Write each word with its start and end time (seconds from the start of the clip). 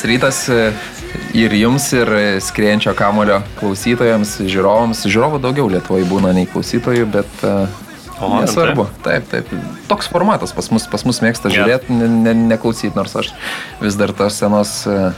Labas 0.00 0.08
rytas 0.08 0.48
e, 0.48 0.72
ir 1.36 1.52
jums, 1.52 1.90
ir 1.92 2.08
skrienčio 2.40 2.94
kamulio 2.96 3.42
klausytojams, 3.58 4.38
žiūrovams. 4.48 5.02
Žiūrovų 5.04 5.40
daugiau 5.44 5.68
Lietuvoje 5.68 6.06
būna 6.08 6.30
nei 6.32 6.46
klausytojų, 6.48 7.04
bet 7.12 7.42
uh, 7.44 7.68
o, 8.16 8.30
nesvarbu. 8.40 8.86
Taip, 9.04 9.26
taip. 9.28 9.50
Toks 9.90 10.08
formatas 10.08 10.54
pas 10.56 10.70
mus, 10.72 10.86
pas 10.88 11.04
mus 11.04 11.20
mėgsta 11.20 11.52
žiūrėti, 11.52 11.92
ne, 11.92 12.08
ne, 12.08 12.32
neklausyti, 12.54 12.94
nors 12.96 13.12
aš 13.12 13.34
vis 13.82 13.98
dar 14.00 14.14
tos 14.16 14.40
senos 14.40 14.72
uh, 14.88 15.12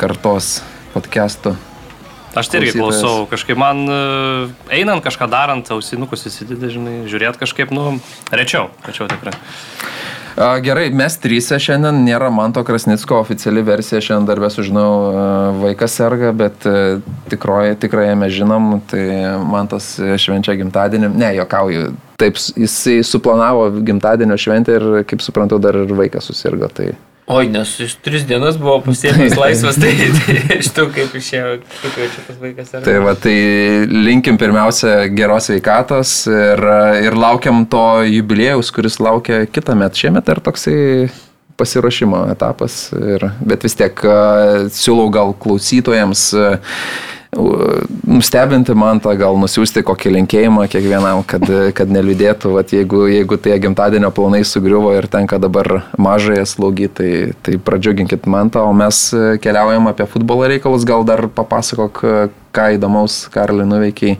kartos 0.00 0.62
podcastų 0.94 1.52
Aš 2.40 2.48
tai 2.48 2.62
irgi 2.62 2.78
klausau, 2.78 3.26
kažkaip 3.28 3.58
man 3.58 3.82
einant 4.70 5.02
kažką 5.02 5.26
darant, 5.28 5.66
ausinukus 5.74 6.22
įsidėdė, 6.30 6.70
žinai, 6.78 6.96
žiūrėt 7.10 7.36
kažkaip, 7.42 7.74
nu, 7.74 7.98
rečiau, 8.30 8.70
rečiau 8.86 9.10
tikrai. 9.10 9.34
Gerai, 10.40 10.86
mes 10.96 11.18
trysia 11.20 11.58
šiandien, 11.60 11.98
nėra 12.06 12.30
Manto 12.32 12.62
Krasnicko 12.64 13.18
oficiali 13.20 13.60
versija, 13.60 14.00
šiandien 14.00 14.28
darbę 14.30 14.48
sužinau, 14.48 14.92
vaikas 15.60 15.98
serga, 16.00 16.30
bet 16.32 16.64
tikroji, 17.28 17.76
tikrai 17.82 18.06
mes 18.16 18.32
žinom, 18.38 18.78
tai 18.88 19.02
Mantas 19.44 19.92
švenčia 20.00 20.56
gimtadienį, 20.62 21.12
ne, 21.12 21.28
jokauju, 21.42 21.92
taip, 22.22 22.40
jisai 22.56 23.02
suplanavo 23.04 23.68
gimtadienio 23.84 24.40
šventę 24.40 24.80
ir, 24.80 24.88
kaip 25.12 25.20
suprantu, 25.20 25.60
dar 25.60 25.76
ir 25.82 25.92
vaikas 26.00 26.32
susirgo. 26.32 26.72
Tai... 26.72 26.94
Oi, 27.30 27.46
nes 27.46 27.70
iš 27.78 27.92
tris 28.02 28.24
dienas 28.26 28.56
buvo 28.58 28.80
pasiėmęs 28.82 29.36
laisvas, 29.42 29.76
tai, 29.78 29.92
tai 30.16 30.56
iš 30.56 30.72
to 30.74 30.88
kaip 30.90 31.12
išėjo, 31.14 31.52
kaip 31.62 31.98
čia 32.00 32.24
tas 32.26 32.40
vaikas 32.40 32.72
yra. 32.74 32.80
Tai 32.88 32.94
va, 33.04 33.12
tai 33.14 33.34
linkim 33.86 34.38
pirmiausia 34.40 35.04
geros 35.14 35.46
veikatos 35.52 36.14
ir, 36.32 36.64
ir 37.06 37.18
laukiam 37.18 37.62
to 37.70 37.84
jubilėjaus, 38.08 38.72
kuris 38.74 38.98
laukia 38.98 39.44
kitą 39.46 39.78
metą. 39.78 40.00
Šiemet 40.02 40.32
ir 40.32 40.42
toksai 40.42 40.80
pasiruošimo 41.60 42.24
etapas, 42.32 42.80
ir, 42.98 43.28
bet 43.46 43.62
vis 43.68 43.78
tiek 43.78 44.02
siūlau 44.74 45.06
gal 45.14 45.34
klausytojams 45.38 46.26
nustebinti 47.30 48.74
man 48.74 48.98
tą, 49.02 49.12
gal 49.18 49.38
nusiųsti 49.38 49.84
kokį 49.86 50.12
linkėjimą 50.16 50.66
kiekvienam, 50.70 51.22
kad, 51.28 51.44
kad 51.76 51.92
neliūdėtų, 51.94 52.54
vat, 52.56 52.74
jeigu, 52.74 53.04
jeigu 53.10 53.38
tie 53.38 53.54
gimtadienio 53.62 54.10
planai 54.14 54.42
sugriuvo 54.46 54.92
ir 54.98 55.06
tenka 55.10 55.38
dabar 55.42 55.84
mažąją 55.94 56.46
slaugį, 56.50 56.90
tai, 56.90 57.10
tai 57.46 57.58
pradžiuginkit 57.62 58.26
man 58.30 58.50
tą, 58.50 58.66
o 58.66 58.74
mes 58.76 59.02
keliaujam 59.42 59.90
apie 59.92 60.08
futbolo 60.10 60.50
reikalus, 60.50 60.86
gal 60.88 61.06
dar 61.06 61.28
papasakok, 61.30 62.02
ką 62.50 62.70
įdomaus 62.76 63.22
Karli 63.30 63.66
nuveikiai 63.68 64.18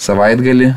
savaitgalį, 0.00 0.72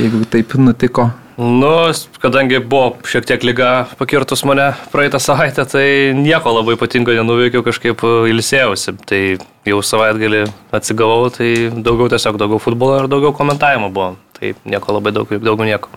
jeigu 0.00 0.24
taip 0.32 0.56
nutiko. 0.56 1.10
Nu, 1.36 1.88
kadangi 2.20 2.58
buvo 2.60 2.98
šiek 3.08 3.24
tiek 3.24 3.44
lyga 3.46 3.70
pakirtus 3.96 4.44
mane 4.44 4.72
praeitą 4.92 5.16
savaitę, 5.22 5.64
tai 5.64 5.86
nieko 6.16 6.52
labai 6.52 6.76
ypatingo 6.76 7.14
nenuveikiau, 7.16 7.64
kažkaip 7.64 8.04
ilsėjausi. 8.28 8.94
Tai 9.08 9.22
jau 9.68 9.80
savaitgalį 9.80 10.44
atsigavau, 10.76 11.30
tai 11.32 11.72
daugiau 11.72 12.12
tiesiog 12.12 12.36
daugiau 12.42 12.60
futbolo 12.60 13.00
ir 13.00 13.08
daugiau 13.08 13.32
komentavimo 13.36 13.88
buvo. 13.88 14.12
Tai 14.36 14.52
nieko 14.68 14.98
labai 14.98 15.14
daug, 15.16 15.32
daugiau 15.32 15.68
nieko. 15.68 15.92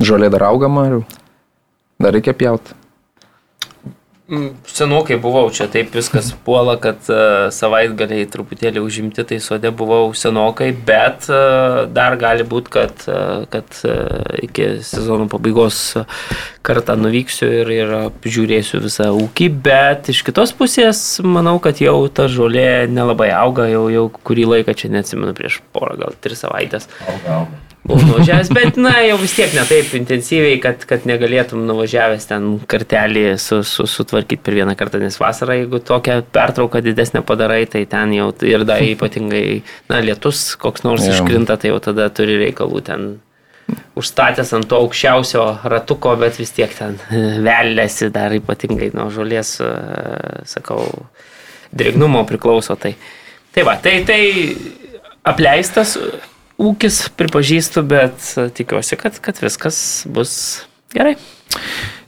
Žolė 0.00 0.32
dar 0.32 0.48
augama, 0.48 0.86
ar 0.88 1.00
dar 2.00 2.16
reikia 2.16 2.32
pjauti? 2.32 2.76
Mm, 4.28 4.50
senokai 4.68 5.16
buvau 5.16 5.46
čia, 5.48 5.64
taip 5.72 5.94
viskas 5.96 6.34
puola, 6.44 6.74
kad 6.76 7.06
uh, 7.08 7.46
savaitgaliai 7.54 8.26
truputėlį 8.28 8.82
užimti, 8.84 9.24
tai 9.24 9.38
sode 9.40 9.70
buvau 9.72 10.10
senokai, 10.12 10.68
bet 10.90 11.30
uh, 11.32 11.86
dar 11.88 12.18
gali 12.20 12.44
būti, 12.44 12.72
kad, 12.74 13.06
uh, 13.08 13.46
kad 13.48 13.78
uh, 13.88 14.34
iki 14.44 14.82
sezono 14.84 15.30
pabaigos 15.32 15.78
kartą 16.60 16.98
nuvyksiu 17.00 17.48
ir, 17.62 17.72
ir 17.72 17.94
apžiūrėsiu 18.02 18.82
visą 18.84 19.08
ūkį, 19.16 19.48
bet 19.64 20.10
iš 20.12 20.20
kitos 20.26 20.52
pusės 20.58 21.00
manau, 21.24 21.56
kad 21.64 21.80
jau 21.80 21.96
ta 22.12 22.28
žolė 22.28 22.84
nelabai 22.92 23.30
auga, 23.32 23.64
jau, 23.72 23.86
jau 23.88 24.04
kurį 24.12 24.44
laiką 24.52 24.76
čia 24.76 24.92
neatsimenu 24.92 25.32
prieš 25.40 25.62
porą, 25.72 25.96
gal 26.04 26.20
tris 26.20 26.44
savaitės. 26.44 26.90
Auga, 27.06 27.40
auga 27.40 27.67
buvau 27.86 28.04
nuvažiavęs, 28.04 28.50
bet 28.54 28.78
na, 28.80 28.94
jau 29.06 29.18
vis 29.20 29.34
tiek 29.36 29.52
ne 29.56 29.64
taip 29.68 29.92
intensyviai, 29.98 30.58
kad, 30.62 30.82
kad 30.88 31.06
negalėtum 31.08 31.62
nuvažiavęs 31.68 32.28
ten 32.30 32.48
kartelį 32.70 33.24
su, 33.42 33.60
su, 33.66 33.86
sutvarkyti 33.88 34.42
per 34.44 34.58
vieną 34.58 34.74
kartą, 34.78 35.00
nes 35.02 35.18
vasarą, 35.20 35.56
jeigu 35.62 35.80
tokią 35.84 36.20
pertrauką 36.34 36.82
didesnę 36.84 37.22
padarai, 37.28 37.62
tai 37.70 37.84
ten 37.90 38.12
jau 38.16 38.32
ir 38.46 38.66
dar 38.68 38.84
ypatingai, 38.84 39.62
na, 39.92 40.02
lietus 40.04 40.50
koks 40.60 40.84
nors 40.86 41.06
yeah. 41.06 41.16
iškrinta, 41.16 41.58
tai 41.60 41.72
jau 41.72 41.80
tada 41.90 42.10
turi 42.14 42.38
reikalų 42.42 42.84
ten 42.90 43.08
užstatęs 43.98 44.54
ant 44.56 44.68
to 44.68 44.78
aukščiausio 44.80 45.44
ratuko, 45.68 46.14
bet 46.20 46.38
vis 46.40 46.52
tiek 46.56 46.72
ten 46.74 46.96
velėsi 47.48 48.10
dar 48.14 48.34
ypatingai 48.36 48.92
nuo 48.96 49.08
žolės, 49.14 49.58
sakau, 50.48 50.84
drėgnumo 51.76 52.24
priklauso. 52.28 52.76
Tai, 52.80 52.94
tai 53.54 53.64
va, 53.68 53.76
tai, 53.82 54.00
tai 54.08 54.20
apleistas 55.28 55.96
ūkis, 56.58 57.04
pripažįstu, 57.18 57.84
bet 57.86 58.32
tikiuosi, 58.58 58.98
kad, 59.00 59.18
kad 59.22 59.38
viskas 59.42 59.78
bus 60.10 60.32
gerai. 60.94 61.16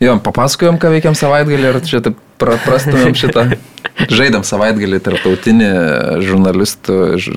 Jo, 0.01 0.17
papasakojom, 0.25 0.79
ką 0.81 0.95
veikiam 0.95 1.17
savaitgalį 1.19 1.73
ir 1.75 1.79
čia 1.85 2.01
taip 2.05 2.21
prastumėm 2.41 3.13
šitą. 3.19 3.51
Žaidėm 4.17 4.45
savaitgalį 4.49 4.99
tarptautinį 5.05 5.69
žurnalistų, 6.25 6.95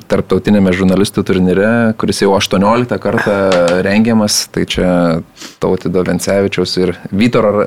tarptautinėme 0.08 0.72
žurnalistų 0.76 1.24
turnyre, 1.28 1.68
kuris 2.00 2.22
jau 2.22 2.32
18 2.36 2.96
kartą 3.02 3.36
rengiamas. 3.84 4.38
Tai 4.54 4.64
čia 4.70 4.88
Tautido 5.60 6.04
Vencevičiaus 6.08 6.74
ir 6.80 6.94
Vytoro 7.12 7.66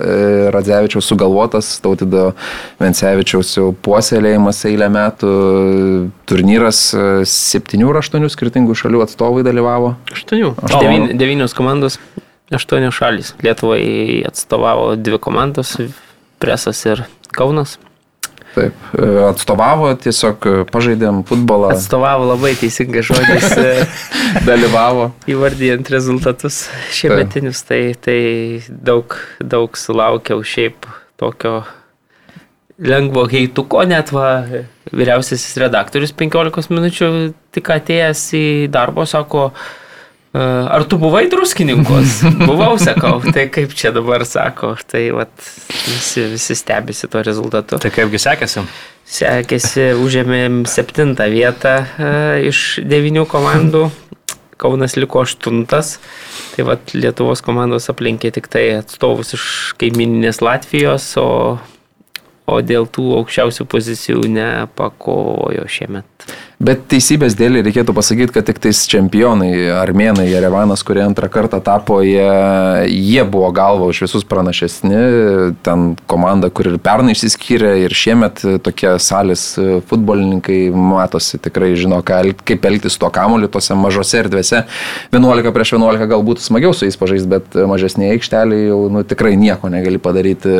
Radzevičiaus 0.55 1.09
sugalvotas, 1.13 1.75
Tautido 1.83 2.31
Vencevičiaus 2.81 3.53
jau 3.59 3.69
puoselėjimas 3.85 4.63
eilę 4.69 4.89
metų. 4.97 5.33
Turnyras 6.29 6.87
7 7.37 7.89
ar 7.91 8.01
8 8.01 8.31
skirtingų 8.33 8.77
šalių 8.81 9.05
atstovai 9.05 9.45
dalyvavo. 9.45 9.93
8. 10.17 10.55
9, 10.73 11.13
9 11.21 11.57
komandos. 11.57 12.01
Aštuonios 12.51 12.95
šalys. 12.95 13.33
Lietuvai 13.43 14.23
atstovavo 14.27 14.95
dvi 14.95 15.19
komandos- 15.19 15.75
Presas 16.41 16.85
ir 16.85 17.03
Kaunas. 17.31 17.77
Taip, 18.57 18.73
e, 18.97 19.07
atstovavo, 19.27 19.89
tiesiog 20.01 20.45
e, 20.49 20.53
pažaidėm 20.71 21.21
futbolą. 21.29 21.71
Atstovavo 21.75 22.25
labai 22.31 22.55
teisingai 22.57 23.03
žodis. 23.05 23.51
E, 23.53 23.85
Dalyvavo. 24.47 25.11
Įvardyjant 25.29 25.89
rezultatus 25.93 26.63
šiemetinius, 26.95 27.61
tai, 27.67 27.81
tai 28.01 28.19
daug, 28.69 29.17
daug 29.41 29.77
sulaukiau 29.77 30.41
šiaip 30.41 30.87
tokio 31.21 31.59
lengvo 32.77 33.25
heituko, 33.29 33.83
net 33.89 34.13
va, 34.13 34.29
vyriausiasis 34.93 35.57
redaktorius 35.61 36.13
15 36.17 36.73
minučių 36.73 37.11
tik 37.53 37.71
atėjęs 37.73 38.23
į 38.37 38.45
darbą, 38.73 39.05
sako, 39.09 39.51
Ar 40.35 40.83
tu 40.89 40.99
buvai 40.99 41.25
druskininkus? 41.31 42.19
Buvau, 42.49 42.75
sakau, 42.81 43.21
tai 43.23 43.47
kaip 43.53 43.71
čia 43.77 43.93
dabar 43.95 44.25
sako, 44.27 44.73
tai 44.89 45.07
vat, 45.15 45.31
visi, 45.87 46.25
visi 46.33 46.57
stebisi 46.57 47.07
to 47.11 47.23
rezultatu. 47.25 47.79
Tai 47.81 47.91
kaipgi 47.93 48.19
sekėsi? 48.21 48.65
Sekėsi, 49.07 49.93
užėmėm 50.03 50.65
septintą 50.67 51.29
vietą 51.31 51.77
uh, 51.85 52.35
iš 52.43 52.81
devinių 52.83 53.23
komandų, 53.31 53.87
Kaunas 54.57 54.95
liko 54.97 55.21
aštuntas, 55.21 55.99
tai 56.55 56.63
vat 56.65 56.93
Lietuvos 56.97 57.43
komandos 57.45 57.91
aplinkė 57.91 58.31
tik 58.33 58.47
tai 58.49 58.63
atstovus 58.79 59.35
iš 59.37 59.43
kaimininės 59.77 60.41
Latvijos, 60.41 61.11
o 61.21 61.27
o 62.47 62.61
dėl 62.63 62.87
tų 62.87 63.09
aukščiausių 63.21 63.65
pozicijų 63.67 64.27
nepakovojo 64.31 65.65
šiemet. 65.67 66.05
Bet 66.57 66.87
teisybės 66.89 67.35
dėlį 67.37 67.59
reikėtų 67.67 67.93
pasakyti, 67.93 68.33
kad 68.33 68.47
tik 68.47 68.57
tais 68.63 68.79
čempionai, 68.89 69.51
armėnai, 69.77 70.25
Jerevanas, 70.25 70.81
kurie 70.87 71.03
antrą 71.03 71.27
kartą 71.29 71.59
tapo, 71.61 71.99
jie, 72.01 72.23
jie 72.89 73.25
buvo 73.29 73.51
galva 73.53 73.85
už 73.91 73.99
visus 74.07 74.25
pranašesni. 74.25 75.01
Ten 75.61 75.83
komanda, 76.09 76.49
kur 76.49 76.71
ir 76.71 76.79
pernai 76.81 77.13
išsiskyrė, 77.13 77.75
ir 77.83 77.93
šiemet 77.93 78.41
tokie 78.65 78.95
salės 79.03 79.51
futbolininkai 79.91 80.71
matosi, 80.73 81.37
tikrai 81.43 81.75
žino, 81.77 81.99
kaip 82.01 82.65
elgtis 82.71 82.97
tuo 82.97 83.11
kamuoliu 83.13 83.51
tose 83.53 83.77
mažose 83.77 84.23
erdvėse. 84.23 84.63
11 85.13 85.53
prieš 85.53 85.75
11 85.77 86.09
galbūt 86.09 86.41
smagiau 86.47 86.73
su 86.73 86.89
jais 86.89 86.97
pažaisti, 86.97 87.29
bet 87.35 87.59
mažesnėje 87.69 88.17
aikštelėje 88.17 88.71
jau 88.71 88.81
nu, 88.95 89.05
tikrai 89.05 89.35
nieko 89.37 89.69
negali 89.69 90.01
padaryti 90.01 90.57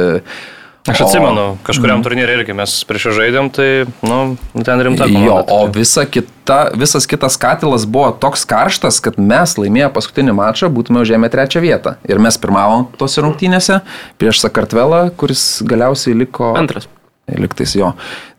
Aš 0.87 1.01
atsimenu, 1.03 1.41
o, 1.41 1.55
kažkuriam 1.67 1.99
mm. 1.99 2.03
turnyrė 2.05 2.35
irgi 2.39 2.53
mes 2.55 2.73
prieš 2.87 3.09
žaidėm, 3.17 3.49
tai, 3.51 3.67
nu, 4.07 4.19
ten 4.55 4.83
rimta 4.87 5.07
komanda. 5.09 5.25
Jo, 5.25 5.39
o 5.51 5.59
visa 5.73 6.05
kita, 6.07 6.59
visas 6.79 7.07
kitas 7.09 7.35
katilas 7.41 7.83
buvo 7.83 8.13
toks 8.15 8.45
karštas, 8.47 9.01
kad 9.03 9.19
mes 9.19 9.57
laimėję 9.59 9.89
paskutinį 9.95 10.37
mačą 10.37 10.71
būtume 10.71 11.03
užėmę 11.03 11.27
trečią 11.33 11.63
vietą. 11.65 11.97
Ir 12.07 12.23
mes 12.23 12.39
pirmavom 12.39 12.87
tose 12.99 13.23
rungtynėse 13.25 13.81
prieš 14.21 14.39
Sakartvelą, 14.45 15.09
kuris 15.19 15.59
galiausiai 15.67 16.15
liko... 16.23 16.53
Antras. 16.55 16.87
Liktais 17.27 17.75
jo. 17.75 17.91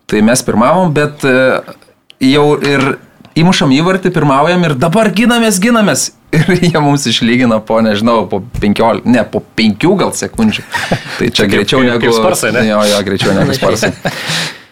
Tai 0.09 0.23
mes 0.25 0.41
pirmavom, 0.41 0.89
bet 0.95 1.21
e, 1.29 1.35
jau 2.31 2.47
ir 2.65 2.95
įmušam 3.37 3.69
įvartį, 3.77 4.09
pirmaujam 4.15 4.65
ir 4.65 4.73
dabar 4.79 5.11
ginamės, 5.13 5.61
ginamės. 5.61 6.09
Ir 6.35 6.53
jie 6.61 6.79
mums 6.83 7.07
išlygina 7.09 7.59
po, 7.65 7.79
nežinau, 7.85 8.23
po 8.29 8.41
15, 8.61 9.05
ne, 9.09 9.23
po 9.25 9.41
5 9.57 9.89
gal 9.99 10.13
sekundžių. 10.15 10.63
Tai 11.17 11.33
čia 11.33 11.49
greičiau 11.49 11.83
negu... 11.85 12.03
kaip 12.03 12.15
Sparsai, 12.17 12.53
ne? 12.55 12.67
Jo, 12.69 12.83
jo, 12.85 13.03
greičiau 13.07 13.35
negu 13.37 13.57
sparsai. 13.57 13.93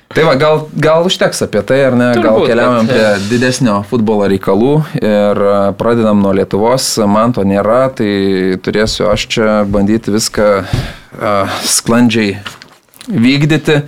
Tai 0.08 0.24
va, 0.24 0.34
gal, 0.40 0.62
gal 0.74 1.06
užteks 1.06 1.44
apie 1.46 1.62
tai, 1.68 1.82
ar 1.90 1.96
ne? 1.98 2.08
Gal 2.16 2.24
Turbūt, 2.24 2.50
keliaujam 2.50 2.88
bet- 2.88 2.96
prie 2.96 3.30
didesnio 3.34 3.74
futbolo 3.90 4.26
reikalų 4.32 4.72
ir 5.02 5.42
e, 5.44 5.58
pradedam 5.78 6.24
nuo 6.24 6.32
Lietuvos. 6.34 6.88
Man 7.12 7.36
to 7.36 7.44
nėra, 7.46 7.84
tai 7.94 8.08
turėsiu 8.64 9.12
aš 9.12 9.28
čia 9.36 9.50
bandyti 9.68 10.16
viską 10.16 10.48
uh, 10.64 11.60
sklandžiai 11.68 12.38
vykdyti. 13.12 13.82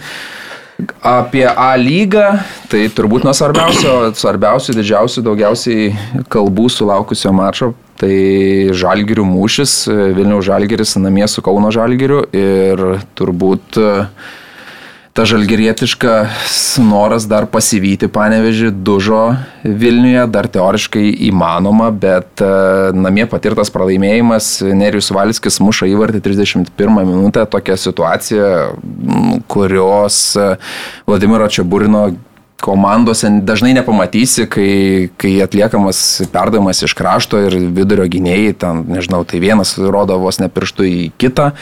Apie 1.04 1.44
A 1.50 1.74
lygą, 1.80 2.26
tai 2.72 2.86
turbūt 2.96 3.26
nuo 3.28 3.34
svarbiausio, 3.36 3.94
svarbiausių, 4.16 4.76
didžiausių, 4.78 5.24
daugiausiai 5.26 5.90
kalbų 6.32 6.70
sulaukusio 6.72 7.34
mačo, 7.36 7.74
tai 8.00 8.72
Žalgirių 8.76 9.26
mūšis, 9.28 9.74
Vilniaus 10.16 10.48
Žalgiris 10.48 10.96
namie 11.02 11.28
su 11.28 11.44
Kauno 11.44 11.72
Žalgiriu 11.76 12.22
ir 12.32 12.84
turbūt 13.20 13.80
e, 13.82 13.90
ta 15.20 15.26
žalgirietiškas 15.28 16.78
noras 16.80 17.26
dar 17.28 17.44
pasivyti 17.52 18.08
panevežį 18.08 18.70
dužo 18.88 19.34
Vilniuje, 19.68 20.22
dar 20.32 20.48
teoriškai 20.48 21.02
įmanoma, 21.28 21.90
bet 21.92 22.40
e, 22.40 22.52
namie 22.96 23.26
patirtas 23.28 23.68
pralaimėjimas, 23.76 24.48
Nerijus 24.80 25.12
Valskis 25.12 25.60
muša 25.60 25.90
įvartį 25.92 26.24
31 26.24 27.04
minutę, 27.04 27.44
tokia 27.52 27.76
situacija, 27.76 28.48
kurios 29.52 30.22
e, 30.40 30.54
Vladimiro 31.10 31.52
Čiaburino 31.52 32.06
komandose 32.64 33.30
dažnai 33.44 33.74
nepamatysi, 33.76 34.48
kai, 34.52 34.72
kai 35.20 35.36
atliekamas 35.44 36.00
perdavimas 36.32 36.84
iš 36.84 36.96
krašto 36.96 37.40
ir 37.48 37.56
vidurio 37.76 38.08
gynėjai, 38.12 38.56
ten, 38.64 38.84
nežinau, 38.96 39.24
tai 39.28 39.40
vienas 39.44 39.78
rodo 39.80 40.20
vos 40.20 40.40
ne 40.40 40.50
pirštų 40.52 40.88
į 40.88 41.00
kitą, 41.20 41.54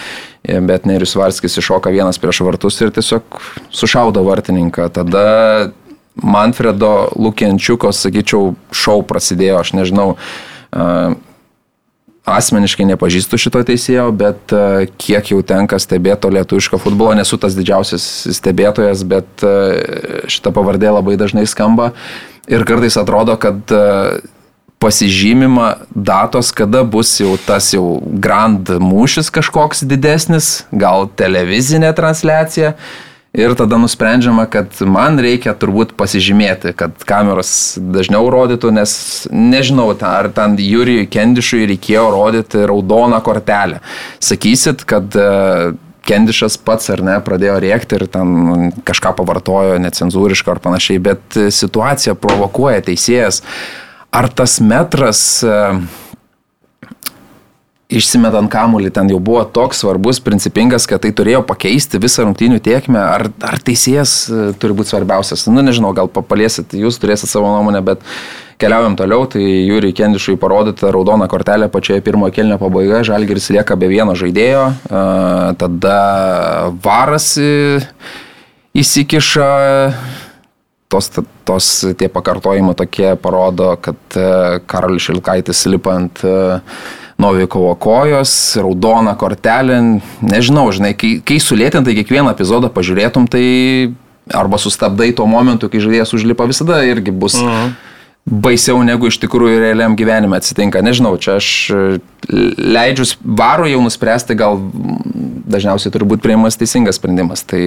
bet 0.48 0.88
Nerius 0.88 1.16
Varskis 1.18 1.58
iššoka 1.60 1.92
vienas 1.94 2.20
prieš 2.22 2.42
vartus 2.48 2.80
ir 2.82 2.94
tiesiog 2.96 3.40
sušaudo 3.74 4.24
vartininką. 4.28 4.90
Tada 4.96 5.26
Manfredo 6.18 7.10
Lukiančiuko, 7.20 7.92
sakyčiau, 7.94 8.56
šau 8.74 9.04
prasidėjo, 9.06 9.60
aš 9.62 9.74
nežinau, 9.78 10.08
a, 10.72 11.16
asmeniškai 12.28 12.88
nepažįstu 12.90 13.40
šito 13.40 13.62
teisėjo, 13.68 14.08
bet 14.18 14.56
a, 14.56 14.88
kiek 15.00 15.34
jau 15.34 15.44
tenka 15.46 15.80
stebėto 15.82 16.32
lietuviško 16.34 16.80
futbolo, 16.82 17.14
nesu 17.20 17.38
tas 17.42 17.58
didžiausias 17.58 18.08
stebėtojas, 18.40 19.06
bet 19.08 19.46
šita 20.32 20.56
pavardė 20.56 20.96
labai 20.96 21.20
dažnai 21.20 21.46
skamba 21.50 21.92
ir 22.48 22.66
kartais 22.68 22.98
atrodo, 22.98 23.38
kad 23.38 23.76
pasižymima 24.80 25.76
datos, 25.90 26.52
kada 26.52 26.84
bus 26.84 27.16
jau 27.20 27.34
tas 27.48 27.72
jau 27.74 27.98
grand 28.04 28.70
mūšis 28.70 29.32
kažkoks 29.34 29.84
didesnis, 29.90 30.64
gal 30.72 31.10
televizinė 31.18 31.94
transliacija. 31.98 32.76
Ir 33.38 33.54
tada 33.54 33.78
nusprendžiama, 33.78 34.48
kad 34.50 34.80
man 34.90 35.20
reikia 35.22 35.52
turbūt 35.54 35.92
pasižymėti, 36.00 36.72
kad 36.78 36.96
kameros 37.06 37.78
dažniau 37.78 38.32
rodytų, 38.34 38.72
nes 38.74 38.94
nežinau, 39.30 39.92
ar 39.94 40.32
ten 40.34 40.56
Jurijui 40.58 41.06
Kendišui 41.12 41.68
reikėjo 41.70 42.08
rodyti 42.16 42.64
raudoną 42.66 43.20
kortelę. 43.22 43.84
Sakysit, 44.24 44.88
kad 44.90 45.14
e, 45.14 45.28
Kendišas 46.08 46.58
pats 46.66 46.90
ar 46.94 47.04
ne 47.06 47.18
pradėjo 47.22 47.60
rėkti 47.62 48.00
ir 48.00 48.08
ten 48.10 48.72
kažką 48.88 49.12
pavartojo 49.20 49.76
necenzūriškai 49.86 50.56
ar 50.56 50.64
panašiai, 50.64 51.04
bet 51.04 51.38
situacija 51.54 52.16
provokuoja 52.18 52.86
teisėjas. 52.88 53.44
Ar 54.12 54.30
tas 54.34 54.58
metras 54.64 55.20
e, 55.46 55.56
išsimetant 57.88 58.50
kamuolį 58.52 58.90
ten 58.96 59.08
jau 59.12 59.20
buvo 59.24 59.44
toks 59.46 59.80
svarbus, 59.84 60.20
principingas, 60.24 60.88
kad 60.90 61.04
tai 61.06 61.14
turėjo 61.16 61.44
pakeisti 61.48 62.00
visą 62.04 62.26
rungtynių 62.28 62.60
tiekmę, 62.64 63.00
ar, 63.00 63.28
ar 63.44 63.62
teisėjas 63.64 64.16
e, 64.28 64.42
turi 64.60 64.76
būti 64.76 64.92
svarbiausias. 64.92 65.46
Nu, 65.52 65.64
nežinau, 65.64 65.94
gal 65.96 66.10
papalėsit, 66.12 66.76
jūs 66.76 67.00
turėsit 67.00 67.32
savo 67.32 67.52
nuomonę, 67.54 67.84
bet 67.88 68.04
keliaujam 68.60 68.98
toliau, 69.00 69.28
tai 69.32 69.44
Jūriui 69.44 69.94
Kendišui 69.96 70.36
parodyta 70.42 70.92
raudona 70.92 71.30
kortelė 71.32 71.70
pačioje 71.72 72.04
pirmojo 72.04 72.34
kelnio 72.36 72.58
pabaigoje, 72.60 73.06
Žalgiris 73.12 73.52
lieka 73.56 73.78
be 73.80 73.92
vieno 73.92 74.16
žaidėjo, 74.18 74.64
a, 74.90 75.04
tada 75.62 76.00
Varas 76.84 77.36
į- 77.38 77.84
įsikiša 78.84 79.52
tos, 80.88 81.12
tos 81.48 81.68
tie 81.98 82.10
pakartojimai 82.12 82.76
tokie 82.78 83.16
parodo, 83.22 83.74
kad 83.82 83.98
e, 84.16 84.60
Karolis 84.70 85.08
Šilkaitis 85.08 85.66
lipa 85.72 85.98
ant 86.00 86.24
e, 86.24 86.38
Novikovo 87.18 87.72
kojos, 87.82 88.32
raudona 88.62 89.16
kortelė, 89.18 89.80
nežinau, 90.22 90.68
žinai, 90.76 90.94
kai, 90.94 91.16
kai 91.26 91.40
sulėtintai 91.42 91.96
kiekvieną 91.98 92.36
epizodą 92.36 92.70
pažiūrėtum, 92.74 93.26
tai 93.32 93.44
arba 94.38 94.60
sustabdai 94.62 95.14
tuo 95.18 95.26
momentu, 95.30 95.70
kai 95.72 95.82
žaidėjas 95.82 96.14
užlipa, 96.14 96.46
visada 96.50 96.84
irgi 96.86 97.14
bus 97.16 97.40
mhm. 97.42 97.72
baisiau 98.44 98.84
negu 98.86 99.10
iš 99.10 99.18
tikrųjų 99.24 99.64
realiam 99.64 99.96
gyvenime 99.98 100.38
atsitinka. 100.38 100.84
Nežinau, 100.86 101.16
čia 101.18 101.40
aš 101.42 101.50
e, 101.74 101.88
leidžiu 102.58 103.10
varo 103.24 103.66
jau 103.72 103.82
nuspręsti, 103.82 104.38
gal 104.38 104.62
dažniausiai 105.48 105.94
turi 105.96 106.08
būti 106.08 106.28
prieimas 106.28 106.60
teisingas 106.60 107.00
sprendimas. 107.02 107.42
Tai 107.50 107.64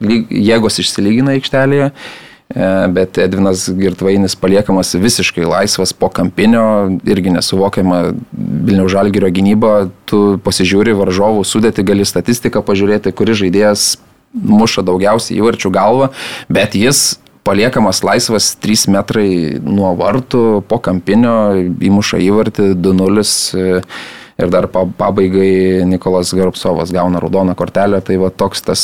jėgos 0.00 0.80
išsilygina 0.82 1.36
aikštelėje, 1.36 1.90
e, 1.90 2.68
bet 2.96 3.20
Edvinas 3.22 3.66
Girtvainis 3.68 4.36
paliekamas 4.40 4.94
visiškai 4.96 5.46
laisvas 5.48 5.92
po 5.92 6.10
kampinio, 6.12 6.98
irgi 7.04 7.34
nesuvokiama 7.36 8.02
Vilniaus 8.32 8.92
Žalgirio 8.94 9.30
gynyba, 9.32 9.90
tu 10.10 10.38
pasižiūri 10.44 10.96
varžovų 10.98 11.44
sudėti, 11.46 11.86
gali 11.86 12.06
statistiką 12.08 12.64
pažiūrėti, 12.66 13.14
kuris 13.16 13.42
žaidėjas 13.44 13.90
muša 14.32 14.84
daugiausiai 14.86 15.40
įvarčių 15.40 15.72
galvą, 15.74 16.12
bet 16.48 16.76
jis 16.78 17.18
paliekamas 17.44 18.02
laisvas 18.06 18.52
3 18.62 18.88
metrai 18.94 19.30
nuo 19.64 19.92
vartų, 19.98 20.62
po 20.68 20.78
kampinio 20.82 21.56
įmuša 21.80 22.20
įvartį 22.22 22.72
2-0 22.78 23.24
e, 23.24 23.82
ir 24.40 24.50
dar 24.52 24.66
pa- 24.72 24.86
pabaigai 24.98 25.84
Nikolas 25.88 26.32
Garpsovas 26.36 26.92
gauna 26.94 27.20
raudoną 27.22 27.54
kortelę, 27.58 28.00
tai 28.04 28.16
va 28.20 28.30
toks 28.30 28.62
tas, 28.66 28.82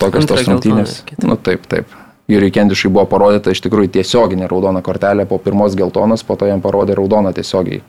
tokios 0.00 0.26
tos 0.30 0.46
rungtynės. 0.48 1.02
Nu 1.22 1.36
taip, 1.36 1.66
taip. 1.70 1.92
Jūriui 2.30 2.52
Kendišui 2.56 2.88
buvo 2.88 3.04
parodyta 3.10 3.52
iš 3.52 3.60
tikrųjų 3.66 3.90
tiesioginė 3.98 4.48
raudona 4.48 4.80
kortelė 4.84 5.26
po 5.28 5.36
pirmos 5.38 5.74
geltonos, 5.76 6.22
po 6.24 6.38
to 6.40 6.48
jam 6.48 6.62
parodė 6.64 6.96
raudoną 6.96 7.34
tiesiogiai. 7.36 7.82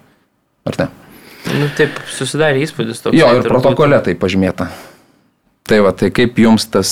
Ar 0.68 0.76
ne? 0.82 0.88
Nu, 1.56 1.70
taip, 1.78 1.96
susidarė 2.12 2.66
įspūdis 2.66 3.00
toks. 3.04 3.16
Jo, 3.16 3.30
ir 3.38 3.48
protokole 3.48 4.00
tai 4.04 4.16
pažymėta. 4.20 4.68
Tai 5.66 5.80
va, 5.82 5.94
tai 5.98 6.12
kaip 6.14 6.38
jums 6.38 6.68
tas, 6.70 6.90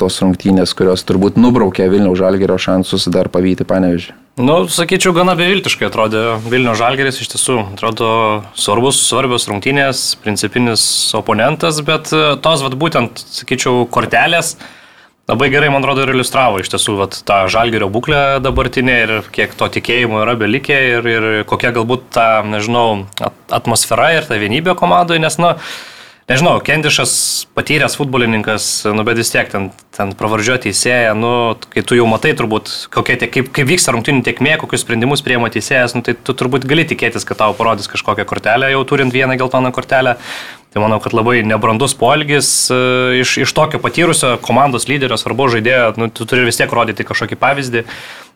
tos 0.00 0.20
rungtynės, 0.22 0.72
kurios 0.76 1.02
turbūt 1.04 1.36
nubraukė 1.40 1.88
Vilniaus 1.92 2.20
žalgerio 2.22 2.56
šansus 2.60 3.08
dar 3.12 3.28
pavyti 3.32 3.66
panevežį? 3.68 4.14
Nu, 4.36 4.66
sakyčiau, 4.68 5.14
gana 5.16 5.32
beviltiškai 5.32 5.86
atrodė 5.88 6.22
Vilnių 6.44 6.74
Žalgeris, 6.76 7.22
iš 7.24 7.30
tiesų, 7.32 7.54
atrodo 7.72 8.08
svarbus, 8.52 8.98
svarbios 9.08 9.48
rungtynės, 9.48 10.10
principinis 10.20 10.82
oponentas, 11.16 11.78
bet 11.80 12.12
e, 12.12 12.34
tos, 12.44 12.60
vad 12.60 12.76
būtent, 12.76 13.22
sakyčiau, 13.32 13.86
kortelės 13.88 14.58
labai 15.24 15.48
gerai, 15.50 15.70
man 15.72 15.80
atrodo, 15.80 16.04
ir 16.04 16.12
iliustravo 16.12 16.60
iš 16.60 16.68
tiesų 16.74 16.98
vat, 17.00 17.16
tą 17.24 17.46
Žalgerio 17.48 17.88
būklę 17.94 18.42
dabartinę 18.44 18.98
ir 19.06 19.14
kiek 19.32 19.56
to 19.56 19.70
tikėjimo 19.78 20.20
yra 20.26 20.36
belikę 20.36 20.76
ir, 20.90 21.08
ir 21.14 21.28
kokia 21.48 21.72
galbūt 21.80 22.04
ta, 22.20 22.28
nežinau, 22.44 23.06
at- 23.16 23.56
atmosfera 23.56 24.12
ir 24.18 24.28
ta 24.28 24.36
vienybė 24.36 24.76
komandoje, 24.76 25.24
nes, 25.24 25.40
na, 25.40 25.56
Nežinau, 26.26 26.58
Kendišas 26.58 27.46
patyręs 27.54 27.94
futbolininkas, 27.94 28.64
nu 28.90 29.04
bet 29.06 29.14
vis 29.14 29.28
tiek 29.30 29.46
ten, 29.46 29.68
ten 29.94 30.10
pravardžio 30.18 30.56
teisėja, 30.64 31.12
nu, 31.14 31.28
kai 31.70 31.84
tu 31.86 31.94
jau 31.94 32.08
matai 32.10 32.32
turbūt, 32.34 32.72
kokie, 32.90 33.14
kaip, 33.30 33.52
kaip 33.54 33.68
vyksta 33.68 33.94
rungtinių 33.94 34.24
tiekmė, 34.26 34.56
kokius 34.58 34.82
sprendimus 34.82 35.22
priema 35.22 35.52
teisėjas, 35.54 35.94
nu, 35.94 36.02
tai 36.02 36.16
tu 36.18 36.34
turbūt 36.34 36.66
gali 36.66 36.82
tikėtis, 36.82 37.22
kad 37.28 37.38
tau 37.44 37.54
parodys 37.54 37.86
kažkokią 37.94 38.26
kortelę, 38.26 38.72
jau 38.74 38.82
turint 38.90 39.14
vieną 39.14 39.38
geltoną 39.38 39.70
kortelę. 39.70 40.16
Tai 40.74 40.82
manau, 40.82 40.98
kad 40.98 41.14
labai 41.14 41.44
nebrandus 41.46 41.94
poelgis 41.94 42.50
e, 42.74 42.82
iš, 43.22 43.38
iš 43.46 43.54
tokio 43.54 43.78
patyrusio 43.78 44.34
komandos 44.42 44.90
lyderio, 44.90 45.14
svarbu 45.14 45.46
žaidėjo, 45.54 45.92
nu, 46.02 46.10
tu 46.10 46.26
turi 46.26 46.50
vis 46.50 46.58
tiek 46.58 46.74
rodyti 46.74 47.06
kažkokį 47.06 47.38
pavyzdį. 47.38 47.86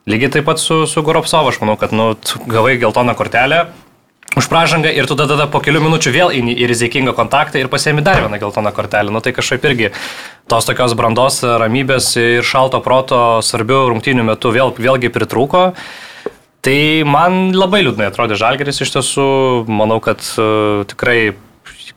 Lygiai 0.08 0.30
taip 0.38 0.46
pat 0.46 0.62
su, 0.62 0.84
su 0.86 1.02
Goropsovu, 1.02 1.50
aš 1.50 1.58
manau, 1.66 1.74
kad 1.76 1.90
nu, 1.90 2.12
gavai 2.46 2.78
geltoną 2.78 3.18
kortelę, 3.18 3.64
už 4.36 4.46
pražangą 4.46 4.90
ir 4.94 5.06
tu 5.10 5.16
tada, 5.18 5.34
tada 5.34 5.46
po 5.50 5.58
kelių 5.62 5.82
minučių 5.82 6.12
vėl 6.14 6.34
eini 6.34 6.54
į 6.54 6.68
rizikingą 6.70 7.14
kontaktą 7.18 7.58
ir 7.58 7.70
pasiemi 7.72 8.04
dar 8.06 8.22
vieną 8.22 8.38
geltoną 8.38 8.70
kortelę. 8.72 9.10
Nu 9.10 9.20
tai 9.20 9.32
kažkaip 9.34 9.64
irgi 9.66 9.90
tos 10.50 10.68
tokios 10.68 10.94
brandos, 10.94 11.42
ramybės 11.42 12.14
ir 12.20 12.46
šalto 12.46 12.78
proto 12.84 13.40
svarbių 13.42 13.88
rungtynių 13.90 14.28
metu 14.30 14.54
vėl, 14.54 14.74
vėlgi 14.78 15.10
pritrūko. 15.10 15.72
Tai 16.60 16.80
man 17.08 17.54
labai 17.56 17.80
liūdnai 17.86 18.10
atrodė 18.10 18.36
Žalgeris 18.36 18.82
iš 18.84 18.92
tiesų, 18.92 19.28
manau, 19.70 19.96
kad 20.04 20.20
uh, 20.36 20.84
tikrai, 20.90 21.32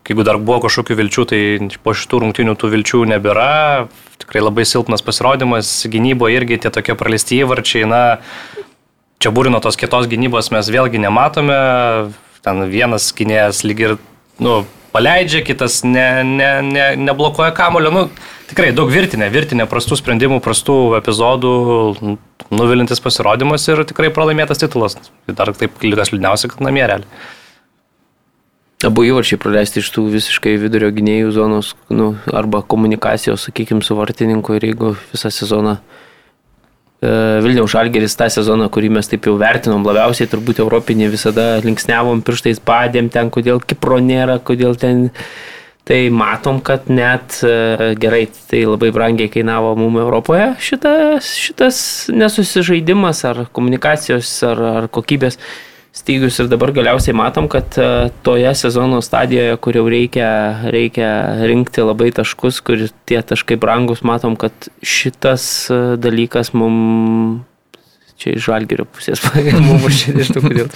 jeigu 0.08 0.24
dar 0.24 0.40
buvo 0.40 0.62
kažkokių 0.64 0.96
vilčių, 1.02 1.26
tai 1.28 1.42
po 1.84 1.92
šitų 1.92 2.22
rungtynių 2.24 2.56
tų 2.56 2.70
vilčių 2.72 3.04
nebėra. 3.12 3.90
Tikrai 4.24 4.46
labai 4.46 4.64
silpnas 4.64 5.04
pasirodymas, 5.04 5.68
gynybo 5.92 6.32
irgi 6.32 6.62
tie 6.64 6.72
tokie 6.72 6.96
praleisti 6.96 7.42
įvarčiai, 7.44 7.84
na, 7.92 8.04
čia 9.24 9.32
būrino 9.32 9.62
tos 9.64 9.80
kitos 9.80 10.10
gynybos 10.12 10.52
mes 10.52 10.70
vėlgi 10.72 11.00
nematome, 11.02 11.58
ten 12.44 12.66
vienas 12.72 13.12
gynėjas 13.16 13.64
lyg 13.64 13.84
ir, 13.86 13.94
nu, 14.44 14.64
paleidžia, 14.94 15.44
kitas 15.48 15.82
ne, 15.88 16.08
ne, 16.28 16.50
ne, 16.68 16.88
neblokuoja 17.00 17.54
kamulio. 17.56 17.92
Nu, 17.94 18.04
tikrai 18.52 18.74
daug 18.76 18.92
virtinė, 18.92 19.30
virtinė 19.34 19.68
prastų 19.72 20.02
sprendimų, 20.02 20.42
prastų 20.44 20.78
epizodų, 21.00 21.54
nuvilintis 22.54 23.02
pasirodymas 23.04 23.70
ir 23.72 23.86
tikrai 23.90 24.12
pralaimėtas 24.14 24.62
titulas. 24.62 25.00
Dar 25.32 25.54
taip 25.58 25.80
lygas 25.86 26.14
liūdniausia, 26.14 26.52
kad 26.52 26.66
namie 26.66 26.84
realiai. 26.84 27.24
Abu 28.84 29.06
įvarčiai 29.08 29.40
praleisti 29.40 29.80
iš 29.80 29.88
tų 29.96 30.10
visiškai 30.12 30.58
vidurio 30.60 30.90
gynėjų 30.92 31.30
zonos, 31.32 31.70
nu, 31.88 32.18
arba 32.36 32.60
komunikacijos, 32.68 33.46
sakykime, 33.48 33.80
su 33.80 33.96
vartininku 33.96 34.58
ir 34.58 34.66
jeigu 34.68 34.90
visą 35.14 35.32
sezoną 35.32 35.78
e, 35.78 36.03
Vilniaus 37.04 37.74
Žalgeris 37.74 38.16
tą 38.20 38.30
sezoną, 38.32 38.70
kurį 38.74 38.94
mes 38.98 39.10
taip 39.12 39.28
jau 39.28 39.34
vertinom 39.40 39.84
labiausiai, 39.88 40.30
turbūt 40.32 40.62
Europinį 40.64 41.10
visada 41.12 41.48
linksnevom 41.64 42.22
pirštais, 42.24 42.62
padėm 42.64 43.10
ten, 43.14 43.32
kodėl 43.34 43.64
Kipro 43.64 44.00
nėra, 44.04 44.40
kodėl 44.44 44.80
ten... 44.80 45.10
Tai 45.84 45.98
matom, 46.16 46.62
kad 46.64 46.86
net 46.88 47.42
e, 47.44 47.90
gerai, 48.00 48.22
tai 48.48 48.62
labai 48.64 48.94
brangiai 48.96 49.28
kainavo 49.28 49.74
mums 49.76 50.00
Europoje 50.00 50.46
šitas, 50.64 51.34
šitas 51.36 51.80
nesusižaidimas 52.16 53.20
ar 53.28 53.42
komunikacijos 53.52 54.32
ar, 54.48 54.62
ar 54.64 54.88
kokybės 54.88 55.36
stygius 55.94 56.40
ir 56.42 56.50
dabar 56.50 56.74
galiausiai 56.74 57.16
matom, 57.16 57.48
kad 57.52 57.78
e, 57.78 57.88
toje 58.26 58.52
sezono 58.58 59.02
stadijoje, 59.06 59.56
kur 59.62 59.78
jau 59.78 59.86
reikia, 59.90 60.30
reikia 60.74 61.10
rinkti 61.46 61.86
labai 61.86 62.10
taškus, 62.18 62.64
kur 62.66 62.88
tie 63.10 63.22
taškai 63.22 63.60
brangus, 63.62 64.02
matom, 64.06 64.36
kad 64.40 64.70
šitas 64.82 65.46
e, 65.70 65.82
dalykas 66.02 66.54
mums 66.58 67.46
čia 68.24 68.36
iš 68.38 68.46
žalgerio 68.46 68.86
pusės 68.88 69.22
mums 69.68 69.88
užšėdė 69.90 70.24
iš 70.24 70.32
tų 70.36 70.44
kodėl. 70.46 70.70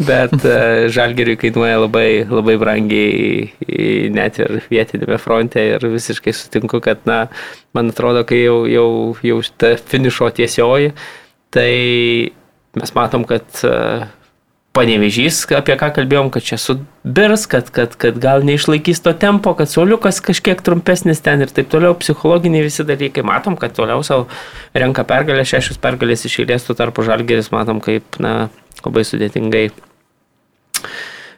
Bet 0.00 0.34
uh, 0.38 0.86
žalgeriui 0.92 1.38
kainuoja 1.40 1.80
labai, 1.82 2.22
labai 2.28 2.54
brangiai 2.60 4.10
net 4.14 4.38
ir 4.40 4.60
vietinėme 4.70 5.18
fronte 5.20 5.64
ir 5.74 5.84
visiškai 5.84 6.34
sutinku, 6.36 6.80
kad, 6.84 7.02
na, 7.08 7.24
man 7.76 7.90
atrodo, 7.92 8.22
kai 8.28 8.42
jau, 8.44 8.62
jau, 8.70 8.86
jau 9.26 9.40
ta 9.60 9.74
finišo 9.80 10.30
tiesioji, 10.36 10.94
tai 11.52 11.72
mes 12.78 12.96
matom, 12.96 13.26
kad 13.28 13.64
panevežys, 14.76 15.42
apie 15.56 15.74
ką 15.78 15.90
kalbėjom, 15.96 16.30
kad 16.30 16.46
čia 16.46 16.58
subirs, 16.60 17.46
kad, 17.50 17.70
kad, 17.74 17.96
kad 17.98 18.18
gal 18.22 18.44
neišlaikys 18.46 19.02
to 19.02 19.12
tempo, 19.18 19.52
kad 19.58 19.70
soliukas 19.70 20.22
kažkiek 20.22 20.62
trumpesnis 20.66 21.22
ten 21.24 21.42
ir 21.42 21.50
taip 21.54 21.70
toliau, 21.72 21.96
psichologiniai 21.98 22.68
visi 22.68 22.86
dalykai. 22.86 23.26
Matom, 23.26 23.58
kad 23.60 23.74
toliau 23.76 24.04
savo 24.06 24.28
renka 24.78 25.04
pergalę, 25.08 25.46
šešios 25.48 25.80
pergalės 25.82 26.26
iš 26.28 26.40
eilės, 26.44 26.66
tuo 26.68 26.78
tarpu 26.78 27.06
žalgeris 27.06 27.50
matom, 27.54 27.82
kaip 27.82 28.20
na, 28.22 28.34
labai 28.84 29.06
sudėtingai 29.08 29.66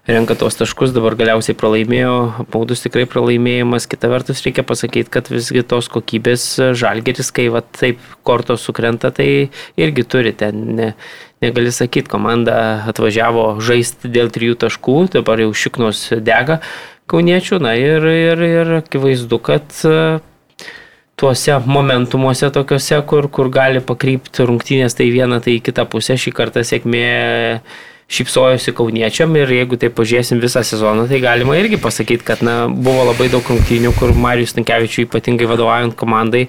renka 0.07 0.35
tos 0.37 0.59
taškus, 0.59 0.93
dabar 0.93 1.15
galiausiai 1.19 1.57
pralaimėjo, 1.59 2.47
paudus 2.53 2.83
tikrai 2.85 3.07
pralaimėjimas. 3.09 3.87
Kita 3.89 4.11
vertus 4.13 4.43
reikia 4.45 4.65
pasakyti, 4.67 5.11
kad 5.15 5.31
visgi 5.33 5.63
tos 5.65 5.89
kokybės 5.93 6.47
žalgeris, 6.79 7.31
kai 7.35 7.49
va 7.55 7.63
taip 7.65 8.03
kortos 8.27 8.67
sukrenta, 8.67 9.13
tai 9.15 9.53
irgi 9.81 10.05
turi 10.05 10.35
ten. 10.37 10.65
Ne, 10.77 10.95
negali 11.43 11.73
sakyti, 11.75 12.11
komanda 12.11 12.57
atvažiavo 12.91 13.59
žaisti 13.65 14.11
dėl 14.13 14.31
trijų 14.33 14.59
taškų, 14.63 14.99
dabar 15.19 15.43
jau 15.43 15.53
šiknos 15.53 16.09
dega 16.23 16.61
kauniečių, 17.11 17.61
na 17.63 17.75
ir, 17.77 18.07
ir, 18.07 18.45
ir 18.47 18.75
akivaizdu, 18.81 19.39
kad 19.43 19.79
e, 19.85 19.97
tuose 21.19 21.59
momentumuose 21.67 22.49
tokiuose, 22.55 23.01
kur, 23.09 23.29
kur 23.29 23.51
gali 23.53 23.83
pakrypti 23.85 24.47
rungtynės 24.49 24.97
tai 24.99 25.11
vieną, 25.13 25.43
tai 25.45 25.59
kitą 25.65 25.85
pusę, 25.91 26.17
šį 26.19 26.33
kartą 26.39 26.65
sėkmė 26.67 27.09
šypsojosi 28.13 28.75
kauniečiam 28.77 29.33
ir 29.41 29.51
jeigu 29.55 29.79
tai 29.81 29.89
pažiūrėsim 29.95 30.41
visą 30.43 30.61
sezoną, 30.67 31.07
tai 31.09 31.21
galima 31.23 31.57
irgi 31.57 31.79
pasakyti, 31.81 32.27
kad 32.29 32.43
na, 32.45 32.57
buvo 32.69 33.07
labai 33.09 33.31
daug 33.33 33.47
rungtynių, 33.49 33.95
kur 33.97 34.13
Marijus 34.13 34.53
Tankievičiui 34.57 35.07
ypatingai 35.07 35.49
vadovaujant 35.49 35.97
komandai 35.99 36.47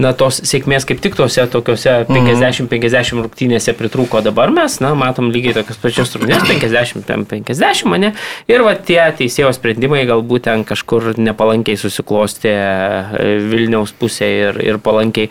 na, 0.00 0.12
tos 0.16 0.40
sėkmės 0.46 0.86
kaip 0.88 1.00
tik 1.04 1.16
tose 1.18 1.44
tokiuose 1.52 1.94
50-50 2.08 2.68
mhm. 2.68 3.24
rungtynėse 3.26 3.74
pritrūko 3.76 4.22
dabar 4.24 4.52
mes, 4.54 4.78
na, 4.84 4.92
matom 4.98 5.30
lygiai 5.34 5.56
tokias 5.58 5.80
pačias 5.82 6.14
rungtynės, 6.16 6.46
50-50 6.48 7.90
mane. 7.90 8.12
Ir 8.50 8.64
va 8.64 8.74
tie 8.76 9.00
teisėjo 9.18 9.52
sprendimai 9.56 10.04
galbūt 10.08 10.48
ten 10.48 10.64
kažkur 10.68 11.12
nepalankiai 11.20 11.78
susiklosti 11.80 12.50
e, 12.52 13.36
Vilniaus 13.52 13.92
pusėje 13.98 14.48
ir, 14.48 14.62
ir 14.72 14.80
palankiai 14.82 15.30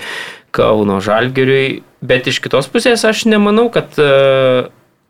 Kauno 0.56 1.00
Žalgiriui. 1.03 1.82
Bet 2.06 2.27
iš 2.27 2.41
kitos 2.44 2.70
pusės 2.72 3.03
aš 3.08 3.25
nemanau, 3.30 3.70
kad 3.74 3.98
e, 4.01 4.10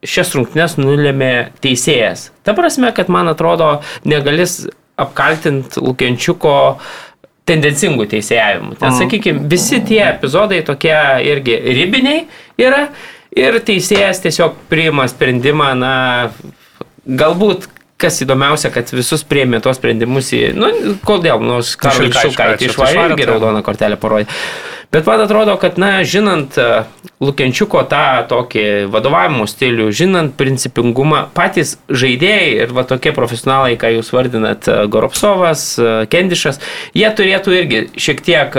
šias 0.08 0.36
rungtynės 0.38 0.77
nulėmė 0.79 1.34
teisėjas. 1.63 2.29
Ta 2.48 2.55
prasme, 2.58 2.91
kad 2.96 3.12
man 3.12 3.31
atrodo 3.31 3.79
negalis 4.08 4.63
apkaltinti 5.01 5.81
Lukiančiuko 5.81 6.51
uh, 6.75 6.89
tendencingų 7.51 8.08
teisėjavimų. 8.15 8.77
Ten, 8.79 8.96
sakykime, 8.98 9.46
visi 9.51 9.81
tie 9.88 10.01
epizodai 10.08 10.62
tokie 10.67 10.96
irgi 11.27 11.60
ribiniai 11.77 12.25
yra 12.62 12.88
ir 13.36 13.60
teisėjas 13.67 14.24
tiesiog 14.24 14.58
priima 14.72 15.08
sprendimą, 15.12 15.72
na, 15.79 15.93
galbūt 17.05 17.70
kas 18.01 18.17
įdomiausia, 18.25 18.72
kad 18.74 18.89
visus 18.96 19.24
priėmė 19.27 19.62
tos 19.63 19.77
sprendimus 19.77 20.31
į, 20.34 20.41
nu, 20.58 20.72
kodėl, 21.05 21.41
nors 21.46 21.75
Karolis 21.79 22.17
Šukaitį 22.17 22.72
išvarė 22.72 23.12
irgi 23.12 23.27
raudoną 23.29 23.62
kortelę 23.65 24.00
parodė. 24.01 24.25
Bet 24.91 25.05
man 25.07 25.21
atrodo, 25.24 25.55
kad, 25.55 25.77
na, 25.79 26.03
žinant 26.03 26.57
e, 26.60 26.83
Lukiančiuko 27.24 27.86
tą 27.88 28.25
tokį 28.27 28.63
vadovavimo 28.91 29.45
stilių, 29.48 29.86
žinant 29.95 30.33
principingumą, 30.36 31.29
patys 31.31 31.77
žaidėjai 31.88 32.50
ir 32.65 32.74
va 32.75 32.83
tokie 32.89 33.13
profesionalai, 33.15 33.77
ką 33.79 33.93
jūs 33.95 34.12
vardinat, 34.12 34.67
e, 34.67 34.81
Goropsovas, 34.91 35.63
e, 35.79 35.93
Kendišas, 36.12 36.60
jie 36.98 37.07
turėtų 37.07 37.55
irgi 37.55 37.81
šiek 37.95 38.19
tiek 38.25 38.57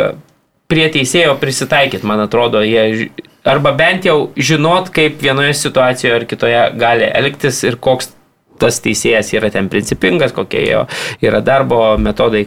prie 0.72 0.88
teisėjo 0.94 1.36
prisitaikyti, 1.36 2.08
man 2.08 2.24
atrodo, 2.24 2.64
jie 2.64 3.10
arba 3.44 3.74
bent 3.76 4.08
jau 4.08 4.30
žinot, 4.32 4.88
kaip 4.94 5.20
vienoje 5.20 5.52
situacijoje 5.60 6.16
ar 6.16 6.24
kitoje 6.30 6.62
gali 6.80 7.10
elgtis 7.12 7.60
ir 7.68 7.76
koks 7.76 8.14
tas 8.62 8.80
teisėjas 8.80 9.34
yra 9.36 9.52
ten 9.52 9.68
principingas, 9.68 10.32
kokie 10.32 10.64
jo 10.64 10.86
yra 11.20 11.44
darbo 11.44 11.98
metodai, 12.00 12.46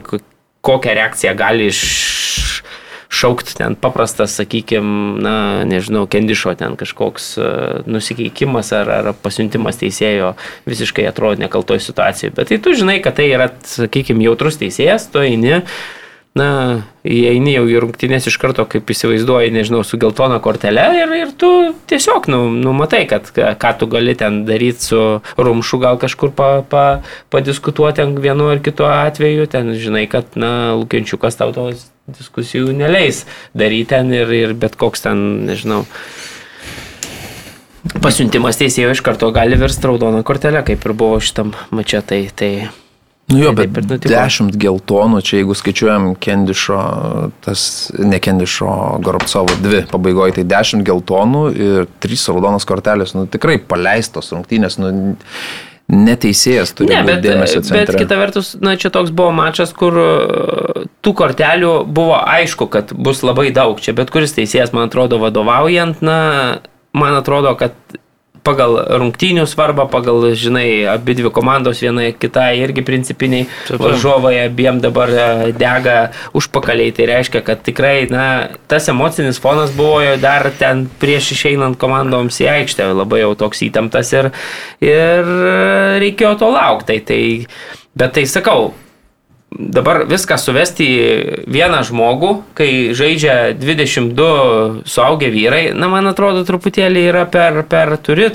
kokią 0.65 0.97
reakciją 0.97 1.37
gali 1.37 1.69
iš 1.69 1.83
šaukti 3.15 3.55
ten 3.57 3.75
paprastas, 3.79 4.35
sakykime, 4.39 5.21
na, 5.23 5.35
nežinau, 5.67 6.05
kendišo 6.11 6.55
ten 6.59 6.77
kažkoks 6.79 7.27
uh, 7.39 7.49
nusikeikimas 7.89 8.71
ar, 8.75 8.91
ar 8.99 9.11
pasiuntimas 9.23 9.79
teisėjo 9.81 10.33
visiškai 10.69 11.07
atrodo 11.09 11.43
nekaltoj 11.43 11.81
situacijoje. 11.83 12.35
Bet 12.35 12.51
tai 12.51 12.59
tu 12.63 12.75
žinai, 12.77 12.99
kad 13.03 13.17
tai 13.19 13.29
yra, 13.31 13.49
sakykime, 13.69 14.25
jautrus 14.27 14.59
teisėjas, 14.61 15.09
tu 15.13 15.23
eini, 15.23 15.61
na, 16.35 16.47
įeini 17.07 17.53
jau 17.53 17.63
į 17.71 17.79
rungtynės 17.85 18.27
iš 18.27 18.35
karto, 18.41 18.65
kaip 18.67 18.89
įsivaizduoji, 18.91 19.53
nežinau, 19.55 19.85
su 19.87 19.99
geltona 20.01 20.41
kortelė 20.43 20.85
ir, 20.99 21.13
ir 21.15 21.31
tu 21.39 21.49
tiesiog, 21.87 22.27
nu, 22.31 22.41
numatai, 22.51 23.05
kad 23.07 23.31
ką 23.31 23.71
tu 23.79 23.87
gali 23.91 24.17
ten 24.19 24.43
daryti 24.47 24.89
su 24.89 25.01
rumšu, 25.39 25.79
gal 25.83 25.99
kažkur 26.01 26.33
pa, 26.35 26.49
pa, 26.67 26.85
padiskutuoti 27.31 28.07
vienu 28.19 28.51
ar 28.51 28.59
kitu 28.63 28.87
atveju, 28.89 29.47
ten 29.51 29.73
žinai, 29.79 30.05
kad, 30.11 30.35
na, 30.35 30.75
lūkiančiukas 30.75 31.39
tau 31.39 31.55
tos 31.55 31.87
diskusijų 32.11 32.75
neleis 32.75 33.23
daryti 33.57 33.93
ten 33.95 34.11
ir, 34.13 34.31
ir 34.35 34.55
bet 34.59 34.75
koks 34.79 35.07
ten, 35.07 35.25
nežinau, 35.47 35.85
pasiuntimas 38.03 38.59
teisėjo 38.59 38.91
iš 38.91 39.01
karto 39.05 39.31
gali 39.31 39.57
virsti 39.59 39.87
raudoną 39.87 40.25
kortelę, 40.27 40.65
kaip 40.67 40.83
ir 40.83 40.93
buvo 40.97 41.21
šitam 41.23 41.55
mačia. 41.71 42.03
Tai, 42.05 42.25
tai, 42.35 42.51
Nu 43.27 43.39
jo, 43.41 43.51
bet 43.57 43.71
dešimt 44.05 44.53
geltonų, 44.61 45.19
čia 45.25 45.39
jeigu 45.39 45.55
skaičiuojam 45.57 46.11
Kendišo, 46.21 46.81
tas 47.41 47.63
ne 47.97 48.19
Kendišo, 48.21 48.67
Goropcovo 49.05 49.55
dvi 49.63 49.81
pabaigoje, 49.89 50.35
tai 50.37 50.43
dešimt 50.51 50.85
geltonų 50.85 51.45
ir 51.55 51.87
trys 52.03 52.27
raudonos 52.29 52.67
kortelės, 52.69 53.15
nu 53.17 53.25
tikrai 53.25 53.57
paleistos 53.57 54.29
rungtynės, 54.35 54.77
nu 54.77 54.91
neteisėjas 55.89 56.73
turi 56.77 56.93
ne, 56.93 57.01
bet, 57.05 57.21
dėmesio 57.25 57.63
centre. 57.65 57.93
Bet 57.93 58.05
kita 58.05 58.17
vertus, 58.21 58.53
na, 58.61 58.75
čia 58.77 58.89
toks 58.93 59.09
buvo 59.13 59.33
mačas, 59.37 59.73
kur 59.73 59.97
e, 60.01 60.85
tų 61.05 61.13
kortelių 61.17 61.73
buvo 61.85 62.17
aišku, 62.21 62.69
kad 62.73 62.93
bus 62.93 63.21
labai 63.25 63.51
daug. 63.53 63.81
Čia 63.81 63.93
bet 63.97 64.13
kuris 64.13 64.33
teisėjas, 64.37 64.73
man 64.73 64.89
atrodo, 64.89 65.19
vadovaujant, 65.21 66.01
na, 66.05 66.17
man 66.97 67.17
atrodo, 67.17 67.53
kad 67.59 67.77
pagal 68.45 68.77
rungtynių 69.01 69.45
svarbą, 69.49 69.87
pagal, 69.91 70.29
žinai, 70.37 70.85
abi 70.91 71.17
dvi 71.17 71.31
komandos, 71.33 71.81
viena 71.83 72.07
kita 72.13 72.47
irgi 72.59 72.85
principiniai 72.85 73.47
varžovai 73.81 74.35
abiem 74.45 74.79
dabar 74.83 75.11
e, 75.11 75.25
dega 75.57 75.97
užpakaliai. 76.37 76.93
Tai 76.95 77.09
reiškia, 77.11 77.43
kad 77.45 77.65
tikrai, 77.65 78.05
na, 78.13 78.27
tas 78.71 78.89
emocinis 78.91 79.41
fonas 79.41 79.73
buvo 79.75 79.99
jo 80.05 80.15
dar 80.21 80.51
ten 80.59 80.85
prieš 81.01 81.33
išeinant 81.35 81.79
komandoms 81.81 82.39
į 82.43 82.49
aikštę, 82.59 82.91
labai 82.95 83.23
jau 83.23 83.33
toks 83.45 83.65
įtemptas 83.65 84.13
ir, 84.15 84.31
ir 84.85 85.35
reikėjo 86.03 86.35
to 86.41 86.53
laukti. 86.53 86.85
Tai, 86.85 86.99
tai, 87.09 87.21
bet 87.97 88.13
tai 88.13 88.27
sakau, 88.29 88.69
dabar 89.55 90.03
viską 90.09 90.37
suvesti 90.39 90.85
į 90.85 91.03
vieną 91.51 91.81
žmogų, 91.87 92.31
kai 92.57 92.69
žaidžia 92.97 93.53
22 93.57 94.85
suaugę 94.89 95.29
vyrai, 95.33 95.69
na, 95.77 95.89
man 95.91 96.11
atrodo, 96.11 96.43
truputėlį 96.47 97.05
yra 97.11 97.25
per, 97.31 97.63
per 97.69 97.95
turi 98.03 98.33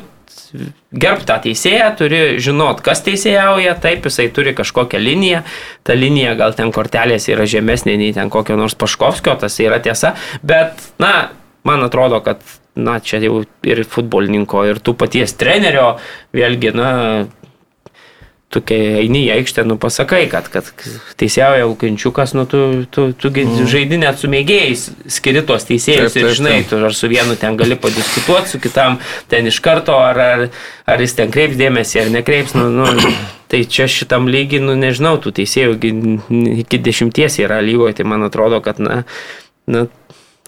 gerbti 0.90 1.26
tą 1.28 1.36
teisėją, 1.44 1.90
turi 1.98 2.20
žinot, 2.42 2.80
kas 2.84 3.04
teisėjauja, 3.06 3.76
taip, 3.82 4.06
jisai 4.08 4.28
turi 4.34 4.54
kažkokią 4.58 5.00
liniją, 5.02 5.42
ta 5.86 5.94
linija 5.94 6.34
gal 6.38 6.56
ten 6.58 6.72
kortelės 6.74 7.28
yra 7.30 7.46
žemesnė 7.50 7.96
nei 8.00 8.14
ten 8.16 8.32
kokio 8.32 8.58
nors 8.58 8.74
Paškovskio, 8.78 9.36
tas 9.40 9.58
yra 9.62 9.78
tiesa, 9.82 10.16
bet, 10.42 10.82
na, 11.02 11.30
man 11.66 11.86
atrodo, 11.86 12.22
kad, 12.24 12.42
na, 12.74 12.98
čia 13.04 13.22
jau 13.22 13.42
ir 13.66 13.84
futbolininko, 13.86 14.64
ir 14.70 14.82
tų 14.82 14.96
paties 14.98 15.36
trenerio, 15.38 15.92
vėlgi, 16.34 16.74
na, 16.74 16.90
tu 18.50 18.60
kai 18.66 18.78
eini 19.04 19.22
į 19.28 19.34
aikštę, 19.36 19.62
nu 19.68 19.76
pasakai, 19.78 20.24
kad, 20.30 20.48
kad 20.50 20.66
teisėjauja 21.20 21.68
Lukinčiukas, 21.70 22.32
nu 22.34 22.46
tu, 22.50 22.60
tu, 22.90 23.04
tu 23.14 23.30
mm. 23.30 23.66
žaidi 23.70 24.00
net 24.02 24.18
su 24.18 24.30
mėgėjais, 24.30 24.88
skiri 25.14 25.44
tos 25.46 25.68
teisėjus 25.68 26.10
taip, 26.10 26.16
taip, 26.16 26.24
ir 26.26 26.38
žinai, 26.40 26.54
taip. 26.58 26.72
tu 26.72 26.80
ar 26.88 26.96
su 26.98 27.10
vienu 27.10 27.36
ten 27.38 27.54
gali 27.60 27.78
padiskutuoti, 27.78 28.50
su 28.50 28.58
kitam 28.62 28.98
ten 29.30 29.46
iš 29.46 29.60
karto, 29.62 29.94
ar, 30.02 30.18
ar, 30.18 30.42
ar 30.90 31.04
jis 31.04 31.14
ten 31.20 31.30
kreips 31.30 31.54
dėmesį, 31.60 32.00
ar 32.02 32.10
nekreips, 32.16 32.56
nu, 32.58 32.66
nu, 32.74 33.12
tai 33.52 33.62
čia 33.70 33.86
šitam 33.90 34.26
lygiai, 34.30 34.64
nu 34.66 34.74
nežinau, 34.78 35.14
tų 35.22 35.34
teisėjų 35.38 35.78
iki 36.64 36.80
dešimties 36.90 37.38
yra 37.44 37.60
lygoje, 37.62 38.00
tai 38.00 38.08
man 38.10 38.26
atrodo, 38.26 38.58
kad, 38.66 38.82
na, 38.82 39.04
na 39.70 39.84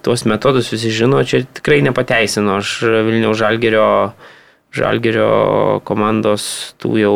tuos 0.03 0.27
metodus 0.27 0.73
visi 0.75 0.91
žino, 0.91 1.23
čia 1.23 1.45
tikrai 1.47 1.79
nepateisino, 1.87 2.59
aš 2.59 2.81
Vilniaus 2.83 3.39
Žalgerio, 3.39 3.87
Žalgerio 4.75 5.31
komandos 5.87 6.75
tų 6.83 6.97
jau 6.99 7.15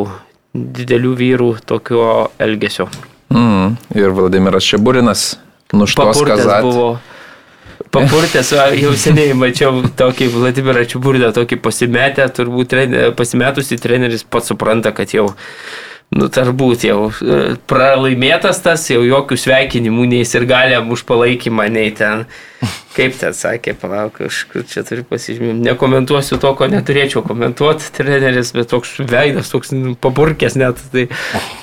didelių 0.77 1.13
vyrų 1.19 1.51
tokio 1.67 2.07
elgesio. 2.43 2.89
Mm, 3.33 3.77
ir 3.97 4.15
Vladimiras 4.17 4.67
Šeburinas 4.67 5.29
nuštos 5.75 6.23
kazat. 6.27 6.63
buvo. 6.63 6.97
Papurtęs, 7.93 8.51
jau 8.81 8.93
seniai 8.99 9.35
mačiau 9.37 9.83
tokį 9.97 10.29
Vladimirą 10.33 10.83
Čiaburdą, 10.89 11.31
tokį 11.37 11.59
pasimetę, 11.65 12.27
turbūt 12.35 12.75
pasimetusi 13.17 13.79
treneris 13.81 14.25
pats 14.25 14.51
supranta, 14.53 14.93
kad 14.97 15.13
jau 15.15 15.29
nu, 16.17 16.29
turbūt 16.33 16.87
jau 16.87 16.99
e, 17.11 17.55
pralaimėtas 17.69 18.61
tas, 18.65 18.85
jau 18.91 19.03
jokių 19.05 19.39
sveikinimų 19.41 20.07
nei 20.11 20.25
ir 20.27 20.47
galiam 20.49 20.91
už 20.95 21.05
palaikymą, 21.09 21.69
nei 21.73 21.93
ten, 21.97 22.25
kaip 22.97 23.17
ten 23.21 23.37
sakė, 23.37 23.77
palauk, 23.81 24.21
aš 24.29 24.43
čia 24.71 24.85
turiu 24.87 25.07
pasižymėti, 25.09 25.63
nekomentuosiu 25.69 26.41
to, 26.43 26.53
ko 26.59 26.69
neturėčiau 26.73 27.25
komentuoti, 27.27 27.93
treneris, 27.97 28.53
bet 28.57 28.71
toks 28.73 28.97
veidas, 29.03 29.53
toks 29.53 29.75
nu, 29.77 29.95
paburkės 30.01 30.59
net, 30.59 30.81
tai, 30.93 31.09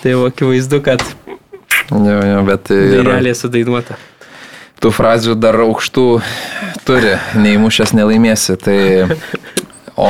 tai 0.04 0.16
jau 0.16 0.26
akivaizdu, 0.30 0.82
kad 0.86 1.06
jo, 1.92 2.18
jo, 2.18 2.42
bet 2.50 2.74
ir... 2.74 3.00
Dainelė 3.02 3.36
sudainuota. 3.38 4.00
Tų 4.84 4.92
frazių 4.92 5.38
dar 5.40 5.56
aukštų 5.64 6.08
turi, 6.88 7.16
neįmušęs 7.40 7.96
nelaimėsi, 7.96 8.60
tai... 8.60 8.80
O 9.94 10.10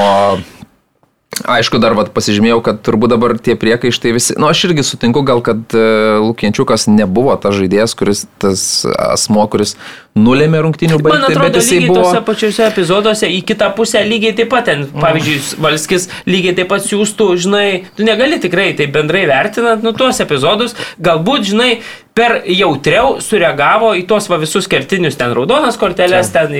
Aišku, 1.33 1.79
dar 1.81 1.95
vat, 1.97 2.11
pasižymėjau, 2.13 2.59
kad 2.63 2.79
turbūt 2.85 3.11
dabar 3.15 3.33
tie 3.41 3.55
priekaištai 3.59 4.13
visi, 4.15 4.35
nu, 4.39 4.47
aš 4.51 4.67
irgi 4.69 4.85
sutinku 4.85 5.23
gal, 5.25 5.41
kad 5.43 5.75
uh, 5.75 6.21
Lukienčiukas 6.23 6.85
nebuvo 6.91 7.33
tas 7.41 7.57
žaidėjas, 7.57 7.95
kuris, 7.97 8.23
tas 8.41 8.63
asmo, 8.85 9.43
kuris 9.51 9.75
nulėmė 10.19 10.61
rungtinių 10.63 10.99
baigtį. 11.01 11.17
Man 11.17 11.27
atrodo, 11.27 11.49
bet 11.57 11.67
lygiai 11.71 11.89
buvo... 11.89 12.05
tose 12.05 12.23
pačiuose 12.27 12.65
epizoduose 12.67 13.29
į 13.33 13.41
kitą 13.49 13.71
pusę 13.77 14.03
lygiai 14.07 14.37
taip 14.37 14.51
pat, 14.53 14.69
ten, 14.69 14.85
pavyzdžiui, 14.93 15.59
Valskis 15.65 16.07
lygiai 16.29 16.55
taip 16.61 16.69
pat 16.71 16.85
siūstų, 16.85 17.29
žinai, 17.47 17.67
tu 17.97 18.07
negali 18.07 18.39
tikrai 18.43 18.71
tai 18.77 18.87
bendrai 18.93 19.25
vertinant, 19.29 19.83
nu, 19.85 19.95
tuos 19.97 20.21
epizodus, 20.23 20.77
galbūt, 21.03 21.49
žinai, 21.51 21.71
per 22.13 22.43
jautriau 22.45 23.17
sureagavo 23.23 23.95
į 23.97 24.05
tuos 24.09 24.29
va 24.29 24.37
visus 24.41 24.69
kertinius 24.69 25.17
ten 25.17 25.33
raudonas 25.33 25.79
korteles, 25.81 26.29
Čia. 26.29 26.45
ten 26.45 26.59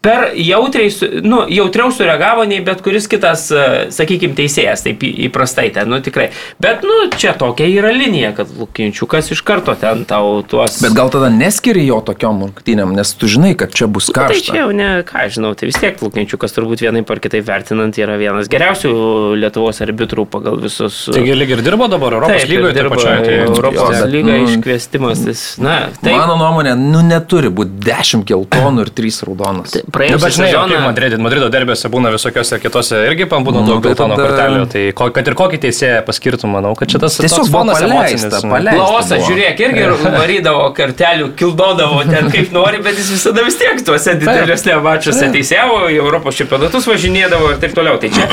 per 0.00 0.30
jautriai, 0.32 0.88
nu, 1.22 1.42
jautriau 1.52 1.90
sureagavo 1.92 2.46
nei 2.48 2.62
bet 2.64 2.80
kuris 2.80 3.04
kitas, 3.10 3.50
e, 3.52 3.64
sakykime, 3.92 4.32
teisėjas, 4.38 4.80
taip 4.86 5.02
įprastai 5.04 5.66
ten, 5.74 5.90
nu 5.92 5.98
tikrai. 6.00 6.30
Bet, 6.62 6.86
nu, 6.88 7.10
čia 7.20 7.34
tokia 7.36 7.66
yra 7.68 7.90
linija, 7.92 8.30
kad 8.38 8.48
Lukinčiukas 8.56 9.28
iš 9.34 9.42
karto 9.44 9.74
ten 9.76 10.06
tau 10.08 10.40
tuos... 10.48 10.78
Bet 10.80 10.96
gal 10.96 11.12
tada 11.12 11.28
neskiri 11.34 11.84
jo 11.84 11.98
tokiom 12.06 12.40
rungtynėm, 12.46 12.94
nes 12.96 13.12
tu 13.12 13.28
žinai, 13.28 13.52
kad 13.60 13.76
čia 13.76 13.90
bus 13.92 14.08
karšta. 14.08 14.32
Nu, 14.32 14.40
tai 14.40 14.46
čia 14.46 14.62
jau 14.62 14.70
ne, 14.78 14.88
ką 15.04 15.26
žinau, 15.36 15.52
tai 15.60 15.68
vis 15.68 15.80
tiek 15.82 16.00
Lukinčiukas 16.00 16.56
turbūt 16.56 16.86
vienai 16.86 17.04
par 17.04 17.20
kitaip 17.20 17.44
vertinant 17.44 18.00
yra 18.00 18.16
vienas 18.20 18.48
geriausių 18.48 18.94
Lietuvos 19.42 19.82
arbitrų 19.84 20.24
pagal 20.32 20.56
visus... 20.64 21.02
Taigi 21.12 21.36
lyg 21.36 21.54
ir 21.58 21.64
dirbo 21.66 21.90
dabar 21.92 22.16
Europos 22.16 22.48
lygoje, 22.48 22.72
dirbo 22.78 22.96
pačioje. 22.96 23.20
Tai 23.28 23.36
Europos 23.50 24.00
lyga 24.08 24.32
nu, 24.32 24.48
iškviestimas, 24.48 25.28
tai, 25.28 25.36
na, 25.68 25.76
tai... 26.00 26.16
Mano 26.16 26.40
nuomonė, 26.40 26.72
nu 26.80 27.04
neturi 27.04 27.52
būti 27.52 27.84
10 27.84 28.24
geltonų 28.32 28.88
ir 28.88 28.94
3 28.96 29.22
raudonas. 29.28 29.76
Tai, 29.76 29.84
praėjusią 29.94 30.26
nu, 30.26 30.34
sezoną. 30.34 30.66
Žinai, 30.70 30.80
Madrido, 30.86 31.18
Madrido 31.24 31.48
derbėse 31.52 31.90
būna 31.92 32.12
visokiose 32.14 32.58
kitose 32.62 33.00
irgi 33.08 33.26
būna 33.30 33.64
daug 33.66 33.82
geltono 33.84 34.16
tada... 34.18 34.28
kortelių. 34.28 34.66
Tai 34.72 34.84
ko, 34.98 35.08
kad 35.16 35.30
ir 35.30 35.36
kokį 35.38 35.60
teisėją 35.64 36.00
paskirtum, 36.06 36.54
manau, 36.56 36.72
kad 36.78 36.92
šitas 36.92 37.18
tiesiog 37.20 37.50
fonas 37.52 37.82
emocinis. 37.84 38.38
Laosas, 38.70 39.24
žiūrėk, 39.26 39.62
irgi 39.66 39.86
varydavo 40.20 40.68
kortelių, 40.76 41.30
kildodavo 41.38 42.02
ten 42.08 42.30
kaip 42.32 42.54
nori, 42.54 42.82
bet 42.84 42.98
jis 43.00 43.12
visada 43.16 43.44
vis 43.46 43.58
tiek 43.60 43.82
tuose 43.86 44.16
dideliuose 44.20 44.78
mačiuose 44.84 45.30
teisėjavo, 45.34 45.82
Europos 45.94 46.38
čempionatus 46.38 46.88
važinėdavo 46.90 47.54
ir 47.54 47.60
taip 47.62 47.76
toliau. 47.76 47.98
Tai 48.00 48.12
čia, 48.14 48.26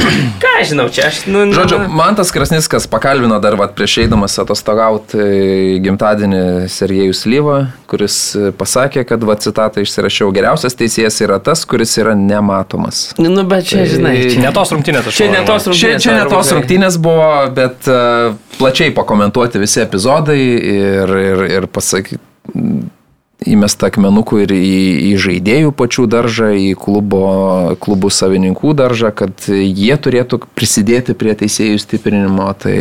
ką 0.43 0.53
žinau, 0.67 0.87
čia 0.93 1.07
aš... 1.11 1.23
Nu, 1.29 1.45
nu, 1.47 1.57
Žodžiu, 1.57 1.81
man 1.91 2.17
tas 2.17 2.31
Krasniskas 2.33 2.87
pakalbino 2.91 3.39
dar 3.43 3.57
vat, 3.59 3.73
prieš 3.77 3.99
eidamas 4.05 4.37
atostogauti 4.41 5.79
gimtadienį 5.83 6.43
Sergejus 6.71 7.25
Lyva, 7.29 7.59
kuris 7.89 8.19
pasakė, 8.59 9.03
kad, 9.07 9.23
va, 9.27 9.37
citatą 9.41 9.83
išsirašiau, 9.83 10.31
geriausias 10.35 10.77
teisėjas 10.77 11.19
yra 11.25 11.39
tas, 11.47 11.63
kuris 11.69 11.95
yra 12.01 12.13
nematomas. 12.19 13.13
Nu, 13.21 13.31
bet 13.47 13.69
čia, 13.69 13.81
tai, 13.81 13.87
žinai, 13.93 14.15
čia 14.33 14.43
ne 14.43 14.51
tos 14.55 14.73
rungtynės. 14.75 15.09
Čia 15.15 15.29
ne 15.31 15.45
tos 15.47 15.69
rungtynės. 15.71 16.03
Čia, 16.03 16.03
čia 16.03 16.17
ne 16.19 16.27
tos 16.31 16.51
rungtynės 16.57 16.99
buvo, 17.01 17.31
bet 17.55 17.89
uh, 17.91 18.35
plačiai 18.59 18.93
pakomentuoti 18.97 19.63
visi 19.63 19.81
epizodai 19.85 20.39
ir, 20.41 21.17
ir, 21.23 21.47
ir 21.59 21.71
pasakyti 21.71 22.23
įmesta 23.45 23.91
akmenukų 23.91 24.39
ir 24.45 24.53
į, 24.55 24.77
į 25.11 25.11
žaidėjų 25.21 25.73
pačių 25.77 26.07
daržą, 26.09 26.49
į 26.57 26.71
klubo, 26.79 27.21
klubų 27.83 28.09
savininkų 28.13 28.73
daržą, 28.77 29.11
kad 29.13 29.45
jie 29.51 29.93
turėtų 29.93 30.39
prisidėti 30.57 31.13
prie 31.17 31.35
teisėjų 31.37 31.77
stiprinimo. 31.83 32.47
Tai... 32.57 32.77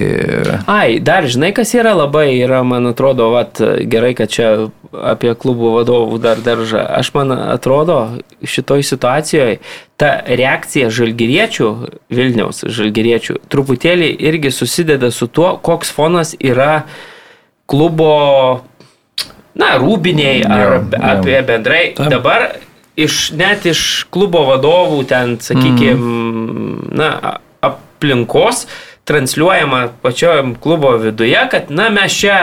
Ai, 0.64 0.96
dar 1.04 1.28
žinai, 1.28 1.52
kas 1.56 1.74
yra 1.76 1.92
labai, 1.98 2.30
yra, 2.38 2.62
man 2.64 2.88
atrodo, 2.88 3.28
vat, 3.34 3.60
gerai, 3.60 4.14
kad 4.16 4.32
čia 4.32 4.52
apie 4.96 5.34
klubų 5.36 5.74
vadovų 5.74 6.20
dar 6.24 6.40
daržą. 6.40 6.86
Aš 7.00 7.12
man 7.16 7.34
atrodo, 7.36 7.98
šitoj 8.40 8.86
situacijoje 8.86 9.58
ta 10.00 10.14
reakcija 10.24 10.88
žalgyriečių, 10.92 11.68
Vilniaus 12.12 12.64
žalgyriečių, 12.64 13.42
truputėlį 13.52 14.08
irgi 14.30 14.54
susideda 14.54 15.12
su 15.12 15.28
tuo, 15.28 15.56
koks 15.60 15.92
fonas 15.92 16.32
yra 16.40 16.86
klubo 17.68 18.62
na, 19.56 19.74
rūbiniai 19.80 20.42
ar 20.44 20.76
ja, 20.78 20.80
apie 21.16 21.38
bendrai. 21.46 21.84
Taip. 21.96 22.10
Dabar 22.12 22.48
iš, 22.96 23.30
net 23.36 23.66
iš 23.68 24.06
klubo 24.12 24.44
vadovų 24.50 25.02
ten, 25.10 25.36
sakykime, 25.42 25.96
mm. 25.96 26.92
na, 26.96 27.38
aplinkos 27.66 28.66
transliuojama 29.06 29.88
pačiojam 30.02 30.54
klubo 30.58 30.96
viduje, 30.98 31.38
kad, 31.50 31.70
na, 31.70 31.88
mes 31.94 32.14
čia 32.18 32.38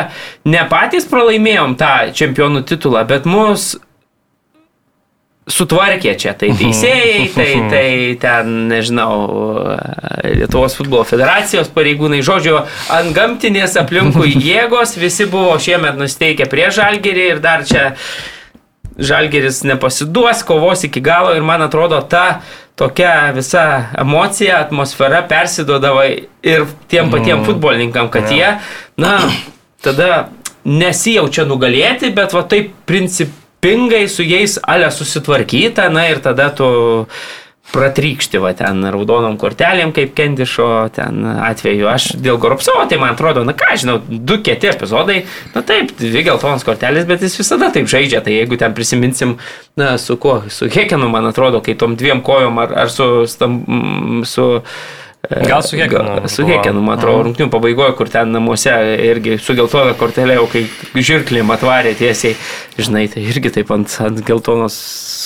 ne 0.48 0.64
patys 0.72 1.10
pralaimėjom 1.12 1.76
tą 1.80 1.94
čempionų 2.16 2.64
titulą, 2.70 3.04
bet 3.10 3.28
mus 3.28 3.74
sutvarkė 5.50 6.14
čia, 6.20 6.34
tai 6.40 6.54
mhm. 6.54 6.60
teisėjai, 6.62 7.24
tai, 7.36 7.48
mhm. 7.58 7.72
tai 7.74 7.88
ten, 8.22 8.54
nežinau, 8.72 9.16
Lietuvos 10.24 10.78
futbolo 10.78 11.04
federacijos 11.08 11.68
pareigūnai, 11.76 12.22
žodžiu, 12.24 12.62
ant 12.94 13.16
gamtinės 13.16 13.76
aplinkui 13.82 14.32
jėgos, 14.50 14.96
visi 15.00 15.28
buvo 15.30 15.58
šiemet 15.62 16.00
nusteikę 16.00 16.48
prie 16.52 16.70
žalgerį 16.74 17.28
ir 17.36 17.44
dar 17.44 17.68
čia 17.68 17.92
žalgeris 18.94 19.64
nepasiduos, 19.68 20.44
kovos 20.48 20.86
iki 20.88 21.02
galo 21.04 21.34
ir 21.36 21.44
man 21.44 21.66
atrodo 21.66 22.00
ta 22.08 22.44
tokia 22.80 23.34
visa 23.36 23.90
emocija, 24.00 24.62
atmosfera 24.64 25.24
persidodavo 25.30 26.06
ir 26.06 26.66
tiem 26.88 27.12
patiem 27.12 27.42
mm. 27.42 27.46
futbolininkam, 27.50 28.10
kad 28.14 28.32
jie, 28.32 28.56
na, 28.98 29.18
tada 29.84 30.30
nesijaučia 30.64 31.46
nugalėti, 31.50 32.14
bet 32.16 32.34
va 32.34 32.46
taip 32.50 32.72
princip 32.88 33.34
pingai 33.64 34.08
su 34.12 34.26
jais 34.28 34.58
ale 34.64 34.92
susitvarkyta, 34.92 35.88
na 35.94 36.10
ir 36.12 36.20
tada 36.24 36.50
tu 36.56 36.68
pratrykšti 37.74 38.38
va 38.44 38.52
ten 38.58 38.84
raudonom 38.94 39.38
kortelėm, 39.42 39.94
kaip 39.96 40.12
Kendišo 40.18 40.68
ten 40.94 41.24
atveju. 41.26 41.88
Aš 41.90 42.10
dėl 42.22 42.38
Goropsovo, 42.42 42.84
tai 42.90 43.00
man 43.02 43.16
atrodo, 43.16 43.46
na 43.48 43.56
ką 43.58 43.72
žinau, 43.82 43.98
du 44.04 44.38
kiti 44.46 44.70
epizodai, 44.70 45.24
na 45.56 45.64
taip, 45.66 45.96
dvi 45.98 46.26
geltonos 46.28 46.66
kortelės, 46.68 47.08
bet 47.10 47.24
jis 47.26 47.40
visada 47.40 47.72
taip 47.74 47.90
žaidžia. 47.90 48.22
Tai 48.26 48.36
jeigu 48.36 48.60
ten 48.62 48.76
prisiminsim, 48.78 49.38
na 49.80 49.96
su 50.02 50.20
kuo, 50.22 50.42
su 50.54 50.70
Hekenu, 50.70 51.10
man 51.10 51.32
atrodo, 51.32 51.64
kai 51.66 51.78
tom 51.80 51.98
dviem 51.98 52.22
kojom 52.26 52.62
ar, 52.62 52.76
ar 52.86 52.94
su, 52.94 53.10
stam, 53.32 53.64
su 54.28 54.50
Gal 55.30 55.64
su 55.64 55.78
Hekenu 55.78 56.28
Su. 56.28 56.44
Hekenu, 56.44 56.82
man 56.84 56.98
atrodo, 56.98 57.22
rungtinių 57.30 57.48
pabaigoje, 57.48 57.94
kur 57.96 58.10
ten 58.12 58.34
namuose 58.36 58.74
irgi 59.06 59.38
su 59.40 59.54
geltona 59.56 59.94
kortelė, 59.96 60.36
jau 60.36 60.50
kai 60.52 60.66
žirklėm 61.00 61.54
atvarė 61.56 61.94
tiesiai, 61.96 62.36
žinai, 62.76 63.06
tai 63.08 63.24
irgi 63.32 63.54
taip 63.56 63.72
ant, 63.72 63.88
ant 64.04 64.20
geltonos 64.28 64.76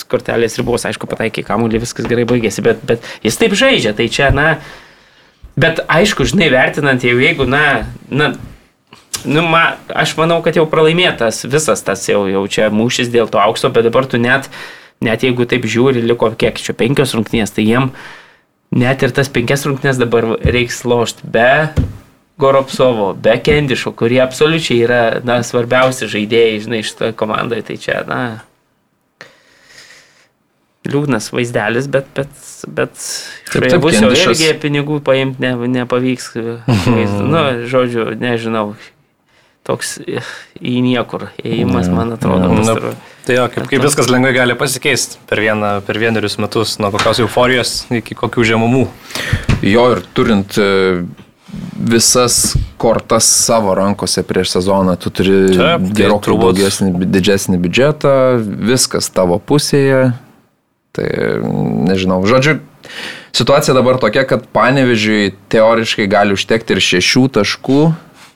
kortelės 0.06 0.54
ribos, 0.60 0.84
aišku, 0.86 1.08
pataikė 1.10 1.42
kamuolį, 1.48 1.80
viskas 1.82 2.06
gerai 2.06 2.28
baigėsi, 2.30 2.62
bet, 2.62 2.84
bet 2.86 3.08
jis 3.26 3.40
taip 3.40 3.56
žaidžia, 3.58 3.90
tai 3.98 4.06
čia, 4.06 4.28
na, 4.30 4.46
bet 5.58 5.82
aišku, 5.90 6.28
žinai, 6.30 6.46
vertinant 6.54 7.02
jau, 7.02 7.18
jeigu, 7.18 7.48
na, 7.50 7.64
na, 8.06 8.36
Nu, 9.26 9.42
ma, 9.42 9.74
aš 9.98 10.12
manau, 10.14 10.36
kad 10.44 10.54
jau 10.54 10.62
pralaimėtas 10.70 11.40
visas 11.50 11.80
tas 11.82 12.04
jau, 12.06 12.20
jau 12.30 12.44
čia 12.46 12.68
mūšis 12.70 13.08
dėl 13.10 13.26
to 13.26 13.40
aukso, 13.42 13.66
bet 13.74 13.88
dabar 13.88 14.06
tu 14.06 14.14
net, 14.22 14.46
net 15.02 15.24
jeigu 15.26 15.42
taip 15.50 15.66
žiūri, 15.66 16.04
liko 16.06 16.30
kiek 16.38 16.60
čia 16.62 16.70
penkios 16.78 17.16
rungtynės, 17.18 17.50
tai 17.56 17.64
jiem 17.66 17.88
net 18.74 19.04
ir 19.04 19.14
tas 19.16 19.30
penkias 19.32 19.64
rungtynės 19.68 20.00
dabar 20.00 20.26
reiks 20.44 20.84
lošti 20.88 21.28
be 21.32 21.52
Goropsovo, 22.38 23.12
be 23.18 23.34
Kendišo, 23.42 23.90
kurie 23.98 24.20
absoliučiai 24.22 24.82
yra 24.84 25.00
na, 25.26 25.40
svarbiausi 25.42 26.06
žaidėjai, 26.06 26.60
žinai, 26.68 26.84
šitoje 26.86 27.16
komandoje. 27.18 27.64
Tai 27.66 27.76
čia, 27.82 27.96
na, 28.06 28.20
liūdnas 30.88 31.32
vaizdelis, 31.34 31.88
bet, 31.90 32.06
bet, 32.14 32.30
bet 32.70 33.74
bus 33.82 33.98
jau 33.98 34.12
irgi 34.14 34.52
pinigų 34.62 35.00
paimti 35.04 35.42
ne, 35.42 35.52
nepavyks. 35.80 36.30
nu, 37.32 37.42
žodžiu, 37.68 38.12
nežinau. 38.22 38.70
Toks 39.66 39.98
į 40.00 40.78
niekur 40.80 41.28
ėjimas, 41.42 41.90
man 41.92 42.14
atrodo, 42.16 42.54
Mm. 42.54 42.94
Tai 43.28 43.34
jo, 43.36 43.42
kaip, 43.52 43.66
kaip 43.68 43.82
viskas 43.84 44.06
lengvai 44.08 44.30
gali 44.32 44.54
pasikeisti 44.56 45.18
per, 45.28 45.42
vieną, 45.44 45.82
per 45.84 45.98
vienerius 46.00 46.38
metus, 46.40 46.78
nuo 46.80 46.88
kokios 46.94 47.18
euforijos 47.20 47.72
iki 47.92 48.16
kokių 48.16 48.46
žemumų. 48.54 48.86
Jo 49.68 49.82
ir 49.92 50.00
turint 50.16 50.56
e, 50.56 50.68
visas 51.92 52.54
kortas 52.80 53.28
savo 53.28 53.74
rankose 53.76 54.24
prieš 54.24 54.54
sezoną, 54.54 54.96
tu 54.96 55.12
turi 55.12 55.36
Taip, 55.52 55.84
tai 55.90 55.98
gerokai 56.00 56.38
daugesnį, 56.40 56.94
didesnį 57.04 57.60
biudžetą, 57.66 58.16
viskas 58.72 59.12
tavo 59.12 59.36
pusėje. 59.36 60.14
Tai 60.96 61.08
nežinau, 61.84 62.22
žodžiu, 62.24 62.62
situacija 63.36 63.76
dabar 63.76 64.00
tokia, 64.00 64.24
kad 64.24 64.48
panevežiui 64.56 65.34
teoriškai 65.52 66.08
gali 66.08 66.32
užtekti 66.32 66.78
ir 66.78 66.86
šešių 66.94 67.28
taškų 67.36 67.82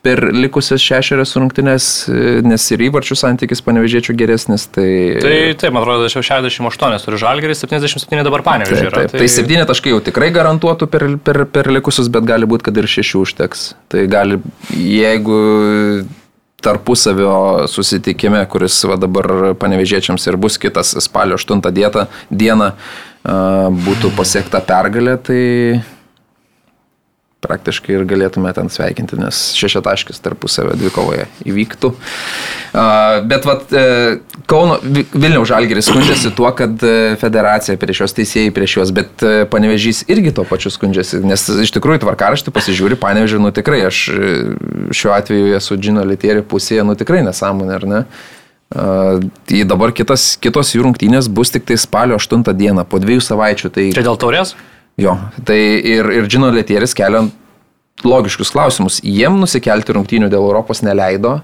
per 0.02 0.18
likusias 0.34 0.82
šešerias 0.82 1.36
rungtynės, 1.38 1.88
e, 2.10 2.40
nes 2.46 2.64
ir 2.74 2.82
įvarčių 2.88 3.16
santykis 3.18 3.62
panevežiečių 3.62 4.16
geresnis. 4.18 4.66
Tai, 4.74 4.86
Tai 5.22 5.36
taip, 5.58 5.70
man 5.70 5.84
atrodo, 5.84 6.08
jau 6.10 6.24
68 6.26 7.06
turiu 7.06 7.20
žalgerį, 7.22 7.54
77 7.58 8.24
dabar 8.26 8.42
panevežė. 8.46 8.88
Taip, 8.90 9.12
taip. 9.12 9.20
Tai 9.22 9.28
septyni 9.30 9.66
taškai 9.68 9.94
jau 9.94 10.00
tikrai 10.02 10.32
garantuotų 10.34 10.90
per, 10.90 11.06
per, 11.22 11.44
per 11.54 11.70
likusius, 11.78 12.10
bet 12.12 12.26
gali 12.26 12.50
būti, 12.50 12.66
kad 12.66 12.82
ir 12.82 12.90
šešių 12.90 13.22
užteks. 13.28 13.68
Tai 13.94 14.02
gali, 14.10 14.40
jeigu 14.74 15.38
tarpusavio 16.62 17.68
susitikime, 17.70 18.42
kuris 18.50 18.76
va 18.86 18.98
dabar 19.00 19.54
panevežėčiams 19.58 20.26
ir 20.30 20.38
bus 20.38 20.58
kitas 20.62 20.94
spalio 21.02 21.38
8 21.38 21.62
dieta, 21.74 22.08
dieną, 22.30 22.72
a, 22.74 23.40
būtų 23.86 24.12
pasiekta 24.18 24.62
pergalė, 24.66 25.18
tai 25.18 25.42
praktiškai 27.42 27.96
ir 27.96 28.04
galėtume 28.06 28.52
ten 28.54 28.70
sveikinti, 28.70 29.18
nes 29.18 29.38
šešiataškis 29.58 30.22
tarpusavio 30.22 30.76
dvikovoje 30.78 31.26
įvyktų. 31.48 31.90
Bet 33.28 33.48
vat, 33.48 33.72
e, 33.74 34.18
Kauno 34.46 34.78
Vi- 34.82 35.04
Vilniaus 35.12 35.48
Žalgeris 35.50 35.88
skundžiasi 35.90 36.32
tuo, 36.36 36.50
kad 36.56 36.82
e, 36.86 37.16
federacija 37.20 37.76
prieš 37.80 38.02
juos 38.04 38.14
teisėjai 38.16 38.52
prieš 38.54 38.76
juos, 38.78 38.92
bet 38.94 39.24
e, 39.26 39.32
Panevežys 39.50 40.04
irgi 40.12 40.34
to 40.36 40.46
pačiu 40.48 40.70
skundžiasi, 40.72 41.22
nes 41.26 41.46
iš 41.66 41.74
tikrųjų 41.74 42.04
tvarkaraštį 42.06 42.54
pasižiūri, 42.54 43.00
Panevežį, 43.02 43.42
nu 43.42 43.50
tikrai, 43.54 43.82
aš 43.90 44.04
šiuo 44.94 45.16
atveju 45.16 45.56
esu 45.58 45.78
Džino 45.80 46.06
Litieri 46.06 46.44
pusėje, 46.46 46.86
nu 46.86 46.94
tikrai 46.98 47.24
nesąmonė, 47.26 47.74
ar 47.80 47.88
ne? 47.90 48.04
Tai 48.72 49.64
dabar 49.68 49.92
kitas, 49.92 50.38
kitos 50.40 50.70
jų 50.72 50.86
rungtynės 50.86 51.26
bus 51.28 51.50
tik 51.52 51.66
tai 51.68 51.76
spalio 51.76 52.16
8 52.16 52.46
dieną, 52.56 52.86
po 52.88 53.02
dviejų 53.02 53.20
savaičių. 53.20 53.70
Tai... 53.74 53.88
Čia 53.92 54.06
dėl 54.06 54.16
taurės? 54.16 54.54
Jo, 55.00 55.16
tai 55.48 55.58
ir, 55.78 56.08
ir 56.12 56.28
Džino 56.28 56.50
Letieris 56.52 56.92
kelia 56.96 57.24
logiškus 58.04 58.52
klausimus. 58.52 59.00
Jiem 59.04 59.38
nusikelti 59.40 59.94
rungtynių 59.96 60.28
dėl 60.32 60.44
Europos 60.44 60.82
neleido, 60.84 61.38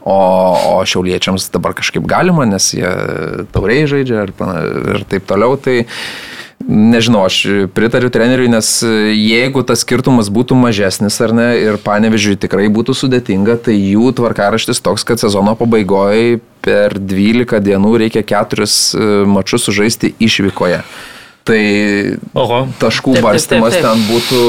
o, 0.00 0.18
o 0.74 0.80
šiauliečiams 0.86 1.48
dabar 1.54 1.76
kažkaip 1.78 2.04
galima, 2.08 2.46
nes 2.48 2.72
jie 2.76 2.90
tauriai 3.54 3.88
žaidžia 3.90 4.26
ir, 4.26 4.34
ir 4.96 5.06
taip 5.08 5.26
toliau. 5.30 5.56
Tai 5.60 5.78
nežinau, 6.68 7.24
aš 7.28 7.68
pritariu 7.74 8.10
treneriui, 8.12 8.50
nes 8.52 8.68
jeigu 9.16 9.62
tas 9.66 9.84
skirtumas 9.84 10.28
būtų 10.32 10.58
mažesnis 10.60 11.16
ar 11.24 11.32
ne 11.36 11.48
ir 11.62 11.80
panevežiui 11.80 12.36
tikrai 12.40 12.68
būtų 12.72 12.96
sudėtinga, 12.96 13.56
tai 13.64 13.78
jų 13.78 14.12
tvarkaraštis 14.18 14.82
toks, 14.84 15.06
kad 15.08 15.22
sezono 15.22 15.56
pabaigoje 15.58 16.40
per 16.60 16.98
12 17.00 17.62
dienų 17.64 17.94
reikia 18.04 18.20
keturis 18.26 18.92
e, 18.92 19.06
mačus 19.24 19.64
sužaisti 19.64 20.12
išvykoje. 20.20 20.82
Tai 21.48 21.60
Oho. 22.36 22.58
taškų 22.82 23.14
Taip, 23.16 23.24
barstimas 23.24 23.72
taip, 23.74 23.82
taip. 23.82 23.92
ten 23.92 24.02
būtų 24.10 24.40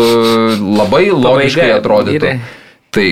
labai 0.78 1.06
logiškai 1.12 1.62
Pabaiga, 1.70 1.78
atrodytų. 1.80 2.18
vyrai. 2.20 2.34
Tai 2.92 3.06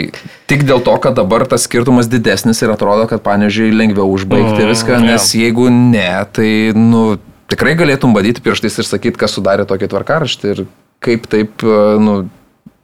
tik 0.51 0.65
dėl 0.67 0.81
to, 0.83 0.91
kad 0.99 1.15
dabar 1.15 1.45
tas 1.47 1.63
skirtumas 1.63 2.09
didesnis 2.11 2.59
ir 2.65 2.73
atrodo, 2.73 3.05
kad 3.07 3.23
panežiai 3.23 3.71
lengviau 3.71 4.09
užbaigti 4.11 4.65
Mm, 4.65 4.71
viską, 4.73 4.97
nes 5.07 5.29
jeigu 5.31 5.69
ne, 5.71 6.25
tai 6.35 6.49
nu, 6.75 7.15
tikrai 7.47 7.77
galėtum 7.79 8.11
badyti 8.13 8.43
pirštais 8.43 8.75
ir 8.81 8.89
sakyti, 8.89 9.15
kas 9.17 9.37
sudarė 9.37 9.63
tokį 9.69 9.87
tvarkaraštį 9.93 10.51
ir 10.51 10.65
kaip 10.99 11.29
taip 11.31 11.63
e, 11.63 11.77
nu, 12.03 12.17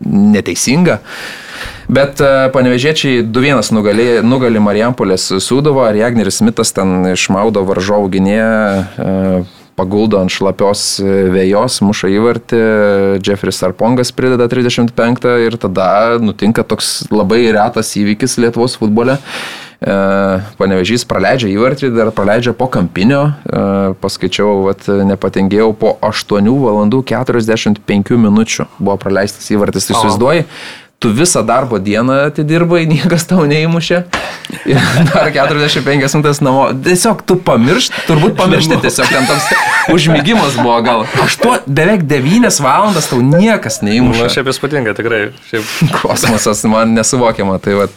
neteisinga. 0.06 1.02
Bet 1.92 2.20
e, 2.24 2.32
panevežėčiai 2.56 3.26
2-1 3.28 3.76
nugalė, 3.76 4.08
nugali 4.24 4.64
Marijampolės 4.64 5.28
Sūdavo, 5.44 5.84
ar 5.86 6.00
Jagneris 6.00 6.40
Smithas 6.40 6.72
ten 6.76 7.12
išmaudo 7.12 7.62
varžovų 7.68 8.10
gynėją, 8.16 8.48
e, 8.96 9.44
paguldo 9.76 10.20
ant 10.24 10.32
šlapios 10.32 10.86
e, 11.04 11.12
vėjos, 11.34 11.82
muša 11.86 12.10
įvartį, 12.16 12.62
Jeffris 13.26 13.62
Arpongas 13.68 14.14
prideda 14.16 14.48
35 14.52 15.28
ir 15.46 15.60
tada 15.62 15.90
nutinka 16.24 16.64
toks 16.68 17.06
labai 17.12 17.44
retas 17.56 17.94
įvykis 18.00 18.40
Lietuvos 18.42 18.78
futbole. 18.80 19.18
E, 19.84 19.96
Panevežys 20.60 21.04
praleidžia 21.10 21.52
įvartį, 21.52 21.92
dar 21.96 22.14
praleidžia 22.16 22.56
po 22.56 22.70
kampinio, 22.72 23.28
e, 23.44 23.66
paskaičiau, 24.00 24.64
vat, 24.70 24.88
nepatingėjau, 25.12 25.70
po 25.78 25.98
8 26.00 26.48
valandų 26.64 27.04
45 27.12 28.16
minučių 28.16 28.70
buvo 28.80 28.98
praleistas 29.02 29.52
įvartis, 29.52 29.90
tai 29.90 29.98
įsivaizduoji, 29.98 30.48
tu 31.06 31.14
visą 31.14 31.44
darbo 31.46 31.80
dieną 31.80 32.14
atidirbai, 32.14 32.88
niekas 32.96 33.28
tau 33.30 33.46
neįmušė. 33.46 34.02
Ir 34.66 34.82
dar 35.12 35.30
45 35.34 36.16
minutės 36.18 36.42
namo. 36.42 36.68
Tiesiog 36.86 37.22
tu 37.30 37.38
pamiršt, 37.46 37.94
turbūt 38.08 38.34
pamiršti 38.40 38.80
tiesiog 38.82 39.12
ten 39.12 39.28
toks 39.30 39.52
užmygimas 39.94 40.58
buvo 40.58 40.80
gal. 40.86 41.04
Aštuo, 41.22 41.60
beveik 41.66 42.08
9 42.10 42.58
valandas 42.66 43.10
tau 43.12 43.22
niekas 43.22 43.84
neįmušė. 43.86 44.30
šiaip 44.38 44.50
įspūdinga, 44.54 44.96
tikrai. 44.98 45.22
Šiaip. 45.52 45.70
Kosmosas 46.00 46.64
man 46.70 46.96
nesuvokiama. 46.98 47.60
Tai 47.62 47.78
vat. 47.84 47.94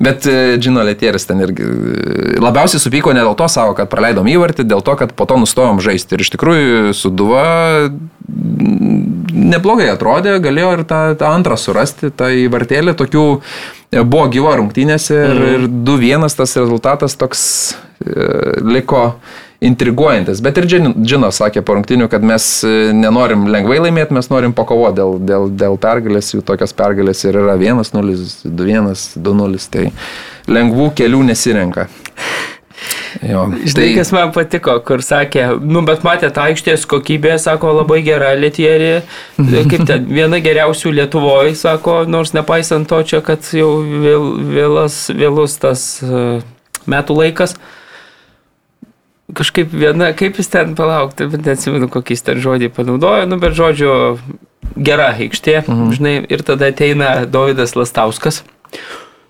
Bet 0.00 0.28
e, 0.28 0.56
Džino 0.60 0.84
Letieris 0.86 1.28
ten 1.28 1.44
irgi 1.44 1.66
e, 1.66 2.38
labiausiai 2.40 2.80
supyko 2.80 3.12
ne 3.16 3.24
dėl 3.24 3.36
to 3.36 3.48
savo, 3.52 3.76
kad 3.76 3.92
praleidom 3.92 4.28
įvartį, 4.32 4.64
dėl 4.68 4.84
to, 4.84 4.96
kad 5.00 5.12
po 5.16 5.28
to 5.28 5.36
nustojom 5.44 5.84
žaisti. 5.84 6.16
Ir 6.16 6.24
iš 6.24 6.32
tikrųjų 6.36 6.96
suduva 6.96 7.44
mm, 7.88 8.96
neblogai 9.52 9.88
atrodė, 9.92 10.38
galėjo 10.44 10.72
ir 10.78 10.84
tą, 10.88 11.00
tą 11.20 11.32
antrą 11.36 11.58
surasti, 11.60 12.10
tą 12.46 12.50
įvartėlį. 12.50 12.94
Tokių 12.98 13.24
e, 13.36 14.02
buvo 14.02 14.28
gyvo 14.32 14.54
rungtynėse 14.60 15.16
ir, 15.16 15.42
ir 15.56 15.66
2-1 15.68 16.36
tas 16.36 16.56
rezultatas 16.58 17.16
toks 17.18 17.42
e, 18.04 18.60
liko 18.62 19.10
intriguojantis. 19.60 20.42
Bet 20.44 20.58
ir 20.60 20.66
Džin- 20.68 20.94
Džino 21.00 21.30
sakė 21.32 21.62
po 21.64 21.76
rungtynių, 21.78 22.08
kad 22.12 22.24
mes 22.26 22.46
e, 22.64 22.92
nenorim 22.96 23.46
lengvai 23.48 23.78
laimėti, 23.86 24.14
mes 24.16 24.28
norim 24.30 24.52
pakovoti 24.56 24.98
dėl, 25.00 25.16
dėl, 25.30 25.48
dėl 25.56 25.78
pergalės, 25.80 26.34
jų 26.34 26.44
tokios 26.46 26.76
pergalės 26.76 27.24
ir 27.24 27.38
yra 27.40 27.56
1-0, 27.56 28.16
2-1, 28.44 28.92
2-0, 29.16 29.70
tai 29.72 29.88
lengvų 30.52 30.90
kelių 30.98 31.24
nesirenka. 31.32 31.88
Jo, 33.22 33.46
Žinai, 33.64 33.86
kas 33.96 34.10
man 34.14 34.32
patiko, 34.34 34.74
kur 34.86 35.02
sakė, 35.04 35.46
nu, 35.62 35.82
bet 35.86 36.02
matėte, 36.06 36.40
aikštės 36.42 36.86
kokybė, 36.90 37.36
sako, 37.40 37.72
labai 37.78 38.00
gera 38.06 38.32
Lietierį, 38.36 38.90
kaip 39.70 39.86
ten, 39.88 40.08
viena 40.10 40.40
geriausių 40.42 40.92
Lietuvoje, 40.98 41.54
sako, 41.58 42.00
nors 42.10 42.34
nepaisant 42.36 42.88
to 42.90 43.00
čia, 43.06 43.22
kad 43.24 43.46
jau 43.56 43.70
vėl, 43.82 44.28
vėlas, 44.52 44.98
vėlus 45.14 45.56
tas 45.62 45.86
uh, 46.04 46.42
metų 46.90 47.20
laikas. 47.20 47.56
Kažkaip 49.36 49.72
viena, 49.74 50.12
kaip 50.16 50.38
jis 50.38 50.52
ten 50.52 50.76
palaukti, 50.78 51.26
bet 51.30 51.48
neatsimenu, 51.48 51.88
kokį 51.92 52.14
jis 52.14 52.26
ten 52.28 52.42
žodį 52.42 52.70
panaudojo, 52.76 53.24
nu, 53.30 53.40
bet 53.42 53.56
žodžiu, 53.58 53.94
gera 54.76 55.10
aikštė, 55.14 55.62
mhm. 55.64 55.96
žinai, 55.96 56.14
ir 56.30 56.44
tada 56.46 56.70
ateina 56.72 57.16
Davidas 57.30 57.74
Lastauskas. 57.78 58.42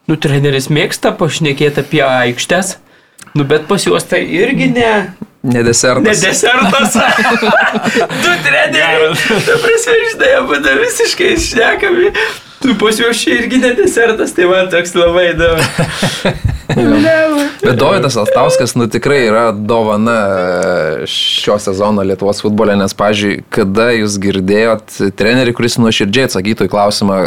Nu, 0.06 0.14
treneris 0.20 0.68
mėgsta 0.70 1.10
pašnekėti 1.18 1.82
apie 1.82 2.02
aikštės, 2.06 2.76
nu, 3.34 3.44
bet 3.44 3.66
pas 3.68 3.86
juos 3.86 4.04
tai 4.08 4.22
irgi 4.24 4.70
ne. 4.72 4.92
Ne 5.46 5.62
desertas. 5.62 6.04
Ne 6.04 6.28
desertas. 6.28 6.96
du 8.24 8.32
treneriai. 8.46 9.12
Tu 9.46 9.60
prasme, 9.62 9.94
žinai, 10.10 10.32
abu 10.40 10.58
da 10.64 10.74
visiškai 10.80 11.32
išnekami. 11.36 12.10
Tu 12.62 12.74
pas 12.80 12.98
juos 12.98 13.20
čia 13.22 13.36
irgi 13.42 13.60
ne 13.62 13.74
desertas, 13.78 14.32
tai 14.34 14.48
man 14.50 14.70
toks 14.72 14.96
labai 14.96 15.30
įdomu. 15.34 15.62
Bet 17.62 17.78
Dovydas 17.78 18.16
Altauskas, 18.16 18.74
nu 18.74 18.88
tikrai 18.90 19.20
yra 19.28 19.44
dovana 19.52 20.16
e, 21.02 21.06
šio 21.06 21.58
sezono 21.62 22.02
Lietuvos 22.04 22.42
futbole, 22.44 22.74
nes, 22.76 22.92
pažiūrėjau, 22.96 23.44
kada 23.54 23.90
jūs 23.94 24.18
girdėjot 24.20 24.98
trenerį, 25.16 25.54
kuris 25.56 25.78
nuoširdžiai 25.80 26.26
atsakytų 26.28 26.66
į 26.66 26.72
klausimą, 26.72 27.20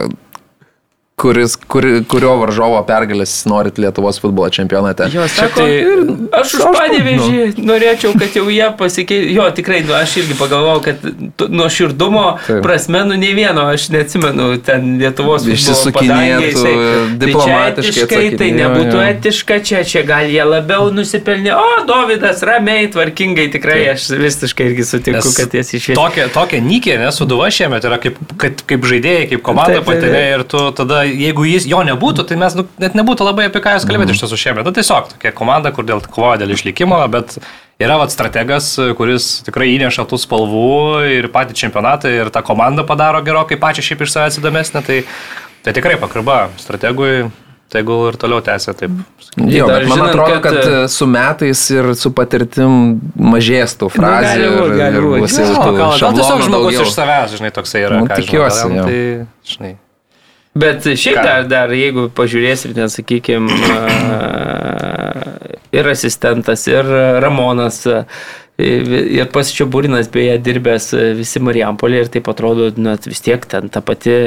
kuris, 1.19 1.55
kur, 1.67 1.83
kurio 2.11 2.33
varžovo 2.39 2.79
pergalės 2.87 3.33
norit 3.49 3.77
Lietuvos 3.81 4.19
futbolo 4.23 4.47
čempionate. 4.55 5.09
Jo, 5.13 5.25
sako, 5.27 5.65
tai- 5.65 6.39
aš 6.39 6.53
už 6.57 6.63
panėvežį 6.77 7.39
norėčiau, 7.67 8.13
kad 8.19 8.37
jau 8.39 8.45
jie 8.51 8.69
pasikeistų. 8.79 9.33
Jo, 9.35 9.49
tikrai, 9.57 9.81
nu, 9.87 9.93
aš 9.97 10.15
irgi 10.23 10.37
pagalvojau, 10.39 10.81
kad 10.87 11.49
nuo 11.51 11.67
širdumo 11.69 12.25
Taip. 12.47 12.61
prasme, 12.63 13.03
nu, 13.09 13.17
ne 13.19 13.33
vieno, 13.35 13.65
aš 13.73 13.89
neatsimenu 13.93 14.47
ten 14.63 14.95
Lietuvos 15.01 15.43
futbolo 15.43 15.57
Išsisukinėtų, 15.57 16.49
jisai- 16.49 17.19
diplomatiškai 17.25 18.07
Tai, 18.09 18.37
tai 18.39 18.49
nebūtų 18.55 18.95
jo. 18.95 19.03
etiška, 19.13 19.59
čia, 19.65 19.83
čia 19.87 20.03
gal 20.07 20.25
jie 20.29 20.43
labiau 20.45 20.89
nusipelnė. 20.93 21.53
O, 21.55 21.83
Davidas, 21.89 22.41
ramiai, 22.47 22.87
tvarkingai, 22.93 23.47
tikrai 23.53 23.79
aš 23.93 24.07
visiškai 24.19 24.69
irgi 24.71 24.85
sutinku, 24.87 25.19
Nes 25.29 25.37
kad 25.37 25.53
jis 25.59 25.71
išėjo. 25.77 25.95
Tokia, 25.99 26.27
tokia 26.33 26.61
nykė, 26.63 26.97
nes 27.01 27.19
Suduva 27.19 27.49
šiemet 27.53 27.83
yra 27.87 27.97
kaip, 28.01 28.17
kaip, 28.41 28.61
kaip 28.69 28.87
žaidėjai, 28.91 29.27
kaip 29.33 29.43
komanda 29.45 29.79
Taip, 29.79 29.85
taip, 29.85 29.89
patyrė 29.89 30.21
taip. 30.23 30.39
ir 30.39 30.43
tu 30.51 30.63
tada, 30.79 31.01
jeigu 31.09 31.45
jis 31.49 31.65
jo 31.69 31.81
nebūtų, 31.87 32.25
tai 32.29 32.37
mes 32.39 32.55
nu, 32.57 32.65
net 32.81 32.95
nebūtų 32.97 33.27
labai 33.27 33.47
apie 33.49 33.61
ką 33.63 33.75
jūs 33.77 33.87
kalbėti 33.89 34.15
iš 34.15 34.23
tiesų 34.23 34.39
šiemet. 34.43 34.67
Nu, 34.67 34.73
tiesiog 34.75 35.11
tokia 35.15 35.33
komanda, 35.35 35.73
kur 35.75 35.87
dėl 35.87 36.03
kovoja 36.05 36.39
dėl 36.43 36.53
išlikimo, 36.55 37.01
bet 37.11 37.37
yra 37.81 37.97
vat 38.01 38.13
strategas, 38.13 38.71
kuris 38.99 39.29
tikrai 39.47 39.71
įneša 39.75 40.07
tų 40.09 40.21
spalvų 40.21 40.71
ir 41.17 41.29
patį 41.33 41.57
čempionatą 41.63 42.13
ir 42.13 42.31
tą 42.33 42.43
komandą 42.45 42.87
padaro 42.87 43.21
gerokai 43.25 43.59
pačią 43.59 43.85
šiaip 43.89 44.05
iš 44.05 44.15
savęs 44.15 44.39
įdomesnę, 44.41 44.85
tai, 44.87 45.03
tai 45.65 45.75
tikrai 45.77 45.99
pakarba 46.01 46.47
strategui. 46.61 47.29
Tai 47.69 47.83
gal 47.85 48.07
ir 48.09 48.15
toliau 48.17 48.41
tęsia 48.41 48.73
taip. 48.73 48.93
Jo, 49.37 49.67
bet 49.69 49.83
man 49.85 49.99
žinant, 49.99 50.09
atrodo, 50.09 50.39
kad, 50.41 50.55
kad, 50.55 50.55
kad 50.65 50.89
su 50.89 51.05
metais 51.05 51.59
ir 51.69 51.91
su 51.93 52.09
patirtim 52.17 52.71
mažės 53.13 53.75
tų 53.77 53.91
frazių 53.93 54.25
gali 54.25 54.47
būt, 54.55 54.63
ir, 54.63 54.73
gali 54.79 54.97
ir 54.97 55.05
būt. 55.05 55.21
bus 55.21 55.35
Jo, 55.37 55.45
jau 55.45 55.59
tų 55.59 55.75
gal, 55.75 55.75
gal 55.77 55.93
tiesiog 55.93 55.99
šablonų 56.01 56.47
žmogus 56.47 56.65
daugiau. 56.65 56.87
iš 56.87 56.95
savęs, 56.95 57.35
žinai, 57.37 57.51
toksai 57.53 57.83
yra. 57.85 57.99
Nu, 58.01 58.09
ką 58.09 58.17
aš 58.17 58.25
tikiuosi, 58.25 58.63
žinau, 58.63 58.79
jo. 58.79 58.87
gal 58.87 58.89
Tai, 58.89 59.53
žinai. 59.53 59.71
Bet 60.59 60.87
šiaip 60.87 61.19
Ką? 61.19 61.25
dar, 61.25 61.45
dar, 61.49 61.73
jeigu 61.75 62.07
pažiūrėsim, 62.15 62.73
ten, 62.77 62.89
sakykime, 62.91 63.53
ir 65.75 65.91
asistentas, 65.91 66.65
ir 66.71 66.89
Ramonas, 67.23 67.83
ir 68.59 69.29
pats 69.33 69.53
Čiaburinas 69.55 70.09
beje 70.11 70.39
dirbęs 70.43 70.91
visi 71.19 71.41
Marijampolė 71.43 72.03
ir 72.03 72.11
taip 72.11 72.27
atrodo, 72.31 72.71
net 72.75 73.07
vis 73.07 73.23
tiek 73.23 73.45
ten 73.49 73.71
ta 73.71 73.83
pati, 73.85 74.17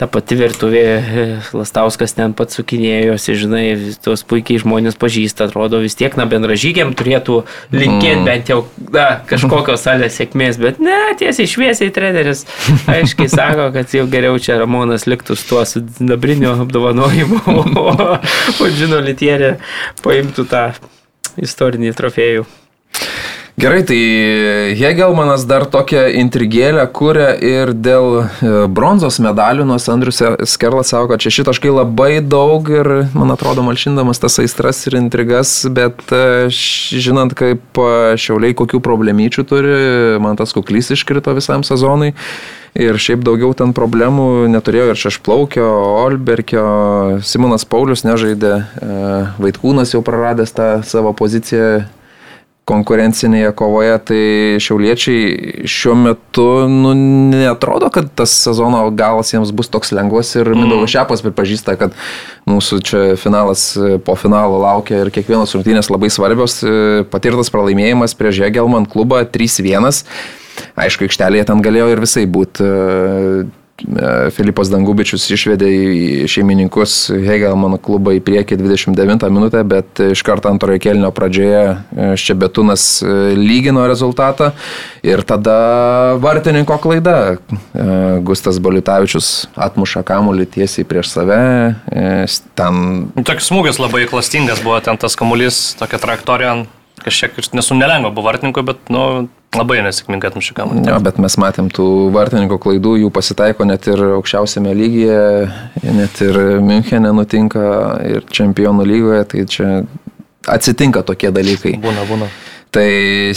ta 0.00 0.08
pati 0.10 0.34
virtuvė, 0.38 0.82
e, 0.82 1.24
Lastauskas 1.54 2.16
ten 2.16 2.32
pats 2.34 2.58
sukinėjosi, 2.58 3.36
žinai, 3.44 3.64
tuos 4.02 4.24
puikiai 4.26 4.58
žmonės 4.62 4.98
pažįsta, 4.98 5.46
atrodo 5.46 5.78
vis 5.82 5.94
tiek, 5.98 6.16
na, 6.18 6.26
bendražygiam 6.30 6.90
turėtų 6.98 7.40
linkėti 7.74 8.16
mm. 8.18 8.26
bent 8.26 8.50
jau, 8.50 8.58
na, 8.94 9.06
kažkokios 9.30 9.84
salės 9.86 10.18
sėkmės, 10.18 10.58
bet 10.62 10.82
ne, 10.82 10.96
tiesiai 11.20 11.50
šviesiai 11.50 11.94
treneris 11.94 12.42
aiškiai 12.90 13.30
sako, 13.30 13.70
kad 13.76 13.94
jau 13.94 14.08
geriau 14.10 14.40
čia 14.42 14.58
Ramonas 14.62 15.06
liktų 15.06 15.38
su 15.38 15.48
tuo 15.52 15.62
sidabrinio 15.68 16.56
apdovanojimu, 16.66 17.44
o, 17.84 18.18
o 18.18 18.74
žino, 18.74 18.98
litierė 19.04 19.56
paimtų 20.02 20.48
tą 20.50 20.66
istorinį 21.38 21.94
trofėjų. 21.94 22.50
Gerai, 23.56 23.84
tai 23.84 23.96
Hegelmanas 24.74 25.44
dar 25.46 25.62
tokią 25.70 26.08
intrigėlę 26.18 26.88
kūrė 26.90 27.28
ir 27.38 27.70
dėl 27.78 28.16
e, 28.18 28.26
bronzos 28.66 29.20
medalių, 29.22 29.62
nors 29.68 29.86
Andrius 29.92 30.18
Skerlas 30.50 30.90
sako, 30.90 31.12
kad 31.12 31.22
čia 31.22 31.30
šitaškai 31.36 31.70
labai 31.70 32.18
daug 32.18 32.66
ir, 32.66 32.90
man 33.14 33.30
atrodo, 33.30 33.62
malšindamas 33.62 34.18
tas 34.18 34.40
aistras 34.42 34.82
ir 34.90 34.98
intrigas, 34.98 35.54
bet 35.70 36.02
e, 36.10 36.50
žinant, 36.50 37.38
kaip 37.38 37.78
e, 37.78 38.18
šiauliai 38.18 38.58
kokių 38.58 38.82
problemyčių 38.82 39.46
turi, 39.46 39.78
man 40.18 40.34
tas 40.34 40.50
kuklys 40.50 40.90
iškrito 40.98 41.38
visam 41.38 41.62
sezonui. 41.62 42.10
Ir 42.74 42.98
šiaip 42.98 43.22
daugiau 43.22 43.54
ten 43.54 43.70
problemų 43.70 44.48
neturėjo 44.50 44.90
ir 44.90 44.98
Šešplaukio, 44.98 45.72
Olberkio, 46.02 46.68
Simonas 47.22 47.62
Paulius 47.62 48.02
nežaidė, 48.02 48.56
Vaitkūnas 49.38 49.94
jau 49.94 50.02
praradęs 50.02 50.58
tą 50.58 50.72
savo 50.82 51.14
poziciją 51.14 51.84
konkurencinėje 52.68 53.50
kovoje, 53.58 53.96
tai 54.08 54.20
šiauliečiai 54.62 55.64
šiuo 55.68 55.94
metu 56.00 56.46
nu, 56.70 56.94
netrodo, 57.32 57.90
kad 57.92 58.08
tas 58.16 58.32
sezono 58.46 58.86
galas 58.96 59.34
jiems 59.34 59.52
bus 59.56 59.68
toks 59.72 59.92
lengvas 59.92 60.32
ir 60.38 60.48
mm. 60.48 60.62
Mindaugas 60.64 60.94
Šepas 60.94 61.24
pripažįsta, 61.26 61.76
kad 61.80 61.96
mūsų 62.48 62.80
čia 62.88 63.02
finalas 63.20 63.66
e, 63.76 63.98
po 64.00 64.16
finalo 64.20 64.62
laukia 64.62 65.02
ir 65.02 65.12
kiekvienos 65.12 65.52
rungtynės 65.56 65.92
labai 65.92 66.08
svarbios. 66.12 66.62
E, 66.64 67.04
Patirtas 67.12 67.52
pralaimėjimas 67.52 68.16
prieš 68.16 68.40
Hegelman 68.46 68.88
klubą 68.88 69.26
3-1. 69.28 70.00
Aišku, 70.80 71.04
aikštelėje 71.04 71.50
ten 71.50 71.60
galėjo 71.64 71.90
ir 71.92 72.02
visai 72.06 72.24
būti. 72.30 72.70
Filipas 74.34 74.70
Dangubičius 74.72 75.26
išvedė 75.34 75.68
į 75.68 76.28
šeimininkus 76.30 76.96
Hegelmano 77.24 77.78
klubą 77.82 78.14
į 78.16 78.22
priekį 78.24 78.58
29 78.60 79.28
minutę, 79.32 79.60
bet 79.68 80.00
iš 80.06 80.22
karto 80.26 80.50
antrojo 80.52 80.80
kelnio 80.82 81.10
pradžioje 81.14 81.62
e, 81.64 82.08
Ščebetūnas 82.20 82.86
e, 83.04 83.16
lygino 83.38 83.84
rezultatą 83.90 84.52
ir 85.04 85.24
tada 85.28 85.56
vartininko 86.22 86.78
klaida. 86.82 87.16
E, 87.34 87.88
Gustas 88.24 88.60
Bolitavičius 88.62 89.50
atmuša 89.54 90.04
kamuolį 90.06 90.48
tiesiai 90.56 90.88
prieš 90.88 91.12
save. 91.16 91.42
e, 91.92 92.24
Ten 92.58 93.10
Toks 93.26 93.50
smūgis 93.50 93.80
labai 93.82 94.06
klastingas 94.10 94.62
buvo 94.64 94.80
ten 94.84 94.98
tas 95.00 95.16
kamuolys, 95.18 95.74
tokia 95.78 96.00
trajektorija, 96.00 96.64
kažkiek, 97.04 97.36
nesu 97.56 97.76
nelengva 97.78 98.12
buvo 98.14 98.28
vartininkui, 98.30 98.64
bet, 98.66 98.80
nu, 98.92 99.04
labai 99.54 99.80
nesėkmingai 99.86 100.32
atmušė 100.32 100.56
kamuolį. 100.56 100.86
Jo, 100.88 100.98
bet 101.04 101.20
mes 101.22 101.36
matėm 101.40 101.68
tų 101.74 101.86
vartininkų 102.14 102.58
klaidų, 102.62 102.96
jų 103.04 103.10
pasitaiko 103.14 103.66
net 103.68 103.86
ir 103.90 104.02
aukščiausiame 104.16 104.74
lygyje, 104.76 105.20
net 105.84 106.24
ir 106.24 106.40
Münchenė 106.64 107.12
nutinka 107.16 107.68
ir 108.08 108.26
čempionų 108.34 108.88
lygoje, 108.88 109.22
tai 109.30 109.46
čia 109.50 109.68
atsitinka 110.50 111.04
tokie 111.06 111.30
dalykai. 111.34 111.76
Būna, 111.82 112.08
būna. 112.08 112.28
Tai 112.74 112.86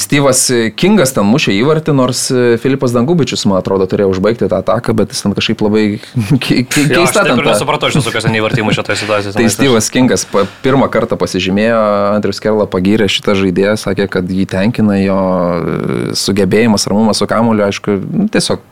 Steve'as 0.01 0.39
Kingas 0.79 1.11
ten 1.13 1.27
mušė 1.29 1.53
įvartį, 1.59 1.93
nors 1.93 2.23
Filipas 2.63 2.93
Dangubičius, 2.95 3.43
man 3.45 3.59
atrodo, 3.61 3.85
turėjo 3.89 4.09
užbaigti 4.15 4.47
tą 4.49 4.57
ataką, 4.63 4.95
bet 4.97 5.13
jis 5.13 5.21
ten 5.27 5.35
kažkaip 5.37 5.61
labai 5.61 5.83
ke- 6.43 6.63
ke- 6.65 6.85
Jo, 6.89 7.03
aš 7.03 7.11
keista 7.11 7.21
taip 7.27 7.37
ir 7.37 7.43
ta- 7.45 7.51
nesupratau 7.53 7.91
iš 7.91 7.99
tiesų, 7.99 8.13
kas 8.15 8.25
ten 8.25 8.37
įvartymų 8.39 8.73
šitoje 8.79 8.97
situacijoje. 9.03 9.35
Tai 9.37 9.45
Steve'as 9.53 9.91
Kingas 9.93 10.25
pirmą 10.65 10.89
kartą 10.93 11.19
pasižymėjo, 11.21 11.77
Andrius 12.17 12.41
Kerla 12.41 12.65
pagyrė 12.65 13.05
šitą 13.13 13.37
žaidėją, 13.37 13.77
sakė, 13.85 14.09
kad 14.17 14.25
jį 14.33 14.47
tenkina 14.49 14.97
jo 15.03 15.19
e, 15.21 16.15
sugebėjimas, 16.17 16.89
ramumas 16.89 17.21
su 17.21 17.29
kamuoliu, 17.29 17.67
aišku, 17.69 17.99
tiesiog 18.33 18.65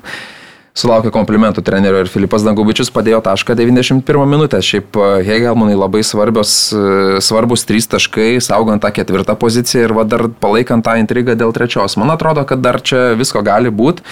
sulaukė 0.75 1.11
komplimentų 1.15 1.63
trenerio 1.63 2.01
ir 2.03 2.09
Filipas 2.11 2.43
Dangubičius 2.43 2.91
padėjo 2.93 3.21
tašką 3.23 3.55
91 3.55 4.27
minutę. 4.27 4.59
Šiaip 4.59 4.97
e, 4.99 5.07
Hegelmanai 5.23 5.77
labai 5.77 6.01
svarbios, 6.03 6.51
e, 6.75 7.21
svarbus 7.23 7.63
trys 7.67 7.88
taškai, 7.91 8.41
saugant 8.43 8.83
tą 8.83 8.91
ketvirtą 8.95 9.38
poziciją 9.39 9.85
ir 9.88 9.95
va 9.95 10.03
dar 10.07 10.27
palaikant 10.43 10.83
tą 10.85 10.97
intrigą 10.99 11.38
dėl 11.39 11.55
trečios. 11.55 11.95
Man 12.01 12.11
atrodo, 12.11 12.43
kad 12.47 12.63
dar 12.63 12.81
čia 12.83 13.13
visko 13.15 13.43
gali 13.45 13.71
būti. 13.71 14.03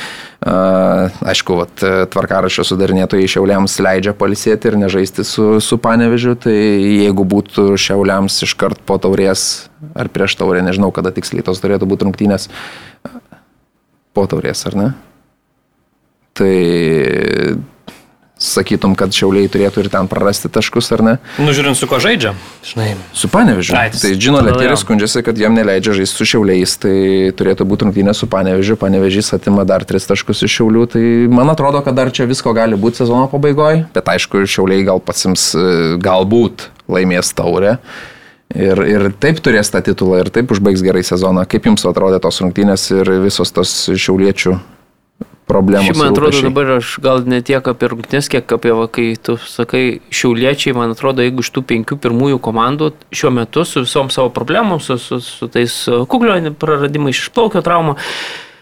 Aišku, 0.44 1.56
vat, 1.56 1.84
tvarkaraščio 2.12 2.66
sudarinėtojai 2.68 3.30
šiauliams 3.32 3.78
leidžia 3.84 4.12
palisėti 4.18 4.68
ir 4.68 4.76
nežaisti 4.82 5.24
su, 5.28 5.46
su 5.64 5.78
panevežiu, 5.80 6.36
tai 6.36 6.56
jeigu 6.56 7.24
būtų 7.24 7.78
šiauliams 7.80 8.42
iškart 8.48 8.84
po 8.88 9.00
taurės 9.00 9.70
ar 9.96 10.12
prieš 10.12 10.36
taurę, 10.40 10.64
nežinau 10.68 10.92
kada 10.96 11.16
tiksliai 11.16 11.48
tos 11.48 11.64
turėtų 11.64 11.88
būti 11.88 12.10
rungtynės 12.10 12.50
po 14.14 14.28
taurės, 14.28 14.68
ar 14.68 14.80
ne? 14.80 14.92
Tai 16.34 16.54
sakytum, 18.44 18.96
kad 19.00 19.14
šiauliai 19.16 19.48
turėtų 19.52 19.84
ir 19.86 19.90
ten 19.94 20.10
prarasti 20.12 20.50
taškus, 20.52 20.90
ar 20.96 21.04
ne? 21.06 21.14
Nu, 21.42 21.54
žiūrint, 21.56 21.78
su 21.80 21.88
ko 21.90 22.00
žaidžia. 22.04 22.34
Žinai. 22.68 22.90
Su 23.16 23.30
panevežiu. 23.32 23.76
Ai, 23.78 23.92
Tai 23.94 24.12
žino, 24.18 24.42
tada 24.42 24.52
Letėris 24.52 24.82
jo. 24.82 24.84
skundžiasi, 24.84 25.24
kad 25.26 25.40
jam 25.40 25.56
neleidžia 25.56 25.96
žaisti 26.02 26.20
su 26.20 26.28
šiauliais, 26.34 26.76
tai 26.84 26.96
turėtų 27.40 27.68
būti 27.70 27.88
rungtynė 27.88 28.16
su 28.18 28.28
panevežiu. 28.32 28.78
Panevežys 28.82 29.32
atima 29.38 29.64
dar 29.68 29.86
tris 29.88 30.10
taškus 30.10 30.44
iš 30.48 30.58
šiaulių, 30.60 30.88
tai 30.96 31.04
man 31.32 31.54
atrodo, 31.54 31.84
kad 31.86 31.96
dar 32.00 32.12
čia 32.16 32.28
visko 32.30 32.56
gali 32.58 32.80
būti 32.80 33.04
sezono 33.04 33.30
pabaigoje, 33.32 33.86
bet 33.96 34.12
aišku, 34.16 34.44
šiauliai 34.50 34.84
gal 34.90 35.00
pasims, 35.04 35.52
e, 35.56 35.96
galbūt 36.04 36.68
laimės 36.92 37.32
taurę. 37.38 37.78
Ir, 38.54 38.78
ir 38.86 39.08
taip 39.18 39.40
turės 39.42 39.72
tą 39.74 39.80
titulą 39.82 40.20
ir 40.22 40.30
taip 40.34 40.52
užbaigs 40.54 40.84
gerai 40.86 41.02
sezoną. 41.06 41.48
Kaip 41.50 41.72
jums 41.72 41.88
atrodė 41.90 42.20
tos 42.22 42.38
rungtynės 42.44 42.92
ir 42.94 43.10
visos 43.24 43.50
tos 43.56 43.72
šiauliečių 43.90 44.60
problemos. 45.48 45.88
Šiaip 45.88 46.00
man 46.00 46.14
atrodo 46.14 46.44
dabar 46.46 46.72
aš 46.78 46.96
gal 47.04 47.24
ne 47.30 47.42
tiek 47.46 47.68
apie 47.68 47.90
rungtynės, 47.92 48.30
kiek 48.32 48.56
apie, 48.56 48.72
va, 48.76 48.88
kai 48.92 49.10
tu 49.20 49.36
sakai, 49.38 49.84
šiauliečiai, 50.14 50.76
man 50.78 50.96
atrodo, 50.96 51.26
jeigu 51.26 51.44
iš 51.44 51.52
tų 51.56 51.66
penkių 51.74 52.00
pirmųjų 52.04 52.40
komandų 52.44 52.94
šiuo 53.14 53.34
metu 53.36 53.66
su 53.68 53.84
visom 53.86 54.14
savo 54.14 54.32
problemom, 54.36 54.82
su, 54.84 54.98
su, 55.02 55.20
su 55.24 55.52
tais 55.52 55.84
e, 55.92 56.04
kuklio 56.10 56.40
praradimais, 56.60 57.20
išplaukio 57.20 57.64
traumų, 57.66 57.98
E, 57.98 58.53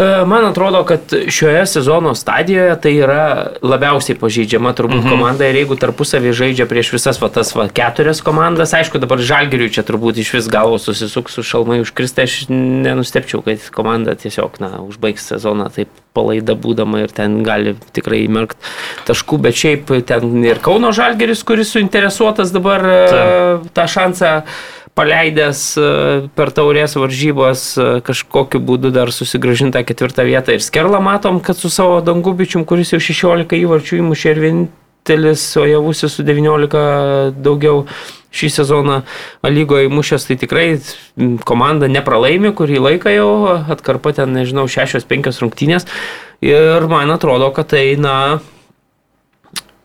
Man 0.00 0.44
atrodo, 0.44 0.84
kad 0.84 1.00
šioje 1.28 1.66
sezono 1.66 2.14
stadijoje 2.14 2.80
tai 2.80 2.94
yra 2.96 3.24
labiausiai 3.62 4.16
pažeidžiama 4.18 4.72
turbūt 4.72 5.02
mhm. 5.02 5.12
komanda 5.12 5.44
ir 5.46 5.58
jeigu 5.60 5.76
tarpusavį 5.76 6.32
žaidžia 6.38 6.66
prieš 6.70 6.94
visas 6.94 7.20
va, 7.20 7.28
tas 7.32 7.52
va, 7.52 7.66
keturias 7.68 8.22
komandas, 8.24 8.72
aišku, 8.72 9.02
dabar 9.02 9.20
žalgiriui 9.20 9.68
čia 9.74 9.84
turbūt 9.86 10.22
iš 10.24 10.32
vis 10.38 10.48
galvos 10.52 10.88
susisuks 10.88 11.36
su 11.36 11.44
šalmai 11.44 11.82
užkristai, 11.84 12.24
aš 12.24 12.38
nenustepčiau, 12.48 13.44
kad 13.44 13.68
komanda 13.74 14.16
tiesiog, 14.16 14.56
na, 14.64 14.78
užbaigs 14.80 15.28
sezoną 15.34 15.68
taip 15.76 15.92
palaida 16.16 16.56
būdama 16.56 17.04
ir 17.04 17.12
ten 17.12 17.42
gali 17.44 17.76
tikrai 17.92 18.24
įmerkti 18.24 18.72
taškų, 19.08 19.38
bet 19.44 19.60
šiaip 19.60 19.92
ten 20.08 20.44
ir 20.44 20.60
Kauno 20.64 20.92
žalgiris, 20.96 21.44
kuris 21.44 21.72
suinteresuotas 21.76 22.52
dabar 22.54 22.84
e, 22.88 23.00
tą 23.76 23.88
šansą 23.88 24.32
paleidęs 24.98 25.60
e, 25.80 25.88
per 26.36 26.52
taurės 26.54 26.96
varžybos 27.00 27.64
e, 27.80 27.88
kažkokiu 28.04 28.60
būdu 28.60 28.92
dar 28.92 29.12
susigražintą 29.14 29.84
ketvirtą 29.88 30.26
vietą 30.28 30.56
ir 30.56 30.64
skerlą 30.64 31.00
matom, 31.04 31.40
kad 31.40 31.56
su 31.56 31.72
savo 31.72 32.00
dangubičium, 32.04 32.66
kuris 32.68 32.92
jau 32.92 33.00
16 33.00 33.56
įvarčių 33.62 34.02
įmušė 34.02 34.34
ir 34.34 34.42
vienintelis, 34.46 35.46
o 35.56 35.64
javusi 35.68 36.10
su 36.12 36.26
19 36.28 36.82
daugiau 37.40 37.86
šį 38.32 38.48
sezoną 38.52 39.02
lygoje 39.48 39.88
įmušęs, 39.88 40.28
tai 40.28 40.36
tikrai 40.40 40.66
komanda 41.48 41.88
nepralaimi, 41.88 42.52
kurį 42.56 42.80
laiką 42.86 43.12
jau 43.12 43.32
atkarpa 43.72 44.14
ten, 44.16 44.32
nežinau, 44.36 44.68
6-5 44.72 45.40
rungtynės. 45.44 45.88
Ir 46.42 46.88
man 46.90 47.12
atrodo, 47.14 47.52
kad 47.54 47.68
tai, 47.74 47.84
na, 48.00 48.40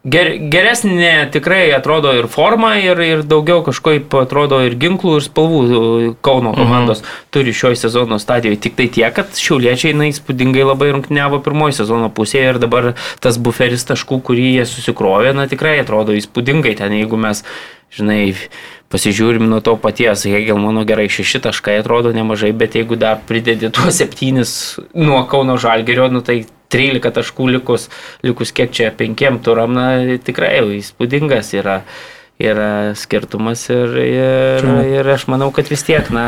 Ger, 0.07 0.29
geresnė 0.51 1.27
tikrai 1.33 1.65
atrodo 1.75 2.13
ir 2.15 2.29
forma, 2.31 2.75
ir, 2.79 2.99
ir 3.03 3.23
daugiau 3.27 3.59
kažkaip 3.65 4.13
atrodo 4.21 4.61
ir 4.63 4.77
ginklų, 4.79 5.17
ir 5.19 5.25
spalvų 5.25 5.63
Kauno 6.23 6.53
komandos 6.55 7.01
mhm. 7.01 7.25
turi 7.35 7.55
šioje 7.55 7.81
sezono 7.81 8.19
stadijoje. 8.21 8.61
Tik 8.63 8.77
tai 8.77 8.87
tiek, 8.93 9.11
kad 9.17 9.35
šiauliečiai 9.35 9.95
įspūdingai 10.07 10.63
labai 10.63 10.93
rungtyniavo 10.93 11.41
pirmoji 11.43 11.79
sezono 11.81 12.07
pusėje 12.13 12.53
ir 12.53 12.61
dabar 12.63 12.93
tas 13.23 13.39
buferis 13.41 13.83
taškų, 13.89 14.21
kurį 14.29 14.47
jie 14.59 14.67
susikrovė, 14.69 15.35
na 15.35 15.49
tikrai 15.51 15.75
atrodo 15.81 16.15
įspūdingai 16.15 16.77
ten, 16.79 16.95
jeigu 17.01 17.19
mes, 17.19 17.43
žinai, 17.97 18.21
pasižiūrim 18.93 19.47
nuo 19.50 19.60
to 19.63 19.76
paties, 19.82 20.26
Hegelmano 20.30 20.84
gerai 20.88 21.08
šeši 21.12 21.41
taškai 21.47 21.80
atrodo 21.82 22.13
nemažai, 22.15 22.54
bet 22.56 22.78
jeigu 22.80 23.00
dar 23.00 23.19
pridedi 23.28 23.71
tuos 23.73 24.00
septynis 24.00 24.52
nuo 24.95 25.23
Kauno 25.28 25.58
Žalgerio, 25.60 26.08
nu 26.12 26.23
tai 26.26 26.43
13 26.73 27.12
taškų 27.15 27.50
likus, 27.58 27.88
likus 28.28 28.52
kiek 28.56 28.71
čia 28.76 28.91
penkiem 28.95 29.39
turam, 29.43 29.76
na 29.76 30.17
tikrai 30.19 30.58
jau 30.60 30.71
įspūdingas 30.76 31.54
yra 31.56 31.82
yra 32.38 32.93
skirtumas 32.93 33.63
ir, 33.73 33.95
ir, 33.97 34.65
ir 34.86 35.08
aš 35.10 35.26
manau, 35.32 35.50
kad 35.56 35.69
vis 35.71 35.82
tiek, 35.86 36.06
na, 36.13 36.28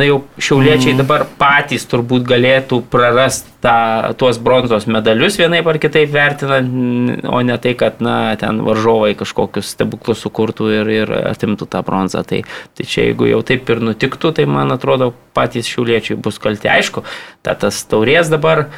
na 0.00 0.06
jau 0.06 0.22
šiauliečiai 0.40 0.94
Mhm. 0.94 1.00
dabar 1.02 1.26
patys 1.38 1.84
turbūt 1.90 2.24
galėtų 2.24 2.80
prarasti 2.88 3.52
tą, 3.60 4.14
tuos 4.16 4.38
bronzos 4.40 4.86
medalius 4.88 5.36
vienaip 5.36 5.66
ar 5.68 5.78
kitaip 5.78 6.08
vertinant, 6.14 7.24
o 7.28 7.42
ne 7.44 7.58
tai, 7.60 7.74
kad, 7.74 8.00
na, 8.00 8.36
ten 8.40 8.62
varžovai 8.64 9.12
kažkokius 9.20 9.74
stebuklus 9.76 10.24
sukurtų 10.24 10.70
ir, 10.80 10.88
ir 10.88 11.12
atimtų 11.28 11.68
tą 11.68 11.84
bronzą. 11.84 12.24
Tai, 12.24 12.40
tai 12.74 12.88
čia 12.88 13.10
jeigu 13.10 13.28
jau 13.28 13.42
taip 13.44 13.68
ir 13.68 13.84
nutiktų, 13.84 14.32
tai 14.40 14.48
man 14.48 14.72
atrodo 14.72 15.12
patys 15.36 15.68
šiauliečiai 15.68 16.16
bus 16.16 16.40
kalti. 16.40 16.72
Aišku, 16.72 17.04
ta, 17.44 17.52
tas 17.54 17.84
taurės 17.84 18.32
dabar, 18.32 18.70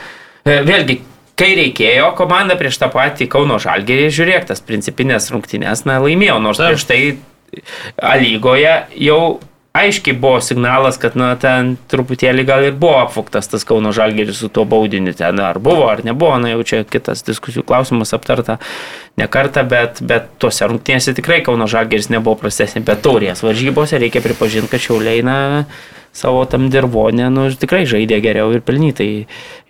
e, 0.43 0.59
vėlgi, 0.67 0.99
kai 1.43 1.53
reikėjo, 1.59 2.13
komanda 2.19 2.57
prieš 2.59 2.79
tą 2.79 2.89
patį 2.95 3.27
Kauno 3.33 3.59
Žalgerį, 3.63 4.09
žiūrėk, 4.15 4.47
tas 4.53 4.63
principinės 4.63 5.33
rungtynės, 5.35 5.87
na, 5.89 5.99
laimėjo, 6.03 6.39
nors 6.43 6.63
Taip. 6.63 6.73
prieš 6.73 6.89
tai 6.89 7.03
A 8.01 8.15
lygoje 8.17 8.87
jau 8.97 9.41
aiškiai 9.77 10.17
buvo 10.17 10.41
signalas, 10.41 10.99
kad, 11.01 11.17
na, 11.21 11.33
ten 11.41 11.75
truputėlį 11.93 12.45
gal 12.49 12.65
ir 12.65 12.77
buvo 12.77 12.99
apfuktas 13.03 13.49
tas 13.49 13.65
Kauno 13.69 13.93
Žalgeris 13.93 14.41
su 14.41 14.49
tuo 14.53 14.65
baudiniu 14.69 15.13
ten, 15.17 15.41
ar 15.41 15.59
buvo, 15.61 15.87
ar 15.93 16.01
nebuvo, 16.05 16.37
na, 16.41 16.53
jau 16.53 16.65
čia 16.69 16.83
kitas 16.89 17.25
diskusijų 17.27 17.65
klausimas 17.69 18.13
aptarta 18.17 18.59
ne 19.21 19.29
kartą, 19.33 19.65
bet, 19.69 20.01
bet 20.05 20.31
tuose 20.41 20.69
rungtynėse 20.69 21.17
tikrai 21.17 21.41
Kauno 21.45 21.69
Žalgeris 21.69 22.09
nebuvo 22.13 22.37
prastesnė, 22.45 22.85
bet 22.89 23.05
taurės 23.05 23.45
varžybose 23.45 24.01
reikia 24.01 24.25
pripažinti, 24.25 24.73
kad 24.73 24.85
šiauliai, 24.85 25.25
na, 25.25 25.39
savo 26.17 26.45
tam 26.49 26.69
dirvonę, 26.73 27.29
nu, 27.33 27.49
tikrai 27.57 27.85
žaidė 27.89 28.21
geriau 28.25 28.53
ir 28.53 28.65
pelnytai 28.65 29.11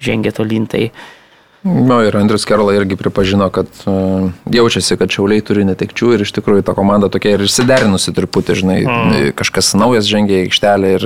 žengė 0.03 0.35
tolyn. 0.39 0.67
Tai, 0.71 0.89
Na 1.63 2.01
ir 2.03 2.17
Andrius 2.19 2.43
Kerla 2.49 2.75
irgi 2.75 2.97
pripažino, 2.99 3.47
kad 3.55 3.71
uh, 3.87 4.31
jaučiasi, 4.51 4.97
kad 4.99 5.13
šiauliai 5.15 5.45
turi 5.47 5.63
netekčių 5.69 6.17
ir 6.17 6.25
iš 6.25 6.33
tikrųjų 6.35 6.65
ta 6.67 6.75
komanda 6.75 7.07
tokia 7.13 7.37
ir 7.37 7.45
išsiderinusi 7.47 8.15
truputį, 8.17 8.57
žinai, 8.59 8.79
mm. 8.83 9.19
kažkas 9.39 9.71
naujas 9.79 10.09
žengia 10.11 10.41
į 10.41 10.49
aikštelę 10.49 10.91
ir, 10.97 11.05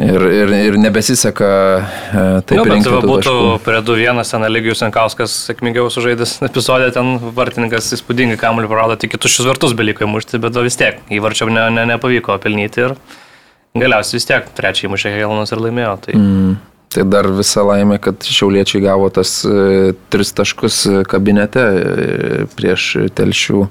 ir, 0.00 0.24
ir, 0.38 0.52
ir 0.70 0.78
nebesiseka 0.80 1.50
uh, 1.76 2.38
taip 2.48 2.62
va, 2.62 2.78
tų 2.80 2.94
būtų 3.04 3.18
taškų. 3.26 3.50
prie 3.66 3.82
2-1 3.90 4.30
ten 4.30 4.46
Eligijus 4.48 4.80
Sankauskas 4.80 5.34
sėkmingiau 5.50 5.90
sužaidęs 5.92 6.38
epizodė, 6.48 6.88
ten 6.96 7.18
vartininkas 7.36 7.90
įspūdingai 7.98 8.38
kamuolį 8.40 8.70
prarado, 8.72 8.96
tik 8.96 9.12
kitus 9.18 9.36
šis 9.36 9.50
vartus 9.50 9.76
beliko 9.76 10.06
įmušti, 10.08 10.40
bet 10.40 10.56
vis 10.64 10.80
tiek 10.80 11.04
įvarčiam 11.12 11.52
ne, 11.52 11.66
ne, 11.76 11.84
nepavyko 11.92 12.38
pelnyti 12.40 12.86
ir 12.88 12.96
galiausiai 13.76 14.16
vis 14.16 14.30
tiek 14.32 14.48
trečiai 14.56 14.88
įmušė 14.88 15.12
Helmas 15.18 15.52
ir 15.52 15.60
laimėjo. 15.60 15.92
Tai... 16.06 16.16
Mm. 16.16 16.56
Tai 16.96 17.02
dar 17.12 17.26
visa 17.36 17.60
laimė, 17.60 17.98
kad 18.00 18.24
šiauliečiai 18.24 18.80
gavo 18.80 19.10
tas 19.12 19.42
e, 19.44 19.92
tris 20.08 20.30
taškus 20.32 20.78
e, 20.88 21.00
kabinete 21.04 21.60
e, 21.60 22.46
prieš 22.56 22.86
telšių. 23.18 23.64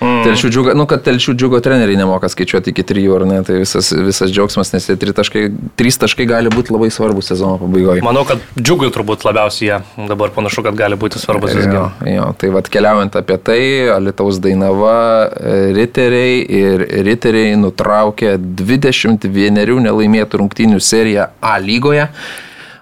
Mm. 0.00 0.22
Telšių 0.24 0.48
džiugo, 0.48 0.72
nu, 0.78 0.86
kad 0.88 1.02
telšių 1.04 1.34
džiugo 1.36 1.58
treneriai 1.64 1.98
nemoka 2.00 2.28
skaičiuoti 2.32 2.72
iki 2.72 2.84
trijų, 2.88 3.18
ar 3.18 3.26
ne, 3.28 3.40
tai 3.44 3.58
visas, 3.60 3.90
visas 3.92 4.32
džiaugsmas, 4.32 4.72
nes 4.72 4.88
tie 4.88 4.96
taškai, 4.96 5.42
trys 5.76 6.00
taškai 6.00 6.24
gali 6.30 6.52
būti 6.52 6.72
labai 6.72 6.88
svarbus 6.94 7.28
sezono 7.28 7.58
pabaigoje. 7.60 8.04
Manau, 8.06 8.24
kad 8.28 8.40
džiugui 8.56 8.88
turbūt 8.94 9.26
labiausiai 9.28 9.68
jie 9.68 10.08
dabar 10.08 10.32
panašu, 10.32 10.64
kad 10.64 10.78
gali 10.78 10.96
būti 11.00 11.20
svarbus 11.20 11.52
visgi. 11.52 11.76
Jo, 11.76 11.86
jo, 12.08 12.28
tai 12.40 12.52
vad 12.56 12.72
keliaujant 12.72 13.20
apie 13.20 13.36
tai, 13.44 13.62
Alitaus 13.92 14.40
Dainava, 14.40 14.96
e, 15.28 15.56
riteriai 15.76 16.44
ir 16.60 16.86
riteriai 17.04 17.58
nutraukė 17.60 18.38
21 18.40 19.84
nelaimėtų 19.84 20.40
rungtynių 20.40 20.80
seriją 20.80 21.28
A 21.44 21.58
lygoje. 21.60 22.08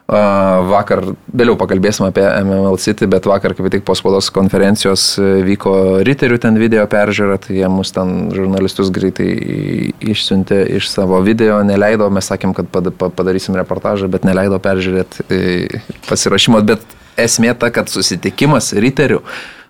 Vakar, 0.09 1.03
vėliau 1.37 1.53
pakalbėsim 1.61 2.07
apie 2.07 2.23
MML 2.25 2.79
City, 2.81 3.05
bet 3.13 3.27
vakar 3.29 3.53
kaip 3.53 3.67
tik 3.75 3.83
po 3.85 3.93
spaudos 3.99 4.31
konferencijos 4.33 5.03
e, 5.21 5.27
vyko 5.45 5.75
riterių 6.07 6.39
ten 6.41 6.57
video 6.57 6.87
peržiūra, 6.89 7.37
tai 7.45 7.59
jie 7.59 7.69
mus 7.69 7.93
ten 7.93 8.31
žurnalistus 8.33 8.89
greitai 8.89 9.29
išsiuntė 10.01 10.63
iš 10.79 10.89
savo 10.89 11.21
video, 11.27 11.59
neleido, 11.61 12.09
mes 12.09 12.25
sakėm, 12.33 12.57
kad 12.57 12.71
pad- 12.73 12.89
pa- 12.97 13.11
padarysim 13.13 13.59
reportažą, 13.61 14.09
bet 14.09 14.25
neleido 14.25 14.57
peržiūrėti 14.65 15.29
e, 15.29 15.83
pasirašymo, 16.09 16.65
bet 16.65 16.97
esmė 17.21 17.53
ta, 17.61 17.69
kad 17.69 17.93
susitikimas 17.93 18.73
riterių 18.81 19.21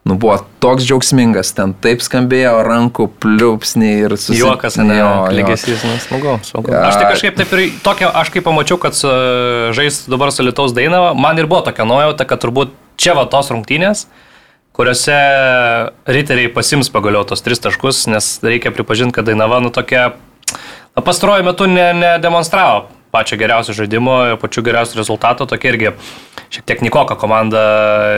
nu, 0.04 0.14
buvo 0.14 0.37
toks 0.62 0.87
džiaugsmingas, 0.87 1.50
ten 1.56 1.74
taip 1.82 2.02
skambėjo 2.04 2.54
rankų 2.66 3.08
pliupsniai 3.22 4.04
ir 4.06 4.14
susitikimas. 4.16 4.44
Juokas, 4.44 4.78
ne, 4.80 4.98
lygesys, 5.37 5.84
nu, 5.87 5.96
smagu, 6.02 6.37
smagu. 6.46 6.72
Ja. 6.74 6.84
Aš 6.88 6.98
tai 7.00 7.11
kažkaip 7.12 7.38
taip 7.40 7.54
ir 7.56 7.64
tokia, 7.84 8.11
aš 8.22 8.32
kai 8.34 8.42
pamačiau, 8.44 8.78
kad 8.82 8.96
žais 9.76 10.04
dabar 10.11 10.32
su 10.34 10.46
Lietuvos 10.46 10.76
Dainava, 10.76 11.14
man 11.18 11.38
ir 11.40 11.50
buvo 11.50 11.64
tokia 11.66 11.87
nuojauta, 11.88 12.28
kad 12.28 12.42
turbūt 12.44 12.74
čia 12.98 13.14
va 13.18 13.26
tos 13.30 13.50
rungtynės, 13.54 14.06
kuriuose 14.78 15.16
riteriai 16.06 16.52
pasims 16.54 16.90
pagaliau 16.94 17.26
tos 17.26 17.42
tris 17.42 17.61
taškus, 17.62 18.06
nes 18.12 18.37
reikia 18.46 18.72
pripažinti, 18.74 19.16
kad 19.18 19.26
Dainava, 19.28 19.58
nu 19.64 19.74
tokia, 19.74 20.12
pastaruoju 20.94 21.46
metu 21.50 21.66
ne- 21.70 21.92
nedemonstravo 21.98 22.87
pačio 23.14 23.38
geriausio 23.40 23.76
žaidimo 23.76 24.16
pačių 24.42 24.64
geriausių 24.70 24.98
rezultatų, 25.00 25.48
tokia 25.50 25.72
irgi 25.72 25.92
šiek 26.48 26.64
tiek 26.68 26.82
Nikoka 26.84 27.16
komanda 27.20 27.62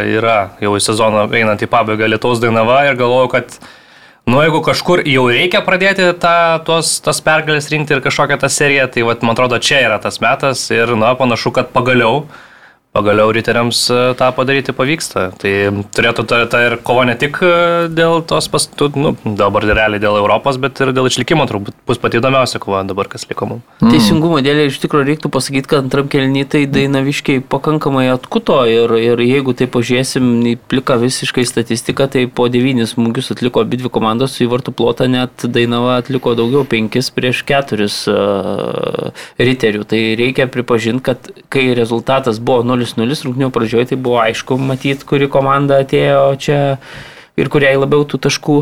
yra 0.06 0.38
jau 0.62 0.76
į 0.78 0.82
sezoną 0.84 1.28
einant 1.34 1.62
į 1.62 1.70
pabaigą 1.70 2.08
Lietuvos 2.10 2.42
Dainava 2.42 2.82
ir 2.88 2.98
galvoju, 3.00 3.30
kad 3.34 3.60
Nu, 4.28 4.36
jeigu 4.44 4.60
kažkur 4.62 5.00
jau 5.08 5.24
reikia 5.32 5.62
pradėti 5.64 6.04
tą, 6.20 6.60
tuos, 6.66 6.92
tas 7.02 7.18
pergalės 7.24 7.70
rinkti 7.72 7.96
ir 7.96 8.02
kažkokią 8.04 8.36
tą 8.38 8.50
seriją, 8.52 8.84
tai 8.92 9.02
vat, 9.08 9.24
man 9.24 9.32
atrodo, 9.34 9.58
čia 9.58 9.80
yra 9.86 9.96
tas 9.98 10.20
metas 10.22 10.66
ir, 10.70 10.92
na, 11.00 11.14
panašu, 11.18 11.50
kad 11.56 11.72
pagaliau, 11.72 12.26
pagaliau 12.92 13.30
riteriams 13.30 13.84
e, 13.90 13.98
tą 14.18 14.30
padaryti 14.34 14.74
pavyksta. 14.74 15.28
Tai 15.38 15.52
turėtų 15.94 16.24
ta, 16.26 16.40
ta 16.50 16.62
ir 16.66 16.76
kova 16.82 17.04
ne 17.06 17.14
tik 17.18 17.38
e, 17.46 17.52
dėl 17.94 18.24
tos 18.26 18.48
pastų, 18.50 18.90
nu, 18.98 19.12
dabar 19.38 19.62
realiai 19.62 20.02
dėl 20.02 20.18
Europos, 20.18 20.58
bet 20.58 20.80
ir 20.82 20.90
dėl 20.96 21.06
išlikimo 21.06 21.46
turbūt 21.46 21.76
bus 21.86 22.00
pati 22.02 22.18
įdomiausia 22.18 22.58
kova 22.62 22.82
dabar, 22.88 23.06
kas 23.10 23.28
liko 23.30 23.46
mums. 23.46 23.68
Mm. 23.78 23.92
Teisingumo 23.94 24.40
dėlė 24.42 24.66
iš 24.70 24.80
tikrųjų 24.82 25.06
reiktų 25.12 25.30
pasakyti, 25.36 25.70
kad 25.70 25.84
antram 25.84 26.10
kelny 26.10 26.42
tai 26.50 26.64
Dainaviškiai 26.70 27.44
pakankamai 27.52 28.08
atkuto 28.10 28.58
ir, 28.66 28.96
ir 28.98 29.22
jeigu 29.22 29.54
tai 29.54 29.70
pažiūrėsim 29.70 30.26
į 30.50 30.56
pliką 30.70 30.98
visiškai 31.04 31.46
statistiką, 31.46 32.08
tai 32.10 32.26
po 32.26 32.48
devynis 32.50 32.96
smūgius 32.96 33.30
atliko 33.36 33.62
abi 33.62 33.78
dvi 33.78 33.92
komandos 33.94 34.34
su 34.34 34.48
įvartų 34.48 34.74
plotą, 34.74 35.06
net 35.10 35.46
Dainava 35.46 36.00
atliko 36.00 36.34
daugiau, 36.38 36.66
penkis 36.66 37.12
prieš 37.14 37.44
keturis 37.46 38.02
uh, 38.10 39.14
riterių. 39.38 39.86
Tai 39.86 40.02
reikia 40.18 40.50
pripažinti, 40.50 41.04
kad 41.06 41.30
kai 41.52 41.68
rezultatas 41.78 42.42
buvo 42.42 42.66
0-0 42.80 43.26
rungtinių 43.26 43.50
pradžioje, 43.54 43.92
tai 43.92 43.98
buvo 44.00 44.20
aišku 44.22 44.58
matyti, 44.60 45.06
kuri 45.08 45.28
komanda 45.32 45.80
atėjo 45.84 46.22
čia 46.40 46.60
ir 47.40 47.48
kuriai 47.52 47.78
labiau 47.78 48.04
tų 48.08 48.20
taškų 48.26 48.56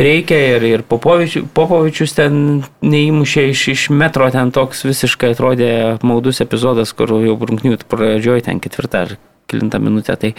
reikia. 0.00 0.38
Ir, 0.56 0.66
ir 0.68 0.84
Popovičius, 0.88 1.48
Popovičius 1.54 2.16
ten 2.16 2.62
neįmušė 2.82 3.48
iš, 3.52 3.64
iš 3.74 3.86
metro, 3.94 4.28
ten 4.34 4.52
toks 4.54 4.84
visiškai 4.88 5.34
atrodė 5.34 5.72
maudus 6.06 6.42
epizodas, 6.44 6.94
kur 6.96 7.18
jau 7.22 7.36
rungtinių 7.38 7.80
pradžioje, 7.88 8.46
ten 8.48 8.62
ketvirtą 8.64 9.04
ar 9.06 9.16
kilintą 9.48 9.80
minutę. 9.82 10.16
Tai, 10.20 10.32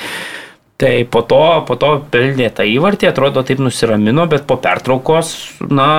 tai 0.80 0.94
po 1.10 1.24
to, 1.28 1.44
po 1.68 1.78
to 1.80 1.96
pelnė 2.14 2.52
tą 2.56 2.68
įvartį, 2.70 3.12
atrodo 3.12 3.46
taip 3.48 3.62
nusiramino, 3.64 4.28
bet 4.32 4.48
po 4.50 4.60
pertraukos, 4.62 5.36
na, 5.70 5.90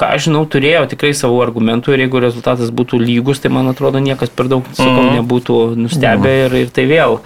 ką 0.00 0.08
aš 0.16 0.24
žinau, 0.28 0.42
turėjo 0.48 0.86
tikrai 0.90 1.12
savo 1.14 1.40
argumentų 1.44 1.92
ir 1.94 2.04
jeigu 2.06 2.20
rezultatas 2.24 2.70
būtų 2.74 2.98
lygus, 3.02 3.40
tai 3.40 3.50
man 3.52 3.68
atrodo 3.68 3.98
niekas 4.02 4.30
per 4.34 4.48
daug, 4.48 4.64
sakau, 4.72 5.04
Mhm. 5.04 5.16
nebūtų 5.20 5.76
nustebę 5.76 6.28
Mhm. 6.28 6.46
ir, 6.46 6.54
ir 6.62 6.70
tai 6.70 6.86
vėl, 6.86 7.20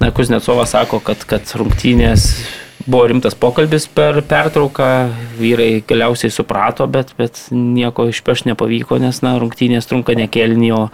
na, 0.00 0.10
Kuznecovas 0.10 0.70
sako, 0.70 1.00
kad, 1.00 1.24
kad 1.24 1.42
rungtynės 1.42 2.44
buvo 2.86 3.06
rimtas 3.08 3.34
pokalbis 3.34 3.86
per 3.88 4.22
pertrauką, 4.22 5.10
vyrai 5.38 5.82
galiausiai 5.86 6.30
suprato, 6.30 6.86
bet, 6.86 7.12
bet 7.18 7.36
nieko 7.50 8.08
išpeš 8.08 8.44
nepavyko, 8.46 8.98
nes, 9.00 9.22
na, 9.22 9.38
rungtynės 9.38 9.86
trunka 9.86 10.14
ne 10.16 10.26
kelnį, 10.28 10.72
o 10.72 10.90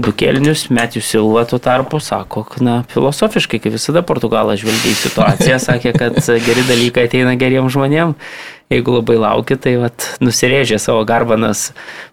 du 0.00 0.12
kelnius, 0.16 0.66
Metijų 0.74 1.02
Silva 1.06 1.44
tuo 1.48 1.60
tarpu 1.62 2.00
sako, 2.02 2.44
na, 2.64 2.80
filosofiškai, 2.90 3.60
kaip 3.62 3.76
visada 3.76 4.02
Portugalas 4.06 4.60
žvelgia 4.62 4.90
į 4.90 4.98
situaciją, 5.04 5.60
sakė, 5.68 5.94
kad 5.96 6.18
geri 6.44 6.66
dalykai 6.68 7.06
ateina 7.08 7.36
geriems 7.38 7.74
žmonėms. 7.76 8.34
Jeigu 8.72 8.94
labai 8.96 9.18
laukia, 9.20 9.58
tai 9.60 9.76
vat, 9.78 10.06
nusirėžė 10.24 10.80
savo 10.82 11.04
garbanas 11.06 11.68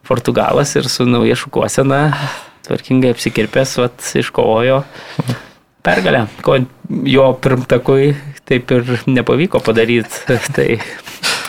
Portugalas 0.05 0.75
ir 0.75 0.89
su 0.91 1.07
nauja 1.07 1.37
šukuosena 1.39 2.01
tvarkingai 2.67 3.13
apsikirpęs, 3.15 3.77
vat, 3.81 4.03
iškovojo 4.19 4.83
pergalę, 5.81 6.27
ko 6.45 6.59
jo 7.09 7.31
pirmtakui 7.41 8.11
taip 8.45 8.75
ir 8.75 8.91
nepavyko 9.09 9.63
padaryti, 9.63 10.25
tai 10.55 10.67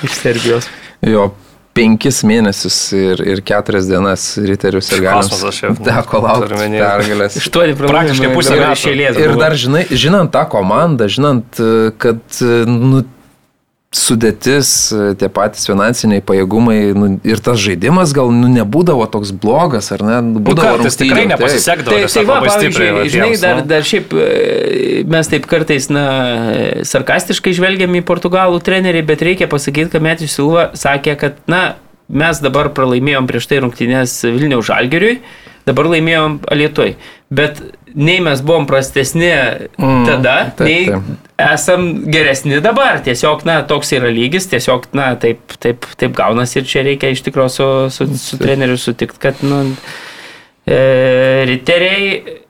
iš 0.07 0.21
Serbijos. 0.23 0.71
Jo 1.03 1.33
penkis 1.77 2.21
mėnesius 2.29 2.77
ir, 2.97 3.23
ir 3.35 3.41
keturias 3.47 3.89
dienas 3.89 4.27
riterius 4.41 4.91
ir 4.93 5.05
galima. 5.07 5.79
Teko 5.87 6.21
laukti 6.27 6.69
pergalės. 6.77 7.39
Aštuoni 7.41 7.77
Praktiškai 7.79 7.89
pralaimėjimai 7.89 8.37
pusę 8.37 8.59
metų. 8.59 8.77
iš 8.77 8.85
eilės 8.93 9.21
Ir 9.23 9.35
dar, 9.41 9.57
žinai, 9.65 9.87
žinant 10.05 10.33
tą 10.35 10.45
komandą, 10.53 11.09
žinant, 11.13 11.63
kad 12.03 12.43
nu, 12.69 13.05
sudėtis, 13.93 14.69
tie 15.21 15.29
patys 15.33 15.67
finansiniai 15.69 16.23
pajėgumai 16.25 16.77
nu, 16.97 17.09
ir 17.29 17.43
tas 17.45 17.61
žaidimas 17.61 18.15
gal 18.17 18.33
nu, 18.33 18.49
nebūdavo 18.53 19.05
toks 19.13 19.35
blogas, 19.37 19.91
ar 19.93 20.05
ne? 20.07 20.17
Nu, 20.31 20.43
Būdavo 20.45 20.79
kartais 20.79 20.97
tikrai 20.97 21.27
taip. 21.27 21.33
nepasisekdavo. 21.35 21.99
Tai, 21.99 22.09
tai 22.15 22.25
va, 22.29 22.39
pavyzdžiui, 22.47 23.11
žinai, 23.13 23.31
dar, 23.43 23.61
nu. 23.61 23.67
dar 23.69 23.85
šiaip 23.87 24.15
e, 24.17 25.05
mes 25.13 25.29
taip 25.33 25.49
kartais, 25.51 25.91
na, 25.93 26.07
sarkastiškai 26.89 27.53
žvelgiam 27.59 28.01
į 28.01 28.05
portugalų 28.09 28.63
trenerį, 28.65 29.05
bet 29.13 29.27
reikia 29.29 29.51
pasakyti, 29.53 29.93
kad 29.93 30.05
Metijus 30.05 30.39
Silva 30.39 30.71
sakė, 30.79 31.19
kad, 31.21 31.37
na, 31.51 31.63
mes 32.13 32.41
dabar 32.45 32.73
pralaimėjom 32.73 33.29
prieš 33.29 33.51
tai 33.51 33.61
rungtynės 33.65 34.17
Vilniaus 34.25 34.71
Žalgiriui, 34.71 35.19
dabar 35.69 35.93
laimėjom 35.93 36.41
Alietoj. 36.53 36.97
Bet 37.33 37.61
nei 37.93 38.21
mes 38.25 38.41
buvom 38.45 38.65
prastesni 38.69 39.31
Mm, 39.79 40.07
tada, 40.09 40.37
taip, 40.57 40.67
nei 40.69 40.87
taip. 40.89 41.22
Esam 41.51 41.89
geresni 42.13 42.61
dabar. 42.65 43.01
Tiesiog, 43.05 43.47
na, 43.49 43.61
toks 43.69 43.93
yra 43.97 44.11
lygis, 44.13 44.49
tiesiog, 44.53 44.91
na, 44.97 45.13
taip, 45.21 45.57
taip, 45.63 45.89
taip 46.01 46.15
gaunasi 46.19 46.61
ir 46.61 46.69
čia 46.69 46.85
reikia 46.87 47.13
iš 47.13 47.25
tikrųjų 47.27 47.55
su, 47.57 47.69
su, 47.97 48.09
su 48.21 48.41
treneriu 48.41 48.79
sutikti, 48.81 49.21
kad, 49.23 49.43
nu, 49.47 49.65
e, 50.67 50.79
riteriai 51.51 52.41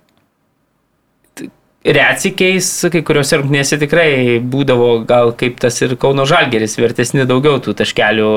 Reacikiais, 1.82 2.66
kai 2.94 3.00
kuriuose 3.02 3.40
rungtynėse 3.40 3.74
tikrai 3.80 4.36
būdavo 4.46 5.00
gal 5.02 5.32
kaip 5.34 5.56
tas 5.64 5.80
ir 5.82 5.96
Kauno 5.98 6.22
Žalgeris, 6.30 6.76
vertesni 6.78 7.24
daugiau 7.26 7.58
tų 7.58 7.74
taškelių 7.80 8.28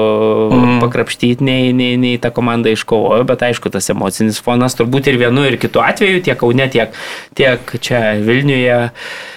mm. 0.50 0.80
Pakrapštyti, 0.82 1.46
nei, 1.46 1.70
nei, 1.78 1.92
nei 2.02 2.18
ta 2.18 2.32
komanda 2.34 2.74
iškovojo, 2.74 3.22
bet 3.30 3.46
aišku, 3.46 3.70
tas 3.70 3.92
emocinis 3.94 4.42
fonas 4.42 4.74
turbūt 4.80 5.12
ir 5.12 5.22
vienu 5.22 5.46
ir 5.46 5.60
kitu 5.62 5.84
atveju, 5.86 6.24
tiek 6.26 6.42
Kaune, 6.42 6.66
tiek, 6.74 6.98
tiek 7.38 7.76
čia 7.86 8.02
Vilniuje. 8.26 8.82
e, 8.90 9.35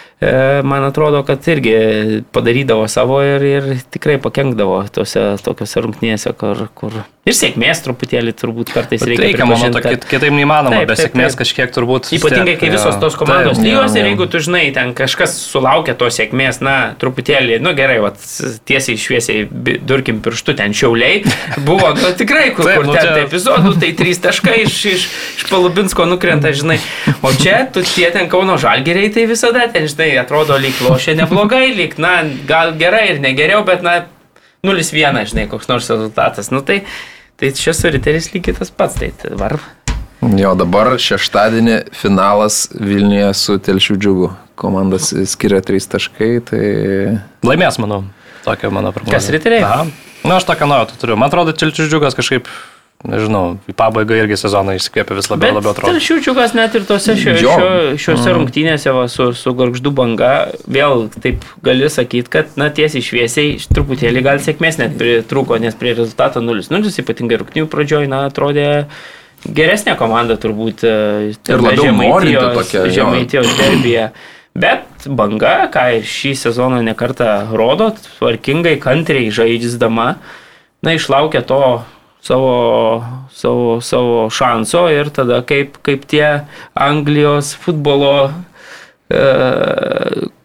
Man 0.64 0.82
atrodo, 0.82 1.20
kad 1.22 1.44
irgi 1.46 2.24
padarydavo 2.34 2.88
savo 2.90 3.20
ir, 3.22 3.44
ir 3.46 3.68
tikrai 3.94 4.16
pakenkdavo 4.18 4.80
tose 4.90 5.20
tokiuose 5.46 5.84
rungtynėse, 5.84 6.32
kur, 6.34 6.64
kur 6.74 6.96
ir 7.28 7.36
sėkmės 7.36 7.82
truputėlį 7.84 8.32
turbūt 8.40 8.70
kartais 8.72 9.02
reikia. 9.04 9.26
Reikia, 9.28 9.44
manau, 9.46 9.68
to 9.70 9.82
kad- 9.84 9.94
kit- 10.00 10.06
kitaip 10.08 10.32
neįmanoma, 10.34 10.78
Taip, 10.80 10.88
be 10.88 10.94
taip, 10.96 11.02
sėkmės 11.10 11.34
taip. 11.36 11.40
kažkiek 11.42 11.74
turbūt. 11.76 12.08
Ypatingai, 12.18 12.54
kai 12.58 12.70
visos 12.72 12.94
jo. 12.96 13.00
tos 13.04 13.18
komandos 13.20 13.60
lygos 13.62 13.94
ir 14.00 14.08
jeigu 14.08 14.26
tu 14.32 14.40
žinai, 14.42 14.62
ten 14.74 14.94
kažkas 14.96 15.34
sulaukia 15.52 15.94
tos 16.00 16.16
sėkmės, 16.18 16.58
na, 16.64 16.74
truputėlį, 16.98 17.60
nu 17.62 17.74
gerai, 17.78 17.98
vat, 18.02 18.16
tiesiai 18.66 18.96
šviesiai 18.98 19.44
durkim 19.86 20.18
pirštų 20.24 20.56
ten 20.62 20.72
šiauliai, 20.74 21.20
buvo, 21.68 21.92
nu 22.00 22.10
tikrai, 22.18 22.48
kur, 22.56 22.64
Taip, 22.64 22.80
kur 22.80 22.88
nu, 22.90 22.96
ten 22.96 23.06
čia- 23.12 23.26
epizodų, 23.28 23.74
tai 23.84 23.92
trys 24.00 24.18
taškai 24.24 24.56
iš, 24.64 24.78
iš, 24.96 25.06
iš 25.36 25.46
Palubinsko 25.52 26.08
nukrenta, 26.08 26.50
žinai. 26.56 26.80
O 27.22 27.30
čia, 27.36 27.60
tu 27.70 27.84
tie 27.86 28.08
ten 28.10 28.26
Kauno 28.32 28.56
žalgeriai, 28.58 29.12
tai 29.12 29.28
visada 29.30 29.68
ten, 29.68 29.84
žinai, 29.84 30.07
atrodo 30.20 30.56
lyg 30.60 30.78
lošia 30.84 31.16
neblogai, 31.18 31.66
lyg, 31.76 31.98
na, 32.00 32.22
gal 32.48 32.72
gerai 32.80 33.08
ir 33.12 33.20
negeriau, 33.24 33.64
bet, 33.68 33.84
na, 33.84 34.00
0-1, 34.66 35.22
žinai, 35.30 35.46
koks 35.50 35.68
nors 35.70 35.90
rezultatas. 35.90 36.50
Nu 36.54 36.62
tai, 36.66 36.80
tai 37.38 37.52
čia 37.54 37.74
su 37.76 37.90
riteris 37.92 38.32
lygiai 38.34 38.56
tas 38.58 38.72
pats, 38.74 38.98
tai 38.98 39.12
tai 39.14 39.36
var. 39.38 39.58
Jo, 40.18 40.56
dabar 40.58 40.96
šeštadienį 40.98 41.76
finalas 41.94 42.64
Vilniuje 42.74 43.30
su 43.38 43.58
Telšių 43.62 43.98
džiugu. 44.02 44.30
Komandas 44.58 45.12
skiria 45.30 45.60
3 45.62 45.86
taškai, 45.92 46.32
tai... 46.48 46.62
Laimės, 47.46 47.78
manau. 47.78 48.00
Tokia 48.42 48.72
mano 48.74 48.90
prognozė. 48.94 49.14
Kas 49.14 49.28
riteriai? 49.30 49.62
Na, 50.24 50.40
aš 50.40 50.48
tokią 50.48 50.66
nuojautą 50.66 50.98
turiu. 50.98 51.14
Man 51.20 51.30
atrodo, 51.30 51.54
Čilčius 51.54 51.86
džiugas 51.92 52.18
kažkaip, 52.18 52.50
nežinau, 53.06 53.58
į 53.70 53.74
pabaigą 53.78 54.16
irgi 54.18 54.36
sezoną 54.40 54.74
įsikvėpė 54.78 55.14
vis 55.18 55.28
labiau, 55.30 55.52
Bet 55.52 55.56
labiau 55.60 55.70
atrodo. 55.74 55.92
Telšiučiukas 55.94 56.54
net 56.58 56.74
ir 56.74 56.86
tose 56.88 57.14
šio, 57.14 57.34
šio, 57.38 57.68
šiuose 58.00 58.32
rungtynėse 58.34 58.90
va, 58.96 59.04
su, 59.12 59.28
su 59.38 59.52
Gorgždu 59.54 59.92
banga, 59.94 60.48
vėl 60.66 61.06
taip 61.22 61.44
gali 61.62 61.86
sakyti, 61.92 62.26
kad, 62.32 62.50
na, 62.58 62.70
tiesiai 62.74 63.04
šviesiai, 63.06 63.52
truputėlį 63.70 64.22
gal 64.26 64.40
sėkmės 64.42 64.80
net 64.82 64.96
pritrūko, 64.98 65.60
nes 65.62 65.76
prie 65.78 65.92
rezultato 65.94 66.42
0-0, 66.42 66.90
ypatingai 67.04 67.38
rungtynių 67.44 67.68
pradžioj, 67.70 68.08
na, 68.10 68.24
atrodė 68.32 68.66
geresnė 69.46 69.94
komanda 70.00 70.34
turbūt. 70.40 70.82
e, 70.82 71.36
Ir 71.54 71.62
labiau 71.62 71.84
Žemaitijos- 71.86 72.56
tokia, 72.58 72.80
jo. 72.82 72.90
Žemaitijos 72.96 73.52
derbėje. 73.60 74.08
Bet 74.58 75.06
banga, 75.06 75.68
ką 75.70 75.84
ir 76.00 76.02
šį 76.02 76.32
sezoną 76.34 76.82
nekartą 76.82 77.46
rodo, 77.54 77.92
tvarkingai, 78.18 78.74
kantriai 78.82 79.30
žaidžiama, 79.30 80.16
na, 80.82 80.90
išlaukia 80.98 81.44
to 81.46 81.84
savo, 82.22 83.04
savo, 83.32 83.80
savo 83.80 84.30
šanso 84.30 84.88
ir 84.92 85.10
tada 85.14 85.42
kaip, 85.46 85.78
kaip 85.86 86.06
tie 86.08 86.44
Anglijos 86.74 87.54
futbolo 87.56 88.30
e, 89.10 89.22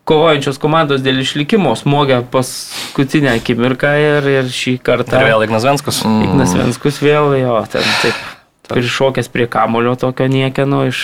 kovojančios 0.08 0.60
komandos 0.62 1.04
dėl 1.04 1.22
išlikimo 1.24 1.74
smogia 1.80 2.22
paskutinę 2.34 3.38
akimirką 3.40 3.96
ir, 4.02 4.30
ir 4.42 4.52
šį 4.52 4.78
kartą 4.84 5.22
Ir 5.22 5.32
vėl 5.32 5.48
Ignas 5.48 5.66
Venskus. 5.68 6.04
Ignas 6.04 6.56
Venskus 6.58 7.02
vėl 7.04 7.36
jo, 7.40 7.58
ten 7.72 7.88
taip. 8.04 8.22
Prišokęs 8.64 9.28
prie 9.28 9.44
kamulio 9.52 9.92
tokio 10.00 10.24
niekieno 10.32 10.86
iš 10.88 11.02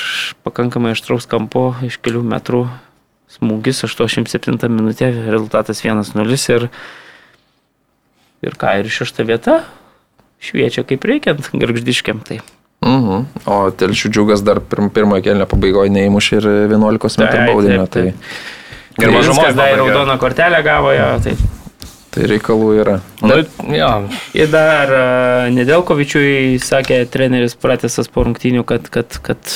pakankamai 0.47 0.93
aštraus 0.95 1.28
kampo, 1.28 1.74
iš 1.84 1.97
kelių 1.99 2.22
metrų 2.32 2.61
smūgis, 3.36 3.84
87 3.84 4.72
minutė, 4.72 5.11
rezultatas 5.28 5.84
1-0 5.84 6.39
ir, 6.55 6.70
ir 8.47 8.55
ką, 8.57 8.78
ir 8.80 8.89
šešta 8.95 9.28
vieta 9.28 9.57
šviečia 10.44 10.86
kaip 10.88 11.04
reikiant 11.06 11.52
garždiškiam. 11.54 12.24
Tai. 12.26 12.40
Mhm. 12.86 13.26
O 13.50 13.60
Telšių 13.76 14.14
džiugas 14.14 14.44
dar 14.46 14.62
pirm, 14.64 14.88
pirmojo 14.94 15.26
kelnio 15.26 15.50
pabaigoje 15.50 15.92
neįmušė 15.94 16.40
ir 16.40 16.50
11 16.72 17.22
metrų 17.24 17.46
baudinio. 17.52 17.86
Tai, 17.92 18.08
Ir 19.00 19.14
Viskas 19.16 19.56
dar 19.56 19.78
raudoną 19.80 20.18
kortelę 20.20 20.60
gavo 20.64 20.92
jo. 20.92 21.08
Tai. 21.24 21.34
tai 22.12 22.26
reikalų 22.28 22.70
yra. 22.82 22.98
Nu, 23.24 23.38
jo, 23.72 23.92
Ir 24.36 24.50
dar 24.52 24.92
e, 24.92 25.04
Nedelkovičiui 25.56 26.58
sakė 26.64 27.04
treneris 27.12 27.56
pratęsas 27.60 28.12
po 28.12 28.26
rungtynių, 28.28 28.66
kad, 28.68 28.90
kad, 28.92 29.20
kad 29.24 29.54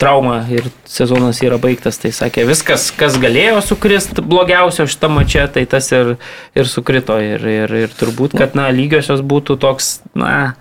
trauma 0.00 0.36
ir 0.52 0.68
sezonas 0.86 1.40
yra 1.42 1.58
baigtas. 1.62 1.98
Tai 2.02 2.12
sakė, 2.14 2.46
viskas, 2.48 2.90
kas 2.94 3.18
galėjo 3.20 3.58
sukrist 3.66 4.22
blogiausio 4.22 4.86
šitą 4.90 5.10
mačią, 5.12 5.48
tai 5.54 5.66
tas 5.70 5.90
ir, 5.94 6.14
ir 6.54 6.70
sukrito. 6.70 7.18
Ir, 7.20 7.44
ir, 7.44 7.76
ir 7.86 7.98
turbūt, 7.98 8.38
kad 8.38 8.56
na, 8.58 8.70
lygiosios 8.74 9.24
būtų 9.26 9.58
toks, 9.60 9.98
na, 10.14 10.54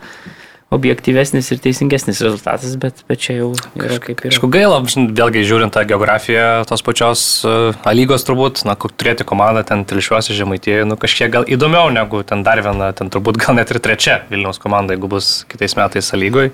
objektyvesnis 0.69 1.47
ir 1.49 1.59
teisingesnis 1.63 2.19
rezultatas, 2.21 2.75
bet, 2.77 3.01
bet 3.09 3.21
čia 3.23 3.39
jau 3.39 3.47
yra 3.79 3.97
kaip 4.03 4.21
ir. 4.21 4.29
Aišku, 4.29 4.49
gaila, 4.53 4.77
vėlgi 4.85 5.41
žiūrint 5.49 5.73
tą 5.73 5.81
geografiją 5.89 6.43
tos 6.69 6.83
pačios 6.85 7.23
uh, 7.47 7.73
A 7.81 7.93
lygos 7.97 8.25
turbūt, 8.27 8.61
na, 8.69 8.75
kur 8.77 8.93
turėti 8.93 9.25
komandą 9.25 9.63
ten 9.65 9.81
telšiuosi 9.89 10.37
žemaitėje, 10.37 10.85
nu 10.85 10.97
kažkiek 11.01 11.31
gal 11.33 11.47
įdomiau 11.49 11.89
negu 11.93 12.21
ten 12.21 12.45
dar 12.45 12.61
viena, 12.65 12.91
ten 12.93 13.09
turbūt 13.09 13.41
gal 13.41 13.57
net 13.57 13.73
ir 13.73 13.81
trečia 13.81 14.19
Vilniaus 14.29 14.61
komanda, 14.61 14.93
jeigu 14.93 15.09
bus 15.09 15.39
kitais 15.49 15.73
metais 15.79 16.13
A 16.13 16.21
lygoj. 16.21 16.53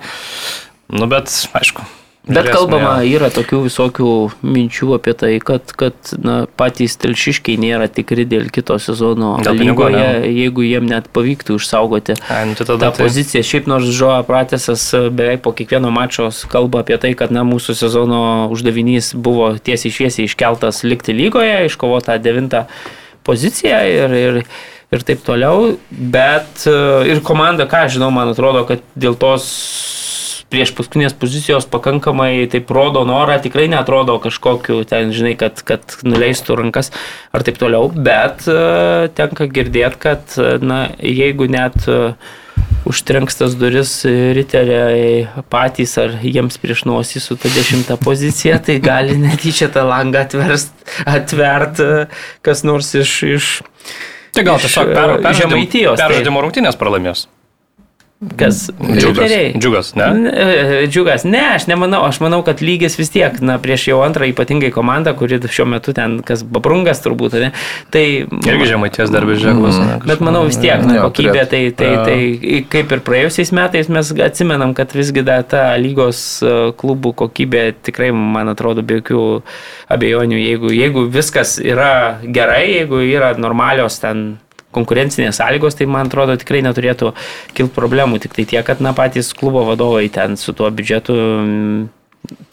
Nu, 0.93 1.07
bet, 1.09 1.31
aišku, 1.57 1.85
Bet 2.25 2.47
kalbama, 2.49 3.03
jo. 3.05 3.19
yra 3.19 3.27
tokių 3.29 3.59
visokių 3.67 4.11
minčių 4.49 4.95
apie 4.97 5.13
tai, 5.17 5.31
kad, 5.45 5.69
kad 5.77 5.93
na, 6.17 6.37
patys 6.57 6.95
telšiškiai 6.97 7.59
nėra 7.61 7.85
tikri 7.93 8.25
dėl 8.25 8.47
kito 8.53 8.79
sezono 8.81 9.35
Dėl 9.45 9.59
pinigų, 9.59 9.85
lygoje, 9.91 10.07
ne? 10.23 10.31
jeigu 10.33 10.65
jiem 10.65 10.87
net 10.89 11.11
pavyktų 11.13 11.59
išsaugoti 11.59 12.15
Ai, 12.33 12.47
nu, 12.49 12.57
tai 12.57 12.65
tą 12.65 12.79
tai- 12.81 12.91
poziciją. 12.97 13.43
Šiaip 13.45 13.69
nors 13.69 13.91
Žoa 13.93 14.23
Pratesas 14.25 14.87
e, 14.97 15.03
beveik 15.13 15.43
po 15.45 15.53
kiekvieno 15.53 15.93
mačo 15.93 16.31
kalba 16.49 16.81
apie 16.81 16.97
tai, 16.97 17.13
kad 17.19 17.29
na, 17.35 17.45
mūsų 17.45 17.77
sezono 17.77 18.23
uždavinys 18.55 19.13
buvo 19.13 19.51
tiesiai 19.61 19.93
šviesiai 19.93 20.25
iškeltas 20.25 20.81
likti 20.87 21.13
lygoje, 21.13 21.67
iškovota 21.69 22.17
devintą 22.17 22.65
poziciją 23.25 23.83
ir, 23.85 24.17
ir, 24.23 24.41
ir 24.97 25.05
taip 25.05 25.21
toliau. 25.29 25.75
Bet 25.93 26.65
e, 26.65 26.73
ir 27.13 27.21
komanda, 27.21 27.69
ką 27.69 27.85
žinau, 27.93 28.09
man 28.09 28.33
atrodo, 28.33 28.65
kad 28.65 28.81
dėl 28.97 29.13
tos 29.13 29.45
prieš 30.55 30.71
paskutinės 30.77 31.15
pozicijos 31.19 31.67
pakankamai 31.67 32.47
taip 32.51 32.69
rodo 32.71 33.03
norą, 33.07 33.35
tikrai 33.43 33.67
netrodo 33.71 34.15
kažkokiu 34.23 34.85
ten, 34.87 35.11
žinai, 35.15 35.33
kad, 35.39 35.59
kad 35.67 35.97
nuleistų 36.07 36.55
rankas 36.61 36.93
ar 37.35 37.43
taip 37.43 37.59
toliau, 37.59 37.89
bet 37.91 38.47
e, 38.47 39.11
tenka 39.17 39.49
girdėti, 39.51 39.99
kad, 40.07 40.23
e, 40.39 40.55
na, 40.63 40.79
jeigu 41.03 41.49
net 41.51 41.89
e, 41.91 42.15
užtrenks 42.87 43.41
tas 43.41 43.57
duris 43.59 43.91
riteriai 44.07 45.43
patys 45.51 45.97
ar 45.99 46.15
jiems 46.23 46.55
prieš 46.61 46.85
nosį 46.87 47.23
su 47.25 47.35
ta 47.35 47.51
dešimta 47.51 47.99
pozicija, 47.99 48.61
tai 48.63 48.79
gali 48.79 49.19
netyčia 49.27 49.67
tą 49.75 49.83
langą 49.91 50.23
atverst, 50.23 50.71
atvert 51.03 51.83
kas 52.47 52.63
nors 52.63 52.95
iš, 52.95 53.17
iš 53.35 53.55
Tai 54.35 54.43
gal 54.43 54.59
tiesiog 54.59 54.89
per, 54.91 55.13
Žemaitijos, 55.35 55.95
tai- 55.99 56.09
peržaidimo 56.11 56.41
rungtynės 56.43 56.75
pralaimės. 56.79 57.27
Kas 58.37 58.69
Džiugas. 58.99 59.31
Džiugas, 59.59 59.95
ne? 59.95 60.05
Ne, 60.13 60.87
Džiugas, 60.87 61.23
ne, 61.23 61.41
aš 61.55 61.67
nemanau, 61.67 62.05
aš 62.07 62.21
manau, 62.23 62.39
kad 62.47 62.61
lygis 62.63 62.95
vis 62.99 63.11
tiek, 63.11 63.35
na, 63.43 63.57
prieš 63.61 63.89
jau 63.89 63.99
antrą 64.05 64.29
ypatingai 64.31 64.71
komandą, 64.73 65.11
kuri 65.19 65.39
šiuo 65.43 65.67
metu 65.69 65.93
ten, 65.95 66.17
kas 66.25 66.45
Babrungas 66.47 67.03
turbūt, 67.03 67.35
ne, 67.43 67.51
tai... 67.93 68.05
Irgi 68.47 68.69
žemaities 68.71 69.11
darbės 69.13 69.41
ženklas. 69.43 69.79
ne, 69.81 69.97
Bet 70.07 70.23
manau 70.23 70.45
vis 70.47 70.59
tiek, 70.61 70.79
na, 70.87 71.01
kokybė, 71.03 71.43
tai, 71.51 71.61
tai, 71.75 71.91
Jo. 71.91 72.05
tai 72.07 72.61
kaip 72.71 72.95
ir 72.95 73.03
praėjusiais 73.05 73.51
metais 73.55 73.91
mes 73.91 74.13
atsimenam, 74.25 74.71
kad 74.77 74.95
visgi 74.95 75.25
da, 75.25 75.41
ta 75.43 75.65
lygos 75.81 76.23
e, 76.39 76.55
klubų 76.79 77.11
kokybė 77.19 77.67
tikrai, 77.85 78.13
man 78.15 78.53
atrodo, 78.55 78.85
be 78.85 79.01
jokių 79.01 79.25
abejonių, 79.91 80.39
jeigu, 80.39 80.71
jeigu 80.71 81.05
viskas 81.11 81.57
yra 81.59 82.21
gerai, 82.23 82.63
jeigu 82.79 83.03
yra 83.03 83.35
normalios 83.37 83.99
ten 83.99 84.37
konkurencinės 84.75 85.39
sąlygos, 85.39 85.77
tai 85.79 85.87
man 85.89 86.09
atrodo 86.11 86.37
tikrai 86.39 86.61
neturėtų 86.65 87.13
kilti 87.55 87.75
problemų, 87.75 88.21
tik 88.23 88.35
tai 88.37 88.47
tiek, 88.53 88.65
kad 88.67 88.83
na 88.83 88.95
patys 88.97 89.33
klubo 89.37 89.65
vadovai 89.67 90.07
ten 90.13 90.37
su 90.39 90.53
tuo 90.57 90.69
biudžetu 90.71 91.15
mm, 91.15 91.85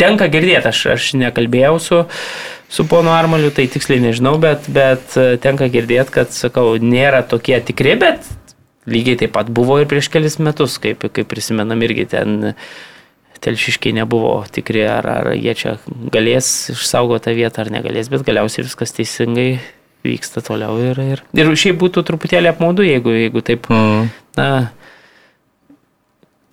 tenka 0.01 0.29
girdėti, 0.33 0.69
aš, 0.71 0.85
aš 0.95 1.09
nekalbėjau 1.21 1.75
su, 1.83 2.03
su 2.73 2.87
ponu 2.89 3.13
Armaliu, 3.15 3.53
tai 3.55 3.67
tiksliai 3.71 4.03
nežinau, 4.05 4.37
bet, 4.43 4.69
bet 4.73 5.17
e, 5.21 5.35
tenka 5.43 5.69
girdėti, 5.73 6.15
kad, 6.15 6.33
sakau, 6.37 6.77
nėra 6.81 7.23
tokie 7.29 7.59
tikri, 7.65 7.97
bet 8.01 8.29
lygiai 8.89 9.19
taip 9.21 9.35
pat 9.37 9.51
buvo 9.55 9.79
ir 9.81 9.91
prieš 9.91 10.11
kelis 10.13 10.39
metus, 10.43 10.79
kaip, 10.83 11.07
kaip 11.15 11.29
prisimenam 11.31 11.83
irgi 11.87 12.09
ten 12.17 12.41
telšiškiai 13.43 13.95
nebuvo 13.99 14.37
tikri, 14.55 14.85
ar, 14.87 15.07
ar 15.07 15.31
jie 15.35 15.55
čia 15.59 15.77
galės 16.15 16.71
išsaugoti 16.75 17.27
tą 17.27 17.37
vietą 17.39 17.65
ar 17.65 17.73
negalės, 17.75 18.11
bet 18.13 18.27
galiausiai 18.27 18.67
viskas 18.67 18.95
teisingai 18.95 19.49
vyksta 20.05 20.43
toliau 20.45 20.77
ir, 20.83 20.99
ir, 21.01 21.23
ir 21.39 21.51
šiaip 21.57 21.79
būtų 21.83 22.03
truputėlį 22.09 22.51
apmaudu, 22.53 22.83
jeigu, 22.87 23.15
jeigu 23.15 23.43
taip, 23.47 23.69
Mm. 23.71 24.09
na, 24.37 24.49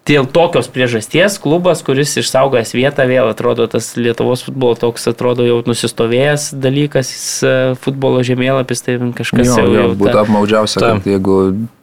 dėl 0.10 0.26
tokios 0.34 0.68
priežasties 0.74 1.38
klubas, 1.42 1.84
kuris 1.86 2.16
išsaugojęs 2.20 2.74
vietą, 2.76 3.06
vėl 3.10 3.30
atrodo 3.32 3.68
tas 3.72 3.92
Lietuvos 4.00 4.42
futbolo 4.48 4.78
toks 4.80 5.06
atrodo 5.12 5.46
jau 5.46 5.60
nusistovėjęs 5.68 6.50
dalykas, 6.58 7.12
e, 7.46 7.54
futbolo 7.80 8.24
žemėlapis, 8.26 8.84
tai 8.86 8.98
kažkas 9.20 9.46
Jo, 9.48 9.58
jau, 9.62 9.74
jau 9.78 9.88
būtų 9.94 10.16
ta- 10.18 10.26
apmaudžiausia, 10.26 10.80
Taip. 10.82 11.04
kad 11.04 11.12
jeigu 11.14 11.38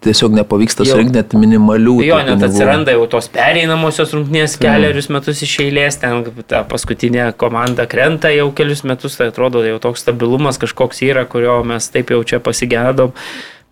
tiesiog 0.07 0.37
nepavyksta 0.41 0.87
surinkti 0.87 1.16
net 1.20 1.35
minimalių. 1.39 1.97
Jo, 2.07 2.18
net 2.22 2.37
pinigų. 2.37 2.51
atsiranda 2.51 2.95
jau 2.97 3.07
tos 3.16 3.31
pereinamosios 3.33 4.14
rungtynės 4.14 4.59
keliarius 4.61 5.11
metus 5.14 5.43
iš 5.47 5.57
eilės, 5.66 6.01
ten 6.03 6.24
ta 6.47 6.62
paskutinė 6.68 7.33
komanda 7.39 7.87
krenta 7.91 8.31
jau 8.35 8.51
kelius 8.53 8.85
metus, 8.85 9.16
tai 9.18 9.31
atrodo 9.33 9.64
jau 9.66 9.79
toks 9.83 10.05
stabilumas 10.07 10.59
kažkoks 10.62 11.03
yra, 11.07 11.27
kurio 11.27 11.62
mes 11.64 11.89
taip 11.89 12.11
jau 12.14 12.22
čia 12.27 12.39
pasigėdom 12.43 13.12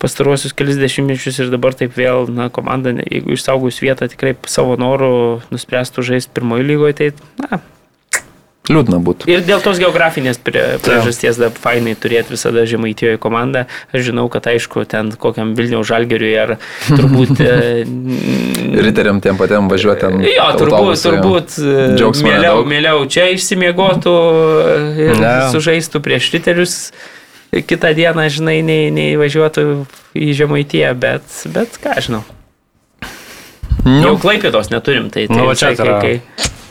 pastaruosius 0.02 0.52
kelius 0.56 0.76
dešimtmečius 0.80 1.38
ir 1.44 1.52
dabar 1.54 1.76
taip 1.78 1.94
vėl, 1.96 2.26
na, 2.28 2.48
komanda, 2.52 2.92
jeigu 3.08 3.36
išsaugus 3.36 3.78
vietą 3.84 4.08
tikrai 4.12 4.34
savo 4.50 4.74
norų 4.80 5.12
nuspręstų 5.54 6.04
žaisti 6.10 6.34
pirmoji 6.36 6.66
lygoje, 6.72 6.98
tai, 6.98 7.12
na, 7.44 7.60
Liūdna 8.64 8.96
būtų. 9.04 9.26
ir 9.28 9.42
dėl 9.44 9.60
tos 9.60 9.76
geografinės 9.76 10.38
prie- 10.40 10.78
priežasties 10.80 11.36
dar 11.36 11.50
fainai 11.52 11.92
turėti 12.00 12.32
visada 12.32 12.62
žemaitijoje 12.64 13.18
komandą. 13.20 13.66
Aš 13.92 14.06
žinau, 14.06 14.24
kad 14.32 14.46
aišku, 14.48 14.86
ten 14.88 15.10
kokiam 15.20 15.50
Vilniaus 15.58 15.84
žalgeriui 15.90 16.30
ar 16.40 16.54
turbūt... 16.96 17.42
e, 17.44 17.84
Riteriam 18.86 19.20
tiem 19.20 19.36
patiem 19.36 19.68
važiuoti 19.68 20.00
ten. 20.06 20.16
Jo, 20.24 20.46
turbūt, 20.56 20.96
turbūt 21.04 21.58
e, 21.60 21.74
nedaug. 22.24 22.64
mieliau 22.72 23.04
čia 23.04 23.28
išsimiegotų 23.36 24.14
ir 25.10 25.20
Ne. 25.20 25.34
sužaistų 25.52 26.00
prieš 26.00 26.32
riterius 26.32 26.78
kitą 27.62 27.94
dieną, 27.94 28.28
žinai, 28.32 28.62
nei, 28.66 28.90
nei 28.90 29.14
važiuotų 29.20 29.64
į 30.16 30.32
Žemaitiją, 30.40 30.94
bet, 30.98 31.22
bet 31.54 31.78
ką 31.82 31.94
žinau. 32.02 32.22
Nu, 33.84 34.00
Jau 34.00 34.14
klaipėdos 34.18 34.70
neturim, 34.72 35.10
tai 35.12 35.26
tai 35.28 35.36
Nu, 35.36 35.50
čia 35.54 35.74
yra- 35.76 36.00
kai- 36.00 36.20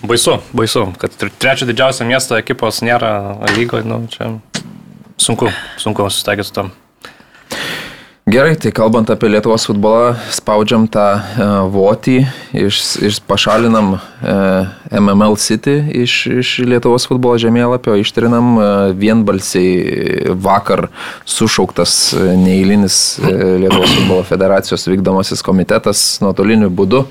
Baisu, 0.03 0.41
baisu, 0.53 0.93
kad 0.99 1.11
tre- 1.15 1.31
trečio 1.39 1.65
didžiausio 1.69 2.03
miesto 2.05 2.35
ekipos 2.35 2.81
nėra 2.83 3.37
lygoje, 3.55 3.85
nu, 3.85 4.01
čia 4.11 4.39
sunku, 5.17 5.47
sunku 5.77 6.09
susitaikyti 6.09 6.47
su 6.47 6.53
tam. 6.53 6.71
Gerai, 8.23 8.55
tai 8.55 8.71
kalbant 8.71 9.09
apie 9.11 9.27
Lietuvos 9.27 9.65
futbolą, 9.67 10.13
spaudžiam 10.31 10.85
tą 10.87 11.03
uh, 11.19 11.65
votį, 11.67 12.21
iš, 12.55 12.77
iš, 13.03 13.17
pašalinam 13.27 13.97
uh, 13.97 14.69
MML 14.95 15.35
City 15.43 15.73
iš, 16.05 16.13
iš 16.31 16.53
Lietuvos 16.63 17.03
futbolo 17.09 17.35
žemėlapio, 17.43 17.97
ištrinam 17.99 18.53
uh, 18.55 18.67
vienbalsiai 18.95 20.31
vakar 20.39 20.85
sušauktas 21.27 21.97
uh, 22.15 22.29
neįlinis 22.39 23.01
uh, 23.19 23.27
Lietuvos 23.65 23.91
futbolo 23.91 24.23
federacijos 24.31 24.87
vykdomasis 24.87 25.43
komitetas 25.43 26.05
nuotoliniu 26.23 26.71
būdu 26.71 27.03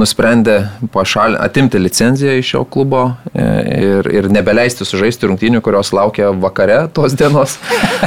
nusprendė 0.00 0.56
pašal, 0.94 1.36
atimti 1.44 1.78
licenciją 1.80 2.38
iš 2.40 2.48
šio 2.54 2.62
klubo 2.72 3.02
e, 3.34 3.44
ir, 3.84 4.08
ir 4.16 4.28
nebeleisti 4.32 4.86
sužaisti 4.88 5.28
rungtynių, 5.30 5.60
kurios 5.64 5.92
laukia 5.96 6.30
vakare 6.42 6.80
tos 6.96 7.14
dienos. 7.20 7.58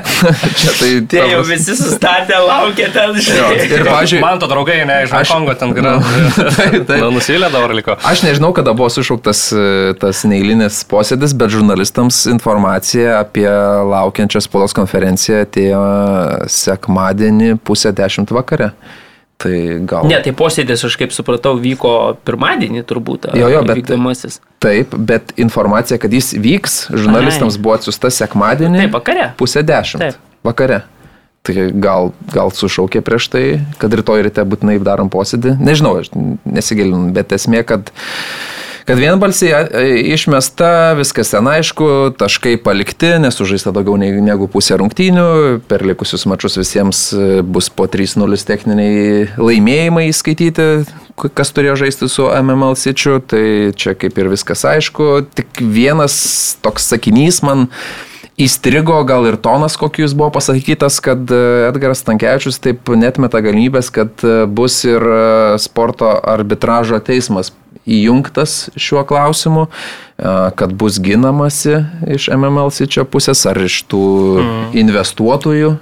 Čia 0.60 0.74
tai 0.80 0.90
Tie 1.12 1.20
jau 1.22 1.28
ta 1.28 1.44
prasme- 1.44 1.52
visi 1.54 1.76
sustatė, 1.78 2.38
laukia 2.48 2.90
ten, 2.96 3.14
žinai. 3.22 3.54
Ir, 3.68 3.86
pavyzdžiui, 3.88 4.22
Man 4.24 4.42
to 4.42 4.50
draugai, 4.52 4.80
ne, 4.90 4.98
iš 5.06 5.14
Aš- 5.20 5.34
Hongkongo 5.34 5.56
ten 5.60 5.76
yra. 5.80 5.96
Taip. 6.58 6.90
Na, 6.90 7.10
nusivylę 7.14 7.52
dabar 7.54 7.74
liko. 7.78 7.96
Aš 8.10 8.26
nežinau, 8.26 8.52
kada 8.58 8.74
buvo 8.78 8.90
sušauktas 8.94 9.44
e, 9.54 9.64
tas 10.02 10.24
neįlinis 10.30 10.82
posėdis, 10.92 11.36
bet 11.38 11.54
žurnalistams 11.54 12.24
informacija 12.34 13.20
apie 13.22 13.48
laukiančią 13.48 14.42
spaudos 14.48 14.76
konferenciją 14.78 15.44
atėjo 15.46 15.84
sekmadienį 16.52 17.56
pusę 17.68 17.92
dešimt 17.96 18.32
vakare. 18.36 18.72
Tai 19.44 19.56
gal. 19.90 20.08
Ne, 20.08 20.22
tai 20.24 20.32
posėdis, 20.40 20.86
aš 20.88 20.96
kaip 21.02 21.12
supratau, 21.12 21.58
vyko 21.60 22.16
pirmadienį 22.24 22.86
turbūt. 22.88 23.28
Jo, 23.36 23.50
jo, 23.52 23.64
bet- 23.68 23.82
Vykdomasis. 23.82 24.40
Taip, 24.64 24.96
bet 24.96 25.34
informacija, 25.36 25.98
kad 26.00 26.14
jis 26.16 26.32
vyks, 26.40 26.78
žurnalistams 26.96 27.58
buvo 27.60 27.76
atsiusta 27.76 28.08
sekmadienį 28.14 28.86
Taip, 28.86 28.94
vakare. 28.96 29.26
pusę 29.38 29.64
dešimt. 29.68 30.00
Taip. 30.00 30.16
Vakare. 30.48 30.84
Tai 31.44 31.54
gal, 31.84 32.14
gal 32.32 32.54
sušaukė 32.56 33.02
prieš 33.04 33.26
tai, 33.34 33.44
kad 33.82 33.92
rytoj 33.92 34.22
ryte 34.30 34.46
būtinai 34.48 34.78
darom 34.80 35.10
posėdį. 35.12 35.58
Nežinau, 35.60 35.98
aš 36.00 36.08
nesigilinu, 36.48 37.12
bet 37.12 37.36
esmė, 37.36 37.66
kad 37.68 37.92
Kad 38.84 39.00
vienbalsiai 39.00 40.12
išmesta, 40.12 40.92
viskas 41.00 41.30
ten 41.32 41.48
aišku, 41.48 41.86
taškai 42.20 42.58
palikti, 42.60 43.14
nesužaista 43.24 43.72
daugiau 43.72 43.96
nei- 43.96 44.20
negu 44.20 44.50
pusė 44.52 44.76
rungtynių, 44.82 45.28
per 45.72 45.86
likusius 45.88 46.26
mačius 46.28 46.60
visiems 46.60 47.04
e, 47.16 47.28
bus 47.48 47.70
po 47.72 47.88
3-0 47.88 48.44
techniniai 48.44 49.30
laimėjimai 49.40 50.10
įskaityti, 50.10 50.68
kas 51.16 51.54
turėjo 51.56 51.78
žaisti 51.86 52.12
su 52.12 52.28
MML 52.28 52.76
Sičiu, 52.76 53.22
tai 53.24 53.72
čia 53.72 53.96
kaip 53.96 54.20
ir 54.20 54.34
viskas 54.34 54.66
aišku, 54.68 55.30
tik 55.32 55.64
vienas 55.64 56.20
toks 56.60 56.92
sakinys 56.92 57.40
man 57.48 57.70
įstrigo, 58.36 59.00
gal 59.08 59.30
ir 59.32 59.40
tonas, 59.40 59.80
kokius 59.80 60.12
buvo 60.12 60.34
pasakytas, 60.36 61.00
kad 61.00 61.24
e, 61.32 61.42
Edgaras 61.72 62.04
Tankievičius 62.04 62.60
taip 62.60 62.92
netmeta 63.00 63.40
galimybės, 63.40 63.96
kad 63.96 64.28
e, 64.28 64.44
bus 64.44 64.82
ir 64.84 65.08
sporto 65.64 66.18
arbitražo 66.20 67.00
teismas 67.00 67.56
įjungtas 67.86 68.70
šiuo 68.80 69.04
klausimu, 69.08 69.68
kad 70.56 70.76
bus 70.80 71.00
ginamasi 71.04 71.82
iš 72.16 72.30
MML 72.34 72.72
čia 72.72 73.04
pusės 73.04 73.46
ar 73.50 73.60
iš 73.64 73.82
tų 73.92 74.04
investuotojų 74.78 75.76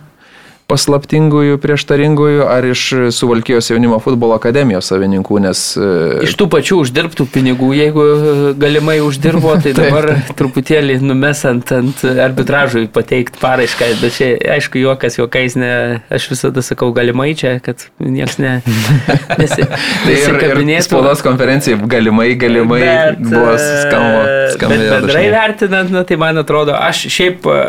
paslaptingųjų, 0.72 1.59
prieštaringųjų, 1.61 2.45
ar 2.47 2.67
iš 2.72 2.84
Suvalkijos 3.15 3.72
jaunimo 3.72 3.99
futbolo 4.03 4.38
akademijos 4.39 4.89
savininkų, 4.91 5.41
nes... 5.43 5.63
e, 5.76 6.22
Iš 6.28 6.38
tų 6.39 6.47
pačių 6.51 6.80
uždirbtų 6.86 7.28
pinigų, 7.34 7.72
jeigu 7.78 8.05
e, 8.07 8.36
galimai 8.61 8.99
uždirbo, 9.03 9.53
tai 9.63 9.76
dabar 9.78 10.09
truputėlį 10.39 10.99
numesant 11.03 11.74
ant 11.76 12.05
arbitražui 12.07 12.88
pateikti 12.93 13.41
paraišką. 13.41 13.91
Bet 14.01 14.17
čia, 14.17 14.32
aišku, 14.57 14.80
juokas 14.82 15.19
juokais, 15.19 15.57
ne, 15.59 15.74
aš 16.13 16.30
visada 16.32 16.63
sakau 16.65 16.91
galimai 16.95 17.32
čia, 17.38 17.57
kad 17.63 17.88
niekas 17.99 18.39
ne, 18.41 18.57
nesi, 19.41 19.67
Tai 20.05 20.15
ir, 20.15 20.61
ir 20.63 20.84
spaudos 20.86 21.22
konferencijai 21.26 21.80
galimai, 21.91 22.32
galimai 22.39 22.82
Bet, 22.82 23.22
buvo 23.22 23.53
e, 23.53 23.69
skamba. 23.84 24.26
Bet 24.26 24.57
skambėjo 24.57 24.97
bendrai 24.97 25.26
vertinant, 25.34 25.93
na, 25.93 26.03
tai 26.07 26.17
man 26.22 26.41
atrodo, 26.41 26.76
aš 26.78 27.05
šiaip 27.11 27.47
e, 27.49 27.61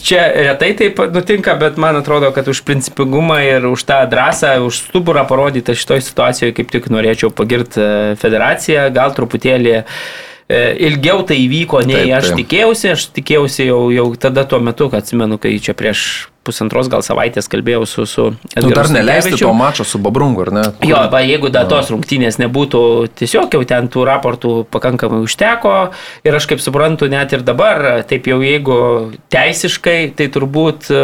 čia 0.00 0.22
retai 0.48 0.72
taip 0.76 1.00
nutinka, 1.12 1.54
bet 1.60 1.76
man 1.80 1.96
atrodo, 2.00 2.32
kad 2.32 2.48
už 2.48 2.62
principingumą 2.64 3.38
ir 3.44 3.66
už 3.68 3.84
tą 3.84 4.00
drąsą, 4.08 4.56
už 4.64 4.88
stuburą 4.88 5.26
parodytą 5.28 5.76
šitoje 5.76 6.00
situacijoje 6.08 6.56
kaip 6.56 6.72
tik 6.72 6.88
norėčiau 6.92 7.32
pagirti 7.34 7.80
e, 7.80 7.92
federaciją, 8.20 8.88
gal 8.94 9.12
truputėlį 9.16 9.74
e, 9.78 9.84
ilgiau 10.88 11.22
tai 11.28 11.42
įvyko, 11.44 11.84
nei 11.84 12.08
Taip, 12.08 12.16
aš 12.18 12.32
taip. 12.32 12.42
tikėjausi, 12.42 12.92
aš 12.96 13.06
tikėjausi 13.18 13.68
jau, 13.68 13.82
jau 13.92 14.08
tada 14.16 14.46
tuo 14.48 14.62
metu, 14.64 14.88
kad 14.92 15.04
atsimenu, 15.04 15.40
kai 15.42 15.58
čia 15.60 15.76
prieš 15.76 16.31
pusantros 16.44 16.88
gal 16.90 17.02
savaitės 17.06 17.48
kalbėjau 17.50 17.84
su, 17.86 18.04
su 18.06 18.24
Nu, 18.58 18.70
dar 18.74 18.88
neleisti 18.90 19.36
to 19.38 19.52
mačo 19.54 19.84
su 19.86 19.98
Babrungu, 20.02 20.42
ar 20.46 20.50
ne? 20.52 20.64
Jo, 20.86 20.98
va, 21.12 21.20
jeigu 21.22 21.50
dar 21.54 21.68
tos 21.70 21.90
rungtynės 21.94 22.38
nebūtų, 22.42 22.82
tiesiog 23.20 23.54
jau 23.54 23.62
ten 23.68 23.88
tų 23.92 24.04
raportų 24.08 24.52
pakankamai 24.74 25.22
užteko 25.26 25.74
ir 26.26 26.38
aš 26.38 26.48
kaip 26.50 26.62
suprantu, 26.64 27.08
net 27.12 27.32
ir 27.36 27.44
dabar, 27.46 28.02
taip 28.08 28.26
jau 28.30 28.40
jeigu 28.42 28.78
teisiškai, 29.32 30.12
tai 30.18 30.28
turbūt 30.34 30.90
e, 30.90 31.02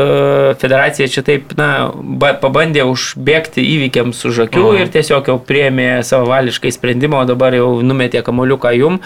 federacija 0.61 1.09
čia 1.13 1.25
taip, 1.27 1.55
na, 1.59 1.91
ba, 1.95 2.35
pabandė 2.43 2.85
užbėgti 2.89 3.65
įvykiams 3.77 4.25
už 4.29 4.45
akių 4.49 4.67
Mhm. 4.69 4.81
ir 4.83 4.89
tiesiog 4.99 5.29
jau 5.31 5.39
priemė 5.39 5.91
savavališkai 6.05 6.73
sprendimą, 6.75 7.23
o 7.23 7.29
dabar 7.31 7.55
jau 7.55 7.71
numetė 7.83 8.23
kamoliuką 8.27 8.75
jum. 8.79 9.01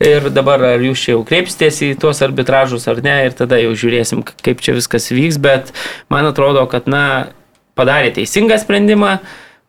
Ir 0.00 0.30
dabar 0.32 0.62
ar 0.64 0.80
jūs 0.80 1.02
čia 1.04 1.12
jau 1.12 1.24
kreipsitės 1.28 1.82
į 1.84 1.90
tuos 2.00 2.22
arbitražus 2.24 2.86
ar 2.88 3.02
ne, 3.04 3.18
ir 3.26 3.34
tada 3.36 3.58
jau 3.60 3.74
žiūrėsim, 3.76 4.22
kaip 4.40 4.62
čia 4.64 4.72
viskas 4.78 5.10
vyks, 5.12 5.36
bet 5.42 5.74
man 6.08 6.30
atrodo, 6.30 6.62
kad, 6.72 6.88
na, 6.88 7.32
padarė 7.76 8.14
teisingą 8.16 8.56
sprendimą, 8.62 9.18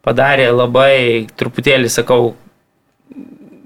padarė 0.08 0.48
labai, 0.56 1.28
truputėlį 1.36 1.92
sakau, 1.92 2.32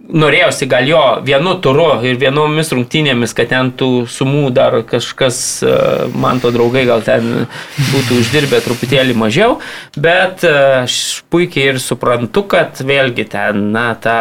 norėjosi 0.06 0.68
gal 0.70 0.90
jo 0.90 1.04
vienu 1.26 1.56
turu 1.62 1.88
ir 2.06 2.20
vienomis 2.22 2.70
rungtynėmis, 2.74 3.34
kad 3.38 3.50
ten 3.54 3.72
tų 3.78 4.06
sumų 4.12 4.50
dar 4.56 4.82
kažkas, 4.90 5.40
e, 5.66 5.78
man 6.18 6.42
to 6.42 6.52
draugai 6.54 6.86
gal 6.90 7.02
ten 7.06 7.48
būtų 7.92 8.22
uždirbę 8.22 8.62
truputėlį 8.66 9.18
mažiau, 9.18 9.60
bet 9.98 10.46
e, 10.46 10.54
aš 10.86 11.26
puikiai 11.34 11.74
ir 11.74 11.82
suprantu, 11.82 12.46
kad 12.56 12.82
vėlgi 12.86 13.28
ten, 13.34 13.70
na, 13.76 13.92
ta 13.98 14.18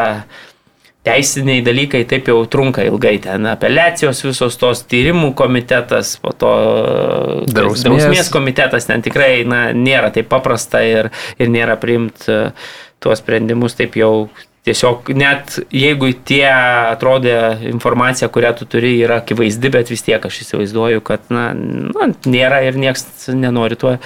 teisiniai 1.05 1.61
dalykai 1.64 2.02
taip 2.09 2.28
jau 2.30 2.38
trunka 2.50 2.84
ilgai, 2.88 3.18
ten 3.26 3.48
apeliacijos 3.50 4.22
visos 4.24 4.57
tos 4.61 4.82
tyrimų 4.88 5.34
komitetas, 5.36 6.14
po 6.22 6.32
to 6.32 6.55
Drausmės. 7.50 7.84
drausmės 7.84 8.32
komitetas 8.32 8.88
ten 8.88 9.05
tikrai 9.05 9.44
na, 9.48 9.66
nėra 9.76 10.11
taip 10.14 10.30
paprasta 10.32 10.80
ir, 10.86 11.12
ir 11.36 11.52
nėra 11.52 11.76
priimti 11.80 12.32
e, 12.32 12.40
tuos 13.05 13.20
sprendimus 13.20 13.76
taip 13.76 13.98
jau 14.00 14.28
tiesiog 14.64 15.11
net 15.20 15.59
jeigu 15.74 16.09
tie 16.24 16.46
atrodė 16.48 17.36
informacija, 17.68 18.30
kurią 18.32 18.55
tu 18.57 18.68
turi, 18.76 18.94
yra 19.05 19.20
akivaizdi, 19.20 19.70
bet 19.74 19.92
vis 19.92 20.05
tiek 20.07 20.24
aš 20.24 20.40
įsivaizduoju, 20.46 21.02
kad 21.05 21.28
na, 21.28 21.50
na, 21.52 22.09
nėra 22.24 22.62
ir 22.64 22.80
niekas 22.80 23.28
nenori 23.36 23.76
tuo, 23.76 23.98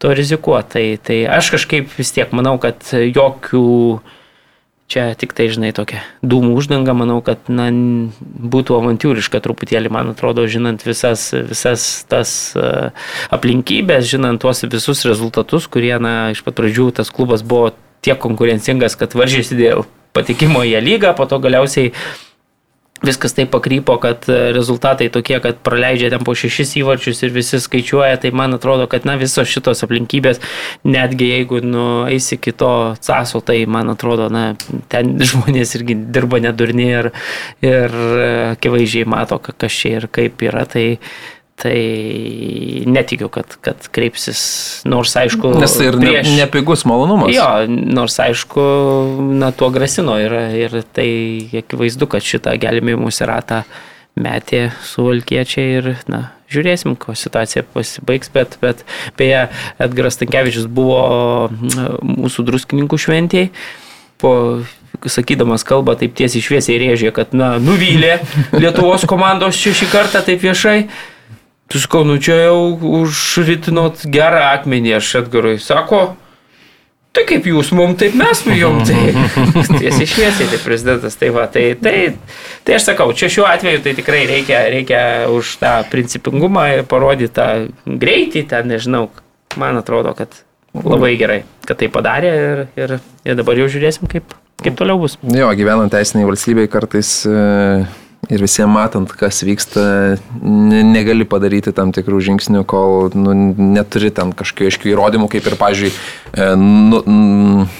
tuo 0.00 0.14
rizikuoti. 0.16 0.72
Tai, 0.72 0.86
tai 1.04 1.18
aš 1.28 1.52
kažkaip 1.58 1.92
vis 1.98 2.14
tiek 2.16 2.32
manau, 2.32 2.56
kad 2.62 2.80
jokių 2.96 3.66
Čia 4.90 5.14
tik 5.14 5.30
tai, 5.38 5.46
žinai, 5.54 5.68
tokia 5.70 6.00
dūmų 6.26 6.56
uždanga, 6.58 6.90
manau, 6.98 7.20
kad 7.22 7.46
na, 7.46 7.68
būtų 7.70 8.74
avantūriška 8.74 9.38
truputėlį, 9.44 9.92
man 9.94 10.10
atrodo, 10.10 10.48
žinant 10.50 10.82
visas, 10.82 11.28
visas 11.30 11.84
tas 12.10 12.32
uh, 12.58 12.90
aplinkybės, 13.30 14.08
žinant 14.10 14.42
tuos 14.42 14.64
visus 14.66 15.04
rezultatus, 15.06 15.70
kurie, 15.70 15.94
na, 16.02 16.32
iš 16.34 16.42
pat 16.42 16.58
pradžių 16.58 16.88
tas 16.98 17.14
klubas 17.14 17.46
buvo 17.46 17.70
tiek 18.02 18.18
konkurencingas, 18.18 18.98
kad 18.98 19.14
varžėsi 19.14 19.60
dėl 19.60 19.86
patikimo 20.16 20.64
į 20.66 20.80
lygą, 20.82 21.14
po 21.14 21.28
to 21.30 21.38
galiausiai 21.38 21.92
viskas 23.04 23.34
taip 23.36 23.50
pakrypo, 23.54 23.96
kad 24.02 24.26
e, 24.28 24.38
rezultatai 24.56 25.08
tokie, 25.12 25.38
kad 25.40 25.60
praleidžia 25.64 26.10
ten 26.12 26.24
po 26.26 26.34
šešis 26.36 26.76
įvarčius 26.82 27.22
ir 27.24 27.32
visi 27.34 27.60
skaičiuoja, 27.62 28.20
tai 28.20 28.32
man 28.36 28.56
atrodo, 28.56 28.86
kad 28.90 29.06
na 29.08 29.16
visos 29.20 29.48
šitos 29.48 29.84
aplinkybės, 29.86 30.42
netgi 30.84 31.30
jeigu 31.32 31.62
nu, 31.64 31.86
eisi 32.10 32.38
kito 32.40 32.70
caso, 33.00 33.40
tai 33.44 33.62
man 33.70 33.92
atrodo, 33.94 34.28
na, 34.32 34.52
ten 34.92 35.16
žmonės 35.32 35.76
irgi 35.80 35.96
dirba 36.12 36.42
nedurni 36.44 36.90
ir, 36.92 37.10
ir 37.64 37.98
e, 37.98 38.30
akivaizdžiai 38.54 39.08
mato, 39.08 39.40
ka- 39.42 39.56
kas 39.56 39.80
čia 39.82 40.00
ir 40.00 40.10
kaip 40.12 40.44
yra, 40.44 40.66
tai, 40.68 40.98
tai 41.60 41.76
netikiu, 42.88 43.28
kad, 43.32 43.54
kad 43.64 43.86
kreipsis, 43.92 44.40
nors 44.88 45.12
aišku, 45.20 45.52
Nes 45.60 45.76
tai 45.76 45.90
ir 45.90 45.98
prieš- 46.00 46.32
nepigus 46.38 46.86
malonumas. 46.88 47.32
Jo, 47.34 47.46
nors 47.68 48.16
aišku, 48.22 48.64
na, 49.40 49.52
tuo 49.52 49.68
grasino 49.74 50.16
ir, 50.20 50.32
ir 50.56 50.80
tai 50.96 51.08
akivaizdu, 51.62 52.08
kad 52.10 52.24
šitą 52.24 52.56
gelbėjimus 52.62 53.20
ratą 53.28 53.62
metė 54.20 54.70
suvalkiečiai 54.84 55.68
ir, 55.78 55.90
na, 56.10 56.30
žiūrėsim, 56.50 56.96
ko 56.98 57.14
situacija 57.14 57.62
pasibaigs, 57.72 58.32
bet, 58.34 58.56
bet 58.60 58.82
beje, 59.20 59.44
Edgaras 59.80 60.18
Tankievičius 60.20 60.66
buvo 60.66 61.48
mūsų 62.02 62.44
druskininkų 62.48 62.98
šventėjai. 63.04 63.52
Po 64.20 64.32
sakydamas 65.08 65.62
kalbą 65.64 65.94
taip 65.96 66.12
tiesiai 66.18 66.42
šviesiai 66.44 66.80
rėžė, 66.82 67.12
kad, 67.16 67.30
na, 67.32 67.54
nuvylė 67.62 68.18
Lietuvos 68.58 69.06
komandos 69.08 69.56
šį 69.56 69.86
kartą 69.94 70.20
taip 70.26 70.42
viešai. 70.44 70.88
Tu 71.70 71.78
sakau, 71.78 72.02
nu 72.02 72.16
čia 72.18 72.34
jau 72.48 72.74
užritinot 72.98 74.02
gerą 74.10 74.40
akmenį, 74.56 74.96
aš 74.96 75.10
Edgarui 75.20 75.54
sako, 75.62 76.00
tai 77.14 77.22
kaip 77.28 77.46
jūs 77.46 77.70
mum, 77.78 77.92
taip 77.98 78.16
mes 78.18 78.42
jum, 78.58 78.80
tai 78.88 79.12
tiesiai 79.78 80.08
šviesiai, 80.10 80.48
tai 80.50 80.58
prezidentas, 80.64 81.14
tai 81.20 81.28
va, 81.30 81.46
tai, 81.46 81.68
tai, 81.78 81.94
tai 82.66 82.74
aš 82.74 82.88
sakau, 82.88 83.12
čia 83.14 83.30
šiuo 83.30 83.46
atveju 83.46 83.84
tai 83.86 83.94
tikrai 84.00 84.24
reikia, 84.32 84.64
reikia 84.74 85.02
už 85.30 85.60
tą 85.62 85.76
principingumą 85.92 86.66
ir 86.74 86.84
parodyti 86.90 87.36
tą 87.38 87.48
greitį, 87.86 88.48
ten 88.50 88.66
nežinau, 88.74 89.06
man 89.54 89.78
atrodo, 89.78 90.16
kad 90.18 90.42
labai 90.74 91.14
gerai, 91.22 91.44
kad 91.70 91.78
tai 91.78 91.86
padarė 91.94 92.34
ir, 92.34 92.66
ir, 92.82 92.98
ir 93.30 93.38
dabar 93.38 93.62
jau 93.62 93.70
žiūrėsim, 93.70 94.10
kaip, 94.10 94.34
kaip 94.58 94.74
toliau 94.78 94.98
bus. 95.06 95.20
Jo, 95.22 95.54
gyvenant 95.54 95.94
teisiniai 95.94 96.26
valstybei 96.26 96.66
kartais 96.70 97.20
e, 97.30 97.38
ir 98.30 98.44
visiems 98.44 98.72
matant, 98.72 99.10
kas 99.18 99.42
vyksta, 99.46 99.84
ne, 100.40 100.82
negali 100.86 101.26
padaryti 101.28 101.74
tam 101.76 101.92
tikrų 101.94 102.22
žingsnių, 102.30 102.64
kol 102.70 103.10
nu, 103.18 103.34
neturi 103.74 104.12
ten 104.14 104.34
kažkokių 104.36 104.70
aiškių 104.70 104.92
įrodymų, 104.94 105.30
kaip 105.34 105.50
ir, 105.50 105.58
pažiūrėjau, 105.60 106.58
nu, 106.60 107.04
n- 107.04 107.70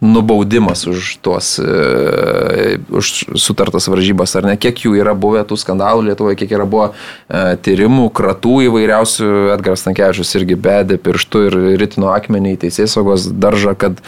nubaudimas 0.00 0.86
už 0.86 1.16
tuos, 1.24 1.56
e, 1.58 2.78
už 2.92 3.32
sutartas 3.34 3.88
varžybas, 3.88 4.36
ar 4.36 4.44
ne, 4.50 4.56
kiek 4.60 4.76
jų 4.84 4.96
yra 5.00 5.16
buvę 5.16 5.40
tų 5.48 5.56
skandalų 5.60 6.10
Lietuvoje, 6.10 6.36
kiek 6.36 6.52
yra 6.52 6.66
buvo 6.68 6.90
e, 6.92 7.56
tyrimų, 7.64 8.10
kratų 8.16 8.58
įvairiausių, 8.68 9.30
Edgaras 9.56 9.86
Tankievičius 9.86 10.34
irgi 10.36 10.58
bedė 10.60 11.00
pirštų 11.00 11.46
ir 11.48 11.58
ritino 11.80 12.12
akmenį 12.12 12.56
į 12.56 12.60
teisės 12.66 12.96
saugos 12.96 13.28
daržą, 13.32 13.72
kad 13.78 14.04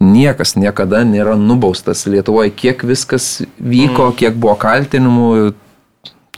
niekas 0.00 0.56
niekada 0.56 1.04
nėra 1.04 1.36
nubaustas 1.38 2.06
Lietuvoje, 2.08 2.52
kiek 2.56 2.84
viskas 2.88 3.42
vyko, 3.60 4.10
kiek 4.16 4.36
buvo 4.40 4.56
kaltinimų, 4.60 5.52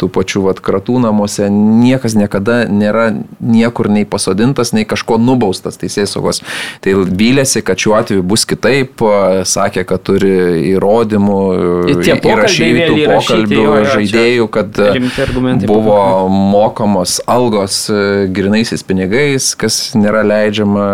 tų 0.03 0.11
pačių 0.13 0.45
vat, 0.49 0.61
kratų 0.65 0.99
namuose, 1.05 1.47
niekas 1.53 2.17
niekada 2.19 2.65
nėra 2.67 3.13
niekur 3.39 3.89
nei 3.93 4.05
pasodintas, 4.09 4.75
nei 4.75 4.87
kažko 4.89 5.19
nubaustas 5.23 5.79
teisės 5.81 6.17
saugos. 6.17 6.43
Tai 6.83 6.97
vylėsi, 7.07 7.63
kad 7.67 7.79
šiuo 7.79 7.95
atveju 8.01 8.27
bus 8.27 8.47
kitaip, 8.49 9.03
sakė, 9.49 9.87
kad 9.89 10.03
turi 10.07 10.33
įrodymų, 10.73 11.41
įrašytų 11.95 12.99
pokalbių 13.13 13.61
jo, 13.61 13.75
jo, 13.79 13.89
žaidėjų, 13.95 14.49
kad 14.53 14.83
buvo 15.69 15.99
mokamos 16.33 17.21
algos 17.31 17.85
a, 17.93 18.03
grinaisiais 18.33 18.83
pinigais, 18.87 19.53
kas 19.59 19.81
nėra 19.99 20.25
leidžiama, 20.27 20.87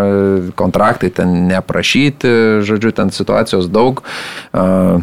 kontraktai 0.59 1.13
ten 1.15 1.47
neprašyti, 1.49 2.35
žodžiu, 2.69 2.93
ten 3.01 3.15
situacijos 3.15 3.71
daug. 3.73 4.05
A, 4.53 5.01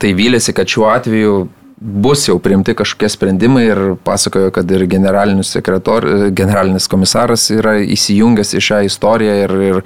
Tai 0.00 0.10
vylėsi, 0.12 0.52
kad 0.54 0.68
šiuo 0.70 0.90
atveju 0.92 1.34
bus 1.80 2.28
jau 2.28 2.38
priimti 2.38 2.74
kažkokie 2.76 3.08
sprendimai 3.08 3.64
ir 3.64 3.78
pasakojo, 4.04 4.50
kad 4.52 4.70
ir 4.70 4.84
generalinis, 4.86 5.52
sekretor, 5.56 6.06
generalinis 6.36 6.88
komisaras 6.92 7.48
yra 7.54 7.78
įsijungęs 7.80 8.52
į 8.58 8.60
šią 8.66 8.80
istoriją 8.90 9.38
ir, 9.46 9.54
ir, 9.70 9.80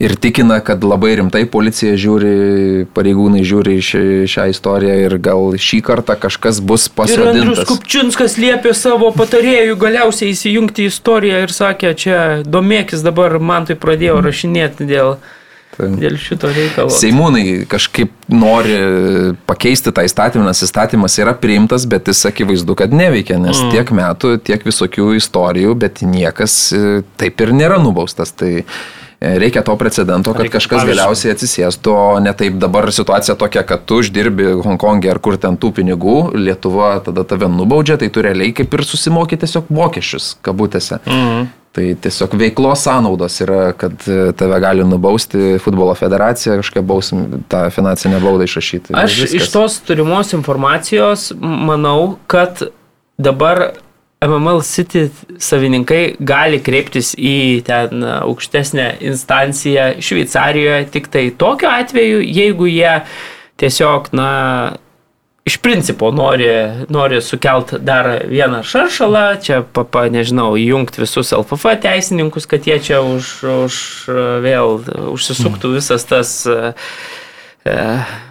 ir 0.00 0.16
tikina, 0.16 0.62
kad 0.64 0.84
labai 0.84 1.12
rimtai 1.20 1.44
policija 1.52 1.92
žiūri, 2.00 2.88
pareigūnai 2.96 3.44
žiūri 3.44 3.76
ši, 3.84 4.02
šią 4.32 4.48
istoriją 4.54 4.96
ir 5.04 5.18
gal 5.20 5.52
šį 5.60 5.82
kartą 5.84 6.16
kažkas 6.24 6.62
bus 6.64 6.88
Ir 6.88 6.96
Andrius 7.04 7.20
pasodintas. 7.28 7.64
Kupčinskas 7.68 8.40
liepė 8.40 8.72
savo 8.72 9.12
patarėjų 9.16 9.76
galiausiai 9.80 10.32
įsijungti 10.32 10.86
į 10.86 10.92
istoriją 10.94 11.44
ir 11.44 11.52
sakė, 11.52 11.92
čia 12.00 12.20
domėkis 12.48 13.04
dabar, 13.04 13.36
man 13.38 13.68
tai 13.68 13.76
pradėjo 13.76 14.22
rašinėti 14.24 14.88
dėl, 14.88 15.18
Tai- 15.20 15.44
dėl 15.78 16.16
šito 16.20 16.50
reikalo. 16.52 16.92
Seimūnai 16.92 17.66
kažkaip 17.70 18.12
nori 18.32 18.76
pakeisti 19.48 19.92
tą 19.94 20.06
įstatymą, 20.06 20.46
nes 20.48 20.62
įstatymas 20.66 21.16
yra 21.22 21.34
priimtas, 21.38 21.86
bet 21.90 22.10
jis 22.10 22.24
akivaizdu, 22.30 22.76
kad 22.78 22.94
neveikia, 22.96 23.38
nes 23.42 23.58
mm. 23.60 23.72
tiek 23.74 23.92
metų, 23.94 24.36
tiek 24.46 24.66
visokių 24.66 25.12
istorijų, 25.20 25.74
bet 25.86 26.02
niekas 26.06 26.60
e, 26.74 26.84
taip 27.20 27.42
ir 27.44 27.52
nėra 27.56 27.78
nubaustas. 27.82 28.32
Tai 28.36 28.50
e, 28.56 28.64
reikia 29.42 29.62
to 29.66 29.76
precedento, 29.80 30.32
kad 30.34 30.46
Reikia 30.46 30.58
kažkas 30.58 30.80
pavyzdžio. 30.80 30.94
galiausiai 30.94 31.36
atsisėstų, 31.36 31.94
o 31.96 32.08
ne 32.24 32.32
taip 32.36 32.58
dabar 32.62 32.88
situacija 32.94 33.36
tokia, 33.38 33.66
kad 33.68 33.84
tu 33.88 34.00
uždirbi 34.02 34.56
Hongkongė 34.64 35.12
ar 35.14 35.22
kur 35.22 35.38
ten 35.40 35.60
tų 35.60 35.74
pinigų, 35.80 36.18
Lietuva 36.40 36.96
tada 37.06 37.26
tave 37.28 37.50
nubaudžia, 37.52 38.00
tai 38.00 38.10
tu 38.12 38.24
realiai 38.24 38.56
kaip 38.56 38.74
ir 38.74 38.86
susimokė 38.88 39.38
tiesiog 39.44 39.70
mokesčius, 39.74 40.34
kabutėse. 40.46 41.00
Mm. 41.04 41.46
Tai 41.76 41.90
tiesiog 42.00 42.32
veiklos 42.40 42.86
sąnaudos 42.86 43.34
yra, 43.44 43.60
kad 43.76 44.06
e, 44.08 44.30
tave 44.38 44.60
gali 44.64 44.84
nubausti 44.88 45.58
futbolo 45.60 45.92
federacija, 45.98 46.56
kažkokia 46.62 46.82
bausim 46.88 47.26
tą 47.52 47.66
finansinę 47.74 48.20
baudą 48.22 48.46
išrašyti. 48.48 48.94
Aš 48.96 49.18
viskas. 49.26 49.34
iš 49.36 49.50
tos 49.52 49.76
turimos 49.84 50.32
informacijos 50.32 51.28
manau, 51.36 52.14
kad 52.32 52.62
dabar 53.20 53.66
MML 54.24 54.62
City 54.64 55.10
savininkai 55.36 56.16
gali 56.24 56.62
kreiptis 56.64 57.12
į 57.20 57.60
ten 57.68 58.00
aukštesnę 58.22 58.88
instanciją 59.10 59.90
Šveicarijoje 60.00 60.88
tik 60.96 61.10
tai 61.12 61.26
tokiu 61.36 61.68
atveju, 61.68 62.22
jeigu 62.24 62.70
jie 62.72 62.94
tiesiog, 63.60 64.08
na, 64.16 64.30
iš 65.46 65.56
principo 65.62 66.10
nori, 66.10 66.48
nori 66.88 67.20
sukelt 67.22 67.74
dar 67.78 68.08
vieną 68.26 68.64
šaršalą, 68.66 69.24
čia, 69.42 69.60
papa, 69.62 70.08
nežinau, 70.10 70.56
įjungti 70.58 71.04
visus 71.04 71.30
LFF 71.36 71.76
teisininkus, 71.84 72.48
kad 72.50 72.66
jie 72.66 72.80
čia 72.82 72.98
už, 73.06 73.30
už 73.66 73.76
vėl 74.42 74.80
užsisuktų 75.14 75.76
visas 75.76 76.06
tas 76.10 76.32
e, 76.50 76.72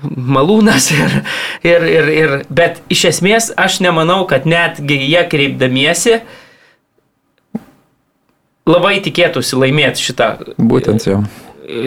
malūnas 0.03 0.89
ir, 0.95 1.16
ir, 1.63 1.88
ir, 1.93 2.11
ir, 2.20 2.36
bet 2.51 2.84
iš 2.91 3.07
esmės 3.13 3.51
aš 3.55 3.80
nemanau, 3.86 4.26
kad 4.28 4.43
netgi 4.43 4.99
jie 5.07 5.24
kreipdamiesi 5.32 6.20
labai 8.68 8.97
tikėtųsi 9.05 9.55
laimėti 9.63 10.09
šitą 10.09 10.30
Būtent 10.59 11.07
jau. 11.07 11.24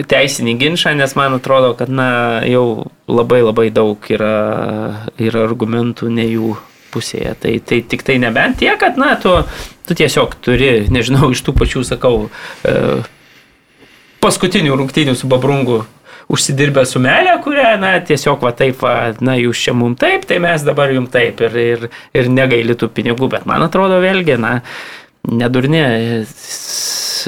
Teisinį 0.09 0.55
ginčą, 0.59 0.93
nes 0.97 1.15
man 1.17 1.37
atrodo, 1.37 1.73
kad 1.79 1.91
na, 1.91 2.09
jau 2.47 2.89
labai 3.09 3.41
labai 3.43 3.69
daug 3.73 4.09
yra, 4.11 4.33
yra 5.21 5.45
argumentų 5.47 6.09
ne 6.13 6.25
jų 6.29 6.55
pusėje. 6.93 7.35
Tai, 7.43 7.53
tai 7.65 7.81
tik 7.85 8.03
tai 8.05 8.17
nebent 8.21 8.59
tie, 8.61 8.71
kad 8.81 8.97
na, 8.99 9.13
tu, 9.21 9.35
tu 9.87 9.97
tiesiog 9.97 10.35
turi, 10.43 10.71
nežinau, 10.91 11.31
iš 11.33 11.43
tų 11.45 11.55
pačių, 11.59 11.85
sakau, 11.87 12.27
e, 12.65 12.99
paskutinių 14.23 14.75
rungtynių 14.79 15.15
su 15.17 15.29
Babrungu 15.31 15.83
užsidirbę 16.29 16.85
sumelę, 16.85 17.39
kurią, 17.43 17.73
na, 17.81 17.95
tiesiog 18.05 18.43
va 18.45 18.53
taip, 18.53 18.81
va, 18.85 18.95
na, 19.25 19.33
jūs 19.39 19.63
čia 19.65 19.73
mum 19.77 19.95
taip, 19.97 20.27
tai 20.29 20.37
mes 20.43 20.65
dabar 20.65 20.93
jum 20.93 21.07
taip 21.09 21.41
ir, 21.45 21.55
ir, 21.57 21.87
ir 22.13 22.29
negaili 22.29 22.77
tų 22.77 22.91
pinigų, 22.93 23.31
bet 23.33 23.47
man 23.49 23.65
atrodo 23.65 23.97
vėlgi, 24.03 24.37
na, 24.41 24.59
nedurni 25.25 25.81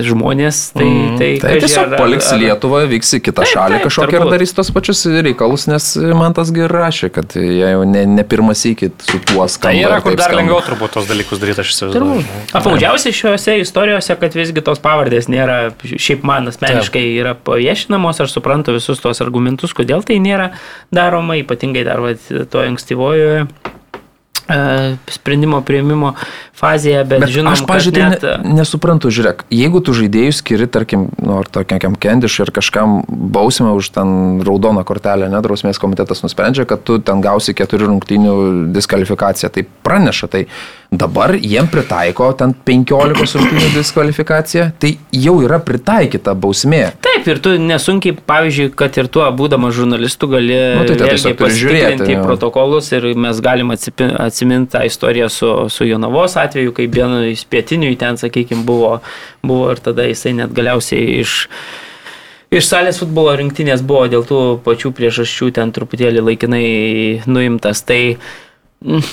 žmonės, 0.05 0.59
tai... 0.75 0.85
Mhm. 0.87 1.17
tai, 1.19 1.29
Tai 1.41 1.53
tiesiog 1.63 1.91
ar- 1.95 1.99
paliks 1.99 2.29
ar- 2.31 2.39
Lietuvą, 2.41 2.81
vyks 2.91 3.09
į 3.17 3.19
kitą 3.27 3.43
Taip, 3.43 3.51
šalį 3.51 3.77
taip, 3.77 3.85
kažkokią 3.87 4.19
ir 4.21 4.25
darys 4.33 4.53
tos 4.57 4.71
pačius 4.75 5.01
reikalus, 5.25 5.65
nes 5.71 5.87
man 6.17 6.35
tas 6.37 6.51
gerai 6.55 6.85
rašė, 6.87 7.09
kad 7.13 7.35
jie 7.37 7.71
jau 7.73 7.81
ne, 7.87 8.05
ne 8.09 8.25
pirmas 8.27 8.63
įkit 8.69 9.03
su 9.07 9.19
tuo 9.29 9.47
skamba. 9.51 9.73
Tai 9.75 9.83
yra, 9.89 9.99
kur 10.03 10.13
taip 10.13 10.21
dar 10.21 10.31
skamba. 10.31 10.39
lengviau 10.41 10.61
turbūt 10.69 10.95
tos 10.95 11.09
dalykus 11.09 11.41
daryti, 11.41 11.63
aš 11.65 11.73
įsivaizduoju. 11.75 12.23
Apmaudžiausia 12.61 13.13
šiuose 13.17 13.57
istorijose, 13.63 14.17
kad 14.21 14.37
visgi 14.37 14.63
tos 14.65 14.81
pavardės 14.83 15.29
nėra, 15.31 15.59
šiaip 15.83 16.23
man 16.27 16.47
asmeniškai 16.51 17.03
yra 17.19 17.35
paviešinamos, 17.35 18.21
aš 18.23 18.37
suprantu 18.37 18.77
visus 18.77 19.01
tos 19.03 19.21
argumentus, 19.25 19.75
kodėl 19.77 20.05
tai 20.07 20.19
nėra 20.23 20.51
daroma, 20.93 21.37
ypatingai 21.41 21.85
dar 21.87 22.01
vat, 22.03 22.23
to 22.51 22.63
ankstyvojoje 22.63 23.45
sprendimo 25.11 25.61
prieimimo 25.65 26.13
fazėje, 26.61 27.01
bet, 27.09 27.23
Bet 27.23 27.31
žinom, 27.33 27.55
aš, 27.55 27.63
pažiūrėjau, 27.69 28.09
kad 28.13 28.25
net, 28.25 28.45
ne, 28.45 28.55
nesuprantu, 28.59 29.09
žiūrėk, 29.13 29.45
jeigu 29.53 29.81
tu 29.81 29.95
žaidėjus 29.97 30.41
skiri, 30.43 30.67
tarkim, 30.69 31.07
nu, 31.17 31.39
ar 31.41 31.49
tokiam 31.49 31.95
kendišui, 31.97 32.43
ar 32.45 32.51
kažkam 32.53 32.99
bausmę 33.09 33.73
už 33.79 33.89
ten 33.95 34.11
raudoną 34.45 34.83
kortelę, 34.87 35.29
nedrausmės 35.33 35.81
komitetas 35.81 36.21
nusprendžia, 36.25 36.67
kad 36.69 36.83
tu 36.85 36.99
ten 37.01 37.23
gausi 37.25 37.55
keturių 37.57 37.89
rungtynių 37.95 38.35
diskvalifikaciją, 38.75 39.49
tai 39.55 39.65
praneša, 39.87 40.29
tai 40.35 40.43
dabar 40.91 41.33
jiem 41.39 41.69
pritaiko 41.71 42.29
ten 42.37 42.53
15 42.67 43.39
rungtynių 43.39 43.71
diskvalifikaciją, 43.79 44.67
tai 44.81 44.93
jau 45.15 45.37
yra 45.41 45.57
pritaikyta 45.63 46.35
bausmė. 46.37 46.83
Taip, 47.01 47.25
ir 47.31 47.39
tu 47.41 47.55
nesunkiai, 47.57 48.13
pavyzdžiui, 48.27 48.69
kad 48.77 48.99
ir 49.01 49.07
tuo 49.11 49.25
būdamas 49.33 49.73
žurnalistu 49.77 50.29
gali 50.29 50.59
Nu, 50.77 50.83
tai 50.85 50.97
tu 50.99 51.07
vėlgi 51.07 51.15
tiesiog 51.15 51.37
turi 51.39 51.57
žiūrėti, 51.57 51.81
pasitikrinti 51.81 52.17
jo. 52.19 52.23
protokolus 52.27 52.91
ir 52.93 53.07
mes 53.15 53.39
galim 53.43 53.71
atsipi- 53.73 54.11
atsiminti 54.41 54.71
tą 54.71 54.83
istoriją 54.85 55.29
su, 55.29 55.69
su 55.69 55.85
Jonavos 55.85 56.35
atveju, 56.37 56.73
kai 56.73 56.87
vienu 56.89 57.21
iš 57.29 57.45
pietinių 57.45 57.93
ten, 57.97 58.17
sakykime, 58.17 58.65
buvo, 58.65 58.99
buvo 59.43 59.69
ir 59.71 59.79
tada 59.79 60.07
jisai 60.09 60.33
net 60.33 60.53
galiausiai 60.57 61.21
iš... 61.21 61.47
Iš 62.51 62.65
salės 62.67 62.97
futbolo 62.99 63.31
rinktinės 63.39 63.79
buvo 63.87 64.09
dėl 64.11 64.25
tų 64.27 64.39
pačių 64.65 64.89
priežasčių 64.91 65.53
ten 65.55 65.69
truputėlį 65.71 66.19
laikinai 66.25 66.65
nuimtas. 67.23 67.79
Tai 67.87 68.17
mm, 68.83 69.05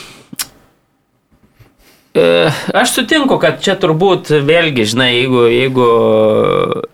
Aš 2.16 2.94
sutinku, 2.96 3.36
kad 3.38 3.60
čia 3.62 3.74
turbūt 3.78 4.30
vėlgi, 4.46 4.86
žinai, 4.90 5.08
jeigu, 5.12 5.42
jeigu 5.52 5.88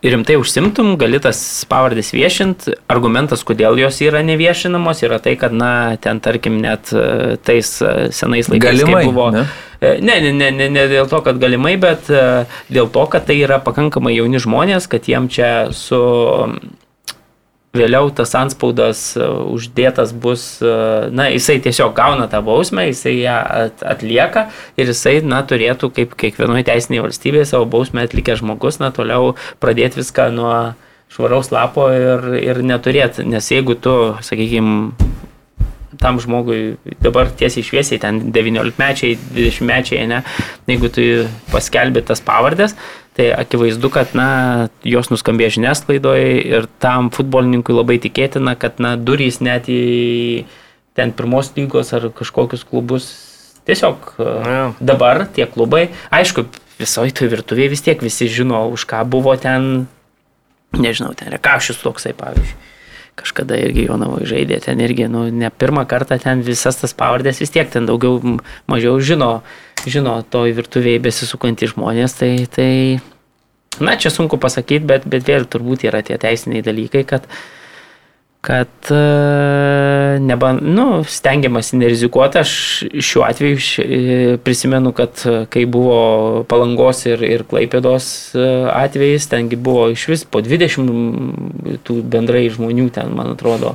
rimtai 0.05 0.37
užsimtum, 0.41 0.95
gali 1.01 1.21
tas 1.23 1.39
pavardės 1.71 2.11
viešint. 2.13 2.67
Argumentas, 2.93 3.45
kodėl 3.47 3.79
jos 3.81 4.01
yra 4.05 4.25
neviešinamos, 4.27 5.05
yra 5.07 5.21
tai, 5.23 5.37
kad, 5.41 5.55
na, 5.55 5.95
ten, 6.03 6.21
tarkim, 6.25 6.59
net 6.61 6.93
e, 6.93 7.39
tais 7.47 7.71
e, 7.81 7.95
senais 8.13 8.51
laikais 8.51 8.67
kai 8.67 8.83
Galimai, 8.83 9.05
buvo. 9.09 9.31
ne? 9.35 9.47
E, 9.81 9.95
Ne, 10.05 10.17
ne, 10.21 10.31
ne, 10.33 10.51
ne, 10.51 10.69
ne 10.73 10.85
dėl 10.89 11.09
to, 11.11 11.19
kad 11.25 11.37
galimai, 11.37 11.75
bet 11.81 12.09
e, 12.09 12.47
dėl 12.73 12.89
to, 12.93 13.05
kad 13.13 13.27
tai 13.29 13.37
yra 13.45 13.59
pakankamai 13.61 14.15
jauni 14.17 14.41
žmonės, 14.41 14.89
kad 14.89 15.05
jiem 15.11 15.29
čia 15.29 15.69
su 15.77 16.01
vėliau 17.75 18.11
tas 18.15 18.33
anspaudas 18.39 19.03
e, 19.19 19.27
uždėtas 19.55 20.15
bus, 20.17 20.45
e, 20.63 20.75
na, 21.15 21.29
jisai 21.35 21.59
tiesiog 21.65 21.95
gauna 21.97 22.29
tą 22.31 22.41
bausmę, 22.47 22.87
jisai 22.91 23.17
ją 23.21 23.37
at- 23.65 23.85
atlieka 23.95 24.49
ir 24.81 24.93
jisai, 24.93 25.19
na, 25.27 25.43
turėtų 25.47 25.91
kaip 25.97 26.15
kiekvienoje 26.21 26.67
teisinėje 26.71 27.07
valstybėje 27.09 27.51
savo 27.51 27.69
bausmę 27.71 28.07
atlikęs 28.07 28.43
žmogus, 28.43 28.81
na, 28.83 28.93
toliau 28.95 29.35
pradėti 29.63 30.03
viską 30.03 30.31
nuo 30.35 30.55
švaraus 31.15 31.53
lapo 31.55 31.89
ir, 31.95 32.31
ir 32.41 32.63
neturėti, 32.67 33.27
nes 33.29 33.51
jeigu 33.53 33.77
tu, 33.79 33.95
sakykime, 34.25 34.95
tam 36.01 36.19
žmogui 36.19 36.77
dabar 37.03 37.31
tiesiai 37.31 37.65
šviesiai, 37.67 38.01
ten 38.03 38.19
19-mečiai, 38.35 39.15
20-mečiai, 39.37 40.09
ne, 40.11 40.23
jeigu 40.71 40.91
tu 40.93 41.05
paskelbė 41.53 42.03
tas 42.09 42.23
pavardės, 42.25 42.75
tai 43.15 43.31
akivaizdu, 43.35 43.91
kad, 43.95 44.15
na, 44.19 44.69
jos 44.83 45.11
nuskambėjo 45.13 45.57
žiniasklaidoje 45.59 46.31
ir 46.51 46.67
tam 46.83 47.13
futbolininkui 47.15 47.77
labai 47.77 48.01
tikėtina, 48.03 48.57
kad, 48.59 48.81
na, 48.83 48.97
durys 48.99 49.39
net 49.45 49.71
į 49.71 50.45
ten 50.99 51.15
pirmos 51.15 51.53
lygos 51.57 51.93
ar 51.95 52.09
kažkokius 52.15 52.67
klubus 52.67 53.09
tiesiog 53.67 54.15
Jo. 54.19 54.35
ja. 54.45 54.67
dabar 54.81 55.25
tie 55.35 55.47
klubai, 55.51 55.89
aišku, 56.15 56.47
visoji 56.79 57.15
tu 57.15 57.31
virtuvėje 57.31 57.73
vis 57.73 57.85
tiek 57.87 58.03
visi 58.03 58.29
žino, 58.31 58.67
už 58.75 58.87
ką 58.91 59.03
buvo 59.09 59.35
ten, 59.41 59.87
nežinau, 60.75 61.15
ten 61.19 61.33
rekašius 61.35 61.83
toksai, 61.83 62.15
pavyzdžiui 62.19 62.73
kažkada 63.15 63.55
irgi 63.63 63.87
Jonavoje 63.87 64.27
žaidė, 64.27 64.59
ten 64.65 64.81
irgi, 64.83 65.07
nu, 65.11 65.29
ne 65.31 65.51
pirmą 65.55 65.85
kartą 65.91 66.19
ten 66.23 66.43
visas 66.43 66.81
tas 66.81 66.95
pavardės 66.99 67.41
vis 67.43 67.53
tiek 67.55 67.69
ten 67.71 67.87
daugiau, 67.87 68.19
mažiau 68.71 68.99
žino, 68.99 69.45
žino 69.91 70.19
toj 70.31 70.55
virtuvėje 70.57 71.03
besisukantys 71.05 71.75
žmonės, 71.75 72.17
tai, 72.21 72.31
tai, 72.51 72.71
na, 73.81 73.97
čia 74.01 74.13
sunku 74.13 74.39
pasakyti, 74.41 74.85
bet, 74.89 75.09
bet 75.11 75.27
vėl 75.29 75.49
turbūt 75.51 75.87
yra 75.89 76.03
tie 76.07 76.19
teisiniai 76.21 76.65
dalykai, 76.65 77.05
kad, 77.09 77.27
kad 78.45 78.93
e, 78.93 79.01
neba, 80.25 80.53
nu, 80.59 80.87
stengiamasi 81.09 81.81
nerizikuoti. 81.81 82.43
Aš 82.43 82.53
šiuo 82.93 83.25
atveju 83.27 83.59
e, 83.59 84.37
prisimenu, 84.45 84.93
kad 84.97 85.25
e, 85.25 85.41
kai 85.51 85.65
buvo 85.65 86.45
Palangos 86.51 87.05
ir, 87.09 87.25
ir 87.25 87.47
Klaipėdos 87.49 88.07
atvejais, 88.35 89.29
tengi 89.33 89.57
buvo 89.57 89.89
iš 89.95 90.09
vis 90.13 90.25
po 90.29 90.45
20 90.45 91.83
tų 91.85 92.01
bendrai 92.15 92.47
žmonių 92.53 92.91
ten, 92.95 93.17
man 93.17 93.35
atrodo. 93.35 93.75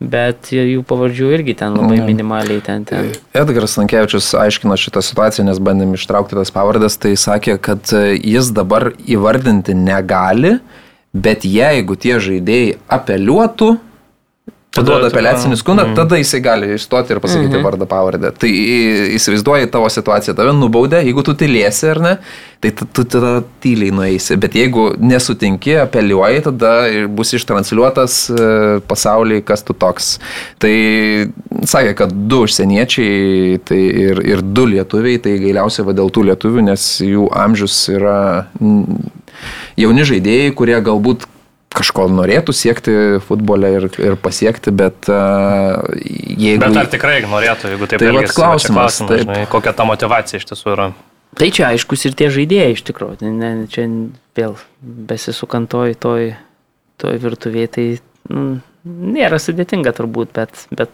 Bet 0.00 0.52
jų 0.54 0.84
pavardžių 0.86 1.30
irgi 1.34 1.56
ten 1.58 1.74
labai 1.74 1.96
Mhm. 1.98 2.06
minimaliai 2.06 2.60
ten. 2.62 2.84
ten. 2.84 3.10
Edgaras 3.34 3.76
Lankievičius 3.76 4.30
aiškino 4.38 4.76
šitą 4.78 5.02
situaciją, 5.02 5.44
nes 5.44 5.58
bandėm 5.58 5.94
ištraukti 5.98 6.38
tas 6.38 6.50
pavardės, 6.54 6.98
tai 6.98 7.16
sakė, 7.18 7.58
kad 7.60 7.82
e, 7.92 8.14
jis 8.22 8.52
dabar 8.54 8.92
įvardinti 9.06 9.74
negali, 9.74 10.60
Bet 11.14 11.40
jeigu 11.42 11.96
tie 11.96 12.18
žaidėjai 12.20 12.76
apeliuotų, 12.92 13.78
paduoda 14.78 15.10
apeliacinį 15.12 15.58
skundą, 15.60 15.86
Mhm. 15.86 15.96
tada 15.98 16.18
jisai 16.20 16.40
gali 16.44 16.74
išstoti 16.74 17.14
ir 17.14 17.20
pasakyti 17.20 17.56
mhm. 17.56 17.64
vardą 17.66 17.88
pavardę. 17.90 18.32
Tai 18.38 18.50
įsivaizduoji 19.18 19.70
tavo 19.72 19.88
situaciją, 19.92 20.36
tave 20.38 20.54
nubaudė, 20.56 21.02
jeigu 21.04 21.24
tu 21.26 21.34
tylėsi 21.38 21.90
ar 21.90 22.00
ne, 22.04 22.14
tai 22.60 22.72
tu, 22.74 23.04
tada 23.04 23.44
tyliai 23.62 23.92
nueisi. 23.94 24.36
Bet 24.40 24.56
jeigu 24.58 24.88
nesutinki, 24.98 25.76
apeliuoji, 25.84 26.42
tada 26.48 26.72
ir 26.90 27.06
bus 27.06 27.32
ištransliuotas 27.38 28.18
e, 28.30 28.48
pasaulyje, 28.90 29.44
kas 29.46 29.62
tu 29.66 29.76
toks. 29.78 30.16
Tai 30.58 30.74
sakė, 31.62 31.94
kad 32.02 32.14
du 32.30 32.42
užsieniečiai 32.46 33.60
tai 33.68 33.80
ir, 34.08 34.22
ir 34.26 34.42
du 34.42 34.66
lietuviai, 34.74 35.22
tai 35.22 35.38
gailiausia 35.42 35.86
va 35.86 35.94
dėl 35.96 36.10
tų 36.10 36.28
lietuvių, 36.32 36.66
nes 36.72 36.90
jų 37.04 37.30
amžius 37.46 37.78
yra 37.94 38.18
mm, 38.58 39.10
jauni 39.78 40.06
žaidėjai, 40.10 40.54
kurie 40.58 40.78
galbūt 40.82 41.28
kažko 41.76 42.06
norėtų 42.10 42.54
siekti 42.56 42.92
futbole 43.26 43.68
ir, 43.76 43.86
ir 44.00 44.16
pasiekti, 44.20 44.72
bet 44.74 45.08
uh, 45.12 45.82
jeigu... 46.00 46.62
Bet 46.64 46.78
ar 46.80 46.88
tikrai 46.90 47.18
norėtų, 47.28 47.74
jeigu 47.74 47.88
taip 47.90 48.00
Tai? 48.02 48.12
Va 48.16 48.22
čia 48.24 48.34
klausimas, 48.36 48.98
taip. 49.04 49.24
žinai, 49.26 49.42
kokia 49.52 49.74
ta 49.76 49.84
motivacija 49.88 50.40
iš 50.40 50.48
tiesų 50.52 50.72
yra. 50.74 50.88
Tai 51.38 51.50
čia 51.54 51.68
aiškus 51.74 52.06
ir 52.08 52.16
tie 52.18 52.30
žaidėjai 52.34 52.72
iš 52.74 52.82
tikrųjų. 52.88 53.18
Ne, 53.26 53.34
ne, 53.36 53.66
čia 53.70 53.84
vėl 54.38 54.56
besisukant 54.80 55.68
toj, 55.70 55.92
toj, 56.00 56.32
toj 56.98 57.20
virtuvėje, 57.22 57.68
tai 57.76 57.86
nu, 58.32 58.46
nėra 58.88 59.38
sudėtinga 59.42 59.92
turbūt, 59.94 60.32
bet, 60.34 60.64
bet 60.74 60.90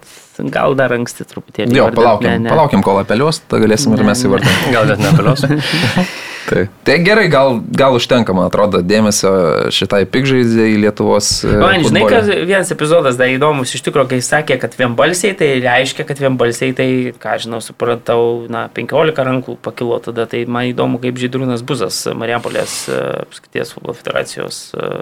gal 0.53 0.75
dar 0.77 0.93
anksti 0.99 1.25
truputėlį. 1.31 1.71
Jo, 1.79 1.87
įvardint. 1.87 2.03
palaukim, 2.03 2.29
Ne, 2.29 2.39
ne. 2.49 2.51
palaukim, 2.53 2.83
kol 2.85 2.99
apeliuos, 3.05 3.41
tada 3.47 3.63
galėsim 3.65 3.95
ir 3.95 4.03
Ne, 4.03 4.11
mes 4.11 4.21
ne. 4.27 4.29
įvardinti. 4.29 4.75
Gal 4.75 4.91
net 4.91 5.05
nepalios. 5.07 5.47
Tai, 6.45 6.65
tai 6.85 6.99
gerai, 7.05 7.29
gal, 7.33 7.61
gal 7.73 7.97
užtenka, 7.97 8.35
man 8.37 8.51
atrodo, 8.51 8.83
dėmesio 8.85 9.31
šitai 9.73 10.03
pikžaidžiai 10.13 10.77
Lietuvos. 10.83 11.31
e, 11.47 11.55
Man, 11.61 11.85
žinai, 11.87 12.03
kad 12.11 12.29
vienas 12.29 12.73
epizodas 12.75 13.17
dar 13.21 13.33
įdomus, 13.33 13.73
iš 13.77 13.85
tikrųjų, 13.87 14.11
kai 14.13 14.21
sakė, 14.25 14.59
kad 14.61 14.77
vienbalsiai, 14.77 15.33
tai 15.39 15.51
reiškia, 15.65 16.05
kad 16.09 16.21
vienbalsiai, 16.21 16.77
tai, 16.77 16.89
ką 17.21 17.39
žinau, 17.47 17.63
supratau, 17.65 18.45
na, 18.53 18.67
15 18.77 19.25
rankų 19.31 19.57
pakilo 19.65 20.01
tada, 20.05 20.29
tai 20.29 20.45
man 20.45 20.69
įdomu, 20.69 21.01
kaip 21.03 21.17
Žydrūnas 21.21 21.65
Buzas, 21.65 22.03
Marijampolės 22.13 22.85
apskaities 22.93 23.73
futbolo 23.77 23.97
federacijos 23.97 24.67
e, 24.77 24.93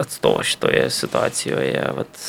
atstovas 0.00 0.48
šitoje 0.54 0.86
situacijoje. 0.94 1.84
Vat, 1.96 2.22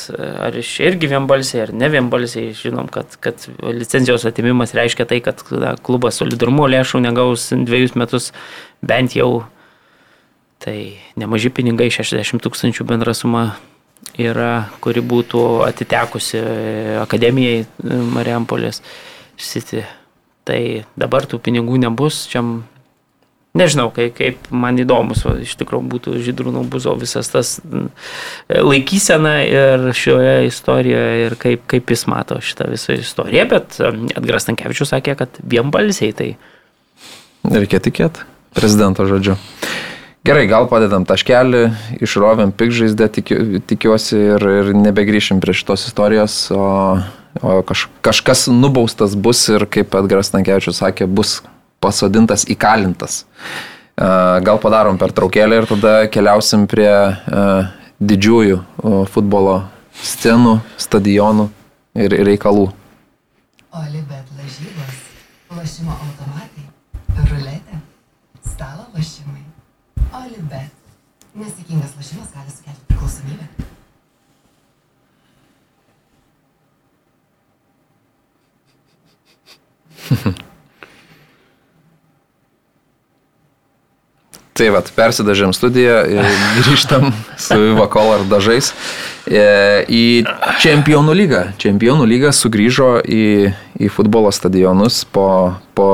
ar 0.48 0.58
iš 0.60 0.74
irgi 0.84 1.10
vienbalsiai, 1.12 1.64
ar 1.68 1.74
ne 1.74 1.90
vienbalsiai, 1.92 2.52
žinom, 2.58 2.92
kad, 2.92 3.16
kad 3.24 3.48
licenzijos 3.64 4.28
atimimas 4.28 4.76
reiškia 4.78 5.08
tai, 5.10 5.22
kad 5.24 5.42
na, 5.56 5.74
klubas 5.80 6.20
solidarumo 6.22 6.68
lėšų 6.72 7.02
negaus 7.04 7.50
dviejus 7.56 7.98
metus 8.00 8.32
bent 8.84 9.16
jau 9.18 9.32
Tai 10.62 10.78
nemaži 11.18 11.50
pinigai, 11.50 11.88
60 11.90 12.38
tūkstančių 12.46 12.86
bendra 12.86 13.16
suma 13.18 13.56
yra, 14.22 14.70
kuri 14.84 15.02
būtų 15.02 15.40
atitekusi 15.66 16.38
akademijai 17.02 17.64
e, 17.64 17.66
Mariampolės 18.14 18.84
City. 19.42 19.82
Tai 20.46 20.60
dabar 20.94 21.26
tų 21.26 21.40
pinigų 21.42 21.80
nebus, 21.82 22.28
čia 22.30 22.44
nežinau, 23.58 23.90
kaip, 23.96 24.14
kaip 24.18 24.48
man 24.56 24.80
įdomus, 24.82 25.26
va, 25.28 25.36
iš 25.44 25.58
tikrųjų 25.60 25.88
būtų 25.92 26.16
Žydrūno 26.24 26.64
buzo 26.72 26.96
visas 27.00 27.32
tas 27.34 27.58
m, 27.66 27.90
laikysena 28.48 29.36
ir 29.48 29.92
šioje 29.98 30.48
istorijoje 30.48 31.28
ir 31.28 31.38
kaip, 31.42 31.68
kaip 31.72 31.94
jis 31.94 32.08
mato 32.12 32.40
šitą 32.44 32.70
visą 32.72 32.96
istoriją, 33.00 33.48
bet 33.52 33.78
Edgaras 34.16 34.48
Tankievičius 34.48 34.94
sakė, 34.96 35.18
kad 35.20 35.42
vienbalsiai 35.44 36.16
tai 36.16 36.34
Reikia 37.42 37.80
tikėti 37.82 38.22
prezidento 38.54 39.06
žodžiu. 39.10 39.36
Gerai, 40.22 40.44
gal 40.46 40.68
padedam 40.70 41.08
taškelį, 41.10 41.62
išrovėm 42.06 42.52
pikžaizdę, 42.54 43.08
tikiu, 43.16 43.62
tikiuosi 43.66 44.20
ir, 44.36 44.44
ir 44.60 44.70
nebegrįšim 44.78 45.40
prie 45.42 45.56
šitos 45.58 45.88
istorijos, 45.90 46.36
o, 46.54 46.68
o 47.42 47.56
kaž, 47.66 47.88
kažkas 48.06 48.46
nubaustas 48.54 49.16
bus 49.18 49.42
ir, 49.50 49.66
kaip 49.66 49.98
Edgaras 49.98 50.30
Tankievičius 50.30 50.84
sakė, 50.84 51.10
bus 51.10 51.40
pasodintas, 51.82 52.46
įkalintas. 52.50 53.26
A, 53.98 54.40
Gal 54.46 54.62
padarom 54.62 54.98
per 55.02 55.12
traukėlį 55.18 55.62
ir 55.62 55.70
tada 55.70 55.94
keliausim 56.14 56.68
prie 56.70 56.90
a, 56.90 57.14
didžiųjų 58.02 58.58
futbolo 59.14 59.62
scenų, 60.02 60.60
stadionų 60.82 61.50
ir 62.02 62.16
reikalų. 62.26 62.72
Olibet 63.72 64.28
lažybos, 64.40 64.96
lošimo 65.56 65.94
automatai, 65.94 66.66
ruletė, 67.30 67.80
stalo 68.48 68.88
lošimai. 68.96 69.46
Olibet. 70.24 70.74
Nesėkmingas 71.32 71.94
lošimas 71.96 72.30
gali 72.36 72.52
sukelti 72.52 72.82
priklausomybę. 72.90 73.46
Tai 84.52 84.68
vad, 84.76 84.90
persidažėm 84.92 85.54
studiją 85.56 86.02
ir 86.12 86.26
grįžtam 86.60 87.14
su 87.40 87.58
Vakolar 87.78 88.26
dažais 88.28 88.74
e, 89.24 89.46
į 89.88 90.04
Čempionų 90.60 91.16
lygą. 91.16 91.44
Čempionų 91.62 92.08
lyga 92.10 92.34
sugrįžo 92.36 92.98
į, 93.08 93.24
į 93.80 93.92
futbolo 93.96 94.32
stadionus 94.36 95.06
po, 95.08 95.56
po 95.72 95.88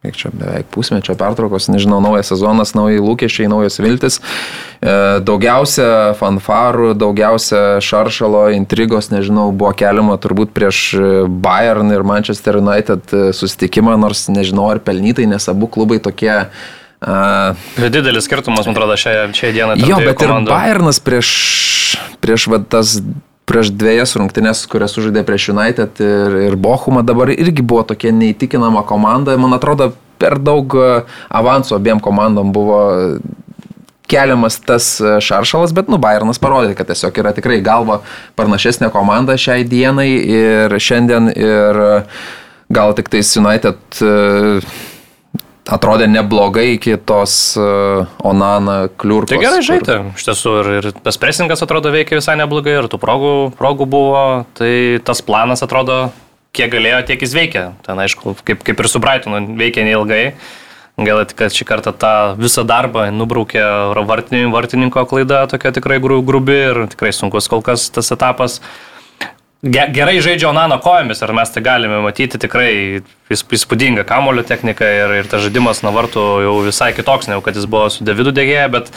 kiek 0.00 0.16
čia 0.16 0.30
beveik 0.32 0.70
pusmečio 0.72 1.12
pertraukos, 1.20 1.68
nežinau, 1.72 1.98
naujas 2.04 2.30
sezonas, 2.32 2.72
nauji 2.76 3.02
lūkesčiai, 3.04 3.50
naujas 3.52 3.76
viltis. 3.84 4.16
E, 4.80 4.94
daugiausia 5.28 6.14
fanfarų, 6.16 6.94
daugiausia 6.96 7.82
šaršalo 7.84 8.46
intrigos, 8.56 9.10
nežinau, 9.12 9.50
buvo 9.52 9.74
keliama 9.76 10.16
turbūt 10.20 10.56
prieš 10.56 10.86
Bayern 11.28 11.92
ir 11.92 12.06
Manchester 12.08 12.62
United 12.62 13.12
susitikimą, 13.36 13.98
nors 14.00 14.24
nežinau 14.32 14.70
ar 14.72 14.80
pelnytai, 14.80 15.28
nes 15.28 15.52
abu 15.52 15.68
klubai 15.68 16.00
tokie 16.00 16.32
Uh, 17.04 17.52
Ir 17.76 17.90
didelis 17.92 18.24
skirtumas, 18.24 18.64
man 18.64 18.72
atrodo, 18.72 18.96
šiai, 18.96 19.28
šiai 19.36 19.52
dienai. 19.52 19.76
jo, 19.84 19.98
bet 20.00 20.16
ir 20.16 20.30
komandų. 20.30 20.52
Bayernas 20.54 21.00
prieš, 21.04 21.30
prieš 22.24 22.48
va, 22.48 22.62
tas 22.64 22.96
prieš 23.44 23.74
dviejas 23.76 24.16
rungtynes, 24.16 24.64
kurias 24.72 24.94
sužaidė 24.96 25.24
prieš 25.28 25.50
United 25.52 26.00
ir, 26.00 26.38
ir 26.48 26.56
Bochumą, 26.56 27.04
dabar 27.04 27.28
irgi 27.34 27.60
buvo 27.60 27.84
tokia 27.92 28.14
neįtikinama 28.16 28.86
komanda. 28.88 29.36
Man 29.36 29.52
atrodo, 29.52 29.90
per 30.22 30.38
daug 30.40 30.72
avansų 31.28 31.76
abiem 31.76 32.00
komandom 32.00 32.54
buvo 32.54 32.80
keliamas 34.08 34.56
tas 34.64 34.96
šaršalas, 35.00 35.72
bet 35.76 35.88
nu 35.92 35.98
Bayernas 36.00 36.40
parodė, 36.40 36.72
kad 36.76 36.88
tiesiog 36.88 37.20
yra 37.20 37.32
tikrai 37.36 37.60
galva 37.64 38.00
panašesnė 38.38 38.90
komanda 38.94 39.36
šiai 39.40 39.64
dienai 39.68 40.08
ir 40.12 40.76
šiandien 40.80 41.30
ir 41.34 41.80
gal 42.74 42.96
tik 42.96 43.10
tais 43.12 43.30
United 43.36 44.00
e, 44.00 44.60
atrodė 45.70 46.06
neblogai 46.10 46.74
iki 46.74 46.96
tos 47.08 47.54
uh, 47.56 48.04
Onana 48.24 48.88
kliurkos. 49.00 49.32
Tai 49.32 49.38
gerai 49.40 49.60
kur- 49.62 49.68
žaidė, 49.70 49.96
iš 50.18 50.26
tiesų, 50.28 50.52
ir, 50.60 50.70
ir 50.80 50.90
tas 51.06 51.16
presingas 51.20 51.62
atrodo 51.64 51.92
veikia 51.94 52.18
visai 52.20 52.36
neblogai, 52.40 52.74
ir 52.82 52.88
tų 52.92 53.00
progų, 53.00 53.32
progų 53.56 53.86
buvo, 53.88 54.24
tai 54.58 55.00
tas 55.04 55.22
planas 55.24 55.64
atrodo, 55.64 56.10
kiek 56.54 56.70
galėjo, 56.74 57.00
tiek 57.08 57.24
jis 57.24 57.32
veikia. 57.34 57.64
Ten, 57.86 57.98
aišku, 58.04 58.36
kaip, 58.44 58.60
kaip 58.66 58.84
ir 58.84 58.88
su 58.92 59.00
Brightonu, 59.02 59.40
veikia 59.58 59.86
neilgai. 59.88 60.34
Gal 60.94 61.24
tik, 61.26 61.34
kad 61.40 61.50
šį 61.50 61.64
kartą 61.66 61.90
tą 61.98 62.10
visą 62.38 62.62
darbą 62.62 63.08
nubraukė 63.10 63.64
vartini- 64.06 64.46
vartininko 64.52 65.02
klaida, 65.10 65.40
tokia 65.50 65.72
tikrai 65.74 65.96
gru- 65.98 66.20
grubi 66.22 66.54
ir 66.68 66.84
tikrai 66.92 67.10
sunkus 67.10 67.48
kol 67.50 67.64
kas 67.66 67.88
tas 67.90 68.12
etapas. 68.14 68.60
Ge- 68.60 68.93
Gerai 69.64 70.18
žaidžia 70.20 70.50
Onano 70.50 70.76
kojomis, 70.82 71.22
ar 71.24 71.30
mes 71.32 71.48
tai 71.48 71.62
galime 71.64 72.02
matyti 72.04 72.36
tikrai 72.36 73.00
įs- 73.32 73.44
įspūdingą 73.56 74.02
kamulio 74.04 74.42
techniką 74.44 74.84
ir, 74.84 75.12
ir 75.22 75.28
tas 75.30 75.40
žaidimas 75.46 75.80
nuo 75.80 75.92
vartų 75.94 76.24
jau 76.44 76.54
visai 76.66 76.90
kitoks, 76.92 77.30
negu 77.30 77.40
kad 77.46 77.56
jis 77.56 77.64
buvo 77.64 77.86
su 77.88 78.04
Davidu 78.04 78.34
dėgėje, 78.36 78.66
bet 78.74 78.90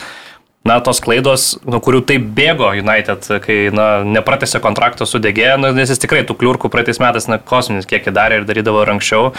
na, 0.68 0.82
tos 0.84 1.00
klaidos, 1.00 1.46
nuo 1.64 1.80
kurių 1.80 2.02
taip 2.10 2.26
bėgo 2.36 2.74
United, 2.76 3.30
kai 3.46 3.70
na, 3.72 4.04
nepratėsi 4.04 4.60
kontrakto 4.60 5.08
su 5.08 5.22
dėgėje, 5.24 5.54
nu, 5.64 5.72
nes 5.78 5.94
jis 5.94 6.04
tikrai 6.04 6.26
tų 6.28 6.36
kliurkų 6.42 6.68
praeitais 6.74 7.00
metais 7.00 7.30
na, 7.32 7.40
kosminis 7.40 7.88
kiekį 7.88 8.12
darė 8.20 8.42
ir 8.42 8.50
darydavo 8.50 8.84
ir 8.84 8.92
anksčiau. 8.98 9.32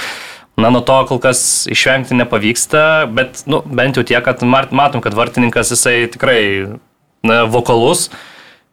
Na, 0.56 0.72
nuo 0.72 0.80
to 0.80 0.96
kol 1.12 1.20
kas 1.20 1.68
išvengti 1.68 2.16
nepavyksta, 2.16 3.04
bet 3.12 3.44
nu, 3.46 3.60
bent 3.68 4.00
jau 4.00 4.06
tiek, 4.08 4.24
kad 4.24 4.40
mat- 4.48 4.72
matom, 4.72 5.04
kad 5.04 5.12
vartininkas 5.12 5.76
jisai 5.76 6.08
tikrai 6.08 6.40
na, 7.20 7.44
vokalus 7.44 8.08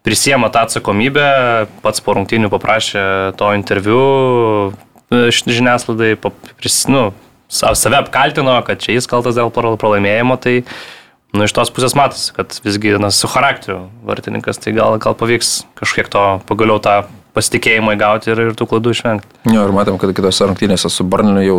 prisiema 0.06 0.50
tą 0.54 0.66
atsakomybę, 0.68 1.26
pats 1.84 2.02
po 2.06 2.14
rungtynių 2.18 2.50
paprašė 2.54 3.06
to 3.40 3.52
interviu 3.58 4.02
e, 5.10 5.28
žiniasklaidai, 5.34 6.14
pap- 6.22 6.52
pris, 6.60 6.84
nu, 6.92 7.08
sa- 7.50 7.74
save 7.78 7.98
apkaltino, 8.04 8.56
kad 8.68 8.82
čia 8.84 8.96
jis 9.00 9.10
kaltas 9.10 9.38
dėl 9.40 9.50
prala- 9.54 9.78
pralaimėjimo, 9.82 10.38
tai 10.42 10.60
nu, 11.36 11.44
iš 11.48 11.54
tos 11.58 11.74
pusės 11.74 11.98
matosi, 11.98 12.32
kad 12.38 12.54
visgi 12.66 12.94
na, 13.02 13.10
su 13.12 13.28
charakteriu 13.32 13.88
vartininkas, 14.08 14.62
tai 14.62 14.76
gal, 14.78 14.98
gal 15.02 15.18
pavyks 15.18 15.64
kažkiek 15.82 16.08
to 16.14 16.26
pagaliau 16.50 16.78
tą 16.80 17.02
pasitikėjimą 17.36 17.98
įgauti 17.98 18.32
ir, 18.32 18.40
ir 18.50 18.54
tų 18.56 18.70
klaidų 18.72 18.94
išvengti. 18.96 19.28
Jo, 19.52 19.66
ir 19.68 19.74
matėm, 19.76 19.98
kad 20.00 20.14
kitose 20.16 20.48
rungtynėse 20.48 20.88
su 20.94 21.04
Barniliu 21.04 21.44
jau 21.44 21.58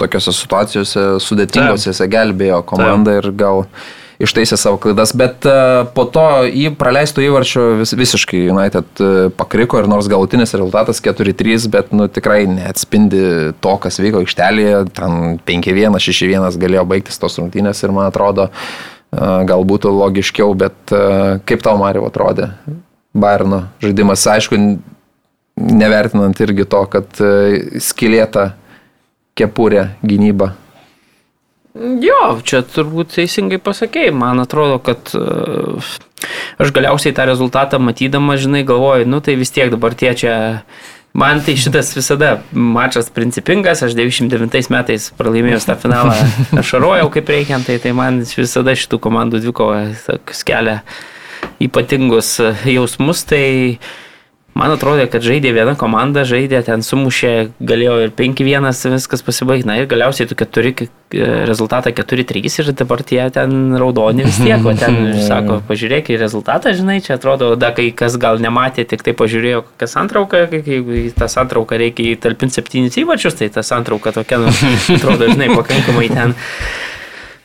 tokiose 0.00 0.32
situacijose 0.34 1.04
sudėtingose 1.22 2.08
gelbėjo 2.12 2.58
komandą 2.68 3.14
ir 3.20 3.30
gal 3.38 3.62
ištaisė 4.22 4.56
savo 4.60 4.78
klaidas, 4.80 5.12
bet 5.16 5.44
uh, 5.48 5.84
po 5.96 6.06
to 6.08 6.24
į 6.48 6.70
praleistų 6.78 7.26
įvarčių 7.26 7.64
vis, 7.82 7.92
visiškai 7.98 8.42
United 8.52 9.02
uh, 9.04 9.28
pakriko 9.36 9.80
ir 9.80 9.88
nors 9.90 10.08
galutinis 10.10 10.54
rezultatas 10.56 11.02
4-3, 11.04 11.68
bet 11.72 11.92
nu, 11.96 12.08
tikrai 12.08 12.44
neatspindi 12.50 13.22
to, 13.60 13.76
kas 13.82 14.00
vyko 14.02 14.24
aikštelėje, 14.24 14.82
ten 14.96 15.38
5-1, 15.48 16.00
6-1 16.08 16.60
galėjo 16.62 16.84
baigtis 16.88 17.20
tos 17.20 17.38
rungtynės 17.40 17.84
ir 17.84 17.94
man 17.96 18.08
atrodo, 18.08 18.48
uh, 18.48 19.38
gal 19.48 19.64
būtų 19.68 19.92
logiškiau, 19.92 20.56
bet 20.58 20.96
kaip 21.48 21.64
tau 21.64 21.76
Mario 21.80 22.04
atrodė 22.08 22.52
Bairno 23.16 23.62
žaidimas, 23.80 24.26
aišku, 24.28 24.58
nevertinant 25.56 26.36
irgi 26.44 26.66
to, 26.68 26.82
kad 26.92 27.20
skilėta 27.80 28.50
kepurė 29.36 29.86
gynyba 30.04 30.50
Jo, 31.76 32.38
čia 32.46 32.62
turbūt 32.64 33.12
teisingai 33.16 33.58
pasakėjai. 33.62 34.14
Man 34.16 34.40
atrodo, 34.40 34.78
kad 34.82 35.12
uh, 35.18 35.88
aš 36.62 36.72
galiausiai 36.76 37.14
tą 37.16 37.26
rezultatą 37.28 37.80
matydama, 37.82 38.38
žinai, 38.40 38.64
galvoju, 38.66 39.08
nu 39.08 39.20
tai 39.24 39.36
vis 39.40 39.52
tiek 39.54 39.72
dabar 39.72 39.96
tie 39.98 40.14
čia... 40.16 40.36
Man 41.16 41.38
tai 41.40 41.54
šitas 41.56 41.94
visada 41.96 42.42
mačas 42.52 43.06
principingas, 43.08 43.80
aš 43.80 43.94
99 43.96 44.68
metais 44.68 45.06
pralaimėjau 45.16 45.62
tą 45.64 45.76
finalą, 45.80 46.16
aš 46.60 46.74
šarojau 46.74 47.08
kaip 47.14 47.32
reikiant, 47.32 47.64
tai, 47.64 47.78
tai 47.80 47.94
man 47.96 48.20
visada 48.28 48.74
šitų 48.76 49.00
komandų 49.00 49.40
dvikova 49.46 50.18
kelia 50.44 50.82
ypatingus 51.64 52.34
jausmus, 52.68 53.24
tai 53.32 53.46
uh, 53.78 53.94
Man 54.56 54.72
atrodo, 54.72 55.04
kad 55.12 55.20
žaidė 55.20 55.50
viena 55.52 55.74
komanda, 55.76 56.22
žaidė 56.24 56.62
ten 56.64 56.80
sumušė, 56.80 57.32
galėjo 57.60 57.96
ir 58.06 58.12
5-1 58.16 58.94
viskas 58.94 59.24
pasibaigti. 59.26 59.68
Na 59.68 59.76
ir 59.76 59.88
galiausiai 59.90 60.30
tu 60.30 60.38
keturi, 60.38 60.72
rezultatą 61.12 61.92
4-3 61.92 62.48
ir 62.62 62.70
dabar 62.72 63.02
tie 63.04 63.20
ten 63.34 63.76
raudoni 63.76 64.24
vis 64.24 64.40
tiek. 64.40 64.64
O 64.64 64.72
ten, 64.72 65.12
sako, 65.28 65.60
pažiūrėk 65.68 66.08
į 66.08 66.18
rezultatą, 66.22 66.72
žinai, 66.78 67.02
čia 67.04 67.18
atrodo, 67.18 67.52
da, 67.60 67.74
kai 67.76 67.90
kas 67.92 68.16
gal 68.22 68.40
nematė, 68.40 68.86
tik 68.88 69.04
tai 69.04 69.12
pažiūrėjo, 69.18 69.62
kas 69.76 69.96
antrauka, 70.00 70.46
jeigu 70.56 71.02
į 71.02 71.06
tą 71.18 71.28
santrauką 71.28 71.76
reikia 71.84 72.14
įtalpinti 72.14 72.56
septynis 72.56 72.96
įvačius, 73.04 73.36
tai 73.36 73.52
ta 73.52 73.60
santrauka 73.66 74.14
tokia, 74.16 74.40
nu, 74.40 74.54
atrodo, 74.96 75.28
žinai, 75.34 75.52
pakankamai 75.52 76.08
ten. 76.14 76.32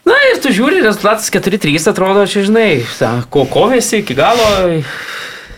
Na 0.07 0.15
ir 0.31 0.39
tu 0.41 0.55
žiūri, 0.55 0.79
rezultatas 0.81 1.27
4-3 1.27 1.91
atrodo, 1.91 2.23
čia 2.23 2.47
žinai, 2.47 2.69
ko 3.29 3.43
kovėsi 3.51 3.99
iki 3.99 4.15
galo, 4.17 4.47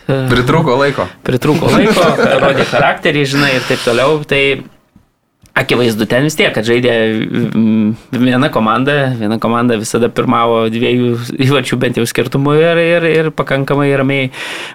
Pritruko 0.08 0.78
laiko. 0.80 1.08
Pritruko 1.24 1.72
laiko, 1.72 2.08
rodė 2.44 2.68
charakterį, 2.70 3.26
žinai, 3.36 3.52
ir 3.58 3.68
taip 3.70 3.84
toliau. 3.86 4.20
Tai 4.28 4.44
akivaizdu 5.54 6.08
ten 6.10 6.26
vis 6.26 6.36
tiek, 6.38 6.50
kad 6.54 6.66
žaidė 6.66 6.94
mm, 7.54 7.90
viena 8.18 8.50
komanda, 8.54 9.14
viena 9.20 9.38
komanda 9.42 9.78
visada 9.78 10.10
pirmavo 10.10 10.64
dviejų 10.74 11.12
įvačių 11.46 11.78
bent 11.82 12.00
jau 12.02 12.06
skirtumų 12.10 12.56
ir, 12.58 12.82
ir, 12.82 13.10
ir 13.12 13.30
pakankamai 13.38 13.92
ramiai 14.00 14.32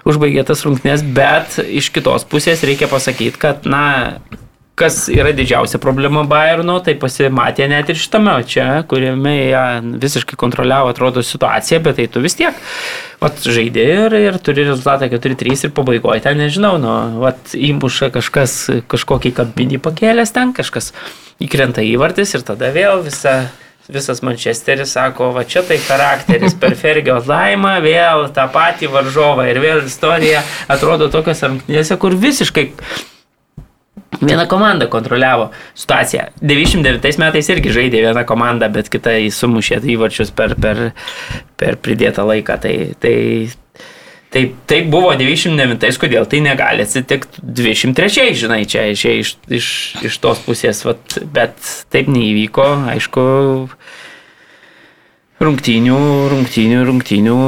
užbaigė 0.07 0.45
tas 0.47 0.63
rungtynės, 0.63 1.03
bet 1.03 1.59
iš 1.67 1.91
kitos 1.95 2.23
pusės 2.29 2.63
reikia 2.67 2.87
pasakyti, 2.91 3.35
kad, 3.41 3.67
na, 3.67 3.83
kas 4.79 5.03
yra 5.11 5.33
didžiausia 5.35 5.79
problema 5.83 6.23
Bayerno, 6.27 6.77
tai 6.83 6.95
pasimatė 6.99 7.67
net 7.71 7.91
ir 7.91 7.99
šitame 7.99 8.37
čia, 8.47 8.67
kuriame 8.89 9.35
jie 9.35 9.63
visiškai 10.01 10.39
kontroliavo, 10.39 10.93
atrodo, 10.93 11.23
situaciją, 11.25 11.81
bet 11.85 11.99
tai 11.99 12.07
tu 12.11 12.23
vis 12.23 12.37
tiek, 12.39 12.57
vat, 13.21 13.39
žaidė 13.43 13.87
ir, 13.95 14.17
ir 14.31 14.41
turi 14.43 14.67
rezultatą 14.67 15.11
4-3 15.11 15.67
ir 15.67 15.73
pabaigoje 15.75 16.25
ten, 16.25 16.39
nežinau, 16.39 16.77
nu, 16.81 16.95
vat, 17.23 17.55
įmuša 17.55 18.11
kažkas, 18.15 18.59
kažkokį 18.91 19.33
kampinį 19.41 19.81
pakėlęs 19.83 20.35
ten, 20.35 20.55
kažkas 20.55 20.93
įkrenta 21.43 21.83
įvartis 21.85 22.35
ir 22.35 22.47
tada 22.47 22.71
vėl 22.75 23.03
visa 23.05 23.41
visas 23.89 24.21
Manchesteris 24.21 24.91
sako, 24.93 25.31
va 25.33 25.43
čia 25.49 25.63
tai 25.65 25.79
charakteris 25.81 26.53
per 26.61 26.75
Fergio 26.81 27.17
laimą, 27.25 27.79
vėl 27.81 28.27
tą 28.35 28.45
patį 28.53 28.91
varžovą 28.93 29.47
ir 29.49 29.61
vėl 29.63 29.81
istorija 29.87 30.43
atrodo 30.69 31.09
tokios 31.09 31.41
rungtynėse, 31.45 31.97
kur 31.97 32.13
visiškai 32.13 32.69
Viena 34.17 34.47
komanda 34.49 34.87
kontroliavo 34.89 35.51
situaciją. 35.77 36.25
99 36.41 37.19
metais 37.21 37.49
irgi 37.53 37.71
žaidė 37.75 38.01
viena 38.07 38.25
komanda, 38.27 38.67
bet 38.73 38.89
kita 38.89 39.13
įsumušė 39.27 39.83
įvarčius 39.93 40.33
per, 40.35 40.55
per, 40.59 40.89
per 41.59 41.77
pridėtą 41.77 42.25
laiką. 42.27 42.57
Tai, 42.63 42.73
tai, 42.99 43.13
tai, 44.33 44.43
tai 44.67 44.81
buvo 44.89 45.13
99, 45.19 46.01
kodėl 46.01 46.25
tai 46.29 46.41
negali 46.43 46.87
atsitikti 46.87 47.45
23, 47.61 48.33
žinai, 48.41 48.63
čia, 48.69 48.89
čia 48.97 49.13
iš, 49.21 49.35
iš, 49.45 49.71
iš 50.09 50.19
tos 50.25 50.41
pusės, 50.43 50.81
vat, 50.89 51.19
bet 51.29 51.73
taip 51.93 52.09
neįvyko, 52.09 52.67
aišku, 52.95 53.23
rungtynių, 55.39 55.99
rungtynių, 56.33 56.83
rungtynių 56.89 57.39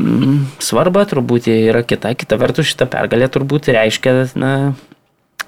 mm, 0.00 0.36
svarba 0.64 1.04
turbūt 1.08 1.52
yra 1.52 1.84
kita, 1.86 2.16
kita 2.18 2.40
vertus 2.40 2.72
šitą 2.72 2.88
pergalę 2.90 3.28
turbūt 3.32 3.70
reiškia, 3.76 4.18
na, 4.40 4.52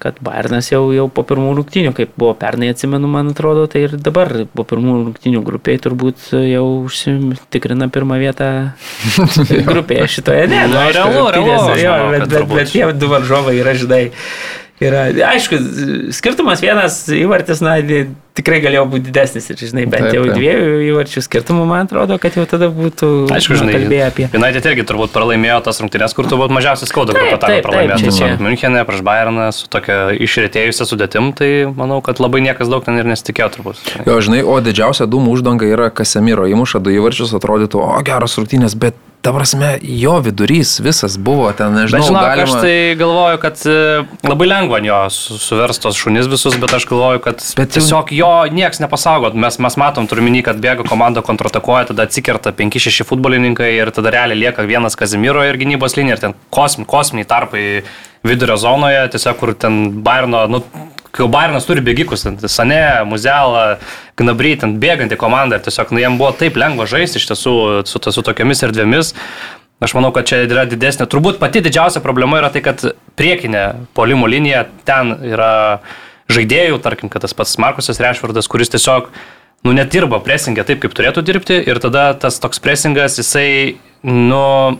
kad 0.03 0.19
Bayernas 0.25 0.71
jau, 0.71 0.83
jau 0.95 1.07
po 1.13 1.25
pirmų 1.27 1.55
rungtynių, 1.59 1.93
kaip 1.97 2.15
buvo 2.19 2.35
pernai 2.39 2.71
atsimenu, 2.73 3.11
man 3.11 3.33
atrodo, 3.33 3.67
tai 3.71 3.85
ir 3.87 3.97
dabar 3.99 4.31
po 4.55 4.67
pirmų 4.69 4.99
rungtynių 5.09 5.43
grupiai 5.47 5.81
turbūt 5.83 6.31
jau 6.37 6.65
užsitikrina 6.87 7.91
pirmą 7.95 8.21
vietą 8.23 8.51
grupėje 9.71 10.09
šitoje. 10.19 10.47
Ne, 10.53 10.65
nu, 10.71 10.79
realu, 10.95 11.27
realu, 11.35 11.75
jo, 11.81 11.99
bet, 12.15 12.29
bet, 12.31 12.49
bet 12.55 12.73
tie 12.75 12.87
du 12.95 13.11
varžovai 13.11 13.59
yra, 13.59 13.75
žinai, 13.79 14.05
yra, 14.85 15.09
aišku, 15.33 15.59
skirtumas 16.15 16.63
vienas 16.65 17.03
įvartis, 17.13 17.63
na, 17.65 17.79
tikrai 18.39 18.61
galėjo 18.65 18.85
būti 18.93 19.09
didesnis 19.09 19.49
ir, 19.51 19.59
žinai, 19.61 19.85
bent 19.91 20.15
jau 20.15 20.25
dviejų 20.29 20.79
įvarčių 20.89 21.23
skirtumų, 21.27 21.65
man 21.69 21.89
atrodo, 21.89 22.19
kad 22.23 22.39
jau 22.39 22.45
tada 22.49 22.71
būtų 22.75 23.11
Aišku, 23.35 23.59
žinai, 23.61 23.75
kalbėję 23.77 24.05
apie. 24.07 24.29
United 24.39 24.69
irgi 24.71 24.87
turbūt 24.89 25.15
pralaimėjo 25.15 25.59
tas 25.69 25.83
rungtynės, 25.83 26.15
kur 26.17 26.29
turbūt 26.31 26.55
mažiausiai 26.55 26.91
skauda 26.91 27.17
grupė 27.17 27.41
tą 27.43 27.53
pralaimėjo. 27.67 27.99
Tiesiog 28.07 28.45
Münchenė 28.45 28.85
prieš 28.89 29.03
Bayerną 29.07 29.51
su 29.57 29.69
tokia 29.73 29.99
išretėjusia 30.17 30.87
sudėtim, 30.89 31.33
tai 31.39 31.51
manau, 31.69 32.01
kad 32.05 32.23
labai 32.23 32.43
niekas 32.47 32.71
daug 32.71 32.87
ten 32.87 33.01
ir 33.01 33.09
nesitikėjo 33.11 33.51
turbūt. 33.59 33.83
Jo, 34.09 34.21
žinai, 34.25 34.45
o 34.47 34.59
didžiausia 34.65 35.09
dūmų 35.11 35.35
uždanga 35.37 35.69
yra 35.69 35.91
Kasemiro 35.95 36.47
įmuša 36.49 36.83
du 36.85 36.95
įvarčius, 36.95 37.35
atrodytų, 37.39 37.83
o 37.83 38.01
geras 38.07 38.39
rungtynės, 38.39 38.79
bet 38.79 38.99
ta 39.23 39.33
prasme, 39.35 39.73
jo 39.83 40.19
vidurys 40.23 40.79
visas 40.81 41.17
buvo 41.19 41.51
ten, 41.53 41.75
nežinau, 41.75 42.01
bet, 42.01 42.09
žinok, 42.09 42.23
galima... 42.23 42.45
Aš 42.47 42.63
tai 42.63 42.75
galvoju, 42.99 43.41
kad 43.43 43.63
e, 43.67 43.79
labai 44.29 44.47
lengva 44.49 44.79
jo 44.85 45.01
suverstos 45.13 45.99
šunis 45.99 46.29
visus, 46.31 46.55
bet 46.63 46.75
aš 46.79 46.87
galvoju, 46.89 47.23
kad 47.25 47.43
bet 47.59 47.75
tiesiog 47.75 48.13
jo 48.15 48.28
jo 48.29 48.53
niekas 48.53 48.81
nepasaugot. 48.83 49.35
Mes, 49.35 49.59
mes 49.59 49.77
matom, 49.81 50.07
turime, 50.11 50.43
kad 50.45 50.61
bėga 50.63 50.85
komanda 50.89 51.23
kontratakuoja, 51.25 51.89
tada 51.91 52.07
atsikerta 52.09 52.53
5-6 52.57 53.07
futbolininkai 53.09 53.71
ir 53.77 53.91
tada 53.95 54.13
realiai 54.15 54.39
lieka 54.47 54.67
vienas 54.69 54.97
Kazimiro 54.99 55.43
ir 55.47 55.59
gynybos 55.61 55.97
linija 55.99 56.19
ir 56.19 56.23
ten 56.23 56.37
kosmi, 56.55 56.87
kosminiai 56.89 57.29
tarpai 57.29 57.65
vidurio 58.27 58.57
zonoje, 58.61 59.07
tiesiog 59.15 59.39
kur 59.41 59.55
ten 59.55 59.79
Bairno, 60.05 60.45
nu, 60.51 60.63
kai 61.11 61.25
jau 61.25 61.29
Bairnas 61.33 61.69
turi 61.69 61.85
bėgikus, 61.85 62.27
Sane, 62.51 62.81
Muzelą, 63.09 63.79
Gnabry, 64.19 64.57
ten 64.61 64.77
bėganti 64.83 65.19
komanda 65.21 65.59
ir 65.59 65.65
tiesiog, 65.67 65.95
nu, 65.95 66.03
jiem 66.03 66.19
buvo 66.21 66.33
taip 66.37 66.59
lengva 66.61 66.89
žaisti 66.91 67.23
iš 67.23 67.31
tiesų 67.31 67.55
su, 67.89 68.03
su 68.03 68.27
tokiamis 68.27 68.67
erdvėmis. 68.69 69.15
Aš 69.79 69.95
manau, 69.95 70.11
kad 70.11 70.27
čia 70.27 70.41
yra 70.43 70.65
didesnė. 70.67 71.07
Turbūt 71.07 71.37
pati 71.39 71.63
didžiausia 71.63 72.03
problema 72.03 72.41
yra 72.41 72.49
tai, 72.51 72.65
kad 72.67 72.83
priekinė 73.19 73.87
polimo 73.95 74.27
linija 74.27 74.65
ten 74.89 75.15
yra 75.23 75.53
žaidėjų, 76.33 76.79
tarkim, 76.85 77.11
kad 77.13 77.25
tas 77.25 77.35
pats 77.37 77.57
Markusas 77.61 78.01
Rešvardas, 78.03 78.49
kuris 78.51 78.73
tiesiog, 78.75 79.11
nu, 79.67 79.75
nedirba 79.77 80.21
presingę 80.25 80.65
taip, 80.69 80.83
kaip 80.85 80.95
turėtų 80.97 81.25
dirbti 81.27 81.59
ir 81.65 81.81
tada 81.83 82.11
tas 82.21 82.39
toks 82.43 82.63
presingas, 82.63 83.19
jisai, 83.21 83.79
nu, 84.07 84.79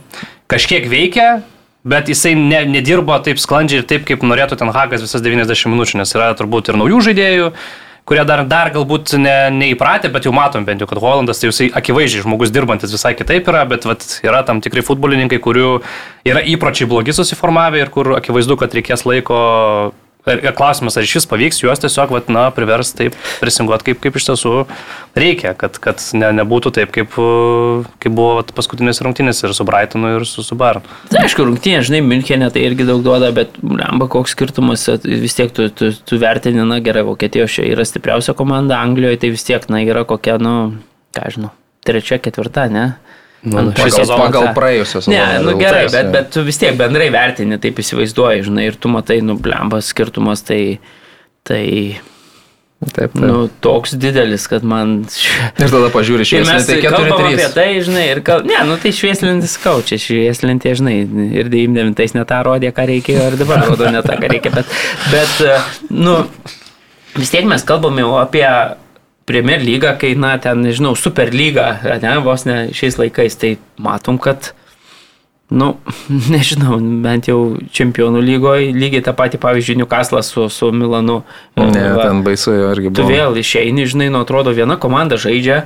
kažkiek 0.51 0.87
veikia, 0.91 1.41
bet 1.89 2.09
jisai 2.11 2.35
ne, 2.37 2.63
nedirbo 2.69 3.17
taip 3.25 3.41
sklandžiai 3.41 3.83
ir 3.83 3.89
taip, 3.89 4.07
kaip 4.07 4.25
norėtų 4.25 4.59
ten 4.61 4.71
Hagas 4.75 5.05
visas 5.05 5.25
90 5.25 5.73
minučių, 5.73 6.01
nes 6.01 6.17
yra 6.17 6.31
turbūt 6.37 6.71
ir 6.71 6.79
naujų 6.79 7.05
žaidėjų 7.09 7.53
kurie 8.09 8.23
dar, 8.25 8.41
dar 8.49 8.71
galbūt 8.73 9.13
ne, 9.21 9.35
neįpratę, 9.53 10.09
bet 10.09 10.25
jau 10.25 10.33
matom 10.33 10.65
bent 10.65 10.81
jau, 10.81 10.87
kad 10.89 10.97
Holandas 11.01 11.41
tai 11.41 11.51
jisai 11.51 11.67
akivaizdžiai 11.77 12.23
žmogus 12.25 12.49
dirbantis 12.53 12.93
visai 12.95 13.13
kitaip 13.13 13.45
yra, 13.51 13.61
bet 13.69 13.85
vat, 13.85 14.05
yra 14.25 14.41
tam 14.47 14.63
tikrai 14.65 14.81
futbolininkai, 14.87 15.37
kurių 15.45 15.75
yra 16.25 16.41
įpročiai 16.55 16.89
blogi 16.89 17.13
susiformavę 17.13 17.83
ir 17.83 17.91
kur 17.93 18.15
akivaizdu, 18.17 18.57
kad 18.57 18.73
reikės 18.73 19.05
laiko 19.05 19.43
klausimas, 20.27 20.97
ar 20.99 21.07
šis 21.07 21.25
pavyks 21.29 21.61
juos 21.63 21.79
tiesiog, 21.79 22.11
vat, 22.11 22.27
na, 22.31 22.49
privers 22.51 22.91
taip 22.95 23.15
prisinguoti, 23.39 23.89
kaip, 23.89 24.01
kaip 24.03 24.17
iš 24.19 24.27
tiesų 24.27 24.53
reikia, 25.17 25.53
kad, 25.57 25.79
kad 25.81 26.03
ne, 26.17 26.31
nebūtų 26.41 26.73
taip, 26.75 26.91
kaip, 26.95 27.15
kaip 28.03 28.15
buvo 28.15 28.35
vat, 28.39 28.51
paskutinės 28.55 29.01
rungtynės 29.05 29.41
ir 29.45 29.55
su 29.55 29.65
Brightonu, 29.67 30.17
ir 30.17 30.27
su 30.27 30.43
Subaru. 30.45 30.83
Tai 31.09 31.23
aišku, 31.23 31.45
rungtynės, 31.47 31.87
žinai, 31.87 32.03
Münchenė 32.05 32.51
tai 32.53 32.65
irgi 32.67 32.87
daug 32.89 33.03
duoda, 33.05 33.31
bet, 33.35 33.55
lemba, 33.63 34.09
koks 34.11 34.35
skirtumas, 34.35 34.85
vis 35.05 35.37
tiek 35.39 35.53
tu, 35.55 35.69
tu, 35.71 35.93
tu 35.93 36.19
vertini, 36.21 36.65
na 36.67 36.81
gerai, 36.83 37.05
Vokietijos 37.07 37.55
čia 37.55 37.69
yra 37.71 37.87
stipriausia 37.87 38.35
komanda, 38.37 38.81
Anglijoje 38.83 39.23
tai 39.23 39.33
vis 39.33 39.47
tiek, 39.47 39.65
na, 39.71 39.81
yra 39.87 40.03
kokia, 40.09 40.35
nu, 40.43 40.55
ką 41.15 41.31
žinau, 41.35 41.53
trečia, 41.87 42.19
ketvirta, 42.21 42.67
ne? 42.71 42.89
Man 43.47 43.71
pagal, 43.71 43.93
sezoną, 43.95 44.19
pagal 44.19 44.49
praėjusios. 44.57 45.07
Ne, 45.07 45.23
nu 45.45 45.55
gerai, 45.59 45.85
bet, 45.93 46.11
bet 46.11 46.31
tu 46.35 46.43
vis 46.43 46.59
tiek 46.59 46.75
bendrai 46.79 47.07
vertini, 47.13 47.59
taip 47.61 47.79
įsivaizduoji, 47.79 48.49
žinai, 48.49 48.67
ir 48.67 48.75
tu 48.75 48.91
matai, 48.91 49.21
nu, 49.23 49.37
blembas 49.39 49.93
skirtumas, 49.93 50.43
tai, 50.43 50.61
tai 51.47 51.63
Taip, 52.79 53.11
taip. 53.11 53.15
Nu, 53.19 53.49
toks 53.59 53.91
didelis, 53.99 54.45
kad 54.47 54.63
man... 54.63 55.01
Ir 55.59 55.67
tada 55.67 55.89
pažiūri 55.91 56.23
mes 56.47 56.67
Tai 56.67 56.77
kalbam 56.79 57.25
apie 57.25 57.33
4-3. 57.35 57.49
tai, 57.51 57.65
žinai, 57.83 58.03
ir 58.13 58.21
kal... 58.23 58.45
Ne, 58.47 58.55
nu 58.69 58.77
tai 58.79 58.93
švieslintis 58.95 59.57
kaučia, 59.59 59.99
švieslintė, 59.99 60.77
žinai, 60.79 60.93
ir 61.41 61.51
99 61.51 62.15
ne 62.15 62.23
tą 62.29 62.39
rodė, 62.47 62.71
ką 62.75 62.85
reikėjo, 62.87 63.25
ir 63.33 63.35
dabar 63.41 63.65
rodo 63.67 63.91
ne 63.91 63.99
tą, 64.05 64.15
ką 64.21 64.31
reikia, 64.31 64.53
bet, 64.55 64.71
bet, 65.11 65.35
nu, 65.91 66.21
vis 67.17 67.35
tiek 67.35 67.43
mes 67.51 67.67
kalbame 67.67 68.07
apie 68.21 68.47
Premier 69.29 69.61
lygą, 69.61 69.93
kai, 70.01 70.15
na, 70.17 70.33
ten, 70.41 70.63
nežinau, 70.65 70.95
Super 70.97 71.29
lygą, 71.35 71.67
ne, 72.01 72.15
vos 72.25 72.47
ne 72.49 72.63
šiais 72.75 72.97
laikais, 72.97 73.37
tai 73.37 73.57
matom, 73.77 74.17
kad 74.21 74.53
Nu, 75.49 75.79
nežinau, 76.33 76.77
bent 77.01 77.25
jau 77.25 77.57
čempionų 77.73 78.21
lygoje 78.21 78.69
lygiai 78.75 79.01
tą 79.05 79.15
patį, 79.17 79.39
pavyzdžiui, 79.41 79.79
Newcastle 79.81 80.21
su, 80.25 80.45
su 80.53 80.69
Milanu. 80.69 81.23
Ne, 81.57 81.87
Va, 81.97 82.05
ten 82.05 82.21
baisu 82.25 82.53
jo 82.53 82.67
irgi 82.75 82.91
tu 82.93 83.01
buvo. 83.01 83.09
vėl 83.09 83.39
išeini, 83.41 83.87
žinai, 83.89 84.11
nu 84.13 84.21
atrodo, 84.21 84.53
viena 84.53 84.77
komanda 84.77 85.17
žaidžia. 85.17 85.63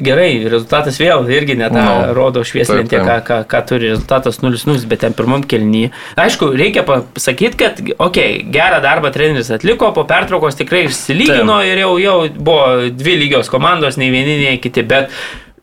Gerai, 0.00 0.28
rezultatas 0.48 0.96
vėl 1.00 1.28
irgi 1.30 1.56
net 1.60 1.74
tą 1.74 1.82
Nu, 1.84 2.14
rodo 2.16 2.42
švieslintė, 2.46 2.98
taip, 2.98 3.04
ką, 3.04 3.16
taip. 3.18 3.26
ką, 3.26 3.38
ką 3.50 3.60
turi 3.68 3.90
rezultatas 3.92 4.40
0-0, 4.42 4.86
bet 4.90 5.02
ten 5.04 5.16
pirmam 5.16 5.44
kelnyje. 5.46 5.90
Aišku, 6.20 6.50
reikia 6.56 6.84
pasakyti, 6.88 7.58
kad, 7.60 7.82
okei, 7.82 8.00
okay, 8.06 8.40
gerą 8.54 8.80
darbą 8.84 9.12
treneris 9.14 9.52
atliko, 9.54 9.92
po 9.96 10.06
pertraukos 10.08 10.58
tikrai 10.58 10.86
išsilygino 10.88 11.60
ir 11.68 11.84
jau, 11.84 11.92
jau 12.00 12.16
buvo 12.36 12.90
dvi 12.96 13.18
lygios 13.24 13.52
komandos, 13.52 14.00
nei 14.00 14.12
vieni, 14.14 14.38
nei 14.44 14.60
kiti, 14.62 14.86
bet 14.86 15.12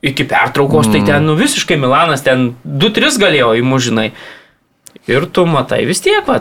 iki 0.05 0.27
pertraukos 0.29 0.87
mm. 0.87 0.93
tai 0.93 1.05
ten 1.05 1.25
nu, 1.25 1.37
visiškai 1.39 1.79
Milanas 1.81 2.25
ten 2.25 2.51
2-3 2.65 3.21
galėjo 3.23 3.53
įmužinai. 3.61 4.11
Ir 5.07 5.25
tu 5.31 5.45
matai 5.45 5.85
vis 5.87 6.01
tiek, 6.03 6.25
va. 6.27 6.39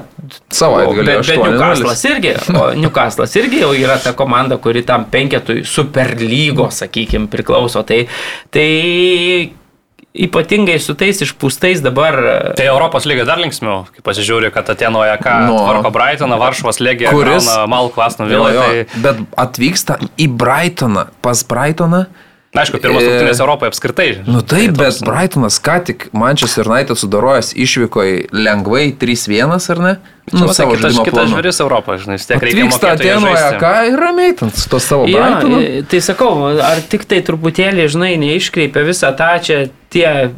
Savaitgalį 0.50 1.04
Bet, 1.06 1.26
bet 1.26 1.38
8-0. 1.38 1.52
Newcastle'as 1.52 2.04
irgi, 2.10 2.32
o 2.56 2.64
Newcastle'as 2.74 3.36
irgi 3.38 3.60
jau 3.62 3.72
yra 3.76 3.98
ta 4.02 4.12
komanda, 4.18 4.56
kuri 4.58 4.82
tam 4.82 5.04
penketui 5.12 5.62
superlygos, 5.68 6.80
sakykime, 6.82 7.28
priklauso. 7.30 7.82
Tai, 7.86 8.00
tai 8.50 8.66
ypatingai 10.16 10.78
su 10.80 10.94
tais 10.96 11.18
išpūstais 11.26 11.82
dabar. 11.84 12.16
Tai 12.56 12.66
Europos 12.70 13.04
lyga 13.08 13.26
dar 13.28 13.38
linksmiau, 13.42 13.84
kai 13.92 14.00
pasižiūri, 14.06 14.48
kad 14.54 14.70
Atenoje 14.72 15.12
ką 15.20 15.34
Nu. 15.46 15.58
tvarko 15.60 15.90
Brightoną, 15.92 16.38
Varšuvos 16.40 16.80
legija, 16.80 17.12
Kuris- 17.12 17.50
Mal 17.68 17.90
Klasno 17.92 18.24
Jo, 18.26 18.30
vilą. 18.40 18.52
jo, 18.54 18.62
Tai, 18.62 19.00
Bet 19.04 19.16
atvyksta 19.36 19.98
į 20.16 20.28
Brightoną, 20.36 21.06
pas 21.20 21.44
Brightoną. 21.44 22.06
Na, 22.56 22.64
aišku, 22.64 22.80
pirmas 22.80 23.04
E, 23.04 23.06
rungtynės 23.12 23.40
Europoje 23.44 23.70
apskritai. 23.74 24.06
Nu 24.26 24.40
taip, 24.40 24.72
Tai 24.72 24.80
bet 24.80 24.94
toks- 24.96 25.02
Brightonas 25.06 25.58
ką 25.60 25.76
tik 25.90 26.06
Manchester 26.16 26.64
United 26.72 26.96
sudarojęs 26.96 27.52
išvyko 27.54 28.04
lengvai 28.32 28.86
3-1 28.96 29.70
ar 29.76 29.82
ne? 29.84 29.94
Nu, 30.32 30.48
savo 30.56 30.74
kitas, 30.74 30.96
kitas 31.06 31.28
žvėris 31.30 31.60
Europoje, 31.62 32.00
žinai, 32.02 32.16
vis 32.18 32.26
tiek 32.26 32.42
reikia 32.42 32.64
Atenoje, 32.66 33.36
žaisti. 33.36 33.60
ką 33.62 33.74
ir 33.92 34.00
ramiai 34.02 34.32
ten 34.40 34.50
su 34.50 34.68
to 34.72 34.80
savo 34.82 35.04
Jo, 35.06 35.20
Brightonu. 35.20 35.60
i- 35.62 35.84
tai 35.86 36.00
sakau, 36.02 36.32
ar 36.58 36.80
tik 36.82 37.04
tai 37.06 37.20
truputėlį, 37.22 37.84
žinai, 37.94 38.16
neiškreipia 38.18 38.82
visą 38.88 39.12
tą 39.14 39.28
čia 39.38 39.68
tie 39.92 40.32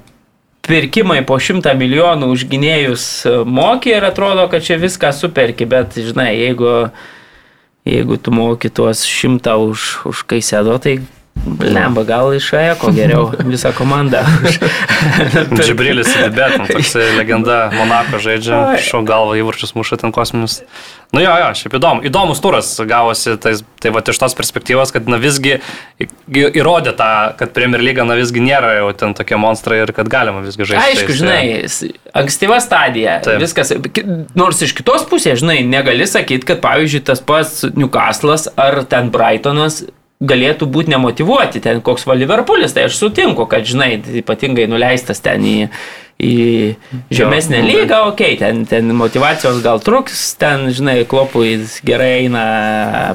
pirkimai 0.68 1.22
po 1.24 1.38
šimtą 1.40 1.72
milijonų 1.80 2.28
už 2.34 2.44
gynėjus 2.50 3.04
e, 3.24 3.44
moki 3.48 3.94
ir 3.96 4.04
atrodo, 4.04 4.44
kad 4.52 4.60
čia 4.66 4.76
viską 4.76 5.08
superki, 5.16 5.64
bet, 5.64 5.94
žinai, 5.96 6.34
jeigu, 6.36 6.90
jeigu 7.88 8.18
tu 8.20 8.30
moki 8.30 8.68
tuos 8.68 9.06
šimtą 9.08 9.54
už, 9.70 9.86
už 10.04 10.26
kaisedo, 10.28 10.76
tai 10.78 10.98
lemba 11.60 12.02
gal 12.08 12.32
iš 12.36 12.50
Eko 12.58 12.90
geriau 12.96 13.30
visą 13.48 13.72
komandą. 13.76 14.20
Džibrilis 15.54 16.10
Bibet, 16.22 16.58
nu, 16.58 16.66
toks 16.70 16.94
legenda 17.16 17.70
Monako 17.74 18.20
žaidžia, 18.22 18.78
šau 18.82 19.02
galvo 19.06 19.36
įvarčius 19.38 19.74
muša 19.78 19.98
ten 20.02 20.12
kosminius. 20.14 20.60
Nu 21.14 21.22
jo, 21.24 21.32
jo, 21.40 21.46
šiaip 21.56 21.72
įdomu. 21.78 22.02
Įdomus 22.04 22.40
turas 22.44 22.68
gavosi, 22.84 23.32
tai, 23.40 23.54
tai 23.80 23.92
va 23.94 24.02
iš 24.04 24.18
tos 24.20 24.34
perspektyvos, 24.36 24.90
kad 24.92 25.06
na 25.08 25.16
visgi 25.22 25.54
įrodė 26.28 26.92
tą, 26.98 27.08
kad 27.40 27.54
Premier 27.56 27.80
lyga 27.80 28.04
na 28.04 28.16
visgi 28.18 28.42
nėra 28.44 28.74
jau 28.82 28.90
ten 28.98 29.14
tokie 29.16 29.38
monstrai 29.40 29.80
ir 29.86 29.94
kad 29.96 30.10
galima 30.12 30.42
visgi 30.44 30.66
žaisti. 30.68 30.98
Aišku, 30.98 31.08
tais, 31.08 31.20
žinai, 31.22 31.42
s- 31.64 32.12
ankstyva 32.12 32.60
stadija, 32.60 33.18
Taip. 33.24 33.40
Viskas, 33.40 33.72
nors 34.36 34.60
iš 34.66 34.76
kitos 34.76 35.06
pusės, 35.08 35.40
žinai, 35.40 35.62
negali 35.64 36.04
sakyti, 36.08 36.44
kad 36.52 36.60
pavyzdžiui 36.64 37.04
tas 37.08 37.24
pats 37.24 37.62
Newcastle'as 37.72 38.50
ar 38.60 38.82
ten 38.92 39.08
Brightonas 39.14 39.86
galėtų 40.20 40.66
būti 40.66 40.92
nemotivuoti, 40.94 41.62
ten 41.62 41.82
koks 41.84 42.06
va 42.08 42.16
Liverpoolis, 42.18 42.74
tai 42.74 42.88
aš 42.88 42.98
sutinku, 42.98 43.46
kad, 43.50 43.66
žinai, 43.68 43.98
ypatingai 44.22 44.66
nuleistas 44.70 45.22
ten 45.22 45.44
į, 45.46 45.56
į 46.18 46.74
žemesnę 47.14 47.60
lygą, 47.62 48.00
okei, 48.10 48.32
okay, 48.34 48.38
ten, 48.40 48.64
ten 48.66 48.90
motivacijos 48.98 49.60
gal 49.62 49.78
truks, 49.78 50.32
ten, 50.34 50.66
žinai, 50.74 51.04
klopui 51.06 51.52
gerai 51.86 52.24
eina 52.24 52.42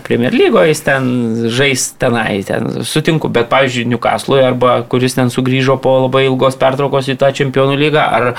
Premier 0.06 0.32
lygoje, 0.32 0.72
jis 0.72 0.84
ten 0.86 1.10
žais 1.52 1.84
tenai, 2.00 2.40
ten 2.48 2.86
sutinku, 2.88 3.28
bet, 3.28 3.50
pavyzdžiui, 3.52 3.90
Newcastle'ui 3.92 4.46
arba 4.48 4.78
kuris 4.88 5.20
ten 5.20 5.34
sugrįžo 5.34 5.76
po 5.84 5.98
labai 6.06 6.24
ilgos 6.30 6.56
pertraukos 6.60 7.12
į 7.12 7.18
tą 7.20 7.34
čempionų 7.36 7.76
lygą, 7.84 8.08
ar, 8.08 8.30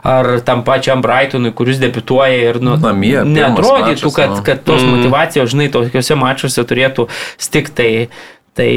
ar 0.00 0.32
tam 0.48 0.64
pačiam 0.64 1.04
Brightonui, 1.04 1.52
kuris 1.52 1.82
debituoja 1.84 2.48
ir, 2.48 2.62
nu, 2.64 2.78
Namie, 2.80 3.18
neatrodytų, 3.28 4.08
mačas, 4.08 4.16
kad, 4.16 4.38
nu. 4.38 4.44
kad 4.46 4.64
tos 4.64 4.88
motivacijos, 4.88 5.52
žinai, 5.52 5.68
tokiuose 5.74 6.16
mačiuose 6.16 6.64
turėtų 6.64 7.10
stikti, 7.36 8.08
tai 8.56 8.70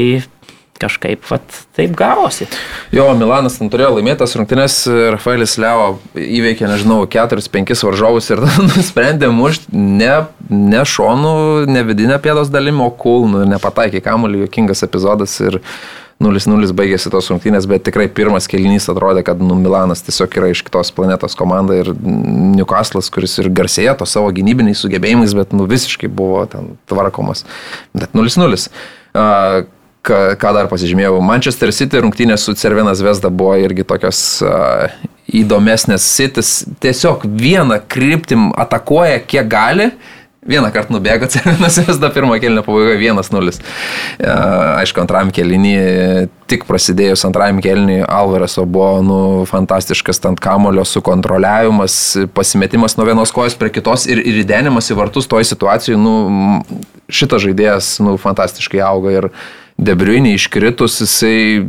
kažkaip, 0.80 1.24
vat, 1.30 1.58
taip 1.76 1.94
gavosi. 1.98 2.48
Jo, 2.94 3.10
Milanas 3.18 3.58
ten 3.60 3.70
turėjo 3.72 3.96
laimėti 3.96 4.22
tas 4.22 4.34
rungtynes, 4.38 4.80
Rafaelis 5.14 5.56
Leo 5.60 5.92
įveikė, 6.18 6.68
nežinau, 6.70 7.02
4-5 7.10 7.84
varžovus 7.88 8.32
ir 8.34 8.42
nusprendė 8.70 9.30
mušti 9.34 9.72
ne, 9.74 10.12
ne 10.50 10.82
šonų, 10.86 11.36
ne 11.70 11.86
vidinę 11.88 12.18
pėdos 12.22 12.52
dalimi, 12.54 12.84
o 12.86 12.90
kulnų 12.90 13.44
ir 13.44 13.54
nepataikė 13.56 14.04
kamuolį, 14.04 14.46
jokingas 14.46 14.84
epizodas 14.86 15.38
ir 15.44 15.60
0-0 16.18 16.72
baigėsi 16.74 17.12
tos 17.14 17.28
rungtynės, 17.30 17.68
bet 17.70 17.84
tikrai 17.86 18.08
pirmas 18.10 18.48
kelinys 18.50 18.88
atrodė, 18.90 19.22
kad 19.26 19.38
nu, 19.42 19.54
Milanas 19.58 20.02
tiesiog 20.02 20.34
yra 20.40 20.50
iš 20.50 20.64
kitos 20.66 20.90
planetos 20.94 21.38
komanda 21.38 21.76
ir 21.78 21.92
Newcastle'as, 21.94 23.10
kuris 23.14 23.38
ir 23.38 23.50
garsėja 23.54 23.94
to 23.98 24.06
savo 24.08 24.32
gynybiniais 24.34 24.82
sugebėjimais, 24.82 25.36
bet 25.38 25.54
nu, 25.54 25.68
visiškai 25.70 26.10
buvo 26.10 26.42
ten 26.50 26.74
tvarkomas. 26.90 27.44
Bet 27.94 28.18
0-0. 28.18 28.66
Uh, 29.14 29.62
ką, 30.08 30.18
ką 30.40 30.54
dar 30.56 30.68
pasižymėjau, 30.70 31.20
Manchester 31.24 31.72
City 31.74 32.02
rungtynės 32.02 32.46
su 32.46 32.56
Cervenas 32.58 33.02
Vesda 33.04 33.30
buvo 33.32 33.56
irgi 33.60 33.86
tokios 33.88 34.20
uh, 34.44 34.88
įdomesnės. 35.28 36.06
Citis 36.16 36.52
tiesiog 36.82 37.26
vieną 37.28 37.82
kryptim 37.90 38.52
atakuoja, 38.56 39.20
kiek 39.28 39.50
gali. 39.50 39.92
Vieną 40.48 40.70
kartą 40.72 40.94
nubėgo 40.94 41.26
Cervenas 41.34 41.76
Vesda, 41.82 42.08
pirmo 42.14 42.38
kelnio 42.40 42.62
pabaigoje 42.64 42.96
1-0. 43.02 43.52
Uh, 43.52 44.32
aišku, 44.78 45.02
antram 45.02 45.32
kelnį, 45.34 45.74
tik 46.48 46.64
prasidėjus 46.68 47.26
antram 47.28 47.60
kelnį, 47.64 48.00
Alvareso 48.06 48.64
buvo 48.64 49.02
nu, 49.04 49.20
fantastiškas 49.50 50.22
ant 50.30 50.40
kamulio 50.40 50.86
sukontroliavimas, 50.88 52.00
pasimetimas 52.36 52.96
nuo 52.96 53.10
vienos 53.10 53.34
kojos 53.34 53.58
prie 53.60 53.74
kitos 53.74 54.08
ir, 54.08 54.22
ir 54.24 54.40
įdenimas 54.46 54.88
į 54.88 54.96
vartus 55.02 55.28
toj 55.28 55.44
situacijai. 55.50 56.00
Nu, 56.00 56.62
šitas 57.12 57.44
žaidėjas 57.44 57.96
nu, 58.04 58.16
fantastiškai 58.20 58.80
auga 58.84 59.18
ir 59.18 59.32
Debriuinį 59.78 60.32
iškritus, 60.34 60.96
jisai 61.04 61.62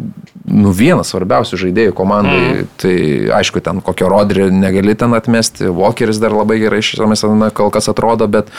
nu, 0.49 0.71
vienas 0.73 1.11
svarbiausių 1.13 1.59
žaidėjų 1.61 1.93
komandai. 1.97 2.39
Mm. 2.41 2.69
Tai 2.81 2.93
aišku, 3.37 3.61
ten 3.65 3.83
kokio 3.85 4.09
rodrį 4.09 4.47
negali 4.53 4.95
ten 4.97 5.13
atmesti. 5.17 5.69
Walkeris 5.69 6.21
dar 6.21 6.33
labai 6.33 6.57
gerai 6.63 6.81
sezone 6.81 7.51
kol 7.53 7.69
kas 7.73 7.89
atrodo, 7.91 8.25
bet 8.31 8.49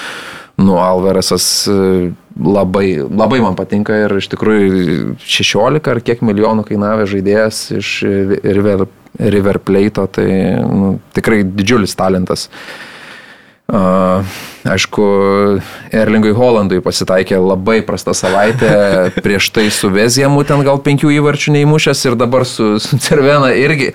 nu, 0.61 0.77
Alvarezas 0.79 1.49
e, 1.67 2.13
labai, 2.39 2.87
labai 3.03 3.41
man 3.43 3.59
patinka 3.59 3.97
ir 4.05 4.15
iš 4.21 4.31
tikrųjų 4.35 5.17
16 5.25 5.91
ar 5.95 6.03
kiek 6.05 6.23
milijonų 6.23 6.69
kainavė 6.69 7.09
žaidėjas 7.11 7.65
iš 7.81 7.97
River, 8.45 8.87
River 9.19 9.59
Plate, 9.59 10.07
tai 10.15 10.29
nu, 10.63 10.95
tikrai 11.17 11.43
didžiulis 11.49 11.99
talentas. 11.99 12.47
Uh, 12.47 12.89
aišku, 13.68 15.04
Erlingui 15.95 16.32
Holandui 16.34 16.80
pasitaikė 16.82 17.38
labai 17.38 17.80
prasta 17.87 18.14
savaitė, 18.16 18.70
prieš 19.24 19.50
tai 19.54 19.68
su 19.74 19.91
Veziemu 19.95 20.42
ten 20.49 20.64
gal 20.66 20.80
penkių 20.82 21.12
įvarčių 21.20 21.58
neįmušęs 21.58 22.07
ir 22.08 22.18
dabar 22.18 22.46
su, 22.49 22.78
su 22.82 22.99
Cervena 23.03 23.53
irgi. 23.54 23.92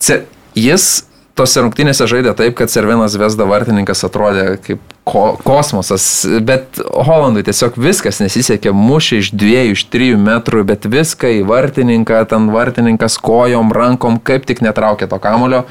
Ce, 0.00 0.22
jis 0.56 1.04
tose 1.38 1.62
rungtynėse 1.64 2.06
žaidė 2.10 2.34
taip, 2.38 2.54
kad 2.58 2.70
Cervenas 2.72 3.16
Vesda 3.18 3.46
vartininkas 3.48 4.04
atrodė 4.06 4.54
kaip 4.62 4.82
ko, 5.04 5.24
kosmosas, 5.44 6.04
bet 6.46 6.78
Holandui 6.80 7.42
tiesiog 7.46 7.76
viskas 7.80 8.20
nesisekė, 8.22 8.72
mušė 8.74 9.20
iš 9.20 9.30
dviejų, 9.34 9.74
iš 9.76 9.84
trijų 9.92 10.20
metrų, 10.22 10.62
bet 10.70 10.86
viską 10.90 11.32
į 11.40 11.42
vartininką, 11.48 12.22
ten 12.30 12.48
vartininkas 12.54 13.18
kojom, 13.22 13.72
rankom, 13.74 14.18
kaip 14.22 14.46
tik 14.48 14.62
netraukė 14.64 15.08
to 15.10 15.18
kamulio, 15.22 15.64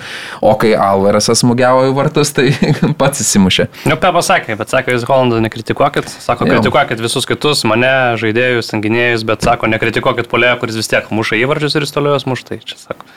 o 0.43 0.53
kai 0.59 0.73
Alvarasas 0.77 1.41
smūgiavo 1.43 1.87
į 1.89 1.95
vartus, 1.97 2.33
tai 2.35 2.51
pats 3.01 3.23
įsimušė. 3.25 3.69
Nu, 3.89 3.97
ką 4.01 4.13
pasakė, 4.19 4.57
bet 4.59 4.73
sako, 4.73 4.97
jūs 4.97 5.07
Holandą 5.09 5.41
nekritikuokit, 5.47 6.11
sako, 6.23 6.49
kritikuokit 6.49 7.03
visus 7.03 7.29
kitus, 7.29 7.63
mane, 7.69 7.93
žaidėjus, 8.21 8.73
tenginėjus, 8.73 9.25
bet 9.27 9.47
sako, 9.47 9.71
nekritikuokit 9.71 10.29
polėjo, 10.31 10.59
kuris 10.61 10.81
vis 10.81 10.91
tiek 10.91 11.07
muša 11.13 11.39
įvarčius 11.41 11.79
ir 11.79 11.87
jis 11.87 11.95
toliau 11.95 12.17
juos 12.17 12.27
muštai. 12.29 12.61
Čia 12.67 12.77
sako. 12.83 13.07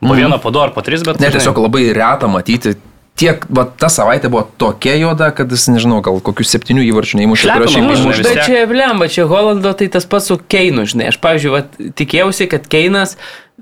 Po 0.00 0.14
vieną, 0.16 0.38
po 0.40 0.52
du 0.54 0.62
ar 0.62 0.72
po 0.72 0.84
tris, 0.84 1.04
bet... 1.04 1.20
Ne, 1.20 1.28
tiesiog 1.32 1.58
labai 1.60 1.90
reta 1.96 2.30
matyti. 2.30 2.76
Tiek, 3.20 3.42
va, 3.52 3.66
ta 3.68 3.90
savaitė 3.92 4.30
buvo 4.32 4.46
tokia 4.56 4.94
juoda, 4.96 5.28
kad 5.36 5.50
jis, 5.52 5.66
nežinau, 5.68 5.98
gal 6.04 6.22
kokius 6.24 6.54
septynių 6.54 6.86
įvarčių 6.88 7.18
neįmušė, 7.20 7.50
vis 7.60 8.22
Bet 8.24 8.38
čia, 8.46 8.62
blemba, 8.70 9.10
čia 9.12 9.26
Holando 9.28 9.74
tai 9.76 9.90
tas 9.92 10.08
pats 10.08 10.30
su 10.30 10.38
Keinu, 10.40 10.86
žinai. 10.88 11.10
Aš, 11.12 11.18
pavyzdžiui, 11.20 11.52
vat, 11.52 11.76
tikėjausi, 12.00 12.48
kad 12.48 12.64
Keinas 12.72 13.18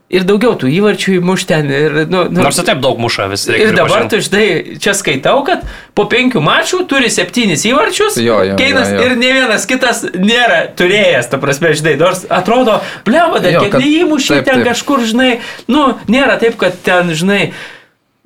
ir 0.08 0.24
daugiau 0.28 0.54
tų 0.58 0.68
įvarčių 0.72 1.14
įmuš 1.18 1.44
ten. 1.50 1.68
Ir, 1.72 1.96
nu, 2.08 2.24
nu, 2.32 2.42
Nors 2.42 2.58
ir 2.60 2.66
taip 2.68 2.80
daug 2.84 2.98
muša 3.02 3.26
vis. 3.32 3.46
Ir 3.52 3.74
dabar 3.76 4.06
tu 4.10 4.20
štai 4.24 4.78
čia 4.82 4.94
skaitau, 4.96 5.40
kad 5.46 5.64
po 5.98 6.06
penkių 6.10 6.42
mačų 6.44 6.82
turi 6.90 7.10
septynis 7.12 7.64
įvarčius. 7.68 8.16
Jo, 8.22 8.40
jo, 8.46 8.56
Keinas 8.60 8.92
jo, 8.92 8.98
jo. 9.00 9.06
ir 9.08 9.16
ne 9.20 9.32
vienas 9.36 9.66
kitas 9.68 10.04
nėra 10.14 10.60
turėjęs, 10.78 11.30
ta 11.32 11.40
prasme, 11.42 11.74
žinai, 11.76 11.96
nors 12.00 12.24
atrodo, 12.30 12.78
bleva, 13.08 13.40
dar 13.44 13.58
kiek 13.60 13.72
kad- 13.74 13.82
neįmušė 13.84 14.42
ten 14.44 14.62
taip. 14.62 14.68
kažkur, 14.72 15.04
žinai, 15.08 15.32
nu, 15.68 15.90
nėra 16.08 16.38
taip, 16.40 16.56
kad 16.60 16.78
ten, 16.86 17.12
žinai. 17.16 17.50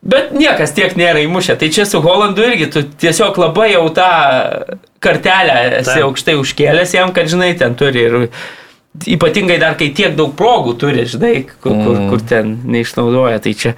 Bet 0.02 0.32
niekas 0.34 0.72
tiek 0.74 0.96
nėra 0.98 1.20
įmušę. 1.22 1.54
Tai 1.60 1.68
čia 1.70 1.84
su 1.86 2.00
Holandu 2.02 2.42
irgi 2.42 2.66
tu 2.74 2.80
tiesiog 2.82 3.36
labai 3.38 3.68
jau 3.76 3.84
tą 3.94 4.08
kartelę 5.02 5.58
esi 5.78 5.92
Taip. 5.92 6.06
aukštai 6.08 6.34
užkėlęs 6.40 6.94
jam, 6.96 7.12
kad, 7.14 7.30
žinai, 7.30 7.52
ten 7.58 7.76
turi 7.78 8.02
ir 8.08 8.16
ypatingai 9.06 9.58
dar, 9.58 9.74
kai 9.80 9.88
tiek 9.96 10.16
daug 10.16 10.34
progų 10.36 10.76
turi, 10.78 11.04
žinai, 11.08 11.46
kur, 11.62 11.72
kur, 11.72 11.96
Mm. 11.96 12.08
kur 12.10 12.20
ten 12.28 12.58
neišnaudoja. 12.64 13.40
Tai 13.42 13.54
čia 13.54 13.74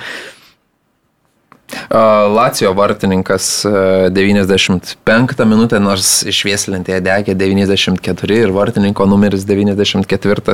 Lacijo 2.35 2.73
vartininkas 2.77 3.65
e, 3.65 4.11
95 4.11 5.45
minutę, 5.49 5.81
nors 5.83 6.23
išvieslentėje 6.29 7.01
degė 7.03 7.35
94 7.35 8.37
ir 8.45 8.53
vartininko 8.55 9.07
numeris 9.11 9.43
94 9.49 10.45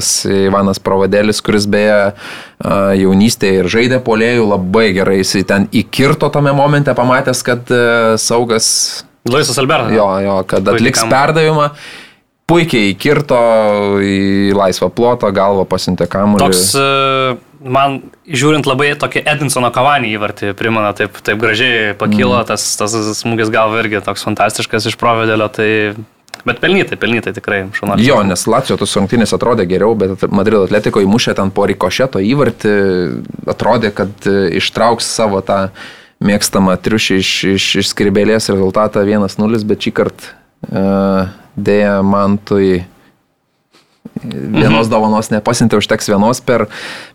Ivanas 0.47 0.78
Provadėlis, 0.81 1.43
kuris 1.45 1.66
beje 1.69 1.99
e, 2.07 2.12
jaunystėje 3.03 3.61
ir 3.65 3.69
žaidė 3.74 3.99
polėjų 4.07 4.47
labai 4.49 4.87
gerai, 4.97 5.19
jisai 5.20 5.43
ten 5.45 5.66
įkirto 5.73 6.31
tame 6.32 6.55
momente, 6.57 6.95
pamatęs, 6.97 7.43
kad 7.45 7.69
e, 7.74 7.82
saugas, 8.16 8.70
Luisas 9.28 9.59
Albertas. 9.61 9.93
jo, 9.93 10.07
jo, 10.24 10.39
kad 10.49 10.69
atliks 10.73 11.03
kam- 11.03 11.11
perdavimą. 11.12 11.70
Puikiai 12.51 12.91
įkirto 12.91 13.39
į 14.03 14.51
laisvą 14.59 14.89
plotą, 14.91 15.31
galvą 15.35 15.65
pasintė 15.71 16.09
kamuolį. 16.11 16.43
Toks, 16.43 16.63
e, 16.75 17.37
man 17.63 18.01
žiūrint 18.27 18.67
labai 18.67 18.91
tokį 18.99 19.23
Edinsono 19.31 19.71
kavanį 19.75 20.11
įvartį, 20.17 20.55
primena, 20.59 20.91
taip, 20.99 21.21
taip 21.27 21.39
gražiai 21.43 21.93
pakilo, 21.99 22.41
mm. 22.41 22.49
tas, 22.51 22.65
tas 22.81 22.97
smūgis 23.21 23.53
galva 23.55 23.85
irgi 23.85 24.03
toks 24.07 24.27
fantastiškas 24.27 24.91
iš 24.91 24.99
provedėlio, 25.01 25.47
tai... 25.55 25.69
Bet 26.41 26.57
pelnytai, 26.63 26.97
pelnytai 26.97 27.35
tikrai, 27.37 27.61
šaunuolis. 27.77 28.07
Jo, 28.07 28.23
nes 28.25 28.43
Lacijo 28.49 28.79
tos 28.81 28.97
rungtynės 28.97 29.35
atrodė 29.37 29.67
geriau, 29.69 29.93
bet 29.99 30.25
Madrido 30.33 30.65
atletiko 30.65 31.03
įmušė 31.05 31.37
ten 31.37 31.53
po 31.53 31.67
rikošeto 31.69 32.23
įvartį, 32.25 32.75
atrodė, 33.53 33.93
kad 33.95 34.27
e, 34.27 34.57
ištrauks 34.59 35.11
savo 35.21 35.43
tą 35.45 35.67
mėgstamą 36.25 36.81
triušį 36.81 37.21
iš, 37.21 37.33
iš, 37.55 37.71
iš 37.85 37.93
skribėlės 37.93 38.51
rezultatą 38.53 39.05
1-0, 39.05 39.65
bet 39.69 39.87
šį 39.87 39.97
kartą 40.01 40.40
uh, 40.69 41.31
dėja 41.57 42.01
man 42.07 42.39
tui 42.39 42.85
vienos 44.24 44.89
Mhm. 44.89 44.91
dovanos 44.93 45.31
nepasintė, 45.31 45.78
užteks 45.81 46.09
vienos 46.11 46.41
per, 46.45 46.66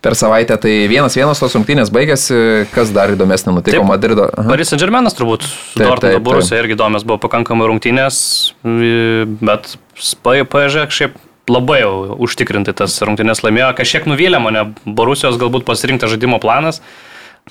per 0.02 0.16
savaitę. 0.16 0.58
Tai 0.58 0.74
vienas 0.90 1.16
vienas 1.18 1.40
tos 1.40 1.54
rungtynės 1.58 1.92
baigėsi, 1.94 2.68
kas 2.74 2.90
dar 2.96 3.14
įdomesnė 3.14 3.54
nutiko 3.54 3.78
Taip. 3.82 3.88
Madrido. 3.90 4.30
Aha. 4.32 4.50
Paris 4.50 4.70
Saint 4.70 4.82
Germainas 4.82 5.14
turbūt, 5.18 5.46
Taip, 5.76 5.86
Dortmundo 5.86 6.24
Borusija 6.26 6.64
irgi 6.64 6.78
įdomios 6.78 7.06
buvo 7.06 7.20
pakankamai 7.28 7.68
rungtynės, 7.70 8.54
bet 8.64 9.76
PSG 10.24 10.88
šiaip 10.90 11.20
labai 11.52 11.82
jau 11.84 12.16
užtikrintai 12.26 12.74
tas 12.74 12.96
rungtynės 13.06 13.44
laimėjo, 13.46 13.74
kažkiek 13.78 14.08
nuvylė 14.10 14.42
mane 14.42 14.66
Borusijos 14.86 15.38
galbūt 15.42 15.68
pasirinktas 15.68 16.16
žaidimo 16.16 16.40
planas. 16.42 16.82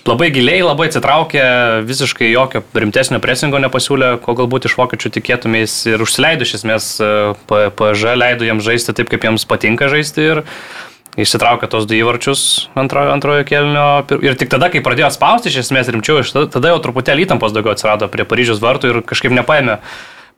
Labai 0.02 0.26
giliai, 0.34 0.58
labai 0.58 0.88
atsitraukė, 0.90 1.42
visiškai 1.86 2.26
jokio 2.32 2.64
rimtesnio 2.74 3.20
presingo 3.22 3.60
nepasiūlė, 3.62 4.16
ko 4.24 4.34
galbūt 4.36 4.66
iš 4.66 4.74
vokiečių 4.80 5.12
tikėtumės 5.14 5.76
ir 5.86 6.02
užsileido 6.02 6.42
iš 6.42 6.56
esmės 6.58 6.88
e, 6.98 7.10
P- 7.46 7.68
PSG, 7.78 8.16
leido 8.18 8.48
jiems 8.48 8.66
žaisti 8.66 8.92
taip, 8.98 9.12
kaip 9.12 9.22
jiems 9.24 9.46
patinka 9.46 9.86
žaisti 9.92 10.26
ir 10.32 10.42
išsitraukė 11.14 11.70
tos 11.70 11.86
du 11.86 11.94
įvarčius 11.94 12.42
antrojo, 12.74 13.14
antrojo 13.14 13.46
kelnio 13.46 13.86
ir 14.18 14.34
tik 14.40 14.50
tada, 14.50 14.66
kai 14.74 14.82
pradėjo 14.82 15.12
spausti 15.14 15.52
iš 15.52 15.60
esmės 15.62 15.92
rimčiau, 15.94 16.26
tada 16.50 16.74
jau 16.74 16.82
truputėlį 16.82 17.28
įtampos 17.28 17.54
daugiau 17.54 17.76
atsirado 17.76 18.10
prie 18.10 18.26
Paryžiaus 18.26 18.58
vartų 18.64 18.90
ir 18.90 19.00
kažkaip 19.06 19.32
nepaėmė. 19.38 19.78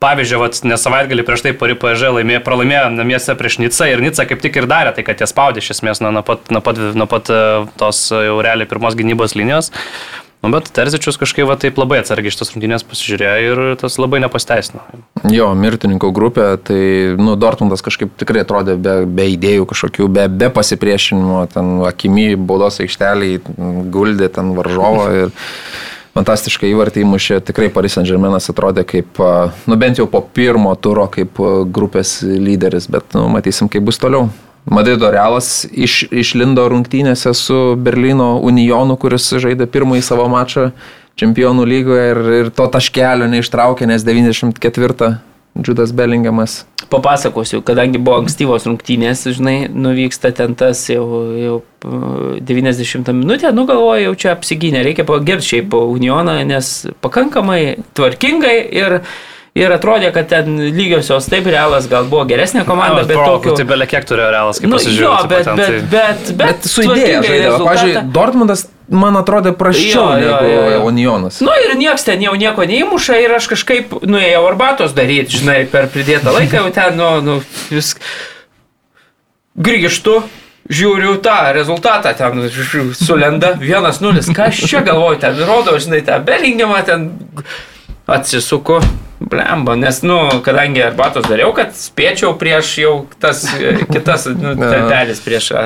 Pavyzdžiui, 0.02 0.40
vat, 0.43 0.59
nes 0.68 0.82
savaitgalį 0.85 1.24
prieš 1.24 1.47
tai 1.47 1.55
Pari 1.56 1.73
PSG 1.81 2.10
laimėjo, 2.18 2.43
pralaimėjo 2.44 2.90
namiese 2.93 3.32
prieš 3.39 3.56
Nicą 3.62 3.89
ir 3.89 4.02
Nica 4.05 4.27
kaip 4.28 4.43
tik 4.44 4.59
ir 4.60 4.68
darė 4.68 4.93
tai, 4.93 5.06
kad 5.06 5.23
jie 5.23 5.28
spaudė 5.31 5.64
iš 5.64 5.73
esmės 5.78 6.02
nuo, 6.05 6.12
nuo 6.12 6.23
pat, 6.27 6.51
nuo 6.52 6.60
pat, 6.64 6.82
nuo 7.01 7.09
pat 7.09 7.32
e, 7.32 7.40
tos 7.81 8.02
jau 8.12 8.36
realiai 8.44 8.68
pirmos 8.68 8.98
gynybos 8.98 9.32
linijos. 9.39 9.73
Nu, 10.44 10.51
bet 10.52 10.68
Terzičius 10.77 11.16
kažkaip 11.16 11.48
va, 11.48 11.56
taip 11.56 11.78
labai 11.81 12.02
atsargiai 12.02 12.31
šitas 12.31 12.52
rungtynės 12.52 12.85
pasižiūrėjo 12.86 13.47
ir 13.47 13.60
tas 13.81 13.97
labai 13.97 14.20
nepasteisino. 14.23 14.85
Jo, 15.32 15.48
mirtininkų 15.56 16.12
grupė, 16.14 16.51
tai, 16.60 16.81
nu, 17.16 17.39
Dortmundas 17.40 17.82
kažkaip 17.82 18.12
tikrai 18.20 18.44
atrodė 18.44 18.77
be, 18.77 18.98
be 19.09 19.31
idėjų 19.32 19.64
kažkokių, 19.73 20.10
be, 20.12 20.28
be 20.28 20.52
pasipriešinimo, 20.55 21.40
ten 21.56 21.73
akimi 21.89 22.35
baudos 22.36 22.82
aikšteliai 22.85 23.40
guldė 23.97 24.28
ten 24.36 24.52
varžovo 24.60 25.09
ir 25.24 25.35
fantastiškai 26.16 26.70
įvartį 26.72 27.05
įmušė, 27.05 27.40
tikrai 27.47 27.68
Paris 27.72 27.97
Saint 27.97 28.09
Germainas 28.09 28.48
atrodė 28.52 28.86
kaip, 28.88 29.20
nu, 29.68 29.78
bent 29.78 30.01
jau 30.01 30.09
po 30.10 30.22
pirmo 30.24 30.72
turo 30.80 31.06
kaip 31.12 31.40
grupės 31.72 32.18
lyderis, 32.24 32.88
bet, 32.93 33.12
nu, 33.16 33.26
matysim, 33.32 33.70
kaip 33.72 33.84
bus 33.86 34.01
toliau. 34.02 34.30
Madrido 34.66 35.12
Realas 35.14 35.62
iš, 35.70 36.09
išlindo 36.10 36.64
rungtynėse 36.72 37.30
su 37.38 37.59
Berlyno 37.78 38.32
Unionu, 38.43 38.97
kuris 38.98 39.28
žaidė 39.38 39.68
pirmąjį 39.70 40.02
savo 40.02 40.26
mačą 40.32 40.72
čempionų 41.20 41.64
lygoje 41.68 42.09
ir, 42.10 42.20
ir 42.40 42.51
to 42.55 42.66
taškelio 42.74 43.28
neištraukė, 43.30 43.86
nes 43.86 44.02
94 44.05 45.14
Džudas 45.62 45.92
Bellingamas. 45.96 46.64
papasakosiu, 46.90 47.62
kadangi 47.66 47.98
buvo 47.98 48.20
ankstyvos 48.20 48.66
rungtynės, 48.68 49.24
žinai, 49.34 49.56
nuvyksta 49.72 50.30
ten 50.36 50.54
tas 50.58 50.84
jau, 50.90 51.06
jau 51.34 51.56
uh, 51.58 52.36
90 52.46 53.10
minutę, 53.16 53.50
nu 53.56 53.64
galvoju, 53.66 54.04
jau 54.04 54.14
čia 54.22 54.34
apsigynė, 54.36 54.84
reikia 54.86 55.06
pagirti 55.08 55.48
šiaip 55.48 55.74
Unioną, 55.74 56.36
nes 56.46 56.74
pakankamai 57.02 57.60
tvarkingai 57.96 58.56
ir 58.76 59.00
Ir 59.56 59.72
atrodė, 59.72 60.10
kad 60.12 60.26
ten 60.28 60.58
lygiosios, 60.76 61.30
taip, 61.32 61.46
realas 61.48 61.86
gal 61.88 62.04
buvo 62.10 62.26
geresnė 62.28 62.66
komanda, 62.68 63.06
bet 63.08 63.16
tokiu... 63.16 63.54
tokiu... 63.54 63.54
Tai 63.56 63.64
belia 63.70 63.86
kiek 63.88 64.04
turėjo 64.04 64.26
realas, 64.34 64.58
kaip 64.60 64.68
Nu, 64.68 64.76
jo, 64.76 64.82
pasižiūrėjau. 64.82 65.28
bet, 65.30 65.46
bet, 65.46 65.70
bet, 65.92 66.32
bet, 66.36 66.40
Bet 66.42 66.68
su 66.68 66.84
idėja 66.84 67.22
žaidė. 67.24 67.52
Pavyzdžiui, 67.62 68.02
Dortmundas 68.12 68.66
man 68.92 69.16
atrodė 69.16 69.54
prasčiau 69.56 70.02
Jo, 70.02 70.18
jo, 70.20 70.26
negu 70.26 70.50
jo, 70.52 70.66
jo. 70.74 70.82
Unionas. 70.90 71.40
Nu 71.40 71.54
ir 71.62 71.72
nieks 71.80 72.04
ten 72.04 72.20
jau 72.22 72.34
nieko 72.36 72.66
neįmuša 72.68 73.16
ir 73.24 73.36
aš 73.38 73.48
kažkaip 73.54 73.96
nuėjau 74.04 74.42
arbatos 74.50 74.92
daryti, 74.96 75.40
žinai, 75.40 75.62
per 75.72 75.88
pridėtą 75.94 76.36
laiką 76.36 76.60
jau 76.60 76.74
ten, 76.76 77.00
nu, 77.00 77.08
nu 77.24 77.38
vis 77.72 77.94
grįžtu, 79.56 80.18
žiūriu 80.68 81.16
tą 81.24 81.38
rezultatą, 81.56 82.12
ten 82.18 82.44
sulenda 82.98 83.54
1-0, 83.56 84.36
ką 84.36 84.50
aš 84.50 84.62
čia 84.68 84.84
galvoju, 84.86 85.20
ten 85.24 85.42
rodo, 85.48 85.78
žinai, 85.80 86.02
tą 86.04 86.20
belingiamą, 86.26 86.84
ten 86.86 87.08
atsisuku, 88.06 88.80
blemba, 89.20 89.76
nes, 89.80 90.02
nu, 90.05 90.18
kadangi 90.44 90.82
arbatos 90.84 91.26
dariau, 91.28 91.52
kad 91.56 91.72
spėčiau 91.76 92.34
prieš 92.40 92.74
jau 92.82 92.94
tas 93.22 93.44
e, 93.56 93.78
kitas, 93.88 94.28
nu, 94.36 94.55
tetelis 94.72 95.22
prieš 95.24 95.51
a, 95.56 95.64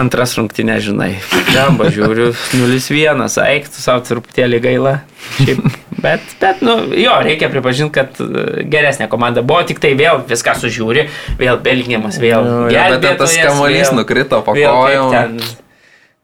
antras 0.00 0.32
rungtynė, 0.38 0.78
žinai. 0.80 1.10
Blemba, 1.50 1.90
žiūriu, 1.92 2.30
0-1, 2.56 3.26
eiktų 3.44 3.82
savo 3.82 4.04
truputėlį 4.08 4.60
gaila. 4.64 4.94
Šiaip, 5.36 5.60
bet, 6.02 6.24
bet, 6.40 6.62
nu, 6.64 6.78
jo, 6.96 7.12
reikia 7.26 7.50
pripažinti, 7.52 7.92
kad 7.98 8.16
e, 8.24 8.64
geresnė 8.72 9.10
komanda 9.12 9.44
buvo, 9.44 9.60
tik 9.68 9.82
tai 9.84 9.92
vėl 9.98 10.22
viską 10.28 10.56
sužiūri, 10.62 11.08
vėl 11.40 11.60
Belgiamas, 11.62 12.16
vėl 12.22 12.40
Jo, 12.48 12.62
jo, 12.72 12.86
bet 13.04 13.20
tas 13.20 13.36
kamuolys 13.36 13.92
nukrito 13.94 14.40
po 14.46 14.56
kojom. 14.56 15.36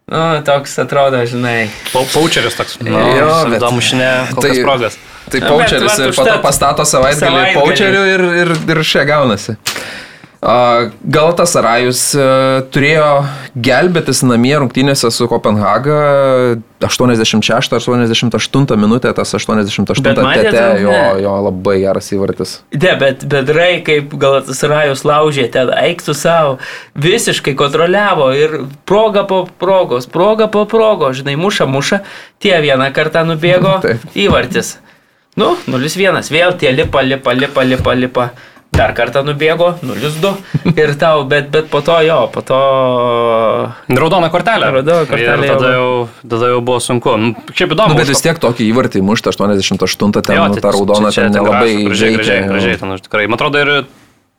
Nu, 0.09 0.41
toks 0.41 0.73
atrodo, 0.81 1.21
žinai. 1.29 1.69
Paučeris 1.93 2.55
toks. 2.57 2.79
Nu, 2.81 2.97
Jo, 2.97 3.29
bet- 3.51 3.61
Įdomu 3.61 3.83
šiandien, 3.85 4.31
kokias 4.33 4.57
Tai- 4.57 4.65
progas. 4.65 4.97
Tai 5.33 5.45
paučeris 5.45 6.03
ir 6.03 6.17
po 6.17 6.27
to 6.29 6.37
pastato 6.45 6.89
savaitgalį 6.89 7.55
paučeriu 7.57 8.05
ir, 8.17 8.29
ir, 8.43 8.55
ir 8.75 8.85
šia 8.87 9.07
gaunasi. 9.09 9.59
Galatas 10.39 11.51
Arajus 11.59 12.01
turėjo 12.71 13.07
gelbėtis 13.59 14.21
namie 14.23 14.53
rungtynėse 14.63 15.11
su 15.11 15.27
Kopenhaga 15.27 15.97
86-88 16.79 18.79
minutė, 18.79 19.11
tas 19.19 19.35
88 19.35 20.07
Bet 20.07 20.23
matėt, 20.23 20.53
tete, 20.53 20.63
jo, 20.85 20.95
jo 21.25 21.35
labai 21.49 21.81
geras 21.83 22.13
įvartis. 22.15 22.55
Ne, 22.71 22.95
bet 23.03 23.27
bedrai, 23.27 23.83
kaip 23.83 24.15
gal 24.15 24.39
tas 24.47 24.63
rajus 24.63 25.03
laužė, 25.03 25.51
ten 25.59 25.75
eiktų 25.75 26.15
savo, 26.15 26.63
visiškai 26.95 27.59
kontroliavo 27.59 28.31
ir 28.39 28.61
proga 28.87 29.27
po 29.27 29.43
progos, 29.59 30.07
proga 30.07 30.47
po 30.47 30.69
progos, 30.71 31.19
žinai, 31.19 31.35
muša, 31.35 31.67
muša, 31.67 32.05
tie 32.39 32.55
vieną 32.63 32.95
kartą 32.95 33.27
nubėgo 33.27 33.81
Taip. 33.89 34.07
įvartis. 34.15 34.79
Nu, 35.39 35.53
0-1, 35.71 36.31
vėl 36.35 36.55
tie 36.59 36.73
lipa, 36.75 37.03
lipa, 37.07 37.35
lipa, 37.39 37.63
lipa, 37.65 37.95
lipa. 37.95 38.31
dar 38.79 38.93
kartą 38.95 39.23
nubėgo, 39.27 39.73
0-2 39.83 40.31
ir 40.79 40.93
tau, 41.01 41.25
bet, 41.27 41.49
bet 41.51 41.67
po 41.73 41.81
to 41.83 41.97
jo, 42.07 42.19
po 42.31 42.43
to... 42.47 42.59
Raudona 43.91 44.29
kortelė. 44.31 44.69
Raudona 44.77 45.07
kortelė, 45.09 45.47
Ir 45.49 45.53
tada 45.55 45.71
jau, 45.73 45.89
tada 46.23 46.51
jau 46.53 46.61
buvo 46.63 46.79
sunku. 46.83 47.15
Nu, 47.19 47.33
Šiaip 47.57 47.73
įdomu. 47.75 47.95
Nu, 47.95 47.99
bet 47.99 48.11
vis 48.13 48.23
tiek 48.23 48.39
tokį 48.43 48.69
įvartį 48.71 49.03
mušta 49.03 49.33
88 49.35 50.13
ten, 50.21 50.37
Jo, 50.37 50.47
nu, 50.51 50.59
tai 50.59 50.63
ta 50.67 50.75
raudona 50.77 51.11
čia- 51.11 51.25
ten 51.27 51.33
čia 51.33 51.41
nelabai 51.41 51.73
gražu, 51.73 51.89
gražiai, 51.89 52.15
gražiai, 52.15 52.37
žaidžia. 52.43 52.53
gražiai, 52.53 52.79
ten, 52.85 52.95
tikrai. 53.09 53.27
Man 53.27 53.39
atrodo, 53.41 53.59
ir 53.65 53.73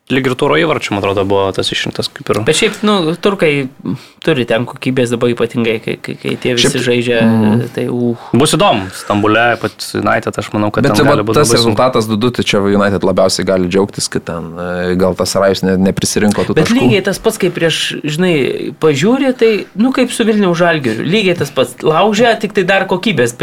lyg 0.10 0.26
ir 0.26 0.36
turo 0.40 0.58
įvarčių, 0.58 0.96
man 0.96 1.04
atrodo, 1.04 1.24
buvo 1.30 1.50
tas 1.54 1.70
išrinktas 1.70 2.10
kaip 2.12 2.32
ir. 2.34 2.40
Bet 2.48 2.58
šiaip, 2.58 2.80
nu, 2.86 3.14
turkai 3.22 3.52
turi 4.26 4.46
ten 4.50 4.66
kokybės 4.70 5.14
dabar 5.14 5.32
ypatingai, 5.34 5.76
kai, 5.84 5.96
kai, 6.02 6.16
kai 6.18 6.34
tie 6.42 6.56
visi 6.58 6.72
Šiaip- 6.72 6.86
žaidžia, 6.88 7.20
mm. 7.22 7.68
tai 7.76 7.86
uh. 7.94 8.24
Bus 8.34 8.56
įdomu, 8.58 8.90
Stambulė, 8.98 9.46
pat 9.62 9.86
United, 10.00 10.40
aš 10.42 10.50
manau, 10.56 10.72
kad 10.74 10.88
Bet 10.88 10.98
gali 10.98 11.26
būti 11.28 11.38
tas 11.38 11.54
rezultatas 11.54 12.10
2-2, 12.10 12.32
tai 12.40 12.48
čia 12.52 12.62
United 12.66 13.06
labiausiai 13.06 13.48
gali 13.48 13.70
džiaugtis, 13.70 14.10
kad 14.12 14.26
ten 14.32 14.50
e, 14.58 14.96
gal 15.00 15.18
tas 15.20 15.36
Rajus 15.38 15.62
ne, 15.68 15.78
neprisirinko 15.90 16.48
tų 16.48 16.58
Bet 16.58 16.68
taškų. 16.68 16.80
lygiai 16.82 17.06
tas 17.06 17.22
pats, 17.22 17.38
kaip 17.42 17.54
prieš, 17.58 17.80
žinai, 18.02 18.34
pažiūrė, 18.82 19.36
tai, 19.38 19.52
nu, 19.80 19.94
kaip 19.96 20.14
su 20.16 20.26
Vilnių 20.28 20.52
žalgiriu. 20.58 21.06
Lygiai 21.06 21.38
tas 21.40 21.54
pats. 21.54 21.78
Laužė, 21.86 22.34
tik 22.42 22.58
tai 22.58 22.66
dar 22.68 22.88
kokybės 22.90 23.38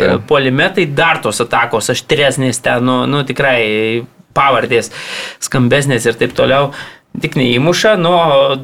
taip. 0.00 0.26
polimetai, 0.30 0.88
dar 0.88 1.20
tos 1.22 1.44
atakos 1.44 1.92
aštresnės 1.92 2.60
ten, 2.64 2.84
nu, 2.88 3.02
nu 3.10 3.22
tikrai 3.28 3.60
pavardės 4.34 4.90
skambesnės 5.42 6.08
ir 6.08 6.18
taip 6.20 6.36
toliau. 6.38 6.72
Tik 7.12 7.34
neįmuša, 7.36 7.90
nu, 8.00 8.10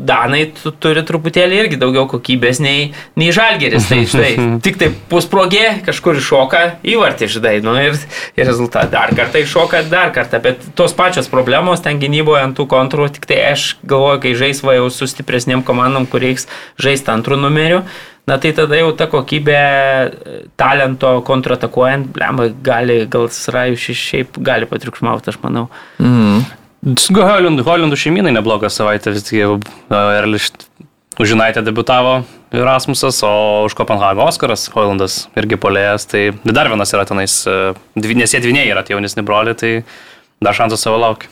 Danai 0.09 0.47
tu, 0.57 0.71
turi 0.73 1.03
truputėlį 1.05 1.59
irgi 1.63 1.79
daugiau 1.81 2.07
kokybės 2.09 2.63
nei, 2.65 2.95
nei 3.21 3.29
žalgeris. 3.35 3.91
Tai 3.91 3.99
štai, 4.09 4.31
tik 4.65 4.79
tai 4.81 4.89
pusprogė, 5.11 5.83
kažkur 5.85 6.17
iššoka, 6.17 6.63
įvartį, 6.89 7.29
žinai, 7.35 7.55
nu, 7.65 7.75
ir, 7.77 7.99
ir 8.41 8.49
rezultatą 8.49 8.89
dar 8.95 9.13
kartą 9.19 9.43
iššoka, 9.45 9.83
dar 9.93 10.15
kartą. 10.17 10.41
Bet 10.45 10.65
tos 10.79 10.97
pačios 10.97 11.29
problemos 11.29 11.85
ten 11.85 12.01
gynyboje 12.01 12.47
ant 12.47 12.57
tų 12.57 12.65
kontrų, 12.73 13.11
tik 13.19 13.29
tai 13.29 13.43
aš 13.51 13.75
galvoju, 13.85 14.23
kai 14.25 14.33
žais 14.41 14.65
va 14.65 14.79
jau 14.79 14.89
su 14.97 15.11
stipresniem 15.13 15.61
komandom, 15.67 16.09
kur 16.09 16.25
reiks 16.25 16.49
žaisti 16.81 17.13
antrų 17.13 17.37
numerių, 17.43 17.83
na 18.29 18.39
tai 18.41 18.55
tada 18.57 18.79
jau 18.81 18.95
ta 18.97 19.11
kokybė 19.13 19.61
talento 20.57 21.19
kontratakuojant, 21.29 22.09
blemba, 22.17 22.49
gali, 22.65 23.03
gal 23.13 23.29
Srajus 23.29 23.91
šiaip 23.93 24.41
gali 24.41 24.69
patriukšmauti, 24.73 25.35
aš 25.35 25.45
manau. 25.45 25.69
Mhm. 26.01 26.49
Su 26.79 27.15
Hollandų, 27.15 27.65
Hollandų 27.67 27.99
šeimynai 27.99 28.33
nebloga 28.37 28.71
savaitė, 28.71 29.13
vis 29.17 29.27
tik 29.27 29.41
jau 29.41 29.55
Erlišt 29.91 30.69
užinaitė 31.19 31.65
debutavo 31.67 32.21
Erasmusas, 32.55 33.19
o 33.27 33.65
už 33.67 33.75
Kopenhagą 33.77 34.29
Oskaras 34.31 34.69
Hollandas 34.73 35.25
irgi 35.37 35.59
polėjas, 35.61 36.07
tai 36.09 36.31
dar 36.47 36.71
vienas 36.71 36.95
yra 36.95 37.05
tenais, 37.09 37.41
e, 37.51 37.75
nes 37.99 38.35
jie 38.35 38.41
dviniai 38.45 38.71
yra 38.71 38.87
tie 38.87 38.95
jaunesni 38.95 39.27
broliai, 39.27 39.59
tai 39.59 39.73
dar 40.41 40.57
šansas 40.57 40.87
savo 40.87 41.01
laukia. 41.03 41.29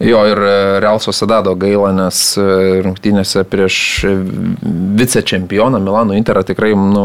Jo, 0.00 0.22
ir 0.24 0.38
e, 0.40 0.80
Real 0.80 1.00
Sociedado 1.04 1.52
gaila, 1.60 1.90
nes 1.92 2.22
e, 2.40 2.44
rungtynėse 2.80 3.44
prieš 3.44 3.76
e, 4.08 4.14
vicečempioną 4.96 5.80
Milano 5.84 6.16
Interą 6.16 6.40
tikrai 6.48 6.72
nu, 6.72 7.04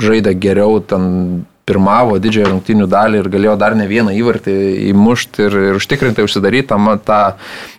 žaidė 0.00 0.32
geriau, 0.40 0.80
ten 0.80 1.44
pirmavo 1.66 2.16
didžiąją 2.22 2.52
rungtynių 2.52 2.86
dalį 2.90 3.20
ir 3.20 3.28
galėjo 3.30 3.56
dar 3.58 3.74
ne 3.78 3.88
vieną 3.90 4.14
įvartį 4.14 4.54
įmušti 4.92 5.46
ir, 5.48 5.56
ir 5.70 5.78
užtikrintai 5.80 6.24
užsidaryti 6.26 6.68
tą, 6.70 6.78
tą, 7.02 7.20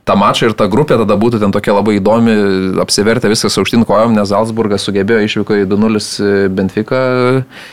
tą 0.07 0.18
mačą 0.19 0.49
ir 0.49 0.55
ta 0.59 0.68
grupė 0.72 0.99
tada 0.99 1.15
būtų 1.19 1.39
ten 1.43 1.55
tokia 1.55 1.77
labai 1.77 1.95
įdomi, 2.01 2.35
apsivertė 2.84 3.31
viskas 3.31 3.55
aukštyn 3.61 3.88
kojom, 3.88 4.18
nes 4.18 4.27
Salzburgas 4.34 4.84
sugebėjo 4.88 5.22
išvyko 5.30 5.61
į 5.61 5.69
2-0 5.72 6.49
Benfica. 6.57 7.03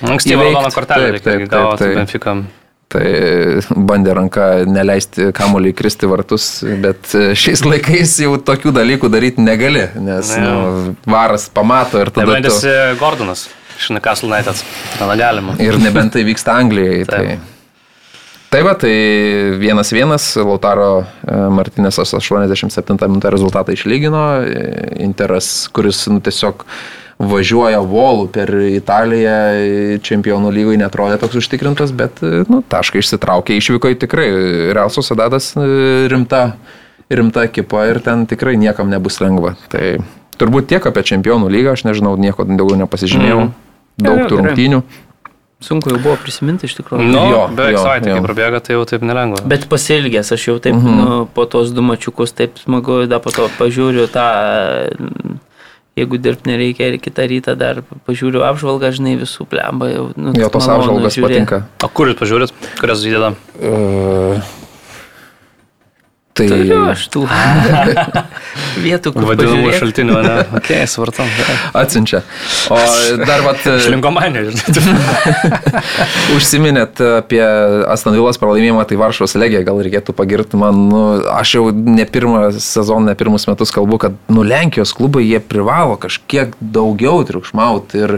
Ankstyva 0.07 0.45
įveikt. 0.45 0.55
raudona 0.55 0.77
kortelė, 0.77 1.09
Taip, 1.17 1.25
taip, 1.27 1.49
taip, 1.51 1.75
taip. 1.83 1.99
Benfica. 1.99 2.37
Tai 2.95 3.05
bandė 3.91 4.15
ranka 4.15 4.47
neleisti 4.71 5.33
kamuolį 5.35 5.73
įkristi 5.73 6.07
vartus, 6.07 6.47
bet 6.85 7.11
šiais 7.11 7.65
laikais 7.67 8.15
jau 8.23 8.37
tokių 8.39 8.71
dalykų 8.77 9.11
daryti 9.11 9.43
negali, 9.43 9.89
nes 9.99 10.31
Na, 10.39 10.47
nu, 10.47 10.95
varas 11.11 11.49
pamato 11.51 11.99
ir 12.05 12.15
tada... 12.15 12.37
Nebent 12.37 12.53
Tu, 12.53 12.55
esi 12.55 13.01
Gordonas 13.03 13.49
iš 13.85 13.93
Newcastle 13.93 14.31
United. 14.33 14.65
Tada 14.99 15.17
galima. 15.21 15.57
ir 15.61 15.79
nebent 15.81 16.17
tai 16.17 16.25
vyksta 16.25 16.57
Anglijai. 16.57 17.05
Tai, 17.09 17.39
tai 18.49 18.63
va, 18.65 18.75
tai 18.79 18.95
vienas 19.61 19.93
vienas, 19.93 20.33
Lautaro 20.41 21.05
e, 21.05 21.39
Martinėsas 21.53 22.15
87 22.17 22.99
minutę 23.09 23.33
rezultatą 23.35 23.77
išlygino, 23.77 24.27
e, 24.41 24.69
Interas, 25.05 25.69
kuris 25.75 26.07
nu, 26.09 26.21
tiesiog 26.25 26.65
važiuoja 27.25 27.79
volų 27.87 28.27
per 28.35 28.51
Italiją, 28.75 29.35
čempionų 30.03 30.51
lygoje 30.55 30.81
netrodė 30.81 31.19
toks 31.23 31.39
užtikrintas, 31.43 31.93
bet 31.95 32.19
e, 32.27 32.43
nu, 32.51 32.63
tašką 32.67 33.03
išsitraukė, 33.03 33.59
išvyko 33.61 33.93
į 33.95 34.01
tikrai 34.07 34.27
Real 34.75 34.91
Sociedadas 34.91 35.53
e, 35.55 35.69
rimta, 36.11 36.49
rimta 37.13 37.47
ekipa 37.47 37.87
ir 37.91 38.03
ten 38.03 38.27
tikrai 38.31 38.57
niekam 38.59 38.91
nebus 38.91 39.21
lengva. 39.23 39.55
Tai 39.71 39.99
turbūt 40.41 40.67
tiek 40.73 40.87
apie 40.91 41.05
čempionų 41.07 41.51
lygą, 41.53 41.77
aš 41.77 41.87
nežinau, 41.87 42.17
nieko 42.19 42.47
daugiau 42.49 42.81
nepasižymėjau, 42.83 43.45
Mhm. 43.47 43.53
Daug 44.01 44.25
tų 44.31 44.41
rungtynių. 44.41 44.83
Sunku 45.65 45.89
jau 45.95 46.01
buvo 46.03 46.17
prisiminti 46.21 46.69
iš 46.69 46.75
tikrųjų. 46.77 47.07
Nu, 47.09 47.21
Jo, 47.33 47.45
beveik 47.57 47.79
jo. 47.79 47.85
kai 48.05 48.21
prabėga, 48.27 48.61
tai 48.61 48.75
jau 48.77 48.83
taip 48.89 49.05
nelengva. 49.07 49.41
Bet 49.49 49.65
pasilgęs, 49.71 50.33
aš 50.37 50.49
jau 50.51 50.59
taip, 50.61 50.77
mhm. 50.77 50.99
nu, 51.01 51.21
po 51.33 51.47
tos 51.49 51.73
du 51.73 51.85
mačiukus 51.85 52.37
taip 52.37 52.59
smagu, 52.61 53.05
dar 53.09 53.23
po 53.25 53.33
to 53.33 53.47
pažiūriu 53.57 54.05
tą, 54.13 54.27
mm, 54.99 55.39
jeigu 55.97 56.21
dirbti 56.21 56.51
nereikia 56.51 56.91
ir 56.93 56.99
kitą 57.01 57.25
rytą 57.31 57.55
dar 57.57 57.81
pažiūriu 58.05 58.45
apžvalgą, 58.45 58.91
žinai, 58.99 59.15
visų 59.23 59.47
plemba 59.49 59.89
jau. 59.89 60.11
Nu, 60.19 60.35
Jo, 60.37 60.51
tos 60.53 60.69
apžvalgas 60.69 61.17
žiūrėt. 61.17 61.47
patinka. 61.47 61.63
O 61.87 61.89
kur 61.89 62.13
jūs 62.13 62.21
pažiūrit, 62.21 62.53
kurias 62.83 63.07
įdeda? 63.09 63.33
Uh, 63.57 64.45
tai 66.35 66.49
Turiu 66.51 66.81
aš 66.91 67.05
tų 67.15 67.21
vietų, 68.85 69.13
kur 69.15 69.27
Vadinamų 69.29 69.71
šaltinių, 69.79 70.17
ne? 70.25 70.33
Ok, 70.59 70.71
svartam. 70.91 71.29
atsiunčia. 71.79 72.25
O 72.75 72.79
dar 73.23 73.45
vat, 73.47 73.63
Šlinkomanė. 73.85 74.43
užsiminėt 76.35 76.99
apie 77.21 77.43
Aston 77.93 78.17
Villas 78.19 78.41
pralaimėjimą, 78.43 78.83
tai 78.91 78.99
Varšuvos 78.99 79.37
legija 79.39 79.63
gal 79.67 79.79
reikėtų 79.87 80.17
pagirti 80.19 80.59
man. 80.59 80.81
Nu, 80.91 81.03
aš 81.31 81.55
jau 81.61 81.69
ne 81.71 82.03
pirmą 82.03 82.49
sezoną, 82.59 83.13
ne 83.13 83.15
pirmus 83.19 83.47
metus 83.47 83.71
kalbu, 83.75 84.01
kad 84.03 84.19
nu, 84.27 84.43
Lenkijos 84.43 84.95
klubai 84.99 85.23
jie 85.29 85.39
privalo 85.39 85.95
kažkiek 86.03 86.59
daugiau 86.59 87.23
triukšmauti 87.29 88.03
ir, 88.03 88.17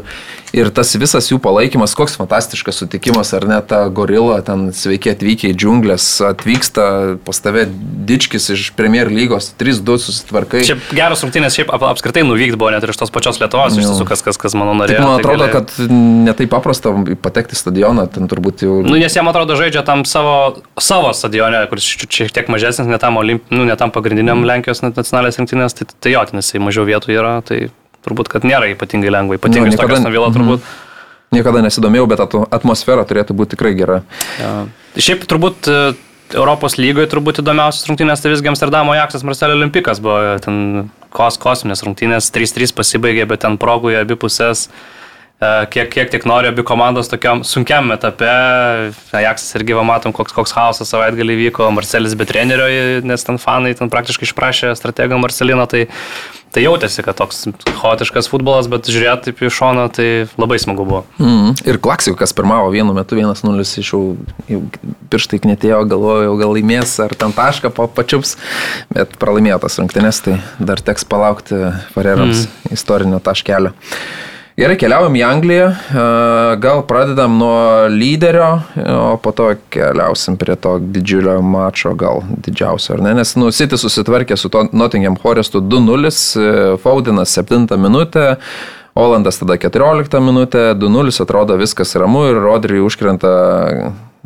ir 0.56 0.72
tas 0.72 0.94
visas 0.96 1.28
jų 1.28 1.36
palaikymas, 1.44 1.92
koks 1.98 2.16
fantastiškas 2.16 2.80
sutikimas, 2.80 3.34
ar 3.36 3.44
ne 3.50 3.60
ta 3.60 3.84
gorila, 3.92 4.40
ten 4.46 4.70
sveiki 4.76 5.12
atvykę 5.12 5.52
į 5.52 5.60
džiunglės, 5.60 6.08
atvyksta 6.32 6.88
pas 7.28 7.44
tave 7.44 7.68
Dičkis 8.06 8.44
iš 8.54 8.68
Premier 8.78 9.08
lygos, 9.10 9.48
3-2 9.58 9.96
susitvarkai. 9.98 10.60
Šiaip 10.68 10.92
geros 10.94 11.24
rungtynės, 11.24 11.56
šiaip 11.58 11.72
ap, 11.74 11.82
apskritai 11.90 12.22
nuvykti 12.26 12.58
buvo 12.60 12.70
net 12.74 12.84
ir 12.86 12.92
iš 12.94 13.00
tos 13.00 13.10
pačios 13.14 13.40
Lietuvos, 13.42 13.74
iš 13.74 13.82
Jo. 13.82 13.90
tiesų, 13.94 14.06
kas, 14.06 14.22
kas, 14.22 14.38
kas 14.38 14.54
mano 14.58 14.76
norėjo. 14.78 15.02
Man 15.02 15.16
tai 15.18 15.24
atrodo, 15.24 15.48
galėjo. 15.48 15.54
kad 15.58 15.90
netai 16.28 16.46
paprasta 16.52 16.92
patekti 17.26 17.58
į 17.58 17.60
stadioną, 17.60 18.06
ten 18.14 18.30
turbūt 18.30 18.62
jau... 18.66 18.76
Nu, 18.86 18.94
nes 19.00 19.16
jam 19.18 19.26
atrodo 19.32 19.58
žaidžia 19.58 19.82
tam 19.86 20.04
savo, 20.06 20.62
savo 20.78 21.10
stadione, 21.18 21.64
kuris 21.72 21.88
šiek 22.06 22.30
tiek 22.36 22.46
mažesnis, 22.52 22.86
ne 22.86 23.00
tam, 23.02 23.18
olimp, 23.18 23.50
nu, 23.50 23.66
ne 23.66 23.74
tam 23.80 23.90
pagrindiniam 23.94 24.46
Lenkijos 24.46 24.84
nacionalinės 24.86 25.42
rinktinės, 25.42 25.74
tai, 25.80 25.90
tai 25.98 26.14
jo, 26.14 26.22
ten 26.30 26.38
jisai 26.44 26.62
mažiau 26.62 26.86
vietų 26.86 27.16
yra, 27.18 27.34
tai 27.42 27.66
turbūt, 28.06 28.30
kad 28.30 28.46
nėra 28.46 28.70
ypatingai 28.76 29.10
lengva, 29.10 29.40
ypatingai 29.40 29.72
Nu, 29.72 29.74
nu, 29.74 29.80
tokios 29.82 29.98
niekada- 29.98 30.06
navila 30.06 30.30
turbūt. 30.30 30.74
Niekada 31.34 31.58
nesidomėjau, 31.64 32.06
bet 32.06 32.20
atmosfera 32.54 33.02
turėtų 33.02 33.34
būti 33.34 33.56
tikrai 33.56 33.72
gera. 33.74 33.96
Ja. 34.38 34.52
Šiaip 34.94 35.24
turbūt 35.26 35.66
e, 35.66 35.78
Europos 36.34 36.74
lygoje 36.80 37.06
turbūt 37.12 37.38
įdomiausias 37.42 37.86
rungtynės 37.86 38.22
tai 38.22 38.32
visgi 38.32 38.50
Amsterdamo 38.50 38.94
Jaksas 38.96 39.22
Marcelio 39.26 39.54
Olimpikas 39.58 40.00
buvo 40.02 40.34
ten 40.42 40.88
kos, 41.14 41.38
kosminės 41.40 41.84
rungtynės, 41.86 42.32
3-3 42.34 42.74
pasibaigė, 42.76 43.26
bet 43.30 43.44
ten 43.44 43.58
progoje 43.60 44.00
abi 44.02 44.18
pusės. 44.18 44.66
e, 44.66 44.95
Kiek, 45.36 45.90
kiek 45.92 46.08
tik 46.08 46.24
nori 46.24 46.48
abi 46.48 46.62
komandos 46.64 47.10
tokiam 47.12 47.42
sunkiam 47.44 47.90
etape. 47.92 48.28
Ajaxas 49.18 49.58
irgi 49.58 49.74
va 49.76 49.82
matom, 49.84 50.14
koks, 50.16 50.32
koks 50.32 50.54
chaosas 50.56 50.88
savaitgalį 50.88 51.36
vyko. 51.42 51.66
Marcelis 51.76 52.14
be 52.16 52.24
trenerio, 52.24 52.68
nes 53.04 53.24
ten 53.26 53.36
fanai 53.40 53.74
ten 53.76 53.92
praktiškai 53.92 54.24
išprašė 54.30 54.72
strategą 54.80 55.18
Marcelino. 55.20 55.66
Tai, 55.68 55.82
tai 56.56 56.62
jautėsi, 56.64 57.04
kad 57.04 57.18
toks 57.20 57.44
chaotiškas 57.82 58.30
futbolas, 58.32 58.70
bet 58.72 58.88
žiūrėti 58.88 59.28
taip 59.28 59.42
iš 59.44 59.58
šono, 59.58 59.84
tai 59.92 60.08
labai 60.40 60.56
smagu 60.62 60.86
buvo. 60.88 61.02
Mm. 61.20 61.52
Ir 61.68 61.80
Klaksikas 61.84 62.32
pirmavo 62.36 62.70
vienu 62.72 62.94
metu 62.96 63.18
1-0, 63.20 63.66
iš 63.66 63.90
jau, 63.92 64.00
jau 64.48 64.62
pirštai 65.12 65.42
knetėjo, 65.44 65.82
galvojau, 65.90 66.38
gal 66.40 66.56
laimės 66.56 66.94
ar 67.04 67.12
ten 67.12 67.36
tašką 67.36 67.74
pa, 67.76 67.90
pačiups, 67.98 68.38
bet 68.88 69.20
pralaimėjo 69.20 69.60
tas 69.66 69.76
rungtynės, 69.82 70.22
tai 70.24 70.38
dar 70.64 70.80
teks 70.80 71.04
palaukti 71.12 71.60
Farerams 71.92 72.46
mm. 72.46 72.72
istorinio 72.78 73.20
taškelio. 73.20 73.76
Gerai, 74.56 74.78
keliaujam 74.80 75.16
į 75.18 75.20
Angliją. 75.20 75.64
Gal 76.64 76.78
pradedam 76.88 77.34
nuo 77.36 77.90
lyderio, 77.92 78.62
o 78.88 79.18
po 79.20 79.34
to 79.36 79.50
keliausim 79.68 80.38
prie 80.40 80.54
to 80.56 80.78
didžiulio 80.80 81.42
mačo, 81.44 81.92
gal 81.92 82.22
didžiausio, 82.46 82.94
ar 82.94 83.02
ne? 83.04 83.12
Nes, 83.18 83.34
nu, 83.36 83.50
City 83.52 83.76
susitvarkė 83.76 84.38
su 84.40 84.48
to 84.48 84.62
Nottingham 84.72 85.18
Forestu 85.20 85.60
2-0, 85.60 86.08
e, 86.40 86.54
Faudinas 86.80 87.36
7 87.36 87.68
minutę. 87.76 88.38
Olandas 88.96 89.42
tada 89.42 89.58
14 89.60 90.24
minutę, 90.24 90.70
2-0 90.80 91.20
atrodo 91.26 91.60
viskas 91.60 91.92
ramu 92.00 92.24
ir 92.30 92.40
Rodri 92.40 92.80
užkrenta 92.80 93.34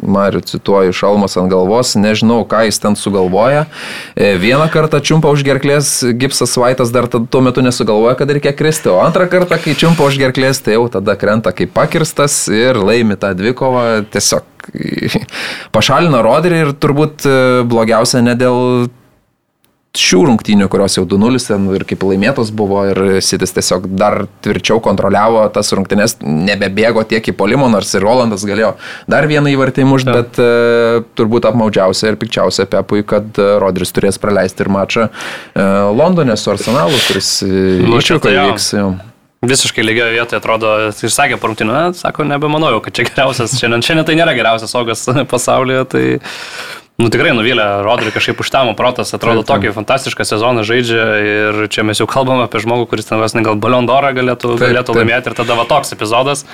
Mariu 0.01 0.41
cituoju, 0.41 0.95
šalmas 0.97 1.37
ant 1.41 1.51
galvos, 1.53 1.95
nežinau, 2.01 2.43
ką 2.49 2.65
jis 2.69 2.81
ten 2.83 2.97
sugalvoja. 2.97 3.67
E, 4.15 4.35
Vieną 4.41 4.69
kartą 4.73 5.01
čiumpa 5.05 5.33
už 5.33 5.45
gerklės, 5.47 5.93
gipsas 6.17 6.57
vaitas 6.61 6.93
dar 6.95 7.09
tuo 7.11 7.43
metu 7.45 7.65
nesugalvoja, 7.65 8.17
kad 8.19 8.33
reikia 8.33 8.55
kristi, 8.57 8.91
o 8.93 9.01
antrą 9.05 9.29
kartą, 9.31 9.61
kai 9.61 9.77
čiumpa 9.79 10.07
už 10.09 10.21
gerklės, 10.23 10.63
tai 10.65 10.79
jau 10.79 10.87
tada 10.93 11.17
krenta 11.21 11.53
kaip 11.57 11.75
pakirstas 11.77 12.47
ir 12.53 12.81
laimi 12.81 13.19
tą 13.21 13.35
dvikovą, 13.37 14.07
tiesiog 14.13 14.47
pašalina 15.77 16.23
roderį 16.25 16.65
ir 16.65 16.73
turbūt 16.81 17.27
e, 17.29 17.37
blogiausia 17.69 18.25
ne 18.25 18.37
dėl 18.39 18.89
šių 19.97 20.21
rungtynių, 20.29 20.69
kurios 20.71 20.95
jau 20.95 21.03
2-0 21.09 21.41
ten 21.43 21.65
ir 21.75 21.83
kaip 21.89 22.05
laimėtos 22.07 22.53
buvo 22.55 22.85
ir 22.93 23.01
Sitis 23.27 23.51
tiesiog 23.57 23.89
dar 23.99 24.23
tvirčiau 24.45 24.79
kontroliavo 24.85 25.43
tas 25.55 25.73
rungtynės, 25.75 26.21
nebebėgo 26.23 27.03
tiek 27.11 27.27
į 27.27 27.35
polimo, 27.35 27.67
nors 27.73 27.91
ir 27.99 28.07
Rolandas 28.07 28.47
galėjo 28.47 28.77
dar 29.11 29.27
vieną 29.31 29.51
įvartį 29.51 29.89
mušti, 29.91 30.15
bet 30.15 30.39
uh, 30.39 31.03
turbūt 31.19 31.51
apmaudžiausia 31.51 32.13
ir 32.13 32.21
pikčiausia 32.23 32.69
Pepui, 32.71 33.03
kad 33.03 33.35
uh, 33.43 33.57
Rodris 33.63 33.91
turės 33.97 34.21
praleisti 34.23 34.63
ir 34.63 34.71
mačą 34.71 35.09
uh, 35.11 35.91
Londone 35.91 36.39
su 36.39 36.55
Arsenalu, 36.55 36.99
kuris 37.09 37.41
Nu, 37.43 37.99
išvyko 37.99 38.31
įvyks. 38.31 38.75
jau. 38.79 38.91
Visiškai 39.41 39.81
lygioje 39.81 40.13
vietoje 40.19 40.37
atrodo, 40.37 40.71
ir 40.93 41.13
sakė 41.15 41.39
parungtinių, 41.41 41.73
ne, 41.73 41.95
sako, 41.97 42.27
nebemanau, 42.29 42.75
kad 42.85 42.93
čia 42.93 43.07
geriausias, 43.09 43.55
šiandien, 43.57 43.81
šiandien 43.87 44.07
tai 44.11 44.17
nėra 44.19 44.35
geriausias 44.37 44.75
saugas 44.75 45.07
pasaulyje, 45.33 45.85
tai, 45.89 46.03
nu 47.01 47.09
tikrai 47.13 47.33
nuvylė, 47.37 47.67
Rodri 47.87 48.13
kažkaip 48.15 48.41
užtamo 48.43 48.77
protas, 48.79 49.13
atrodo, 49.17 49.43
Taip, 49.43 49.51
tokį 49.55 49.75
fantastišką 49.79 50.27
sezoną 50.29 50.65
žaidžia 50.69 51.05
ir 51.25 51.61
čia 51.73 51.85
mes 51.87 52.01
jau 52.01 52.07
kalbame 52.11 52.45
apie 52.47 52.63
žmogų, 52.63 52.91
kuris 52.93 53.09
ten 53.09 53.21
vos 53.23 53.35
ne 53.37 53.45
gal 53.47 53.59
Balion 53.61 53.89
d'Orą 53.89 54.13
galėtų, 54.17 54.55
Taip, 54.55 54.69
galėtų 54.69 54.95
taip. 54.95 55.03
laimėti 55.03 55.33
ir 55.33 55.39
tada 55.41 55.59
va 55.59 55.67
toks 55.71 55.97
epizodas. 55.97 56.47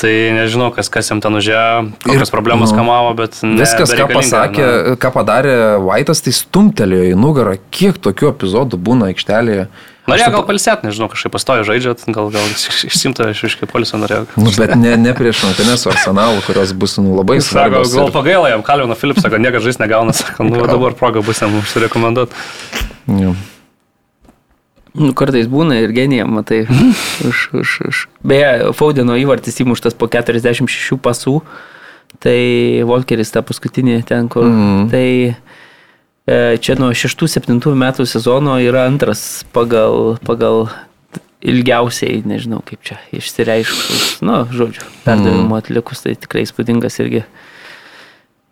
Tai 0.00 0.12
nežinau, 0.32 0.70
kas, 0.72 0.88
kas 0.88 1.10
jam 1.12 1.20
ten 1.20 1.34
užėjo, 1.36 1.90
kokias 2.00 2.30
Ir, 2.30 2.32
problemas 2.32 2.70
nu, 2.72 2.78
kamavo, 2.78 3.10
bet... 3.18 3.36
Viskas, 3.44 3.92
ką 3.92 4.06
pasakė, 4.08 4.64
na. 4.64 4.94
ką 5.00 5.10
padarė 5.12 5.56
Vaitas, 5.84 6.22
tai 6.24 6.32
stumtelėjo 6.32 7.10
į 7.10 7.18
nugarą, 7.20 7.58
kiek 7.74 7.98
tokių 8.00 8.30
epizodų 8.30 8.80
būna 8.80 9.10
aikštelėje. 9.12 9.66
Norėjo 10.10 10.30
gal 10.34 10.44
palsėt, 10.48 10.82
nežinau, 10.86 11.08
kažkaip 11.12 11.32
pastojo 11.34 11.64
žaidžiat, 11.68 12.02
gal, 12.14 12.30
gal 12.34 12.46
išsimta 12.90 13.28
iš 13.32 13.44
iš 13.48 13.56
kaip 13.60 13.70
polisio 13.72 14.00
norėjo. 14.02 14.26
Nu, 14.36 14.50
bet 14.58 14.74
ne, 14.76 14.96
ne 15.00 15.14
prieš 15.16 15.44
rungtynės 15.46 15.84
su 15.86 15.90
Arsenalu, 15.92 16.42
kurios 16.46 16.72
bus 16.74 16.98
nu, 16.98 17.14
labai 17.20 17.38
Sako, 17.40 17.50
svarbios. 17.54 17.94
gal 17.94 18.08
ir- 18.10 18.14
pagaila 18.18 18.50
jam, 18.52 18.62
Kalvino 18.66 18.94
Philips, 18.98 19.22
sako, 19.22 19.38
niekas 19.38 19.62
žais 19.64 19.78
negauna, 19.80 20.12
sako, 20.12 20.44
nu 20.50 20.58
Gal. 20.60 20.66
dabar 20.74 20.92
proga 20.98 21.22
bus 21.22 21.40
jam 21.40 21.54
užsirekomenduoti. 21.62 22.32
Jo. 23.20 23.34
Nu, 24.90 25.12
kartais 25.14 25.46
būna 25.46 25.76
ir 25.84 25.92
genija, 25.94 26.24
matai. 26.26 26.64
Už, 27.22 27.50
už, 27.54 27.70
už. 27.86 27.96
Beje, 28.26 28.72
Faudeno 28.74 29.14
įvartis 29.14 29.60
įmuštas 29.62 29.94
po 29.94 30.08
46 30.10 30.98
pasų. 30.98 31.36
Tai 32.20 32.34
Volkeris 32.90 33.30
tą 33.30 33.38
paskutinį 33.46 34.00
ten, 34.08 34.26
kur. 34.28 34.48
Mhm. 34.50 34.88
Tai 34.90 35.36
čia 36.26 36.76
nuo 36.80 36.92
6-7 36.96 37.58
metų 37.58 38.06
sezono 38.08 38.58
yra 38.62 38.86
antras 38.90 39.44
pagal, 39.54 40.18
pagal 40.26 40.68
ilgiausiai, 41.40 42.20
nežinau 42.28 42.60
kaip 42.66 42.82
čia 42.84 42.98
išsireiškus, 43.16 44.20
nu, 44.26 44.42
žodžiu, 44.52 44.84
perdavimo 45.06 45.56
atlikus, 45.56 46.04
tai 46.04 46.12
tikrai 46.20 46.44
įspūdingas 46.44 47.00
irgi 47.00 47.24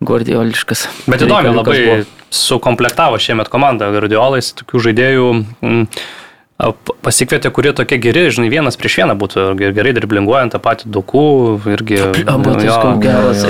guardioliškas. 0.01 0.87
Bet 1.05 1.25
įdomi, 1.25 1.51
labai 1.53 1.77
buvo. 1.83 1.97
sukomplektavo 2.33 3.19
šiemet 3.21 3.51
komandą 3.51 3.91
Guardiolais, 3.93 4.53
tokių 4.61 4.83
žaidėjų 4.87 5.27
mm, 5.35 5.85
pasikvietė, 6.59 7.49
kurie 7.55 7.71
tokie 7.71 7.95
geri, 8.03 8.25
žinai, 8.35 8.49
vienas 8.51 8.75
prieš 8.79 8.97
vieną 8.99 9.13
būtų 9.19 9.43
ge- 9.59 9.69
gerai 9.77 9.93
driblinguojant 9.95 10.51
tą 10.51 10.59
patį 10.59 10.89
dukų 10.91 11.21
irgi. 11.71 11.99
Geras, 12.99 13.43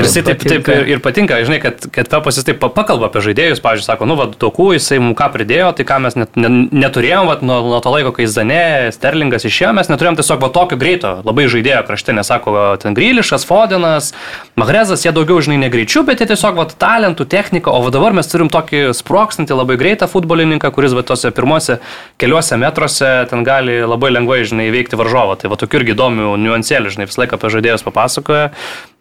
Ir 0.00 0.06
jisai 0.08 0.22
taip, 0.24 0.40
taip 0.48 0.68
ir, 0.72 0.86
ir 0.94 1.02
patinka, 1.04 1.36
žinai, 1.44 1.58
kad, 1.60 1.84
kad 1.92 2.08
Pepas 2.08 2.38
jis 2.40 2.46
taip 2.48 2.60
pa- 2.62 2.70
pakalba 2.72 3.10
apie 3.10 3.20
žaidėjus, 3.20 3.60
pavyzdžiui, 3.60 3.84
sako, 3.84 4.08
nu, 4.08 4.16
vad, 4.16 4.38
tokų 4.40 4.70
jisai 4.78 4.96
mums 5.02 5.18
ką 5.18 5.28
pridėjo, 5.34 5.74
tai 5.76 5.84
ką 5.84 5.98
mes 6.06 6.16
net, 6.16 6.36
ne, 6.40 6.48
neturėjom, 6.72 7.28
vad, 7.28 7.42
nuo, 7.44 7.60
nuo 7.68 7.80
to 7.84 7.92
laiko, 7.92 8.14
kai 8.16 8.24
Zane, 8.32 8.88
Sterlingas 8.96 9.44
išėjo, 9.44 9.74
mes 9.76 9.92
neturėjom 9.92 10.16
tiesiog 10.22 10.40
va 10.40 10.48
tokio 10.56 10.80
greito, 10.80 11.12
labai 11.26 11.44
žaidėjo 11.52 11.84
krašte, 11.84 12.16
nesako, 12.16 12.56
va, 12.56 12.64
ten 12.80 12.96
Grylišas, 12.96 13.44
Fodenas, 13.44 14.14
Magrezas, 14.56 15.04
jie 15.04 15.12
daugiau, 15.12 15.36
žinai, 15.44 15.60
negreičių, 15.68 16.06
bet 16.08 16.24
jie 16.24 16.30
tiesiog, 16.32 16.56
va, 16.56 16.64
talentų, 16.64 17.28
technika, 17.28 17.68
o 17.76 17.84
va 17.84 17.92
dabar 17.92 18.16
mes 18.16 18.26
turim 18.32 18.48
tokį 18.48 18.86
sprokstantį, 18.96 19.52
labai 19.60 19.76
greitą 19.76 20.08
futbolininką, 20.08 20.72
kuris, 20.72 20.96
va, 20.96 21.04
tose 21.04 21.28
pirmose 21.34 21.76
keliuose 22.16 22.53
metruose 22.60 23.10
ten 23.30 23.44
gali 23.46 23.80
labai 23.84 24.10
lengvai, 24.14 24.42
žinai, 24.48 24.68
įveikti 24.70 24.98
varžovą. 24.98 25.36
Tai 25.40 25.50
va, 25.52 25.58
tokių 25.60 25.80
irgi 25.80 25.94
įdomių 25.94 26.34
niuansėlių, 26.42 26.92
žinai, 26.94 27.08
visą 27.10 27.24
laiką 27.24 27.38
apie 27.38 27.50
žaidėjus 27.54 27.86
papasakoja. 27.86 28.50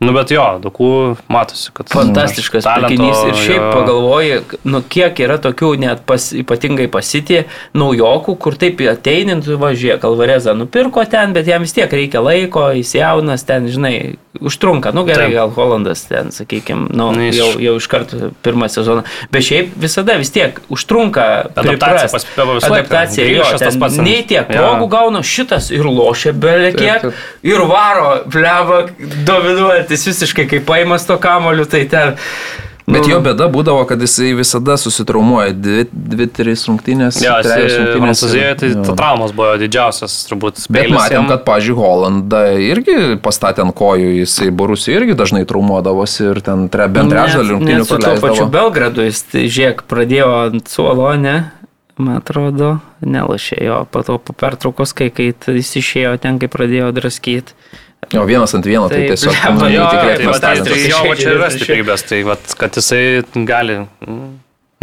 Nu, 0.03 0.11
bet 0.15 0.33
jo, 0.35 0.43
daugų 0.63 0.89
matosi, 1.31 1.69
kad... 1.75 1.87
Fantastiškas 1.93 2.65
talento, 2.65 2.91
pirkinys 2.91 3.21
ir 3.29 3.37
šiaip 3.39 3.61
jo. 3.61 3.69
pagalvoji, 3.71 4.41
nu 4.67 4.81
kiek 4.95 5.21
yra 5.23 5.37
tokių 5.43 5.73
net 5.83 6.03
pas, 6.09 6.25
ypatingai 6.35 6.89
pasitį 6.91 7.43
naujokų, 7.79 8.35
kur 8.43 8.57
taip 8.59 8.83
ateinint, 8.91 9.47
važiuoja, 9.47 10.01
Kalvareza 10.03 10.55
nupirko 10.57 11.05
ten, 11.09 11.31
bet 11.37 11.47
jam 11.47 11.63
vis 11.63 11.75
tiek 11.77 11.91
reikia 11.91 12.23
laiko, 12.25 12.67
jis 12.75 12.97
jaunas 12.99 13.47
ten, 13.47 13.69
žinai, 13.71 13.95
užtrunka, 14.41 14.91
nu 14.91 15.03
gerai, 15.05 15.25
Taip. 15.27 15.33
gal 15.35 15.49
Holandas 15.53 16.01
ten, 16.09 16.31
sakykime, 16.31 16.87
nu, 16.89 17.11
Nu, 17.11 17.21
jis- 17.21 17.37
jau, 17.37 17.49
jau 17.61 17.75
iš 17.77 17.87
karto 17.87 18.31
pirmą 18.43 18.65
sezoną, 18.69 19.03
bet 19.31 19.43
šiaip 19.45 19.75
visada 19.77 20.15
vis 20.17 20.31
tiek 20.33 20.57
užtrunka 20.73 21.25
Adaptacija 21.55 22.09
pas. 22.11 22.25
Adaptacija, 22.63 23.27
jo, 23.29 23.43
ten 23.59 23.79
pats 23.79 23.97
nei 24.01 24.23
tiek 24.27 24.47
progų 24.49 24.89
gauna 24.89 25.21
šitas 25.23 25.69
ir 25.71 25.85
lošia 25.85 26.33
beveik 26.33 26.77
Taip, 26.77 26.81
kiek 26.81 27.01
taip. 27.01 27.13
ir 27.43 27.61
varo, 27.69 28.23
bleba, 28.25 28.87
dominuojantis 29.27 30.07
visiškai 30.07 30.47
kaip 30.49 30.65
paimas 30.65 31.05
to 31.05 31.17
kamoliu, 31.17 31.65
tai 31.65 31.85
ten. 31.85 32.15
Bet 32.83 33.05
nu, 33.05 33.13
jo 33.13 33.19
bėda 33.23 33.45
būdavo, 33.47 33.85
kad 33.87 34.01
jisai 34.03 34.33
visada 34.35 34.75
susitraumuoja 34.79 35.53
dvi, 35.55 35.85
dvi 35.91 36.27
trys 36.35 36.65
rungtynės. 36.67 37.21
Jo, 37.23 37.37
jisai 37.39 37.61
rungtynės 37.69 38.23
Prancūzijoje 38.23 38.57
tai 38.59 38.71
jo. 38.73 38.95
traumos 38.99 39.31
buvo 39.35 39.53
didžiausias, 39.61 40.17
turbūt. 40.27 40.59
Bet 40.67 40.91
matėm, 40.91 41.21
jam. 41.21 41.29
kad, 41.31 41.45
pažiūrėjau, 41.47 41.79
Holandą 41.79 42.41
irgi 42.59 43.15
pastatė 43.23 43.63
ant 43.63 43.75
kojų, 43.79 44.11
jisai 44.19 44.49
Borusijoje 44.51 44.99
irgi 44.99 45.15
dažnai 45.19 45.45
traumuodavosi 45.47 46.27
ir 46.27 46.41
ten 46.43 46.67
tre, 46.73 46.89
bent 46.91 47.13
trečdalį 47.13 47.55
rungtynių 47.55 47.87
su 47.87 47.95
tuo 47.95 47.99
pačiu 48.01 48.19
praleisdavo. 48.19 48.51
Belgradu 48.57 49.07
jis, 49.07 49.23
tai 49.31 49.45
žiūrėk, 49.47 49.85
pradėjo 49.87 50.29
ant 50.49 50.75
suolo, 50.75 51.07
ne? 51.19 51.37
Man 51.95 52.17
atrodo, 52.17 52.79
nelašė 53.05 53.59
jo, 53.63 53.79
po 53.93 54.01
to 54.03 54.17
po 54.19 54.35
pertraukos, 54.35 54.95
kai, 54.97 55.11
kai 55.13 55.31
jis 55.31 55.75
išėjo 55.79 56.17
ten, 56.19 56.41
kai 56.41 56.49
pradėjo 56.51 56.91
draskyti. 56.95 57.55
Jo, 58.13 58.23
vienas 58.29 58.53
ant 58.53 58.65
vieno, 58.69 58.87
tai 58.91 59.03
Taip, 59.03 59.13
tiesiog 59.13 59.57
nu, 59.57 59.69
Jo, 59.73 59.89
tikrai 59.89 60.15
tai, 60.21 60.39
tai, 60.39 60.55
tai 60.69 60.79
jo, 60.85 61.03
čia 61.17 61.35
yra 61.35 61.51
stiprybės, 61.53 62.07
tai 62.09 62.23
va, 62.27 62.37
kad 62.59 62.77
jisai 62.77 63.03
gali. 63.49 63.81
mm, 64.05 64.31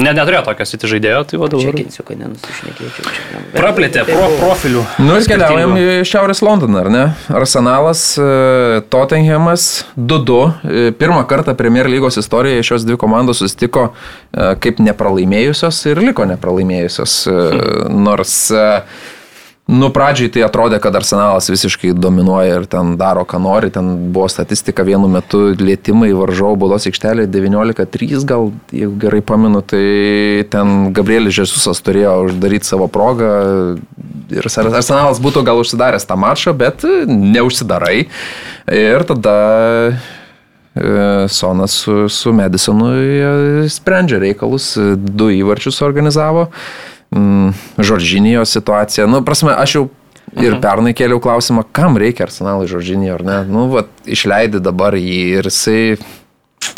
Ne, 0.01 0.13
neturėjo 0.17 0.41
tokio 0.47 0.65
siti 0.69 0.89
žaidėjo, 0.89 1.21
tai 1.29 1.39
va 1.41 1.49
dabar. 1.53 1.75
Čekinsiu, 1.75 2.05
kad 2.09 2.21
nenusišnekėčiau 2.23 3.11
čia. 3.13 3.41
Praplėtė 3.53 4.05
Tai 4.09 4.15
pro 4.17 4.29
profilių. 4.39 4.85
Nu 5.05 5.19
ir 5.19 5.27
keliaujam 5.29 5.75
į 5.77 5.87
Šiaurės 6.09 6.41
Londoną, 6.45 6.79
ar 6.81 6.91
ne? 6.93 7.03
Arsenalas, 7.37 8.05
e, 8.17 8.81
Tottenhamas 8.93 9.67
2-2. 9.99 10.41
E, 10.65 10.85
Pirmą 10.97 11.27
kartą 11.29 11.53
Premier 11.59 11.91
lygos 11.93 12.17
istorijoje 12.23 12.65
šios 12.71 12.89
dvi 12.89 12.97
komandos 13.01 13.43
susitiko 13.43 13.91
e, 13.91 14.55
kaip 14.63 14.81
nepralaimėjusios 14.81 15.83
ir 15.93 16.01
liko 16.07 16.25
nepralaimėjusios. 16.33 17.21
Nors 18.09 18.37
e, 18.57 18.67
Nu, 19.71 19.87
pradžiai 19.95 20.31
tai 20.35 20.43
atrodė, 20.43 20.81
kad 20.83 20.97
Arsenalas 20.99 21.47
visiškai 21.51 21.93
dominuoja 21.95 22.57
ir 22.59 22.65
ten 22.71 22.97
daro, 22.99 23.23
ką 23.29 23.39
nori. 23.43 23.71
Ten 23.71 23.93
buvo 24.11 24.27
statistika 24.33 24.83
vienu 24.87 25.07
metu 25.11 25.53
lietimai 25.55 26.11
varžovų 26.17 26.59
baudos 26.59 26.89
aikštelė 26.91 27.29
19-3, 27.31 28.25
gal, 28.27 28.51
jeigu 28.75 28.97
gerai 29.05 29.23
pamenu, 29.23 29.63
tai 29.63 30.43
ten 30.51 30.91
Gabrielis 30.97 31.37
Žesusas 31.39 31.83
turėjo 31.87 32.17
uždaryti 32.27 32.67
savo 32.67 32.91
progą 32.91 33.31
ir 34.35 34.51
Arsenalas 34.51 35.23
būtų 35.23 35.47
gal 35.47 35.63
užsidaręs 35.63 36.09
tą 36.09 36.19
mačą, 36.19 36.57
bet 36.59 36.83
neužsidarai. 37.07 38.09
Ir 38.75 39.07
tada 39.07 39.39
e, 40.75 41.27
Sonas 41.31 41.79
su, 41.85 42.09
su 42.11 42.35
Madisonu 42.35 42.95
e, 42.99 43.67
sprendžia 43.71 44.19
reikalus, 44.23 44.73
du 44.99 45.31
įvarčius 45.39 45.79
organizavo. 45.87 46.49
Mm, 47.11 47.51
Žoržinijo 47.79 48.45
situacija. 48.47 49.07
Nu, 49.11 49.25
prasme, 49.27 49.51
aš 49.59 49.75
jau 49.81 49.89
ir 50.39 50.55
pernai 50.63 50.93
kėliau 50.95 51.19
klausimą, 51.23 51.65
kam 51.75 51.97
reikia 51.99 52.29
Arsenalui 52.29 52.69
Žoržinijo, 52.71 53.17
ar 53.19 53.25
ne? 53.27 53.39
Nu, 53.51 53.67
va, 53.73 53.83
išleidi 54.07 54.61
dabar 54.63 54.95
jį 54.95 55.17
ir 55.41 55.49
jisai 55.51 55.97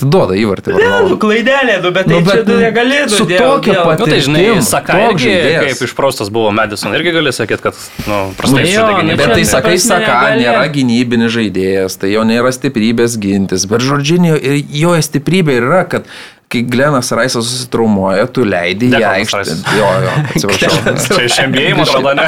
duoda 0.03 0.33
įvartį. 0.39 0.73
Ne, 0.79 0.89
nu 1.11 1.17
klaidelė, 1.21 1.77
nu, 1.83 1.91
bet 1.95 2.07
tai 2.09 2.15
Nu, 2.17 2.23
čia 2.25 2.37
bet, 2.39 2.45
tu 2.47 2.55
nu, 2.55 2.61
negali, 2.63 2.99
nu, 3.05 3.13
su 3.13 3.27
tokia 3.27 3.75
dėl- 3.75 3.85
pat- 3.85 4.01
Nu 4.01 4.07
tai 4.09 4.19
žinai, 4.25 4.41
Patirtim, 4.47 4.63
Saka 4.67 4.93
toks 4.99 5.25
irgi 5.27 5.55
kaip 5.67 5.83
išpraustas 5.87 6.31
buvo 6.33 6.51
Madison, 6.55 6.95
irgi 6.97 7.13
gali 7.19 7.33
sakyti, 7.35 7.63
kad, 7.63 7.75
nu, 8.09 8.19
prastai 8.39 8.63
Nu, 8.65 8.71
jo, 8.73 8.87
gynybą. 8.99 9.17
Bet 9.21 9.33
tai 9.35 9.43
Čia, 9.45 9.51
sakai, 9.53 9.77
saka, 9.79 10.17
nėra 10.39 10.65
gynybinis 10.75 11.35
žaidėjas, 11.37 11.99
tai 12.01 12.13
jo 12.15 12.23
nėra 12.25 12.51
stiprybės 12.55 13.19
gintis. 13.21 13.67
Bet 13.69 13.83
Žordžinio 13.85 14.39
ir 14.41 14.63
jo 14.71 14.95
stiprybė 15.03 15.59
yra, 15.61 15.83
kad 15.85 16.07
kai 16.53 16.63
Glenas 16.69 17.09
Raisas 17.17 17.49
susitraumuoja, 17.49 18.27
tu 18.33 18.45
leidai 18.45 18.91
į 18.91 18.93
Declanas 18.97 19.33
aikštę. 19.33 19.57
Jo, 19.79 19.89
jo, 20.05 20.15
atsiprašau. 20.35 20.95
Čia 21.17 21.25
iš 21.29 21.39
MBA, 21.49 21.67
man 21.79 21.87
atrodo, 21.87 22.13
ne? 22.19 22.27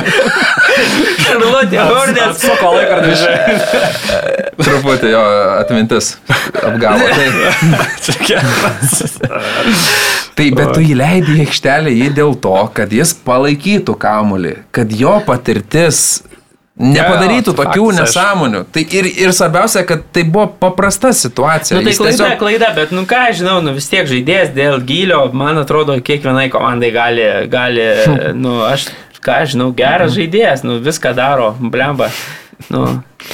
Šarlotė 1.24 1.82
Hornets. 1.82 2.24
Atsuko 2.30 2.72
laiką 2.78 2.96
ir 2.96 3.02
dvižai. 3.06 4.44
Truputį 4.60 5.10
jo 5.12 5.22
atmintis 5.58 6.10
apgavo. 6.62 7.08
Tai, 7.14 7.28
tai 10.38 10.48
bet 10.58 10.72
tu 10.72 10.84
įleidai 10.84 11.38
į 11.38 11.46
aikštelę 11.46 11.94
jį 11.94 12.12
dėl 12.20 12.36
to, 12.44 12.56
kad 12.76 12.94
jis 12.94 13.14
palaikytų 13.26 13.96
kamulį, 14.00 14.54
kad 14.74 14.94
jo 14.94 15.18
patirtis 15.26 16.22
nepadarytų 16.80 17.52
Jo, 17.52 17.56
tokių 17.60 17.84
faktas, 17.90 18.14
nesąmonių. 18.14 18.62
Tai 18.74 18.82
ir, 18.98 19.08
ir 19.24 19.34
svarbiausia, 19.36 19.84
kad 19.86 20.06
tai 20.14 20.24
buvo 20.26 20.48
paprasta 20.60 21.12
situacija. 21.14 21.78
Nu, 21.78 21.84
tai 21.86 21.92
Jis 21.94 22.00
klaida, 22.00 22.16
tiesiog- 22.16 22.38
klaida, 22.40 22.70
bet, 22.74 22.94
nu 22.94 23.04
ką, 23.06 23.20
aš 23.30 23.42
žinau, 23.42 23.60
nu 23.62 23.74
vis 23.76 23.86
tiek 23.92 24.08
žaidėjas 24.10 24.50
dėl 24.56 24.80
gylio, 24.86 25.20
man 25.32 25.60
atrodo, 25.62 25.96
kiekvienai 26.02 26.48
komandai 26.50 26.90
gali, 26.94 27.28
gali 27.52 27.86
nu, 28.44 28.56
aš, 28.66 28.88
ką, 29.20 29.44
aš 29.44 29.54
žinau, 29.54 29.70
geras 29.76 30.16
žaidėjas, 30.16 30.64
nu, 30.66 30.80
viską 30.82 31.14
daro, 31.14 31.52
blemba. 31.60 32.10
Nu, 32.70 32.84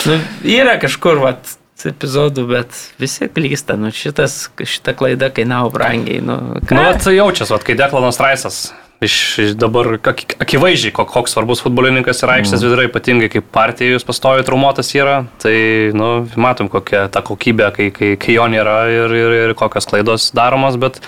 nu, 0.04 0.20
yra 0.44 0.76
kažkur, 0.80 1.20
vat, 1.24 1.56
epizodų, 1.88 2.44
bet 2.50 2.76
visi 3.00 3.28
klysta, 3.32 3.76
nu, 3.80 3.88
šitas, 3.94 4.50
šita 4.60 4.92
klaida 4.96 5.30
kainavo 5.32 5.72
brangiai, 5.72 6.20
nu, 6.24 6.36
ką. 6.60 6.76
Nu, 6.76 6.84
vat 6.90 7.08
jaučiasi, 7.08 7.52
vat, 7.56 7.64
kai 7.64 7.76
Deklanas 7.78 8.20
Raisas. 8.20 8.62
Iš, 9.00 9.14
iš 9.40 9.52
dabar 9.56 9.86
ak- 9.96 10.34
akivaizdžiai, 10.44 10.92
kok- 10.92 11.08
koks 11.08 11.32
svarbus 11.32 11.62
futbolininkas 11.64 12.18
yra 12.20 12.34
aikštės 12.36 12.60
vidurai, 12.60 12.84
ypatingai 12.90 13.30
kaip 13.32 13.46
partijus 13.48 14.04
pastovi 14.04 14.44
traumuotas 14.44 14.90
yra, 14.92 15.22
tai 15.40 15.88
nu, 15.96 16.10
matom 16.36 16.68
kokia 16.68 17.06
ta 17.08 17.22
kokybė, 17.24 17.70
kai, 17.78 17.86
kai, 17.96 18.10
kai 18.20 18.36
jo 18.36 18.44
nėra 18.52 18.74
ir, 18.92 19.14
ir, 19.22 19.36
ir 19.46 19.54
kokios 19.56 19.88
klaidos 19.88 20.28
daromos, 20.36 20.76
bet 20.76 21.00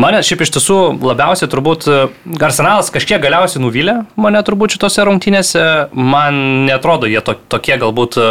mane 0.00 0.22
šiaip 0.24 0.46
iš 0.46 0.54
tiesų 0.56 0.78
labiausiai 1.04 1.52
turbūt 1.52 1.90
e, 1.92 2.00
Arsenalas 2.40 2.88
kažkiek 2.94 3.20
galiausiai 3.20 3.60
nuvylė 3.66 3.98
mane 4.16 4.40
turbūt 4.40 4.78
šitose 4.78 5.04
rungtynėse, 5.04 5.66
man 5.92 6.64
netrodo 6.72 7.04
jie 7.04 7.20
to, 7.20 7.36
tokie 7.52 7.76
galbūt 7.84 8.16
e, 8.16 8.30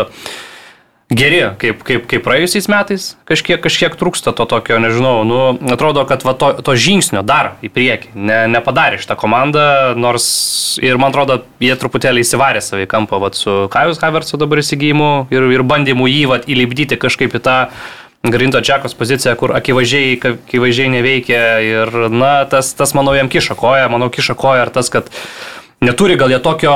geri, 1.10 1.41
kaip, 1.57 1.81
kaip, 1.86 2.06
kaip 2.10 2.23
praėjusiais 2.26 2.68
metais, 2.69 3.06
kažkiek, 3.30 3.57
kažkiek 3.61 3.95
trūksta 3.98 4.34
to 4.38 4.45
tokio, 4.49 4.77
nežinau, 4.81 5.23
nu, 5.26 5.40
atrodo, 5.73 6.06
kad 6.10 6.23
va, 6.26 6.36
to, 6.38 6.52
to 6.65 6.76
žingsnio 6.77 7.23
dar 7.26 7.56
į 7.65 7.72
priekį 7.73 8.14
ne, 8.14 8.40
nepadarė 8.53 9.02
šitą 9.02 9.18
komandą, 9.19 9.95
nors 9.98 10.27
ir 10.86 11.02
man 11.02 11.10
atrodo, 11.10 11.41
jie 11.64 11.73
truputėlį 11.81 12.26
įsivarė 12.26 12.61
savai 12.64 12.86
kampą 12.90 13.22
va, 13.23 13.34
su 13.34 13.65
Kajus 13.73 14.02
Havertzo 14.03 14.38
dabar 14.41 14.61
įsigijimu 14.61 15.30
ir, 15.34 15.49
ir 15.56 15.65
bandymu 15.65 16.10
jį 16.10 16.23
va, 16.30 16.40
įlipdyti 16.45 16.99
kažkaip 17.02 17.34
į 17.40 17.44
tą 17.45 17.57
Grinto 18.30 18.60
Džekos 18.60 18.98
poziciją, 18.99 19.34
kur 19.40 19.53
akivaizdžiai, 19.56 20.18
akivaizdžiai 20.19 20.90
neveikia 20.91 21.44
ir, 21.64 21.94
na, 22.11 22.44
tas, 22.52 22.73
tas, 22.76 22.91
manau, 22.94 23.15
jam 23.15 23.31
kiša 23.31 23.56
koją, 23.57 23.88
manau, 23.90 24.11
kiša 24.11 24.36
koją 24.38 24.68
ir 24.68 24.73
tas, 24.76 24.91
kad 24.91 25.07
neturi 25.81 26.19
gal 26.19 26.30
jie 26.30 26.41
tokio 26.44 26.76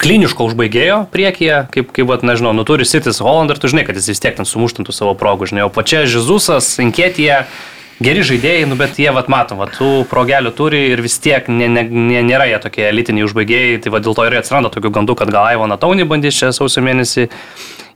kliniško 0.00 0.50
užbaigėjo 0.50 0.98
priekyje, 1.12 1.62
kaip, 1.74 1.92
kaip 1.94 2.10
vat, 2.10 2.24
nežinau, 2.26 2.52
nu 2.56 2.64
turi 2.68 2.86
Sitis 2.88 3.22
Holland 3.24 3.52
ir 3.52 3.60
tu 3.62 3.70
žinai, 3.72 3.86
kad 3.88 3.98
jis 3.98 4.10
vis 4.12 4.22
tiek 4.22 4.36
ten 4.36 4.48
sumuštintų 4.48 4.94
savo 4.94 5.16
progų, 5.18 5.50
žinai, 5.52 5.64
o 5.66 5.72
pačia 5.72 6.04
Žizusas, 6.10 6.68
Inkėtija, 6.82 7.44
geri 8.02 8.24
žaidėjai, 8.26 8.66
nu 8.68 8.76
bet 8.78 8.98
jie, 9.00 9.08
vat, 9.16 9.30
matom, 9.32 9.60
vat, 9.62 9.72
tų 9.78 10.04
progelių 10.10 10.52
turi 10.56 10.82
ir 10.92 11.02
vis 11.04 11.16
tiek 11.22 11.48
ne, 11.48 11.68
ne, 11.72 11.86
ne, 11.88 12.22
nėra 12.26 12.48
jie 12.50 12.60
tokie 12.62 12.86
elitiniai 12.90 13.26
užbaigėjai, 13.28 13.80
tai 13.84 13.94
va 13.94 14.02
dėl 14.04 14.16
to 14.18 14.26
ir 14.28 14.36
atsiranda 14.40 14.72
tokių 14.74 14.92
gandų, 14.98 15.16
kad 15.18 15.32
gal 15.32 15.48
Aivoną 15.54 15.78
Taunį 15.80 16.08
bandys 16.10 16.36
čia 16.36 16.52
sausio 16.56 16.84
mėnesį 16.84 17.28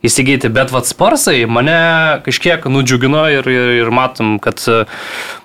įsigyti, 0.05 0.49
bet 0.53 0.73
vat 0.73 0.89
sparsai 0.89 1.45
mane 1.49 2.21
kažkiek 2.25 2.65
nudžiugino 2.65 3.27
ir, 3.29 3.47
ir, 3.47 3.69
ir 3.83 3.91
matom, 3.93 4.37
kad 4.41 4.61
e, 4.65 4.81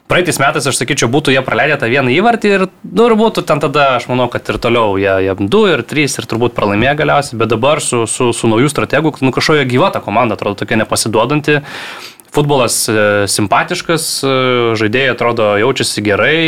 praeitais 0.08 0.40
metais, 0.40 0.66
aš 0.66 0.80
sakyčiau, 0.80 1.10
būtų 1.12 1.34
jie 1.34 1.42
praleidę 1.44 1.78
tą 1.82 1.90
vieną 1.92 2.14
įvartį 2.14 2.52
ir, 2.54 2.66
nu, 2.86 3.08
ir 3.10 3.16
būtų 3.20 3.44
ten 3.48 3.60
tada, 3.62 3.88
aš 3.98 4.08
manau, 4.10 4.28
kad 4.32 4.48
ir 4.48 4.60
toliau 4.62 4.96
jie, 5.00 5.12
jie 5.26 5.36
du 5.44 5.62
ir 5.70 5.84
trys 5.86 6.16
ir 6.16 6.28
turbūt 6.30 6.56
pralaimėjo 6.56 6.96
galiausiai, 7.02 7.40
bet 7.42 7.52
dabar 7.52 7.82
su, 7.84 8.04
su, 8.10 8.32
su 8.36 8.50
naujų 8.50 8.72
strategų, 8.72 9.16
nu 9.26 9.34
kažkokia 9.34 9.68
gyva 9.68 9.92
ta 9.94 10.04
komanda, 10.04 10.38
atrodo 10.38 10.62
tokia 10.62 10.80
nepasiduodanti. 10.82 11.60
Futbolas 12.36 12.82
e, 12.88 12.96
simpatiškas, 13.32 14.08
e, 14.24 14.32
žaidėjai 14.76 15.12
atrodo 15.14 15.52
jaučiasi 15.60 16.04
gerai, 16.04 16.40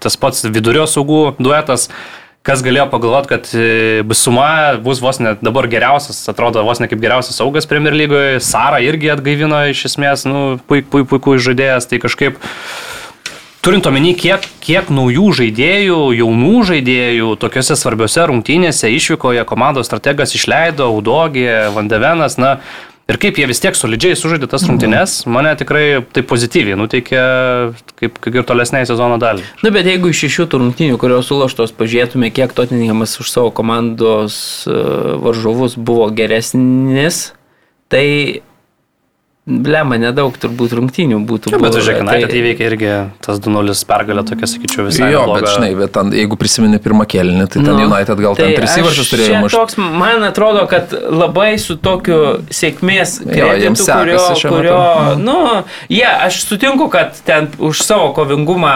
tas 0.00 0.16
pats 0.20 0.46
vidurio 0.48 0.86
saugų 0.88 1.36
duetas. 1.40 1.90
Kas 2.46 2.62
galėjo 2.62 2.84
pagalvoti, 2.92 3.30
kad 3.32 3.48
e, 3.58 4.02
Bisuma 4.06 4.76
bus 4.78 5.00
vos 5.02 5.18
net 5.18 5.40
dabar 5.42 5.66
geriausias, 5.66 6.20
atrodo 6.30 6.62
vos 6.62 6.78
ne 6.78 6.86
kaip 6.86 7.00
geriausias 7.02 7.40
saugas 7.40 7.66
Premier 7.66 7.96
lygoje, 7.96 8.38
Sara 8.44 8.78
irgi 8.84 9.10
atgaivino 9.10 9.64
iš 9.72 9.88
esmės, 9.88 10.22
nu, 10.30 10.60
puik, 10.70 10.86
puik, 10.92 11.26
žaidėjas, 11.42 11.88
tai 11.90 11.98
kažkaip 12.04 12.38
turint 13.66 13.88
omeny, 13.90 14.12
kiek, 14.14 14.46
kiek 14.62 14.92
naujų 14.94 15.32
žaidėjų, 15.40 15.98
jaunų 16.20 16.62
žaidėjų 16.70 17.32
tokiuose 17.42 17.74
svarbiuose 17.80 18.28
rungtynėse 18.30 18.92
išvykoje 18.94 19.42
komandos 19.50 19.90
strategas 19.90 20.38
išleido, 20.38 20.92
Udogė, 20.94 21.72
Vandevenas, 21.74 22.38
na, 22.38 22.60
ir 23.06 23.18
kaip 23.22 23.38
jie 23.38 23.46
vis 23.48 23.60
tiek 23.62 23.76
solidžiai 23.78 24.16
sužaidė 24.18 24.48
tas 24.50 24.64
rungtynės, 24.66 25.16
mane 25.30 25.52
tikrai 25.58 26.02
tai 26.14 26.24
pozityviai 26.26 26.78
nuteikė 26.78 27.22
kaip, 28.00 28.18
kaip 28.22 28.40
ir 28.40 28.46
tolesniai 28.48 28.88
sezono 28.88 29.18
dalį. 29.22 29.44
Na, 29.62 29.72
bet 29.74 29.88
jeigu 29.88 30.10
iš 30.10 30.24
šių 30.34 30.48
tų 30.50 30.62
rungtynių, 30.64 30.98
kurios 31.02 31.30
sulaštos, 31.30 31.74
pažiūrėtume, 31.78 32.32
kiek 32.34 32.54
Tottenhamas 32.56 33.16
už 33.22 33.30
savo 33.32 33.52
komandos 33.54 34.38
e, 34.66 34.76
varžovus 35.22 35.78
buvo 35.78 36.08
geresnis, 36.14 37.30
tai 37.92 38.06
Blema, 39.46 39.94
nedaug 39.94 40.34
turbūt 40.42 40.72
rungtynių 40.74 41.20
būtų. 41.22 41.52
Bet 41.54 41.62
buvę, 41.62 41.78
žiūrėk, 41.78 42.00
tai- 42.02 42.16
United 42.18 42.32
įveikė 42.34 42.64
irgi 42.66 42.88
tas 43.22 43.38
2-0 43.38 43.84
pergalę, 43.86 44.24
tokia, 44.26 44.46
sakyčiau, 44.50 44.86
visai. 44.88 45.12
Jo, 45.12 45.20
nebloga. 45.22 45.38
bet 45.38 45.50
žinai, 45.54 45.78
bet 45.78 45.92
ten, 45.94 46.10
jeigu 46.10 46.34
prisimeni 46.34 46.80
pirmą 46.82 47.06
kelnį, 47.06 47.46
tai 47.46 47.62
ten 47.62 47.76
Nu, 47.76 47.86
United 47.86 48.18
gal 48.18 48.34
ten 48.34 48.50
tai 48.50 48.56
tris 48.56 48.74
aš 48.74 48.82
įvarčius 48.82 49.10
turėjo 49.12 49.42
mušti. 49.44 49.56
Toks, 49.56 49.76
man 49.78 50.24
atrodo, 50.26 50.66
kad 50.66 50.90
labai 50.90 51.60
su 51.62 51.76
tokiu 51.76 52.42
sėkmės 52.50 53.20
Jo, 53.22 53.52
jiems 53.54 53.84
kreditu, 53.86 54.48
kurio, 54.50 54.50
kurio 54.50 55.14
nu, 55.22 55.62
jie, 55.88 56.10
aš 56.26 56.42
sutinku, 56.48 56.90
kad 56.90 57.14
ten 57.22 57.46
už 57.58 57.84
savo 57.86 58.10
kovingumą 58.18 58.74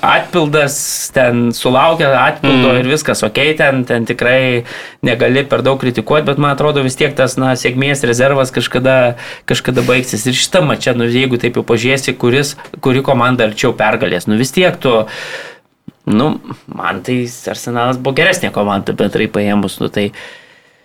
atpildas, 0.00 1.10
ten 1.12 1.52
sulaukia 1.52 2.08
atpildo 2.22 2.72
mm. 2.72 2.80
ir 2.80 2.88
viskas, 2.88 3.20
ok, 3.22 3.42
ten, 3.60 3.84
ten 3.84 4.08
tikrai 4.08 4.64
negali 5.04 5.44
per 5.44 5.60
daug 5.60 5.76
kritikuoti, 5.76 6.24
bet 6.24 6.40
man 6.40 6.56
atrodo 6.56 6.80
vis 6.80 6.96
tiek 6.96 7.12
tas, 7.12 7.36
na, 7.36 7.52
sėkmės 7.52 8.00
rezervas 8.08 8.48
kažkada, 8.48 9.18
kažkada 9.44 9.73
baigsis. 9.82 10.26
Ir 10.30 10.38
šitą 10.38 10.62
mačią, 10.68 10.94
nu, 10.98 11.08
jeigu 11.10 11.40
taip 11.42 11.58
jau 11.58 11.64
pažiūrėsi, 11.66 12.14
kuris, 12.20 12.54
kuri 12.84 13.02
komanda 13.02 13.48
arčiau 13.48 13.74
pergalės, 13.74 14.28
nu 14.30 14.38
vis 14.38 14.54
tiek 14.54 14.78
tu 14.78 15.00
Nu, 16.04 16.40
man 16.68 17.00
tai 17.00 17.22
Arsenalas 17.48 17.96
buvo 17.96 18.12
geresnė 18.18 18.50
komanda, 18.52 18.92
bendrai 18.92 19.24
paėmus, 19.32 19.78
nu 19.80 19.88
tai... 19.88 20.10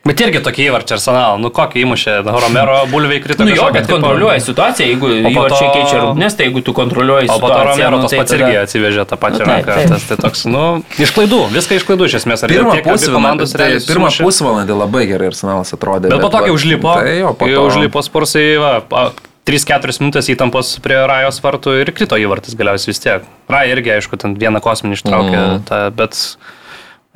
Bet 0.07 0.21
irgi 0.23 0.39
tokie 0.41 0.63
įvarčiai 0.69 0.95
arsenalą, 0.95 1.37
nu 1.43 1.49
kokį 1.53 1.81
įmušė, 1.83 2.13
Romero 2.45 2.77
bulviai 2.89 3.19
krito. 3.21 3.43
Nu 3.45 3.51
jo, 3.51 3.65
bet 3.75 3.83
tipo- 3.85 3.97
kontroliuoja 3.99 4.39
situaciją, 4.41 4.87
jeigu 4.93 5.09
įvarčiai 5.27 5.67
to- 5.67 5.73
keičia 5.75 5.97
rungtynės, 6.03 6.37
tai 6.39 6.47
jeigu 6.47 6.63
tu 6.63 6.73
kontroliuoji 6.77 7.27
O 7.29 7.35
po 7.35 7.49
to 7.51 7.53
situaciją... 7.59 7.67
Romero 7.67 7.97
nu, 7.99 8.01
tas 8.07 8.11
tai 8.15 8.19
pats 8.21 8.31
tada- 8.31 8.47
irgi 8.47 8.59
atsivežė 8.63 9.05
tą 9.11 9.17
pačią 9.19 9.43
Nu, 9.43 9.49
ranką. 9.51 9.75
Tas 9.91 10.03
tai 10.09 10.17
toks, 10.23 10.45
nu, 10.49 10.63
iš 11.03 11.11
klaidų, 11.17 11.41
viską 11.53 11.79
iš 11.81 11.85
klaidų 11.89 12.07
iš 12.09 12.15
esmės. 12.23 12.43
Ar 12.47 12.53
Pirmą 12.55 12.75
pusvalandį, 12.79 13.13
komandos 13.19 13.53
tai 13.59 13.69
pirmą 13.89 14.11
pusvalandį 14.23 14.79
labai 14.79 15.03
gerai 15.11 15.29
Arsenalas 15.33 15.75
atrodė. 15.75 16.13
Bet 16.15 16.23
po 16.23 16.31
to, 16.31 16.45
kai 16.47 16.53
užlipo, 16.55 16.95
tai 17.03 17.17
jo, 17.19 17.33
po 17.35 17.51
to 17.51 17.65
užlipo 17.67 18.05
spursai, 18.07 18.45
va, 18.63 18.71
pa- 18.81 19.11
3-4 19.49 19.99
minutės 20.03 20.27
įtampos 20.29 20.75
prie 20.85 20.97
Rajos 21.09 21.39
vartų 21.41 21.71
ir 21.81 21.89
krito 21.97 22.17
įvartis 22.21 22.53
galiausiai 22.59 22.91
vis 22.93 22.99
tiek. 23.01 23.23
Raja 23.49 23.71
irgi, 23.73 23.95
aišku, 23.97 24.17
ten 24.21 24.35
vieną 24.37 24.59
kosminį 24.61 24.93
ištraukė, 24.99 25.39
Mm. 25.39 25.63
tą, 25.65 25.79
bet, 25.97 26.19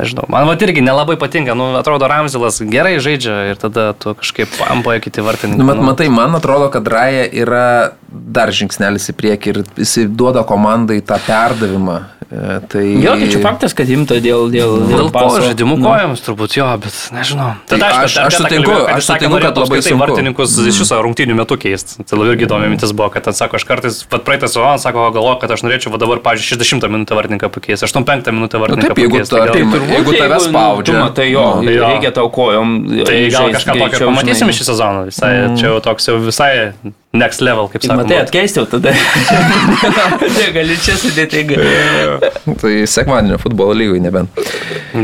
nežinau, 0.01 0.25
man 0.31 0.47
va 0.49 0.55
irgi 0.57 0.81
nelabai 0.81 1.17
patinka, 1.21 1.55
nu, 1.57 1.73
atrodo, 1.79 2.07
Ramzilas 2.09 2.61
gerai 2.69 2.95
žaidžia 3.03 3.53
ir 3.53 3.59
tada 3.61 3.91
tu 3.97 4.15
kažkaip 4.17 4.55
ampoja 4.69 5.03
kiti 5.03 5.25
vartininkai. 5.25 5.61
Nu, 5.61 5.69
bet 5.69 5.83
matai, 5.85 6.09
man 6.13 6.35
atrodo, 6.37 6.69
kad 6.73 6.87
Raja 6.89 7.27
yra 7.29 7.67
dar 8.14 8.52
žingsnelis 8.53 9.10
į 9.10 9.15
priekį 9.18 9.53
ir 9.56 9.61
jis 9.81 9.98
duoda 10.14 10.44
komandai 10.48 11.02
tą 11.06 11.18
perdavimą. 11.26 12.02
E, 12.34 12.60
Tai... 12.69 12.81
Jo, 13.03 13.14
tai 13.19 13.27
čia 13.30 13.40
faktas, 13.44 13.73
kad 13.77 13.90
imta 13.94 14.15
dėl... 14.23 14.48
Dėl, 14.49 14.72
Dėl 14.90 15.10
ko 15.11 15.14
paso. 15.14 15.41
žaidimų 15.44 15.76
Nu. 15.77 15.85
kojams 15.85 16.23
turbūt 16.26 16.56
jo, 16.57 16.65
bet 16.81 16.95
nežinau. 17.14 17.52
Tai 17.69 17.77
Tada 17.77 17.90
aš- 18.07 18.15
aš 18.23 18.38
sutinku, 18.40 18.73
aš 18.90 19.10
sutinku, 19.10 19.38
kad 19.44 19.60
labai 19.60 19.81
sunku. 19.85 19.99
Vartininkus 20.02 20.56
mm. 20.57 20.69
iš 20.72 20.80
viso 20.81 20.98
rungtynių 21.06 21.35
metu 21.38 21.57
keisti. 21.61 22.02
Tai 22.10 22.18
labai 22.18 22.31
irgi 22.34 22.48
įdomi 22.48 22.72
mintis 22.73 22.94
buvo, 22.95 23.11
kad 23.14 23.27
ten 23.27 23.38
sako, 23.38 23.60
aš 23.61 23.68
kartais, 23.69 23.99
pat 24.10 24.26
praeitą 24.26 24.49
sezoną 24.49 24.80
sako, 24.81 25.06
galvoju, 25.14 25.38
kad 25.44 25.53
aš 25.57 25.65
norėčiau 25.68 25.94
va 25.94 26.02
dabar, 26.02 26.23
pavyzdžiui, 26.26 26.57
60 26.64 26.90
minutę 26.95 27.19
vartininką 27.19 27.52
pakeisti, 27.53 27.85
85 27.91 28.34
minutę 28.34 28.57
Nu, 28.57 28.65
vartininką 28.65 28.90
taip, 28.95 29.03
jeigu, 29.03 29.19
pakeisti. 29.19 29.35
ta, 29.35 29.45
tai, 29.53 29.61
turbūt, 29.61 29.94
jeigu 29.94 30.18
tave 30.18 30.40
nu, 30.40 30.48
spaudžia. 30.48 30.90
Tu 30.90 31.06
matai, 31.06 31.30
jo, 31.35 31.45
nu, 31.61 31.69
jo. 31.77 31.85
reikia 31.91 32.14
tau 32.18 32.34
kojom. 32.34 32.73
Tai 33.06 33.22
gal 33.38 33.53
kažką 33.60 33.77
tokio 33.84 34.10
pamatysim 34.10 34.49
šį 34.57 34.69
sezoną. 34.73 35.06
Visai, 35.11 35.34
mm. 35.44 35.61
Čia 35.61 35.69
jau 35.69 35.80
toks 35.85 36.10
jau 36.10 36.18
visai 36.23 36.53
next 37.14 37.41
level, 37.45 37.68
kaip 37.69 37.84
Tai 37.84 37.90
sakoma. 37.91 38.03
matai, 38.03 38.22
atkeisčiau 38.26 38.65
tada. 38.69 38.94
Gali 40.56 40.77
čia 40.81 40.95
sudėtingai. 40.98 41.57
Tai 42.61 42.72
sekmadienio 42.90 43.38
futbolo 43.41 43.76
lygoj 43.77 44.02
nebent. 44.02 44.41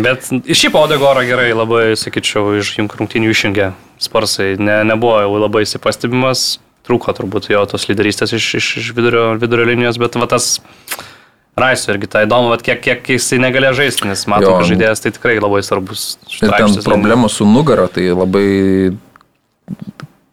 Bet 0.06 0.26
šiaip 0.50 0.78
Odegoro 0.80 1.22
gerai 1.28 1.52
labai, 1.54 1.92
sakyčiau, 2.00 2.56
iš 2.62 2.74
jungtų 2.80 3.04
rungtynių 3.04 3.30
išjungė 3.36 3.70
Sparsai. 4.02 4.56
Ne, 4.62 4.82
nebuvo 4.90 5.20
jau 5.22 5.38
labai 5.46 5.66
įsipastebimas. 5.68 6.58
trūko 6.90 7.14
turbūt 7.14 7.52
jo 7.54 7.62
tos 7.70 7.86
lyderystės 7.86 8.34
iš, 8.34 8.46
iš, 8.58 8.68
iš 8.82 8.88
vidurio, 8.98 9.36
vidurio 9.38 9.68
linijos, 9.70 10.00
bet 10.02 10.16
va 10.18 10.26
tas 10.32 10.56
Raiso 11.60 11.92
irgi 11.92 12.08
tai 12.08 12.24
įdomu, 12.26 12.50
bet 12.54 12.64
kiek, 12.64 12.80
kiek 12.82 13.10
jisai 13.14 13.38
negalėjo 13.44 13.74
žaisti, 13.82 14.08
nes 14.08 14.22
matau, 14.32 14.56
kad 14.58 14.70
žaidėjas 14.70 15.04
tai 15.04 15.12
tikrai 15.12 15.36
labai 15.44 15.60
svarbus. 15.66 16.16
Ir 16.40 16.54
ten 16.56 16.78
problemų 16.86 17.28
su 17.30 17.46
nugara, 17.46 17.90
tai 17.92 18.08
labai 18.16 18.96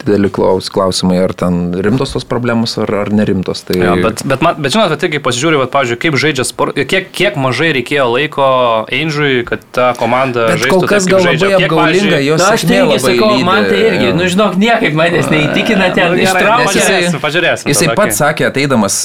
dideli 0.05 0.29
klaus, 0.29 0.69
klausimai, 0.69 1.17
ar 1.25 1.33
ten 1.33 1.73
rimtos 1.83 2.11
tos 2.13 2.23
problemos, 2.23 2.77
ar, 2.77 2.91
ar 2.95 3.09
nerimtos. 3.11 3.63
Tai... 3.67 3.75
Jo, 3.81 3.95
bet, 4.03 4.21
bet, 4.29 4.43
man, 4.45 4.55
bet 4.61 4.71
žinot, 4.75 4.93
tai 5.01 5.09
kai 5.11 5.19
pasižiūrėjau, 5.25 5.65
pavyzdžiui, 5.73 5.97
kaip 6.03 6.17
žaidžia 6.21 6.45
sport, 6.47 6.77
kiek, 6.87 7.09
kiek 7.11 7.35
mažai 7.41 7.71
reikėjo 7.75 8.05
laiko 8.13 8.45
Ainžui, 8.93 9.41
kad 9.49 9.65
ta 9.75 9.87
komanda 9.99 10.45
Bet 10.53 10.61
žaistų. 10.63 10.71
kol 10.77 10.85
kas 10.91 11.03
taip, 11.07 11.11
gal 11.15 11.25
žaidžia. 11.25 11.49
labai 11.49 11.65
apgaulinga, 11.67 12.19
jos 12.23 12.43
Na, 12.45 12.51
aš 12.53 12.65
tai 12.69 12.77
irgi 12.83 12.99
sakau, 13.03 13.31
lydi. 13.33 13.47
man 13.49 13.67
tai 13.71 13.79
irgi, 13.89 14.11
nu 14.19 14.29
žinok, 14.35 14.57
niekaip 14.61 14.93
manęs 15.01 15.31
neįtikina 15.33 15.89
ten 15.97 16.13
Nu, 16.13 16.21
ištraukti. 16.23 16.67
nes 16.67 16.77
jisai- 16.77 16.93
Pažiūrėsim, 16.97 17.19
pažiūrėsim. 17.25 17.71
Jisai 17.73 17.87
tada, 17.89 17.95
pats 17.99 18.13
okei. 18.13 18.21
sakė, 18.21 18.47
ateidamas, 18.53 18.99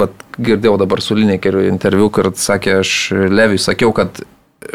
vat, 0.00 0.14
girdėjau 0.38 0.78
dabar 0.80 1.02
su 1.04 1.18
Linekeriu 1.18 1.66
interviu, 1.68 2.08
kad 2.14 2.38
sakė, 2.40 2.78
aš 2.80 2.94
Leviui 3.28 3.58
sakiau, 3.60 3.92
kad 3.92 4.22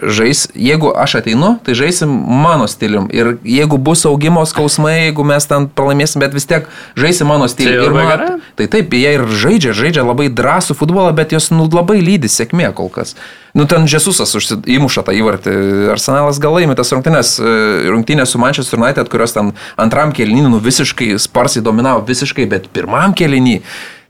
žais, 0.04 0.48
jeigu 0.56 0.92
aš 0.96 1.18
ateinu, 1.22 1.56
tai 1.66 1.76
žaisim 1.78 2.10
mano 2.12 2.68
stilium. 2.68 3.08
Ir 3.14 3.38
jeigu 3.46 3.80
bus 3.82 4.06
augimo 4.10 4.46
skausmai, 4.46 5.08
jeigu 5.08 5.26
mes 5.28 5.48
ten 5.50 5.68
pralaimėsim, 5.68 6.22
bet 6.24 6.36
vis 6.36 6.48
tiek 6.50 6.70
žaisim 7.00 7.30
mano 7.30 7.48
Tai 7.48 7.56
stilium. 7.56 7.96
Labai 7.96 8.06
man, 8.06 8.46
tai 8.60 8.70
taip, 8.72 8.94
jie 8.94 9.16
ir 9.18 9.26
žaidžia, 9.28 9.76
žaidžia 9.78 10.06
labai 10.08 10.30
drąsų 10.34 10.78
futbolą, 10.78 11.12
bet 11.18 11.36
jos 11.36 11.50
nu, 11.56 11.68
labai 11.72 12.00
lydi 12.04 12.32
sėkmė 12.32 12.72
kol 12.78 12.92
kas. 12.94 13.16
Nu, 13.58 13.66
ten 13.66 13.88
Žesusas 13.90 14.36
įmuša 14.70 15.02
tą 15.08 15.16
įvartį. 15.18 15.54
Arsenalas 15.96 16.38
gal 16.44 16.54
laimė 16.60 16.76
tas 16.78 16.92
rungtynės, 16.94 17.38
e, 17.42 17.54
rungtynės 17.90 18.36
su 18.36 18.42
Manchester 18.42 18.78
United, 18.78 19.10
kurios 19.10 19.34
ten 19.34 19.54
antram 19.82 20.14
kelnynį 20.14 20.52
nu, 20.54 20.60
visiškai 20.62 21.16
sparsiai 21.22 21.66
dominavo, 21.66 22.06
visiškai, 22.06 22.46
bet 22.50 22.70
pirmam 22.76 23.16
kelnynį. 23.18 23.62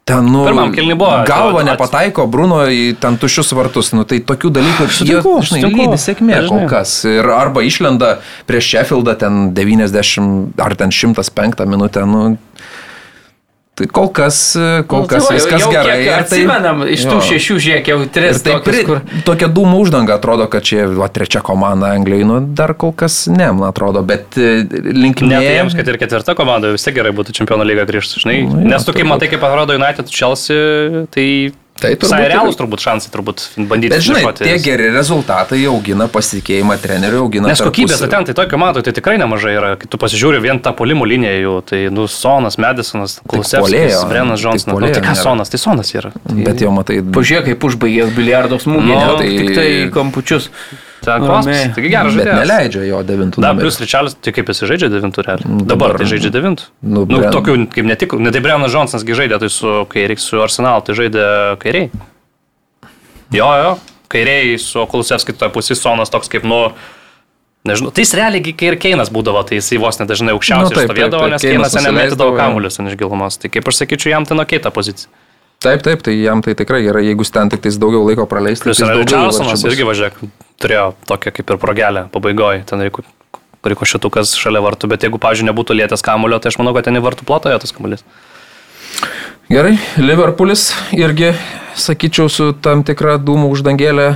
Ten, 0.07 0.23
nu, 0.31 0.45
Pirmam 0.47 0.71
kėliny 0.71 0.95
buvo, 0.95 1.17
Galva 1.27 1.59
at- 1.59 1.67
nepataiko 1.67 2.27
Bruno 2.31 2.61
į 2.71 2.95
ten 2.95 3.17
tušius 3.19 3.51
vartus. 3.57 3.89
Nu, 3.91 4.05
tai 4.07 4.21
tokių 4.23 4.51
dalykų 4.55 4.85
Sutinku, 4.87 5.33
jie, 5.41 5.47
žinai, 5.49 5.61
sutinku. 5.65 5.81
lydi 5.83 5.97
sėkmė 5.99 6.37
kol 6.47 6.63
kas. 6.71 6.93
Ir 7.11 7.27
arba 7.35 7.59
išlenda 7.67 8.13
prieš 8.47 8.69
Sheffieldą 8.71 9.17
ten 9.19 9.51
90 9.53 10.53
ar 10.63 10.75
ten 10.79 10.91
105 10.95 11.65
minutę. 11.67 12.05
Nu, 12.07 12.37
tai 13.77 13.85
kol 13.93 14.07
kas, 14.15 14.37
kol 14.89 15.03
Nu, 15.05 15.09
kas 15.11 15.27
tai 15.29 15.35
viskas 15.37 15.61
jau 15.61 15.69
gerai. 15.73 15.97
Kiek 16.01 16.07
tai- 16.09 16.21
atsimenam, 16.23 16.81
iš 16.89 17.03
tų 17.05 17.17
jo. 17.19 17.25
šešių 17.29 17.57
žiek 17.67 17.91
jau 17.91 17.97
tris 18.09 18.41
tai 18.41 18.55
tokius, 18.55 18.73
pri, 18.73 18.85
kur... 18.87 19.01
tokia 19.27 19.49
dūmų 19.53 19.81
uždanga 19.85 20.15
atrodo, 20.17 20.47
kad 20.49 20.65
čia 20.65 20.87
va, 20.97 21.07
trečia 21.13 21.43
komanda 21.45 21.91
Anglijai, 21.93 22.25
nu 22.25 22.39
dar 22.57 22.73
kol 22.73 22.95
kas 22.97 23.27
ne, 23.29 23.51
man 23.53 23.69
atrodo, 23.69 24.01
bet 24.07 24.37
e, 24.41 24.65
linkime. 24.97 25.35
Net 25.35 25.45
jiems, 25.45 25.77
kad 25.77 25.87
ir 25.93 25.99
ketvirta 26.01 26.33
komanda, 26.39 26.73
vis 26.73 26.87
tiek 26.87 26.97
gerai 26.97 27.13
būtų 27.17 27.37
čempionų 27.37 27.69
lyga 27.69 27.85
grįžti, 27.89 28.23
žinai. 28.25 28.39
Nu, 28.49 28.63
jo, 28.63 28.67
Nes 28.73 28.81
tu 28.87 28.91
kaip 28.95 29.03
turbūt. 29.05 29.13
matai, 29.13 29.29
kaip 29.35 29.45
atrodo 29.51 29.77
United 29.77 30.09
Chelsea, 30.09 31.05
tai... 31.13 31.27
Tai 31.77 31.91
turbūt 31.93 32.09
tikrai. 32.09 32.29
realūs 32.33 32.57
turbūt 32.57 32.81
šansai 32.81 33.11
turbūt 33.13 33.43
bandyti. 33.69 33.91
Bet 33.93 34.01
žinai, 34.01 34.23
tie 34.39 34.55
geri 34.63 34.87
rezultatai 34.95 35.59
augina 35.69 36.07
pasitikėjimą 36.09 36.77
treneriu, 36.81 37.21
augina 37.27 37.51
Nes 37.51 37.61
kokybės 37.61 38.01
ten, 38.09 38.25
tai 38.25 38.33
tokio 38.37 38.57
mato, 38.57 38.81
tai 38.81 38.93
tikrai 38.97 39.17
nemažai 39.21 39.53
yra. 39.59 39.75
Kai 39.77 39.85
tu 39.91 39.99
pasižiūri 40.01 40.41
vien 40.41 40.57
tą 40.63 40.73
polimo 40.77 41.05
liniją 41.05 41.35
jų, 41.43 41.53
tai 41.69 41.81
nu 41.93 42.07
Sonas, 42.09 42.57
Madisonas, 42.57 43.19
Brenas 44.09 44.41
tik 44.41 44.47
Johnsonas. 44.47 44.67
Nu, 44.67 44.73
puolėjo 44.79 44.97
tai 44.97 45.05
ką 45.05 45.13
nėra. 45.13 45.23
Sonas, 45.27 45.53
tai 45.53 45.61
Sonas 45.61 45.93
yra. 45.93 46.11
Tai, 46.25 46.39
Bet 46.49 46.65
jau 46.65 46.73
matai, 46.73 46.99
Pažiūrėk, 47.05 47.51
kaip 47.51 47.69
užbaigė 47.69 48.09
biliardo 48.17 48.57
smūgį, 48.57 48.87
Nu, 48.87 48.97
ne, 48.97 49.17
tai- 49.21 49.37
tik 49.37 49.55
tai 49.55 49.69
kampučius. 49.93 50.49
Ten 51.05 51.21
kosmosas, 51.21 51.75
taigi 51.75 51.89
geras 51.93 52.15
bet 52.15 52.25
žaidėjas. 52.27 52.41
neleidžia 52.41 52.83
jo 52.87 52.99
devintų. 53.03 53.37
Numerį. 53.43 53.61
plus 53.65 53.79
Ričalis, 53.81 54.15
tai 54.21 54.31
kaip 54.35 54.47
jis 54.51 54.59
žaidžia 54.71 54.89
devintų 54.91 55.23
realiai. 55.27 55.47
Mm, 55.47 55.61
Dabar 55.67 55.93
dabar- 55.93 55.97
tai 56.01 56.05
žaidžia 56.11 56.31
devintų. 56.33 56.63
Nu, 56.81 57.05
Nu, 57.05 57.17
Bren- 57.17 57.31
tokių, 57.31 57.55
kaip 57.73 57.85
ne 57.85 57.95
tik, 57.95 58.13
ne 58.19 58.31
tai 58.31 58.39
Brenas 58.41 58.71
Johnsonas 58.73 59.03
žaidė, 59.03 59.39
tai 59.39 59.49
su 59.49 59.85
kairiai, 59.89 60.17
su 60.19 60.41
Arsenal, 60.41 60.81
tai 60.81 60.95
žaidė 60.95 61.57
kairiai. 61.59 61.89
Jo, 63.31 63.47
jo, 63.63 63.71
kairiai 64.09 64.57
su 64.59 64.85
Kulusevskiu 64.87 65.35
toje 65.37 65.51
pusėje, 65.51 65.75
Sonas 65.81 66.09
toks 66.09 66.29
kaip, 66.31 66.43
nu, 66.47 66.71
nežinau, 67.67 67.91
tai 67.91 68.05
jis 68.05 68.13
realiai, 68.15 68.53
kai 68.55 68.67
ir 68.71 68.77
Keinas 68.79 69.09
būdavo, 69.11 69.41
tai 69.47 69.59
jisai 69.59 69.77
vos 69.83 69.97
nedažnai 69.99 70.31
Nu, 70.31 70.37
aukščiausiai 70.39 70.75
taip, 70.75 70.87
nu, 70.87 70.93
stovėdavo, 70.93 71.19
taip, 71.27 71.27
taip, 71.27 71.31
nes 71.31 71.41
Keinas 71.43 71.75
nemetydavo 71.83 72.37
kamuolius 72.39 72.77
ten 72.79 72.87
iš 72.87 72.95
gilumos. 72.99 73.37
Tai 73.41 73.49
kaip 73.51 73.67
aš 73.67 73.81
sakyčiau, 73.83 74.13
jam 74.15 74.25
tai 74.25 74.37
nuo 74.39 74.45
keita 74.47 74.71
pozicija. 74.71 75.11
Taip, 75.63 75.81
taip, 75.81 76.03
tai 76.05 76.13
jam 76.21 76.41
tai 76.45 76.53
tikrai 76.57 76.83
gerai, 76.85 77.03
jeigu 77.07 77.25
ten 77.33 77.49
tik 77.49 77.65
daugiau 77.81 78.05
laiko 78.05 78.27
praleisti. 78.29 78.67
Plius 78.67 78.77
tai 78.77 78.91
yra 78.91 78.97
Richardsonas 78.99 79.39
įvarčių 79.41 79.63
bus. 79.63 79.71
irgi 79.71 79.87
važiuok, 79.89 80.19
turėjo 80.61 80.87
tokią 81.09 81.33
kaip 81.33 81.53
ir 81.53 81.61
progelę 81.61 82.03
pabaigoje, 82.13 82.65
ten 82.69 82.85
reikia 82.85 83.05
Riko 83.67 83.83
šitukas 83.89 84.31
šalia 84.37 84.61
vartų, 84.63 84.87
bet 84.93 85.03
jeigu, 85.03 85.17
pavyzdžiui, 85.19 85.49
nebūtų 85.49 85.75
lietęs 85.75 86.03
kamulio, 86.05 86.37
tai 86.39 86.53
aš 86.53 86.59
manau, 86.61 86.71
kad 86.77 86.85
ten 86.87 86.95
į 86.95 87.01
vartų 87.03 87.25
plotoje 87.27 87.57
tas 87.59 87.73
kamuolys. 87.75 88.05
Gerai, 89.49 89.73
Liverpoolis 89.99 90.69
irgi, 90.95 91.33
sakyčiau, 91.75 92.29
su 92.31 92.51
tam 92.63 92.85
tikra 92.87 93.17
dūmų 93.19 93.49
uždangėlė 93.51 94.07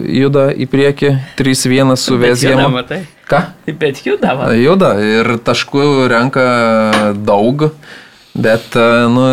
juda 0.00 0.48
į 0.56 0.66
priekį, 0.72 1.12
3-1 1.38 1.94
su 2.00 2.16
Vezgėmu. 2.18 2.82
Ką? 3.26 3.42
Bet 3.78 4.02
juda, 4.06 4.34
va. 4.38 4.50
Juda 4.56 4.92
ir 5.02 5.36
taškų 5.46 6.06
renka 6.10 6.46
daug, 7.26 7.68
bet, 8.36 8.76
e, 8.76 8.88
nu, 9.12 9.28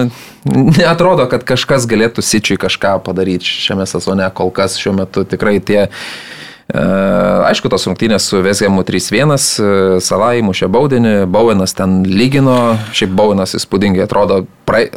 netrodo, 0.80 1.28
kad 1.32 1.46
kažkas 1.48 1.88
galėtų 1.90 2.24
Sičiui 2.26 2.60
kažką 2.62 2.98
padaryti 3.06 3.48
šiame 3.48 3.88
sezone, 3.90 4.30
kol 4.36 4.54
kas 4.56 4.80
šiuo 4.82 4.96
metu 5.04 5.28
tikrai 5.28 5.60
tie 5.64 5.90
E, 6.64 6.80
Aišku, 7.50 7.68
tos 7.68 7.84
rungtynės 7.90 8.24
su 8.32 8.40
Vesgemu 8.44 8.86
3-1, 8.88 9.34
e, 9.36 9.98
Salai 10.04 10.40
mušė 10.46 10.70
baudinį, 10.72 11.16
Bowenas 11.28 11.76
ten 11.76 12.02
lygino, 12.08 12.78
šiaip 12.96 13.12
Bowenas 13.18 13.58
įspūdingai 13.60 14.06
atrodo, 14.06 14.46
praei, 14.68 14.88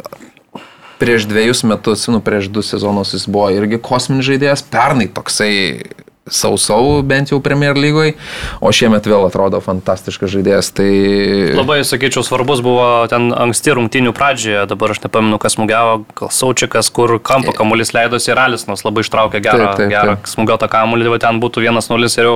prieš 1.01 1.27
dviejus 1.29 1.65
metus, 1.67 2.07
nu 2.09 2.21
prieš 2.23 2.47
du 2.53 2.63
sezonus 2.65 3.13
jis 3.13 3.27
buvo 3.29 3.51
irgi 3.53 3.81
kosminis 3.83 4.29
žaidėjas, 4.29 4.63
pernai 4.71 5.09
toksai 5.11 5.51
sausau 6.33 7.01
bent 7.07 7.31
jau 7.31 7.39
Premier 7.43 7.77
lygoje, 7.77 8.15
o 8.59 8.71
šiemet 8.73 9.07
vėl 9.07 9.27
atrodo 9.27 9.59
fantastiškas 9.63 10.31
žaidėjas. 10.35 10.71
Tai... 10.77 10.89
Labai, 11.57 11.79
sakyčiau, 11.87 12.25
svarbus 12.25 12.61
buvo 12.65 12.87
ten 13.11 13.29
anksti 13.35 13.75
rungtynių 13.77 14.13
pradžioje, 14.17 14.65
dabar 14.69 14.93
aš 14.95 15.03
nepamenu, 15.05 15.39
kas 15.41 15.57
smūgiavo, 15.57 15.99
gal 16.17 16.33
Saučikas, 16.33 16.91
kur 16.93 17.17
kampo 17.23 17.55
kamuolys 17.57 17.93
leidosi 17.95 18.33
ir 18.33 18.41
Alisnas 18.41 18.83
labai 18.87 19.05
ištraukė 19.05 19.43
gerą, 19.43 19.69
Taip, 19.71 19.83
taip, 19.83 19.93
gerą 19.93 20.17
taip. 20.17 20.33
smūgiotą 20.33 20.71
kamuolį, 20.71 21.13
tai 21.15 21.23
ten 21.27 21.39
būtų 21.43 21.63
1-0 21.67 22.11
ir 22.11 22.29
jau, 22.29 22.35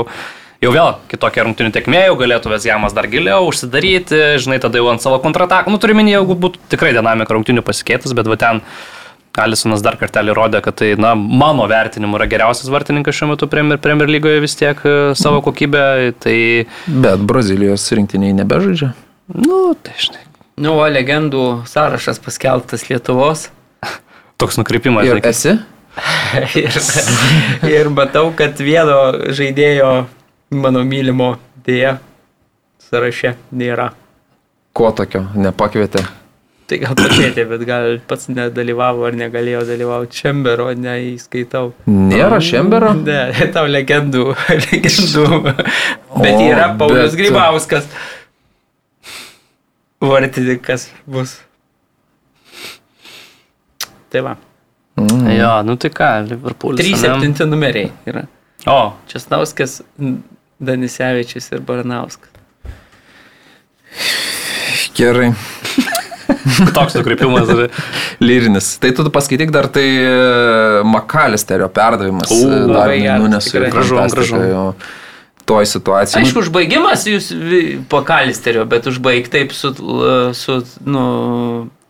jau 0.63 0.71
vėl 0.75 0.93
kitokia 1.11 1.45
rungtynių 1.47 1.75
tekmė, 1.75 2.05
jau 2.09 2.15
galėtų 2.21 2.53
Vesjamas 2.53 2.95
dar 2.97 3.09
giliau 3.11 3.49
užsidaryti, 3.49 4.23
žinai, 4.41 4.61
tada 4.63 4.81
jau 4.81 4.89
ant 4.93 5.03
savo 5.03 5.19
kontrataką, 5.23 5.73
nu 5.73 5.81
turiu 5.81 5.97
minėjau, 5.99 6.23
jeigu 6.23 6.39
būtų 6.47 6.65
tikrai 6.73 6.95
dinamika 6.97 7.35
rungtynių 7.35 7.65
pasikeitus, 7.65 8.15
bet 8.17 8.29
va 8.31 8.39
ten 8.39 8.63
Alisonas 9.39 9.83
dar 9.83 9.95
kartelį 9.99 10.33
rodė, 10.35 10.59
kad 10.63 10.75
tai, 10.81 10.89
na, 10.99 11.13
mano 11.15 11.63
vertinimu 11.71 12.17
yra 12.19 12.27
geriausias 12.31 12.67
vartininkas 12.73 13.15
šiuo 13.15 13.29
metu 13.31 13.47
Premier, 13.51 13.79
Premier 13.79 14.11
lygoje 14.11 14.41
vis 14.43 14.57
tiek 14.59 14.81
e, 14.83 14.95
savo 15.15 15.39
kokybę, 15.45 15.83
tai, 16.19 16.35
Bet 16.87 17.23
Brazilijos 17.23 17.87
rinktiniai 17.95 18.35
nebežaidžia. 18.41 18.91
nu, 19.31 19.63
tai 19.79 19.95
žinai. 19.95 20.25
Nu, 20.61 20.75
o 20.83 20.87
legendų 20.91 21.63
sąrašas 21.65 22.19
paskelbtas 22.21 22.89
Lietuvos. 22.89 23.47
Toks 24.41 24.59
nukreipimas. 24.59 25.07
Ir 25.07 25.23
esi? 25.25 25.55
ir, 26.61 26.77
ir 27.71 27.89
matau, 27.93 28.29
kad 28.35 28.59
vieno 28.59 29.31
žaidėjo, 29.31 29.91
mano 30.51 30.83
mylimo, 30.87 31.33
dėja, 31.65 31.97
sąraše 32.89 33.37
nėra. 33.55 33.91
Ko 34.75 34.91
tokio 34.95 35.25
nepakvietė? 35.35 36.03
Tai 36.71 36.77
gal 36.79 36.95
pakvietė, 36.95 37.43
bet 37.49 37.63
gal 37.67 37.97
pats 38.07 38.29
nedalyvavo 38.31 39.03
ar 39.09 39.15
negalėjo 39.19 39.65
dalyvauti. 39.67 40.15
Čembero 40.21 40.69
neįskaitau. 40.71 41.73
Nėra 41.91 42.37
Šembero? 42.47 42.93
Ne, 43.01 43.25
tau 43.55 43.65
legendų. 43.67 44.21
legendų. 44.69 45.25
Bet 45.43 46.37
O, 46.37 46.45
yra 46.47 46.69
Paulius 46.79 47.11
bet- 47.11 47.19
Grybauskas. 47.19 47.89
Vartininkas 50.01 50.87
bus. 51.05 51.35
Tai 54.11 54.23
va. 54.29 54.37
Mm. 54.99 55.27
Jo, 55.35 55.51
nu 55.67 55.75
tai 55.79 55.91
ką, 55.95 56.07
Liverpoolis. 56.31 56.87
3-7 57.03 57.45
numeriai 57.51 57.91
yra. 58.09 58.23
O, 58.71 58.79
Česnauskas, 59.11 59.81
Danisevičius 60.61 61.51
ir 61.51 61.61
Baranauskas. 61.67 62.31
Gerai. 64.95 65.31
toks 66.77 66.95
nukreipimas. 66.99 67.49
ir- 67.49 67.69
Lyrinis. 68.23 68.77
Tai 68.81 68.91
tu 68.97 69.05
paskaityk 69.13 69.51
dar 69.53 69.67
tai 69.67 69.85
e, 70.05 70.15
Makalisterio 70.87 71.67
perdavimas. 71.73 72.31
U, 72.31 72.49
e, 72.49 72.59
dar 72.73 72.93
nunesu 73.21 73.53
Gražu, 73.59 73.95
gražu. 74.15 74.41
jo 74.49 74.65
Toj 75.51 75.65
situacijai. 75.65 76.21
Aišku, 76.23 76.39
užbaigimas 76.45 77.01
jūs 77.09 77.31
vi- 77.35 77.79
po 77.89 78.03
kalisterio, 78.07 78.61
bet 78.69 78.85
užbaig 78.87 79.25
taip 79.33 79.51
su, 79.51 79.71
su 80.37 80.59
nu, 80.85 81.05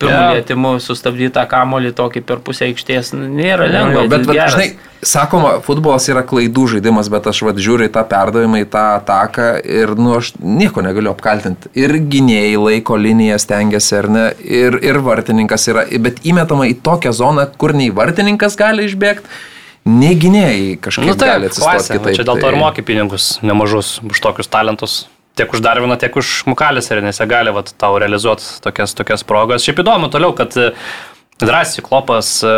pirmu 0.02 0.18
Jo. 0.18 0.30
lietimu 0.36 0.72
sustabdyti 0.82 1.32
tą 1.38 1.44
kamolį 1.50 1.92
tokį 1.98 2.22
per 2.28 2.40
pusę 2.44 2.66
aikštės 2.68 3.12
nu, 3.16 3.28
nėra 3.38 3.68
lengva. 3.70 4.02
jo, 4.02 4.08
bet, 4.12 4.26
bet 4.26 4.34
geras. 4.36 4.56
žinai, 4.56 4.66
sakoma, 5.02 5.52
futbolas 5.64 6.08
yra 6.12 6.22
klaidų 6.26 6.66
žaidimas, 6.74 7.08
bet 7.10 7.26
aš 7.30 7.40
vad 7.48 7.56
žiūriu 7.62 7.88
į 7.88 7.92
tą 7.94 8.02
perdavimą, 8.10 8.60
į 8.62 8.68
tą 8.74 8.82
ataką 8.98 9.46
ir, 9.64 9.94
nu, 9.98 10.12
aš 10.18 10.32
nieko 10.42 10.82
negaliu 10.84 11.10
apkaltinti. 11.14 11.70
Ir 11.78 11.94
gynėjai 12.12 12.58
laiko 12.60 12.98
liniją 13.00 13.38
stengiasi, 13.42 13.96
ar 14.02 14.10
ne, 14.12 14.26
ir, 14.44 14.76
ir 14.82 15.00
vartininkas 15.06 15.66
yra, 15.72 15.86
bet 16.02 16.20
įmetama 16.28 16.68
į 16.70 16.76
tokią 16.86 17.12
zoną, 17.22 17.48
kur 17.58 17.72
nei 17.74 17.90
vartininkas 17.90 18.54
gali 18.60 18.86
išbėgti, 18.90 19.26
nei 19.90 20.14
gynėjai 20.14 20.76
kažkaip 20.84 21.08
Nu 21.08 21.16
gali 21.18 21.48
taip, 21.48 21.50
atsistoti 21.50 21.74
klasė. 21.80 21.96
kitaip. 21.98 22.14
Čia 22.20 22.24
dėl 22.28 22.38
to 22.38 22.46
ir 22.46 22.54
tai- 22.54 22.60
moki 22.60 22.82
pinigus 22.86 23.38
nemažus 23.42 23.96
už 24.06 24.20
tokius 24.22 24.46
talentus. 24.46 25.00
Tiek 25.38 25.48
už 25.48 25.62
Darviną, 25.64 25.96
tiek 25.96 26.12
už 26.16 26.44
Mukalis 26.44 26.90
ir 26.92 27.00
nes 27.00 27.16
jie 27.16 27.26
gali 27.26 27.52
vat, 27.54 27.72
tau 27.80 27.96
realizuoti 27.96 28.44
tokias, 28.60 28.92
tokias 28.92 29.24
progas. 29.24 29.64
Šiaip 29.64 29.80
įdomu 29.80 30.10
toliau, 30.12 30.34
kad 30.36 30.52
e, 30.60 30.74
drąsiai 31.40 31.84
Klopas 31.86 32.34
e, 32.44 32.52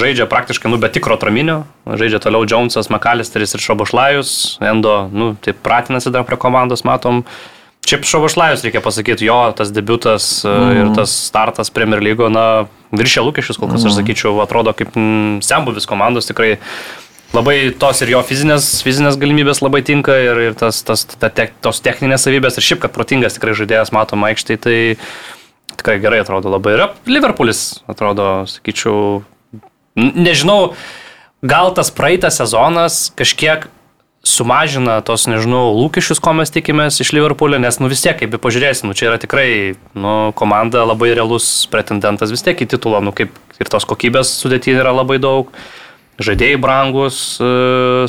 žaidžia 0.00 0.24
praktiškai, 0.30 0.70
nu, 0.72 0.80
be 0.80 0.88
tikro 0.88 1.18
traminio. 1.20 1.66
Žaidžia 1.84 2.22
toliau 2.24 2.48
Jonesas, 2.48 2.88
Makalisteris 2.88 3.52
ir 3.52 3.64
Šobošlajus. 3.64 4.32
Endo, 4.64 4.96
nu, 5.12 5.34
taip 5.44 5.60
pratinasi 5.60 6.14
dar 6.14 6.24
prie 6.24 6.40
komandos, 6.40 6.86
matom. 6.88 7.26
Šiaip 7.88 8.08
Šobošlajus, 8.08 8.64
reikia 8.64 8.80
pasakyti, 8.84 9.28
jo, 9.28 9.36
tas 9.56 9.68
debutas 9.72 10.30
mm. 10.48 10.72
ir 10.76 10.94
tas 10.96 11.12
startas 11.28 11.72
Premier 11.72 12.00
lygo, 12.04 12.28
na, 12.32 12.68
viršė 12.96 13.24
lūkesčius, 13.24 13.60
kol 13.60 13.68
kas 13.68 13.84
mm. 13.84 13.92
aš 13.92 14.00
sakyčiau, 14.00 14.32
atrodo 14.44 14.72
kaip 14.76 14.96
mm, 14.96 15.38
sembuvis 15.44 15.88
komandos 15.88 16.28
tikrai 16.28 16.56
labai 17.36 17.56
tos 17.76 18.02
ir 18.04 18.12
jo 18.14 18.20
fizinės, 18.24 18.78
fizinės 18.84 19.18
galimybės 19.20 19.60
labai 19.64 19.82
tinka 19.86 20.16
ir, 20.22 20.42
ir 20.48 20.58
tas, 20.58 20.80
tas, 20.86 21.04
ta, 21.10 21.28
te, 21.28 21.50
tos 21.64 21.82
techninės 21.84 22.24
savybės 22.26 22.58
ir 22.58 22.64
šiaip, 22.64 22.82
kad 22.84 22.94
protingas 22.94 23.36
tikrai 23.36 23.56
žaidėjas 23.58 23.92
matom 23.94 24.24
aikštai, 24.28 24.58
tai 24.64 24.76
tikrai 25.76 25.98
gerai 26.02 26.22
atrodo 26.24 26.52
labai. 26.52 26.76
Ir 26.76 26.84
Liverpoolis 27.10 27.82
atrodo, 27.90 28.46
sakyčiau, 28.50 29.22
nežinau, 29.98 30.72
gal 31.44 31.74
tas 31.76 31.92
praeitas 31.94 32.40
sezonas 32.40 33.08
kažkiek 33.18 33.68
sumažina 34.28 34.98
tos, 35.06 35.28
nežinau, 35.30 35.70
lūkesčius, 35.78 36.20
ko 36.20 36.34
mes 36.36 36.50
tikimės 36.52 36.98
iš 37.04 37.12
Liverpoolio, 37.14 37.60
nes, 37.62 37.78
nu 37.80 37.88
vis 37.90 38.02
tiek, 38.04 38.16
kaip 38.18 38.34
pažiūrėsim, 38.42 38.88
nu, 38.90 38.96
čia 38.98 39.12
yra 39.12 39.20
tikrai, 39.22 39.76
nu, 39.96 40.14
komanda 40.38 40.82
labai 40.88 41.12
realus 41.14 41.68
pretendentas 41.70 42.32
vis 42.34 42.42
tiek 42.44 42.58
į 42.58 42.68
titulą, 42.74 43.00
nu, 43.04 43.14
kaip 43.14 43.36
ir 43.62 43.70
tos 43.70 43.86
kokybės 43.88 44.34
sudėtinė 44.42 44.82
yra 44.82 44.96
labai 44.96 45.20
daug 45.22 45.54
žaidėjai 46.22 46.58
brangus 46.62 47.20
e, 47.40 47.52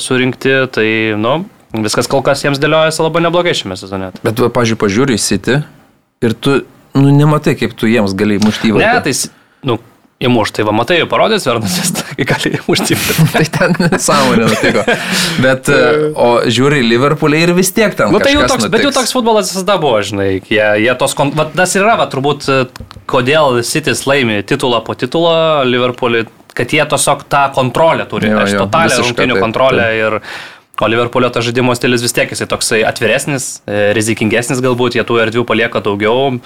surinkti, 0.02 0.56
tai, 0.74 0.88
nu, 1.20 1.44
viskas 1.86 2.10
kol 2.10 2.24
kas 2.26 2.44
jiems 2.46 2.62
dėliojasi 2.62 3.06
labai 3.06 3.26
neblogai 3.28 3.54
šiame 3.58 3.78
sezone. 3.80 4.12
Bet, 4.24 4.42
va, 4.42 4.50
pažiūrėjau, 4.54 4.82
pažiūri 4.86 5.20
į 5.20 5.22
City 5.22 5.60
ir 6.26 6.36
tu, 6.42 6.62
nu, 6.98 7.14
nematai, 7.14 7.56
kaip 7.60 7.78
tu 7.78 7.90
jiems 7.90 8.18
gali 8.18 8.40
mušti 8.42 8.72
į 8.72 8.80
Ne, 8.80 8.82
vaiką. 8.82 9.06
tai, 9.06 9.14
nu, 9.70 9.78
įmuš, 10.26 10.52
tai 10.58 10.66
va, 10.68 10.74
matai, 10.76 10.98
parodys 11.12 11.46
Vernas, 11.48 11.92
tai 12.00 12.26
gali 12.28 12.56
įmušti. 12.58 12.98
Tai 13.36 13.46
ten 13.56 13.78
nesąmonė 13.86 14.50
nutiko. 14.50 14.84
Bet, 15.46 15.70
e, 15.72 16.10
o 16.18 16.28
žiūri 16.50 16.82
Liverpoolį 16.84 17.44
ir 17.46 17.54
vis 17.56 17.70
tiek 17.76 17.94
ten. 17.96 18.10
Nu, 18.12 18.20
tai 18.20 18.34
kažkas 18.34 18.52
toks, 18.56 18.66
bet 18.74 18.82
jau 18.84 18.90
nutiks. 18.90 18.98
toks 18.98 19.16
futbolas 19.16 19.54
visada 19.54 19.78
buvo, 19.80 20.02
žinai, 20.04 20.32
jie, 20.42 20.66
jie 20.84 20.98
tos, 21.00 21.16
va, 21.38 21.46
tas 21.54 21.78
ir 21.78 21.86
yra, 21.86 21.96
va, 22.02 22.10
turbūt, 22.12 22.50
e, 22.50 22.90
kodėl 23.10 23.62
City's 23.70 24.04
laimi 24.10 24.42
titulą 24.50 24.82
po 24.84 24.98
titulo 25.00 25.38
Liverpoolį, 25.70 26.26
kad 26.60 26.76
jie 26.76 26.86
tiesiog 26.94 27.26
tą 27.32 27.44
kontrolę 27.56 28.06
turi, 28.12 28.30
Jo, 28.30 28.44
jo, 28.44 28.66
visišką, 28.68 29.04
rungtinių 29.08 29.38
taip, 29.38 29.46
kontrolę 29.48 29.92
taip. 29.92 30.08
ir... 30.08 30.58
O 30.80 30.88
Liverpoolio 30.88 31.28
tas 31.28 31.44
žaidimo 31.44 31.74
stilius 31.76 32.00
vis 32.06 32.14
tiek 32.16 32.30
jisai 32.32 32.46
toksai 32.48 32.78
atviresnis, 32.88 33.58
e, 33.68 33.90
rizikingesnis 33.98 34.62
galbūt, 34.64 34.96
jie 34.96 35.04
tų 35.04 35.18
erdvių 35.26 35.44
palieka 35.44 35.82
daugiau. 35.84 36.38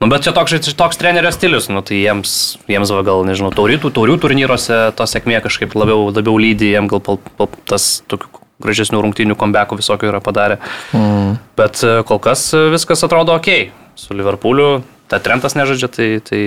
Nu, 0.00 0.08
bet 0.08 0.24
čia 0.24 0.32
toks, 0.32 0.54
toks 0.78 0.96
trenerio 0.96 1.28
stilius, 1.34 1.66
nu, 1.68 1.82
tai 1.84 1.98
jiems, 1.98 2.32
jiems 2.70 2.92
va, 2.94 3.02
gal, 3.04 3.26
nežinau, 3.28 3.50
taurių, 3.52 3.90
taurių 3.92 4.16
turnyruose 4.22 4.78
to 4.96 5.08
sėkmė 5.10 5.42
kažkaip 5.44 5.76
labiau, 5.76 6.06
labiau 6.08 6.40
lydi, 6.40 6.70
jiems 6.72 6.88
gal 6.94 7.02
pal, 7.04 7.20
pal, 7.36 7.50
tas 7.68 7.98
tokių 8.08 8.40
gražesnių 8.64 9.02
rungtynių 9.04 9.36
kombekų 9.38 9.78
visokių 9.82 10.14
yra 10.14 10.22
padarę. 10.24 10.58
Mm. 10.96 11.36
Bet 11.58 11.82
e, 11.84 11.98
kol 12.08 12.22
kas 12.24 12.48
e, 12.56 12.64
viskas 12.72 13.04
atrodo 13.04 13.36
ok. 13.36 13.52
Su 13.98 14.16
Liverpooliu, 14.16 14.80
ta 15.10 15.20
Trentas 15.22 15.58
nežaidžia, 15.58 15.92
tai, 15.92 16.08
tai 16.24 16.42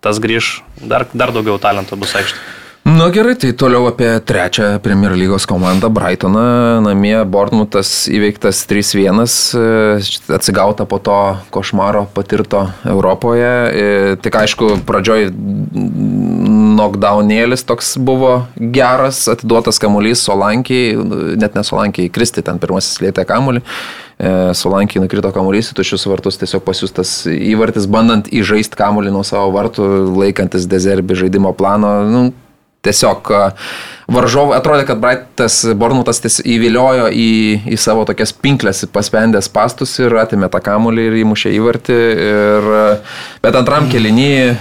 tas 0.00 0.20
grįž, 0.22 0.60
dar, 0.80 1.06
dar 1.12 1.32
daugiau 1.36 1.60
talento 1.60 1.96
bus 2.00 2.16
aikštė. 2.18 2.58
Na 2.80 3.10
gerai, 3.12 3.34
tai 3.36 3.52
toliau 3.52 3.84
apie 3.90 4.08
trečią 4.24 4.78
Premier 4.80 5.12
lygos 5.12 5.44
komandą 5.46 5.90
Brightoną. 5.92 6.80
Namie 6.80 7.18
Bournemouthas 7.28 8.08
įveiktas 8.08 8.64
3-1, 8.64 9.20
e, 9.52 10.00
atsigauta 10.32 10.86
po 10.88 10.98
to 10.98 11.36
košmaro 11.52 12.06
patirto 12.16 12.70
Europoje. 12.88 13.52
E, 13.68 14.16
Tik 14.24 14.40
aišku, 14.42 14.70
pradžioj 14.88 15.28
knockdownėlis 16.80 17.68
toks 17.68 17.98
buvo 18.00 18.46
geras, 18.56 19.28
atiduotas 19.28 19.78
kamuolys 19.78 20.24
Solankiai, 20.24 20.96
net 21.36 21.54
ne 21.54 21.62
Solankiai, 21.66 22.08
Kristi 22.08 22.40
ten 22.42 22.58
pirmasis 22.58 22.96
lietė 23.04 23.28
kamuolį. 23.28 23.60
E, 24.20 24.30
Solankiai 24.56 25.00
nukrito 25.00 25.30
kamuolys 25.32 25.70
į 25.72 25.78
tušius 25.78 26.04
vartus, 26.10 26.36
tiesiog 26.40 26.60
pasiūstas 26.66 27.14
įvartis, 27.32 27.86
bandant 27.88 28.28
įžaisti 28.28 28.76
kamuolį 28.76 29.14
nuo 29.14 29.24
savo 29.24 29.48
vartų, 29.54 29.86
laikantis 30.20 30.68
dezerbi 30.68 31.16
žaidimo 31.16 31.54
plano. 31.56 31.94
Nu, 32.04 32.22
Tiesiog 32.80 33.28
a, 33.36 33.40
varžovai, 34.08 34.56
atrodė, 34.56 34.86
kad 34.88 35.00
Brightas 35.02 35.58
Bornutas 35.76 36.22
įviliojo 36.40 37.10
į, 37.12 37.32
į 37.68 37.76
savo 37.80 38.06
tokias 38.08 38.32
pinklės 38.32 38.80
paspendęs 38.88 39.50
pastus 39.52 39.92
ir 40.00 40.16
atimė 40.16 40.48
tą 40.52 40.62
kamulį 40.64 41.04
ir 41.10 41.18
įmušė 41.20 41.52
įvartį. 41.58 41.98
Ir, 42.24 42.70
a, 42.78 42.86
bet 43.44 43.58
antram 43.60 43.90
kelinį 43.92 44.30
e, 44.32 44.54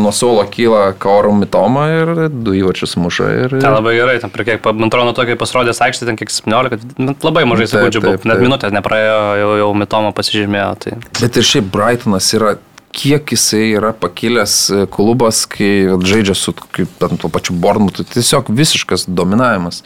nuo 0.00 0.12
suolo 0.16 0.46
kyla 0.48 0.94
Kaurum 1.00 1.42
Mitoma 1.44 1.84
ir 1.92 2.14
du 2.32 2.56
įvarčius 2.56 2.96
muša. 3.00 3.28
Ir, 3.42 3.58
Ten 3.58 3.76
labai 3.76 3.94
gerai, 3.98 4.16
ten 4.24 4.32
prie 4.32 4.48
kiek, 4.48 4.64
man 4.72 4.88
atrodo, 4.88 5.12
tokia 5.20 5.36
pasirodęs 5.40 5.82
aikštė, 5.84 6.08
ten 6.08 6.20
kiek 6.20 6.32
17, 6.32 6.96
nu, 6.96 7.16
labai 7.28 7.44
mažai 7.50 7.68
sekundžių 7.74 8.04
buvo, 8.06 8.16
net 8.32 8.40
minutės 8.40 8.72
nepraėjo, 8.72 9.20
jau, 9.42 9.52
jau 9.66 9.70
Mitoma 9.84 10.16
pasižymėjo. 10.16 10.72
Tai... 10.80 10.96
Bet 11.20 11.36
ir 11.36 11.50
šiaip 11.52 11.68
Brightonas 11.76 12.32
yra, 12.40 12.56
kiek 12.92 13.32
jisai 13.32 13.72
yra 13.78 13.92
pakilęs 13.96 14.54
e, 14.70 14.84
klubas, 14.90 15.44
kai 15.50 15.98
žaidžia 16.06 16.36
su 16.38 16.54
ten 16.98 17.18
tuo 17.20 17.30
pačiu 17.32 17.54
Bournemouthu, 17.54 18.06
tiesiog 18.10 18.50
visiškas 18.54 19.06
dominavimas. 19.08 19.84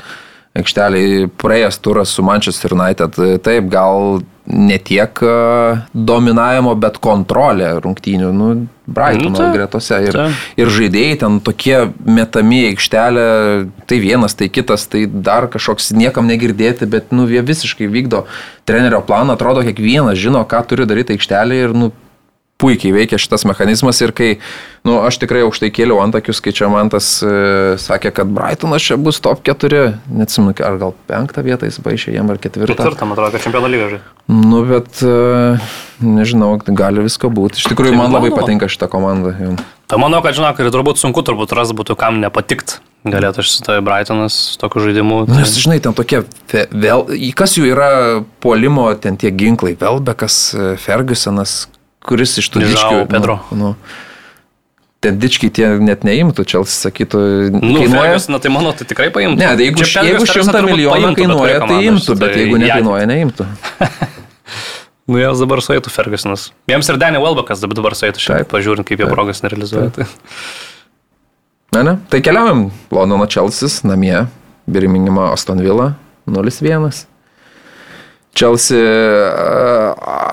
Aikšteliai 0.55 1.27
praėjęs 1.41 1.81
turas 1.83 2.13
su 2.15 2.23
Manchester 2.23 2.77
United, 2.77 3.19
e, 3.19 3.41
taip 3.43 3.67
gal 3.73 4.23
ne 4.47 4.77
tiek 4.79 5.19
e, 5.25 5.35
dominavimo, 5.93 6.75
bet 6.79 7.01
kontrolė 7.03 7.75
rungtynių, 7.85 8.31
nu, 8.37 8.49
Brightono 8.85 9.47
Nu, 9.47 9.53
gretose. 9.55 9.97
Ir, 10.05 10.13
taip. 10.13 10.41
ir 10.61 10.69
žaidėjai 10.69 11.17
ten 11.23 11.39
tokie 11.45 11.79
metami 12.05 12.61
į 12.67 12.67
aikštelę, 12.75 13.25
tai 13.89 13.99
vienas, 14.03 14.37
tai 14.37 14.51
kitas, 14.53 14.85
tai 14.93 15.07
dar 15.09 15.49
kažkoks 15.53 15.95
niekam 15.97 16.29
negirdėti, 16.29 16.89
bet 16.93 17.09
nu, 17.17 17.25
jie 17.33 17.41
visiškai 17.41 17.89
vykdo 17.89 18.27
trenerio 18.69 19.01
planą, 19.05 19.39
atrodo, 19.39 19.65
kiekvienas 19.65 20.21
žino, 20.21 20.45
ką 20.45 20.61
turi 20.69 20.85
daryti 20.89 21.17
aikštelė 21.17 21.63
ir 21.65 21.77
nu, 21.77 21.91
puikiai 22.65 22.95
veikia 22.97 23.21
šitas 23.21 23.45
mechanizmas 23.49 24.01
ir 24.01 24.15
kai, 24.17 24.31
nu, 24.89 24.97
aš 25.05 25.19
tikrai 25.21 25.43
aukštai 25.45 25.69
kėliau 25.75 26.01
antakius, 26.01 26.41
kai 26.45 26.55
čia 26.57 26.71
man 26.73 26.89
tas 26.93 27.19
e, 27.21 27.77
sakė, 27.81 28.15
kad 28.17 28.33
Brightonas 28.33 28.87
čia 28.89 28.97
bus 29.01 29.21
top 29.25 29.45
4, 29.45 29.85
neatsimenu, 30.09 30.57
ar 30.65 30.81
gal 30.81 30.97
penktą 31.11 31.45
vietą 31.45 31.69
jis 31.69 31.81
baigė 31.85 32.17
jam 32.17 32.33
ar 32.33 32.41
ketvirtą. 32.41 32.79
Ketvirtam, 32.79 33.13
atrodo, 33.13 33.35
kad 33.37 33.45
čempionų 33.45 33.73
lyga 33.75 33.91
žaidžia. 33.93 34.15
Nu, 34.33 34.65
bet 34.65 35.05
e, 35.05 35.61
nežinau, 36.01 36.55
gali 36.65 37.05
visko 37.05 37.29
būti. 37.29 37.61
Iš 37.61 37.69
tikrųjų, 37.75 37.93
Tai 37.93 38.01
man 38.01 38.17
labai 38.17 38.31
įmanoma. 38.33 38.41
patinka 38.47 38.71
šita 38.73 38.89
komanda. 38.93 39.37
jau. 39.37 39.55
Tai 39.91 40.01
manau, 40.01 40.23
kad 40.25 40.37
žinok, 40.39 40.65
ir 40.65 40.73
turbūt 40.73 40.99
sunku 41.03 41.21
turbūt 41.27 41.53
ras 41.53 41.75
būtų 41.77 41.99
kam 42.01 42.23
nepatikt. 42.25 42.79
Galėtų 43.05 43.43
šitoj 43.45 43.83
Brightonas 43.85 44.57
tokiu 44.57 44.81
žaidimu. 44.87 45.19
Nu, 45.29 45.37
Nes, 45.37 45.53
žinai, 45.61 45.77
ten 45.85 45.93
tokie, 45.93 46.23
vėl, 46.73 47.05
kas 47.37 47.59
jų 47.59 47.67
yra 47.75 47.89
puolimo, 48.41 48.87
ten 48.97 49.19
tie 49.21 49.29
ginklai, 49.29 49.75
Velbekas, 49.77 50.39
e, 50.57 50.71
Fergusonas, 50.81 51.67
kuris 52.05 52.37
iš 52.43 52.51
tų 52.53 52.65
Žao 52.65 52.71
dičkių. 52.73 52.99
Pedro. 53.13 53.39
Nu, 53.51 53.57
nu, 53.61 53.71
ten 55.05 55.19
dičkiai 55.21 55.53
tie 55.53 55.69
net 55.85 56.05
neimtų, 56.07 56.47
čia 56.49 56.63
sakytų, 56.69 57.21
Nu, 57.53 57.61
kainuoja. 57.81 58.15
Ferguson, 58.15 58.37
na 58.37 58.41
tai 58.45 58.53
manau, 58.55 58.73
tai 58.77 58.87
tikrai 58.89 59.11
paimtų. 59.15 59.41
Ne, 59.41 59.51
tai 59.53 59.69
jeigu, 59.69 59.85
Čia 59.85 60.05
jeigu 60.09 60.29
šimtą 60.29 60.63
bet 60.65 61.19
kainuoja, 61.19 61.59
kurią 61.61 61.69
tai 61.69 61.81
imtų, 61.91 62.17
bet 62.21 62.31
šitoj 62.33 62.45
jeigu 62.45 62.61
nekainuoja, 62.65 63.09
neimtų. 63.13 63.49
Nu, 65.05 65.19
jos 65.21 65.37
dabar 65.37 65.61
suėtų 65.61 65.91
Fergusonas. 65.93 66.47
Jiems 66.71 66.89
ir 66.89 66.97
Danny 66.97 67.19
Welbeckas 67.21 67.61
dabar 67.61 67.93
suėtų 67.93 68.23
Taip. 68.25 68.49
pažiūrint, 68.49 68.87
kaip 68.89 69.03
jie 69.03 69.05
Taip. 69.05 69.13
progas 69.13 69.43
nerealizuoja. 69.45 69.91
Tai. 69.93 70.07
Ne, 71.77 71.83
ne. 71.85 71.93
Tai 72.09 72.21
keliaujam. 72.25 72.63
Londono 72.95 73.27
Čelsis, 73.29 73.83
namie, 73.85 74.23
Birminghamo 74.65 75.27
Aston 75.35 75.61
Villa 75.61 75.91
0-1. 76.25 77.05
Čelsi, 78.35 78.79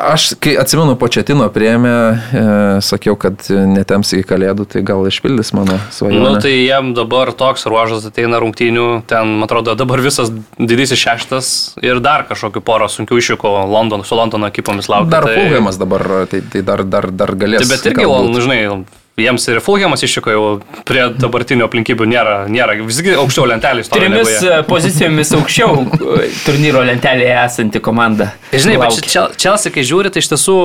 aš 0.10 0.24
kai 0.42 0.56
atsimenu, 0.58 0.96
početino 0.98 1.46
prieėmė, 1.54 1.92
e, 1.94 2.44
sakiau, 2.82 3.14
kad 3.20 3.46
netems 3.50 4.16
į 4.18 4.24
kalėdų, 4.26 4.66
tai 4.74 4.82
gal 4.86 5.06
išpildys 5.06 5.54
mano 5.54 5.78
svajonę. 5.94 6.24
Nu, 6.24 6.42
tai 6.42 6.54
jiem 6.56 6.96
dabar 6.98 7.30
toks 7.38 7.68
ruožas 7.70 8.08
ateina 8.10 8.40
rungtynių, 8.42 8.88
ten, 9.10 9.36
man 9.38 9.46
atrodo, 9.46 9.76
dabar 9.78 10.02
visas 10.02 10.34
didysis 10.58 10.98
šeštas 10.98 11.52
ir 11.86 12.02
dar 12.02 12.26
kažkokiu 12.30 12.64
porą 12.66 12.90
sunkių 12.90 13.22
iššūkų 13.22 13.54
London, 13.70 14.06
su 14.08 14.18
Londono 14.18 14.50
ekipomis 14.50 14.90
laukia. 14.90 15.14
Dar 15.14 15.30
tai... 15.30 15.38
Fulhamas 15.38 15.78
dabar, 15.82 16.08
tai, 16.32 16.42
tai 16.42 16.66
dar, 16.66 16.82
dar, 16.82 17.12
dar 17.14 17.38
galės. 17.38 17.62
Tai 17.62 17.76
bet 17.76 17.88
irgi, 17.92 18.02
galbūt. 18.02 18.34
nu, 18.34 18.42
žinai, 18.42 18.60
jiems 19.20 19.48
ir 19.52 19.60
Fulhamas 19.64 20.04
iššiko 20.06 20.34
jau 20.34 20.44
prie 20.88 21.04
dabartinių 21.20 21.66
aplinkybių 21.68 22.08
nėra, 22.10 22.36
nėra 22.52 22.78
visgi 22.80 23.16
aukščiau 23.20 23.48
lentelės. 23.52 23.92
Trimis 23.92 24.38
e, 24.40 24.62
pozicijomis 24.68 25.34
aukščiau 25.38 25.86
e, 26.24 26.30
turnyro 26.46 26.84
lentelėje 26.88 27.38
esanti 27.44 27.84
komanda. 27.84 28.32
Žinai, 28.54 28.78
bet 28.82 28.96
laukia. 28.96 29.14
čia 29.14 29.26
Čelsi, 29.46 29.74
kai 29.74 29.86
žiūri, 29.88 30.14
tai 30.14 30.24
iš 30.24 30.32
tiesų 30.34 30.58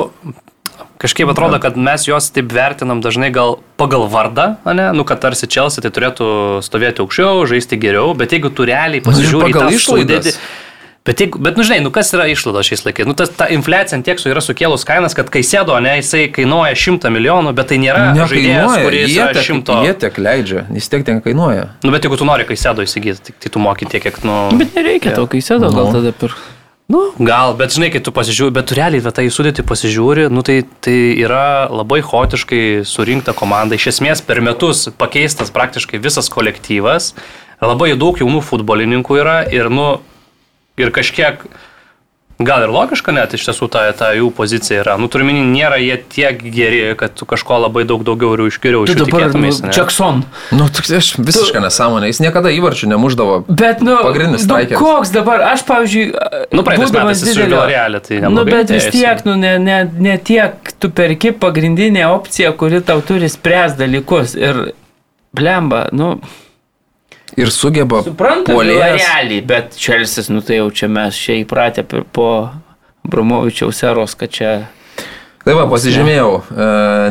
kažkaip 1.02 1.30
atrodo, 1.32 1.58
kad 1.60 1.76
mes 1.76 2.06
juos 2.08 2.30
taip 2.32 2.52
vertinam 2.54 3.02
dažnai 3.04 3.32
gal 3.34 3.58
pagal 3.80 4.06
vardą, 4.12 4.54
ne? 4.64 4.90
nu 4.96 5.04
kad 5.08 5.20
tarsi 5.24 5.48
Čelsi 5.50 5.84
tai 5.84 5.92
turėtų 5.94 6.28
stovėti 6.64 7.04
aukščiau, 7.04 7.44
žaisti 7.50 7.78
geriau, 7.80 8.14
bet 8.16 8.32
jeigu 8.36 8.52
tu 8.54 8.68
realiai 8.68 9.04
pasižiūri 9.04 9.52
į 9.52 9.58
tą 9.58 9.66
išlaidas. 9.76 10.38
Bet, 11.06 11.20
jeigu, 11.22 11.38
bet, 11.38 11.54
nu 11.54 11.62
žinai, 11.62 11.78
nu 11.84 11.92
kas 11.94 12.10
yra 12.16 12.24
išlaidos 12.32 12.66
šiais 12.66 12.82
laikais? 12.82 13.06
Nu, 13.06 13.14
tas, 13.14 13.30
ta 13.30 13.46
infliacija 13.54 13.94
ant 13.98 14.06
tiek 14.08 14.18
su 14.18 14.26
yra 14.32 14.42
sukėlus 14.42 14.82
kainas, 14.88 15.14
kad 15.14 15.30
kai 15.30 15.44
sėdo, 15.46 15.76
ne, 15.84 15.92
jisai 16.00 16.24
kainuoja 16.34 16.74
100 16.74 17.12
milijonų, 17.14 17.52
bet 17.54 17.70
tai 17.70 17.78
nėra 17.82 18.08
žaidėjas, 18.16 18.26
Nekainuoja, 18.26 18.82
kuris 18.88 19.06
jie 19.12 19.20
yra 19.22 19.36
tiek, 19.36 19.46
100. 19.52 19.78
jie 19.86 19.94
tiek 20.02 20.18
leidžia, 20.26 20.64
jis 20.74 20.90
tiek 20.90 21.06
ten 21.06 21.22
kainuoja. 21.22 21.68
Nu, 21.86 21.94
bet 21.94 22.08
jeigu 22.08 22.18
tu 22.18 22.26
nori 22.26 22.48
kai 22.48 22.58
sėdo 22.58 22.82
įsigyti, 22.82 23.22
tai, 23.28 23.36
tai 23.44 23.52
tu 23.54 23.62
moki 23.62 23.86
tiek, 23.86 24.02
kiek, 24.02 24.18
nu... 24.26 24.34
Bet 24.58 24.74
nereikia 24.74 25.14
to, 25.14 25.28
kai 25.30 25.42
sėdo, 25.46 25.70
gal 25.70 25.86
Nu. 25.86 25.94
tada 25.94 26.10
per... 26.16 26.34
Nu, 26.90 27.00
gal, 27.18 27.54
bet 27.58 27.74
žinai, 27.74 27.88
kai 27.90 27.98
tu 27.98 28.12
pasižiūri, 28.14 28.54
bet 28.54 28.68
tu 28.70 28.76
realiai 28.78 29.02
va, 29.02 29.10
tai 29.14 29.24
sudėti 29.34 29.64
pasižiūri, 29.66 30.28
nu, 30.30 30.42
tai, 30.46 30.60
tai 30.86 30.94
yra 31.18 31.66
labai 31.66 31.98
chaotiškai 32.06 32.82
surinkta 32.86 33.34
komanda. 33.34 33.74
Iš 33.74 33.88
esmės 33.90 34.22
per 34.22 34.38
metus 34.38 34.84
pakeistas 34.94 35.50
praktiškai 35.50 35.98
visas 36.02 36.30
kolektyvas, 36.30 37.08
labai 37.58 37.90
daug 37.98 38.18
jaunų 38.22 38.38
futbolininkų 38.46 39.18
yra 39.18 39.40
ir, 39.50 39.66
nu, 39.66 39.96
ir 40.76 40.90
kažkiek, 40.94 41.40
gal 42.38 42.66
ir 42.66 42.68
logiška 42.68 43.14
net 43.16 43.32
iš 43.32 43.46
tiesų 43.48 43.66
ta, 43.72 43.86
ta 43.96 44.10
jų 44.12 44.26
pozicija 44.36 44.82
yra. 44.82 44.98
Nu, 45.00 45.08
turime, 45.08 45.32
nėra 45.32 45.78
jie 45.80 45.96
tiek 46.12 46.42
geri, 46.52 46.82
kad 47.00 47.14
tu 47.16 47.24
kažko 47.28 47.62
labai 47.62 47.86
daug 47.88 48.04
daugiau 48.04 48.34
ir 48.36 48.42
Tu 48.44 48.50
iš 48.52 48.58
jų 49.00 49.06
dabar, 49.06 49.24
nu, 49.32 49.40
ne? 49.48 49.72
Jackson. 49.72 50.20
Nu, 50.52 50.66
toks 50.68 50.92
aš 50.98 51.08
visiškai 51.16 51.62
nesąmonė, 51.64 52.10
jis 52.12 52.20
niekada 52.20 52.52
įvarčių 52.52 52.90
nemuždavo. 52.92 53.38
Bet, 53.48 53.80
nu, 53.80 53.96
Pagrindinis 54.04 54.44
nu, 54.44 54.52
strikeris. 54.52 54.78
koks 54.84 55.14
dabar, 55.16 55.46
aš, 55.54 55.64
pavyzdžiui, 55.64 56.06
Nu, 56.52 56.62
praeitais 56.62 56.92
būdamas 56.92 57.16
metais 57.16 57.24
didelio- 57.24 57.56
Villarreal, 57.56 58.00
tai 58.04 58.20
Nu, 58.20 58.28
neblogai 58.28 58.52
bet 58.52 58.70
vis 58.76 58.90
tiek, 58.92 59.24
nu, 59.24 59.34
ne, 59.40 59.56
ne, 59.58 59.78
ne 59.96 60.18
tiek 60.18 60.74
tu 60.78 60.90
perki 60.90 61.32
pagrindinę 61.32 62.04
opciją, 62.12 62.52
kuri 62.52 62.82
tau 62.84 63.00
turi 63.00 63.32
spręs 63.32 63.78
dalykus. 63.80 64.36
Ir, 64.36 64.74
blemba, 65.32 65.86
nu, 65.92 66.18
Ir 67.34 67.50
sugeba 67.50 68.04
suprantu, 68.06 68.60
realiai, 68.62 69.40
bet 69.42 69.74
Čelsis, 69.76 70.30
nu, 70.30 70.40
tai 70.46 70.60
jau 70.60 70.70
čia 70.70 70.86
mes 70.88 71.18
čia 71.18 71.40
įpratę 71.42 71.82
po 72.14 72.30
Bromovičiaus 73.06 73.82
eros, 73.82 74.14
kad 74.18 74.30
čia... 74.30 74.52
Tai 75.46 75.54
va, 75.54 75.64
pasižymėjau. 75.70 76.30
Uh, 76.50 76.62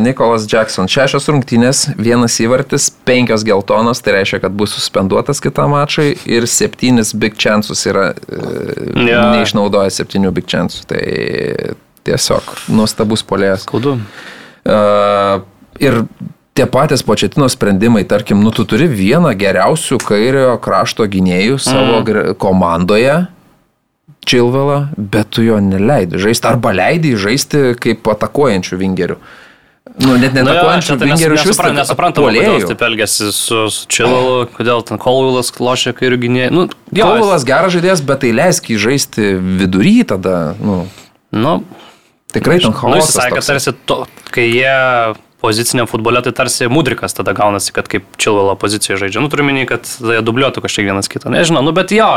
Nikolas 0.04 0.44
Jackson. 0.52 0.90
Šešios 0.92 1.30
rungtynės, 1.32 1.86
vienas 1.96 2.36
įvartis, 2.44 2.90
penkios 3.08 3.46
geltonos, 3.48 4.02
tai 4.04 4.18
reiškia, 4.18 4.42
kad 4.44 4.56
bus 4.60 4.74
suspenduotas 4.76 5.40
kitam 5.44 5.72
mačai 5.72 6.10
ir 6.28 6.48
septynis 6.52 7.14
big 7.16 7.40
chances 7.40 7.86
yra 7.88 8.10
uh, 8.12 8.50
Jo. 9.08 9.22
neišnaudoja 9.38 9.94
septynių 10.02 10.34
big 10.36 10.52
chances. 10.52 10.84
Tai 10.90 11.00
tiesiog 12.08 12.52
nuostabus 12.76 13.24
polėjas. 13.24 13.64
Skaudu. 13.64 13.96
Uh, 14.68 15.40
ir 15.80 16.04
tie 16.56 16.66
patys 16.72 17.04
početino 17.04 17.50
sprendimai, 17.52 18.06
tarkim, 18.08 18.40
nu 18.44 18.52
tu 18.56 18.64
turi 18.68 18.88
vieną 18.88 19.34
geriausių 19.36 20.00
kairio 20.04 20.54
krašto 20.64 21.08
gynėjų 21.12 21.58
savo 21.60 22.02
mm. 22.02 22.36
komandoje, 22.42 23.26
Čilvelą, 24.26 24.88
bet 24.98 25.30
tu 25.38 25.44
jo 25.46 25.60
neleidi 25.62 26.18
žaisti 26.18 26.48
arba 26.50 26.72
leidi 26.74 27.12
jį 27.14 27.18
žaisti 27.28 27.60
kaip 27.78 28.08
atakuojančių 28.10 28.80
vingerių. 28.80 29.18
Nu, 30.02 30.16
net 30.18 30.34
Nu 30.34 30.42
jo, 30.42 30.46
netakuojančių 30.48 30.88
čia 30.88 30.96
tai 30.98 31.10
vingerių 31.12 31.36
iš 31.38 31.44
vis. 31.44 31.52
nesupran- 31.52 31.78
Nesuprantama, 31.78 32.32
kodėl 32.34 32.56
jis 32.58 32.66
taip 32.72 32.82
elgėsi 32.88 33.28
su, 33.36 33.60
su 33.70 33.86
Čilalu, 33.94 34.48
kodėl 34.56 34.82
ten 34.88 34.98
Kolvilas 35.02 35.52
lošia 35.62 35.94
kairių 35.94 36.18
gynėjų. 36.24 36.50
Nu, 36.56 36.66
jo, 36.90 37.06
Kovilas 37.06 37.46
geras 37.46 37.76
žaidėjas, 37.76 38.02
bet 38.10 38.24
tai 38.26 38.32
leisk 38.34 38.72
jį 38.74 38.80
žaisti 38.88 39.36
vidury 39.62 40.00
tada. 40.10 40.56
Nu, 40.60 40.88
Nu, 41.36 41.60
tikrai 42.34 42.58
ten 42.64 42.72
nu, 42.72 42.96
jis 42.96 43.12
chaosas. 43.12 43.16
sakė, 43.20 43.46
tarsi, 43.46 43.74
to, 43.86 44.06
kai 44.32 44.48
jie 44.50 45.16
poziciniam 45.46 45.90
futbole, 45.90 46.20
tai 46.26 46.34
tarsi 46.36 46.70
mudrikas 46.72 47.14
tada 47.18 47.36
gaunasi, 47.38 47.72
kad 47.76 47.90
kaip 47.92 48.08
Čilvalo 48.22 48.58
pozicijoje 48.60 49.06
žaidžia. 49.06 49.22
Nu, 49.24 49.30
turiu 49.30 49.46
minį, 49.48 49.68
kad 49.70 49.86
jie 49.86 50.20
dubliuotų 50.26 50.66
kažkiek 50.66 50.90
vienas 50.90 51.12
kitą. 51.12 51.30
Nežinau, 51.34 51.62
nu, 51.66 51.76
bet 51.76 51.94
jo, 51.94 52.10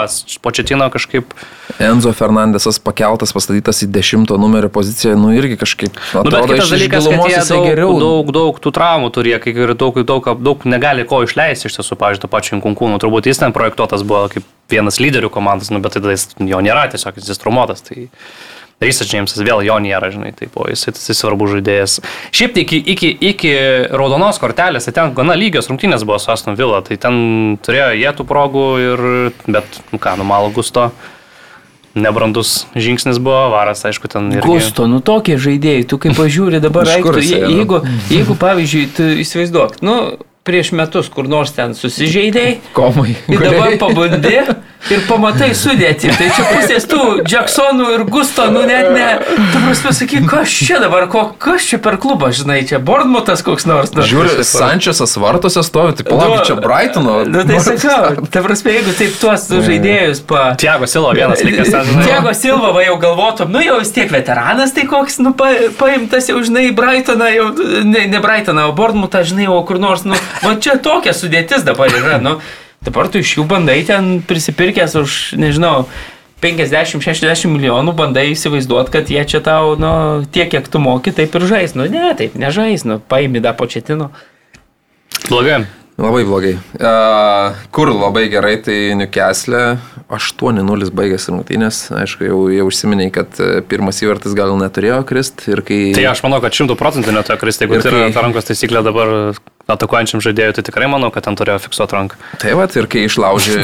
početino 0.44 0.88
kažkaip... 0.92 1.36
Enzo 1.82 2.14
Fernandesas 2.16 2.80
pakeltas, 2.82 3.34
pastatytas 3.36 3.84
į 3.84 3.90
dešimto 3.92 4.38
numerio 4.40 4.72
poziciją, 4.72 5.14
nu 5.20 5.34
irgi 5.36 5.60
kažkaip 5.60 5.98
Nu, 6.14 6.22
bet 6.24 6.34
atrodo 6.34 6.55
kitas 6.55 6.70
dalykas, 6.72 7.09
kad 7.09 7.30
jie 7.30 7.40
daug, 7.48 7.66
geriau. 7.66 7.96
daug, 8.00 8.30
daug 8.34 8.60
tų 8.62 8.72
traumų 8.74 9.10
turi, 9.14 9.34
kai 9.42 9.52
ir 9.52 9.74
daug, 9.78 9.98
daug, 10.09 10.28
daug 10.42 10.64
negali 10.68 11.05
ko 11.09 11.20
išleisti 11.26 11.68
iš 11.68 11.78
tiesų, 11.78 11.98
pavyzdžiui, 12.00 12.24
to 12.24 12.30
pačio 12.32 12.56
Inkunkūno. 12.59 13.00
Turbūt 13.02 13.28
jis 13.28 13.42
ten 13.42 13.55
projektuotas 13.56 14.05
buvo 14.09 14.26
kaip 14.32 14.46
vienas 14.72 15.00
lyderių 15.02 15.30
komandos, 15.32 15.72
nu, 15.74 15.82
bet 15.84 15.98
tada 15.98 16.14
jis 16.14 16.30
jo 16.38 16.62
nėra, 16.64 16.88
tiesiog 16.92 17.20
jis 17.20 17.42
traumuotas. 17.42 17.84
Tai 17.86 18.09
Rysas 18.78 19.09
Džeimsas 19.10 19.42
vėl 19.42 19.64
jo 19.66 19.74
nėra, 19.82 20.12
žinai, 20.14 20.30
taip, 20.38 20.55
o 20.55 20.68
jis, 20.70 20.84
jis 20.86 21.18
svarbus 21.18 21.50
žaidėjas. 21.56 21.98
Šiaip 22.30 22.55
tai 22.55 22.62
iki, 22.62 22.78
iki, 22.94 23.10
iki 23.32 23.52
raudonos 23.90 24.38
kortelės, 24.38 24.86
tai 24.86 24.94
ten 24.94 25.14
gana 25.16 25.34
lygios 25.38 25.66
rungtynės 25.70 26.06
buvo 26.06 26.20
su 26.22 26.30
Aston 26.30 26.55
Villa, 26.59 26.78
tai 26.86 26.98
ten 27.02 27.59
turėjo 27.66 27.90
jie 27.98 28.12
tų 28.14 28.26
progų, 28.28 28.66
ir, 28.84 29.02
bet, 29.50 29.80
nu 29.90 29.98
ką, 30.02 30.14
numalo 30.20 30.52
Gusto. 30.55 30.92
Nebrandus 31.98 32.68
žingsnis 32.78 33.18
buvo, 33.18 33.48
varas, 33.50 33.82
aišku, 33.88 34.06
ten 34.12 34.30
ir... 34.36 34.44
Gusto, 34.46 34.86
nu 34.86 35.00
tokie 35.02 35.34
žaidėjai, 35.42 35.86
tu 35.88 35.98
kaip 35.98 36.14
pažiūri 36.14 36.60
dabar, 36.62 36.86
nu? 37.02 37.18
jeigu, 37.18 37.80
jeigu, 38.12 38.38
pavyzdžiui, 38.38 38.86
tu 38.94 39.06
įsivaizduok, 39.24 39.80
nu, 39.82 39.96
prieš 40.48 40.72
metus 40.76 41.12
kur 41.12 41.28
nors 41.28 41.52
ten 41.56 41.76
susižeidėjai, 41.76 42.58
Komai. 42.76 43.14
Ir 43.28 43.44
dabar 43.44 43.76
pabundi 43.80 44.34
ir 44.88 45.02
pamatai 45.08 45.50
sudėti. 45.58 46.10
Tai 46.14 46.28
čia 46.32 46.44
pusės 46.48 46.86
tų 46.88 47.02
Jacksonų 47.28 47.88
ir 47.96 48.04
Gusto, 48.08 48.46
nu 48.52 48.62
net 48.68 48.90
ne. 48.94 49.08
Tu 49.52 49.62
prasme 49.64 49.92
sakyk, 49.96 50.28
kas 50.30 50.52
čia 50.54 50.78
dabar, 50.82 51.08
ko, 51.10 51.24
kas 51.40 51.66
čia 51.68 51.80
per 51.82 51.98
klubą, 52.00 52.30
žinai, 52.34 52.60
čia 52.68 52.78
Bournemouthas 52.80 53.42
koks 53.46 53.66
nors. 53.68 53.92
Nu, 53.96 54.06
Žiūri, 54.06 54.44
Sančiasas 54.46 55.16
vartuose 55.20 55.64
stovi, 55.66 55.96
tai 55.98 56.06
palauk, 56.08 56.44
čia 56.48 56.56
Brightono. 56.62 57.18
Nu, 57.28 57.44
tai 57.48 57.58
sakau, 57.64 58.24
ta 58.30 58.42
prasme, 58.44 58.76
jeigu 58.78 58.94
taip 58.98 59.18
tuos 59.20 59.48
žaidėjus 59.50 60.22
pa... 60.28 60.44
Tiago 60.60 60.88
Silo 60.90 61.12
vienas 61.16 61.42
likęs. 61.44 61.74
Tiago 62.06 62.32
Silva 62.38 62.72
va 62.76 62.86
jau 62.86 62.96
galvotum, 63.02 63.52
nu 63.52 63.64
jau 63.64 63.80
vis 63.82 63.92
tiek 63.94 64.08
veteranas, 64.14 64.72
tai 64.76 64.86
koks, 64.88 65.18
nu, 65.24 65.34
pa, 65.36 65.50
paimtas 65.80 66.30
jau, 66.30 66.38
žinai, 66.46 66.68
Brightoną, 66.76 67.28
jau, 67.34 67.50
ne, 67.84 68.06
ne 68.08 68.22
Brightoną, 68.24 68.68
o 68.70 68.76
Bournemouthą, 68.78 69.24
žinai, 69.28 69.50
o 69.52 69.58
kur 69.68 69.82
nors, 69.82 70.06
nu, 70.08 70.16
va 70.44 70.55
čia 70.62 70.77
tokia 70.82 71.15
sudėtis 71.16 71.66
dabar 71.66 71.93
yra, 71.93 72.19
nu, 72.23 72.39
dabar 72.85 73.10
tu 73.12 73.23
iš 73.23 73.39
jų 73.39 73.47
bandai 73.51 73.81
ten 73.89 74.19
prisipirkęs 74.28 74.97
už, 75.01 75.19
nežinau, 75.40 75.86
50-60 76.43 77.51
milijonų 77.51 77.94
bandai 77.98 78.28
įsivaizduoti, 78.32 78.93
kad 78.94 79.10
jie 79.10 79.24
čia 79.27 79.43
tau, 79.44 79.74
nu, 79.81 79.90
tiek, 80.31 80.51
kiek 80.52 80.70
tu 80.70 80.78
moki, 80.82 81.10
taip 81.15 81.35
ir 81.35 81.48
žais. 81.51 81.74
Nu, 81.74 81.89
ne, 81.90 82.12
taip 82.19 82.39
nežais, 82.39 82.86
nu, 82.86 83.01
paimi 83.02 83.43
da 83.43 83.56
početino. 83.59 84.12
Blogai. 85.27 85.65
Labai 85.98 86.23
blogai. 86.23 86.52
Uh, 86.78 87.56
kur 87.74 87.90
labai 87.90 88.28
gerai, 88.31 88.52
tai 88.62 88.77
Newcastle 88.94 89.81
8-0 90.15 90.93
baigėsi 90.94 91.32
rungtynės. 91.35 91.81
Aišku, 92.05 92.23
jau, 92.28 92.44
jau 92.55 92.69
užsiminiai, 92.70 93.10
kad 93.12 93.35
e, 93.43 93.59
pirmas 93.66 93.98
įvartis 94.05 94.36
gal 94.39 94.55
neturėjo 94.60 95.01
krist. 95.09 95.43
Ir 95.51 95.65
kai... 95.66 95.81
Tai 95.98 96.06
aš 96.12 96.23
manau, 96.23 96.39
kad 96.44 96.55
šimtų 96.55 96.78
procentų 96.78 97.16
neto 97.19 97.35
kristi, 97.43 97.66
jeigu 97.66 97.82
tai 97.82 97.90
yra 97.90 98.12
ta 98.15 98.23
rankos 98.23 98.47
taisyklė 98.47 98.85
dabar 98.86 99.10
atakuojančiam 99.68 100.22
žaidėjui, 100.24 100.54
tai 100.56 100.62
tikrai 100.64 100.86
manau, 100.88 101.10
kad 101.12 101.26
ten 101.26 101.36
turėjo 101.36 101.58
fiksuoti 101.66 101.92
ranką. 101.92 102.16
Tai 102.40 102.54
va, 102.56 102.64
ir 102.80 102.86
kai 102.88 103.02
išlaužė, 103.04 103.58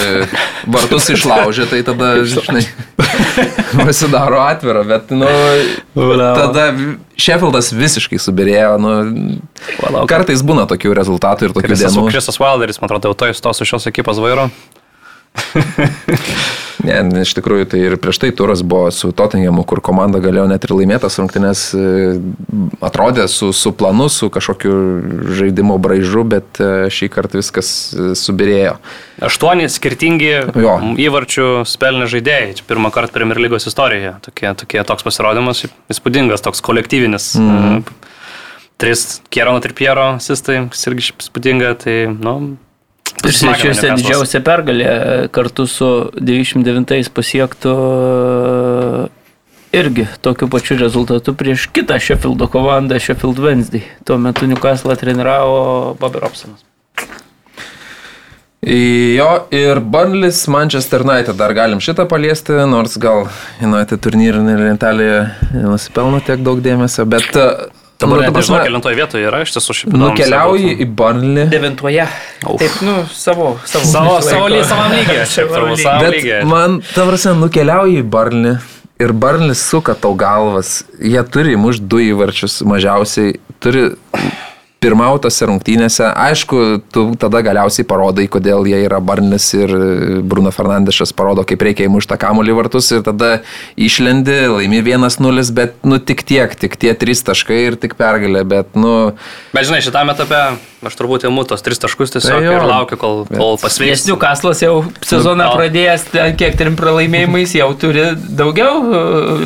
vartus 0.69 1.09
išlaužė, 1.15 1.65
tai 1.71 1.81
tada, 1.87 2.11
žinai, 2.29 2.61
pasidaro 3.79 4.43
atvira, 4.45 4.85
bet, 4.89 5.15
nu, 5.17 5.31
tada 5.97 6.67
Sheffieldas 7.17 7.73
visiškai 7.73 8.21
subirėjo, 8.21 8.77
nu, 8.85 8.93
kartais 10.11 10.45
būna 10.45 10.69
tokių 10.69 10.93
rezultatų 11.01 11.49
ir 11.49 11.57
tokių 11.57 11.73
Krisas, 11.73 11.97
dienų. 11.97 12.11
Krisas 12.13 12.41
Wilderis, 12.43 12.83
man 12.83 12.93
atrodo, 12.93 13.15
jau 13.15 13.21
to 13.25 13.33
įstos 13.33 13.63
su 13.63 13.73
šios 13.73 13.89
ekipos 13.89 14.21
vairo. 14.21 14.51
Ne, 16.85 17.01
iš 17.23 17.33
tikrųjų, 17.39 17.67
tai 17.73 17.81
ir 17.87 17.95
prieš 18.01 18.19
tai 18.21 18.31
turas 18.37 18.61
buvo 18.67 18.91
su 18.93 19.09
Tottenhamu, 19.17 19.63
kur 19.69 19.81
komanda 19.85 20.21
galėjo 20.23 20.45
net 20.51 20.67
ir 20.67 20.75
laimėtas 20.77 21.17
rungtynės, 21.21 21.63
e, 21.73 22.17
atrodė 22.85 23.25
su, 23.33 23.53
su 23.57 23.73
planu, 23.77 24.11
su 24.13 24.29
kažkokiu 24.33 24.75
žaidimo 25.39 25.79
braižu, 25.81 26.27
bet 26.29 26.61
e, 26.61 26.91
šį 26.93 27.09
kartą 27.15 27.41
viskas 27.41 27.71
e, 27.95 28.11
subirėjo. 28.19 28.77
Aštuoni 29.25 29.71
skirtingi 29.73 30.33
Jo. 30.61 30.77
įvarčių 31.07 31.49
spelnė 31.69 32.11
žaidėjai. 32.11 32.59
Pirmą 32.69 32.93
kartą 32.95 33.17
Premier 33.17 33.41
lygos 33.41 33.69
istorijoje. 33.71 34.17
Tokie, 34.27 34.51
tokie 34.65 34.83
toks 34.85 35.07
pasirodymas, 35.07 35.65
įspūdingas, 35.93 36.45
toks 36.45 36.61
kolektyvinis. 36.65 37.33
Mm. 37.41 37.81
Tris 38.83 39.23
Kierono 39.33 39.63
Tripiero 39.63 40.17
sistai, 40.21 40.65
irgi 40.67 41.09
šiaip 41.09 41.25
įspūdinga. 41.25 41.73
Tai, 41.81 41.97
nu, 42.19 42.35
Svečiuose 43.25 43.95
didžiausia 43.97 44.41
pergalė 44.45 44.89
kartu 45.35 45.67
su 45.71 45.91
99 46.19 47.11
pasiektų 47.15 47.75
irgi 49.75 50.07
tokiu 50.23 50.49
pačiu 50.51 50.77
rezultatu 50.79 51.35
prieš 51.35 51.67
kitą 51.75 51.99
Sheffieldo 51.99 52.49
komandą, 52.53 53.01
Sheffield 53.01 53.41
Wednesday. 53.43 53.83
Tuo 54.05 54.19
metu 54.19 54.47
Newcastle 54.47 54.97
treniravo 54.97 55.97
Bobby 56.01 56.23
Robsonas. 56.23 56.63
Jo, 58.65 59.31
ir 59.53 59.81
Burnlis, 59.81 60.47
Manchester 60.49 61.03
United, 61.05 61.37
dar 61.37 61.53
galim 61.53 61.83
šitą 61.85 62.07
paliesti, 62.09 62.55
nors 62.71 62.97
gal 62.97 63.27
United 63.61 64.01
turnyrinė 64.01 64.55
lentelėje 64.57 65.19
nusipelno 65.67 66.23
tiek 66.25 66.45
daug 66.45 66.63
dėmesio, 66.65 67.05
bet... 67.05 67.29
Dabar 68.01 68.21
nu, 68.25 68.31
nežinau, 68.35 68.59
kelintoje 68.67 68.97
vietoje 68.99 69.27
yra, 69.29 69.41
iš 69.47 69.53
tiesų 69.55 69.75
šiaip 69.79 69.93
Nukeliauji 70.01 70.65
stebėti. 70.67 70.83
į 70.83 70.95
Burnlį. 70.99 71.45
Devintoje. 71.53 72.07
Uf. 72.51 72.57
Taip, 72.61 72.79
nu, 72.83 72.95
savo, 73.15 73.51
savo. 73.65 73.85
Savo, 73.93 74.17
savo, 74.27 74.49
lygiai. 74.51 75.23
Savo 75.35 75.61
lygiai. 75.69 75.83
savo 75.85 76.01
Bet 76.03 76.17
lygiai. 76.19 76.41
man, 76.51 76.81
ta 76.95 77.07
prasme, 77.07 77.37
nukeliauji 77.45 78.01
į 78.03 78.07
Barnį 78.17 78.57
ir 79.05 79.13
Barnis 79.13 79.63
suka 79.63 79.95
tau 79.99 80.15
galvas. 80.19 80.83
Jie 81.03 81.23
turi 81.31 81.57
muš 81.59 81.81
du 81.83 82.03
įvarčius 82.03 82.61
mažiausiai, 82.67 83.39
turi 83.63 83.89
pirmautose 84.85 85.49
rungtynėse. 85.49 86.07
Aišku, 86.13 86.61
tu 86.93 87.07
tada 87.21 87.41
galiausiai 87.45 87.87
parodai, 87.89 88.27
kodėl 88.31 88.69
jie 88.69 88.83
yra 88.85 89.01
Barnis 89.05 89.47
ir 89.57 89.73
Bruno 90.27 90.53
Fernandešas 90.55 91.15
parodo, 91.17 91.47
kaip 91.49 91.65
reikia 91.65 91.89
įmušti 91.89 92.13
tą 92.13 92.21
kamuolį 92.27 92.59
vartus 92.61 92.91
ir 92.93 93.05
tada 93.07 93.39
išlendi, 93.81 94.37
laimi 94.53 94.83
1-0, 94.85 95.49
bet 95.57 95.81
nu 95.89 96.01
tik 96.03 96.25
tiek, 96.29 96.53
tik 96.61 96.77
tie 96.81 96.93
trys 96.99 97.25
taškai 97.25 97.61
ir 97.71 97.81
tik 97.81 97.97
pergalė, 98.01 98.45
bet 98.49 98.77
nu... 98.79 99.15
Bet 99.57 99.71
žinai, 99.71 99.81
šitame 99.85 100.15
etape 100.17 100.45
aš 100.85 100.97
turbūt 100.99 101.25
įmu 101.29 101.47
tos 101.49 101.65
tris 101.65 101.81
taškus 101.81 102.13
tiesiog 102.13 102.35
Tai 102.35 102.45
jo. 102.45 102.55
ir 102.59 102.67
laukiu, 102.69 102.99
kol, 103.01 103.23
kol 103.31 103.55
Nes 103.55 103.63
pasveiks. 103.65 104.05
Newcastle'as 104.09 104.61
jau 104.65 104.75
sezoną 105.01 105.45
Nu, 105.45 105.57
pradėjęs, 105.59 106.07
ten 106.13 106.37
kiek 106.41 106.57
trim 106.61 106.77
pralaimėjimais, 106.79 107.55
jau 107.57 107.71
turi 107.81 108.05
daugiau 108.15 108.83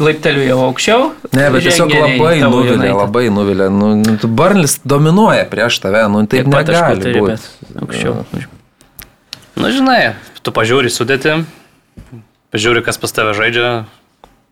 laiptelių 0.02 0.46
jau 0.48 0.58
aukščiau. 0.68 1.06
Ne, 1.36 1.48
bet 1.54 1.66
tiesiog 1.66 1.92
labai 1.94 2.34
nuvilė, 2.42 2.90
labai 2.96 3.24
nuvilė. 3.34 3.68
Nu, 3.74 3.92
nu, 4.00 4.16
Barnis 4.38 4.78
dominuoja 4.88 5.27
prieš 5.50 5.80
tave, 5.84 6.04
nu 6.12 6.24
taip 6.30 6.48
taškų 6.48 6.72
negali 6.72 7.04
turi, 7.04 7.20
būti. 7.22 7.76
aukščiau. 7.82 8.48
Nu, 9.58 9.70
žinai, 9.74 10.14
tu 10.46 10.54
pažiūri 10.54 10.90
sudėti, 10.92 11.40
pažiūri, 12.54 12.82
kas 12.86 13.00
pas 13.00 13.14
tave 13.14 13.34
žaidžia. 13.38 13.70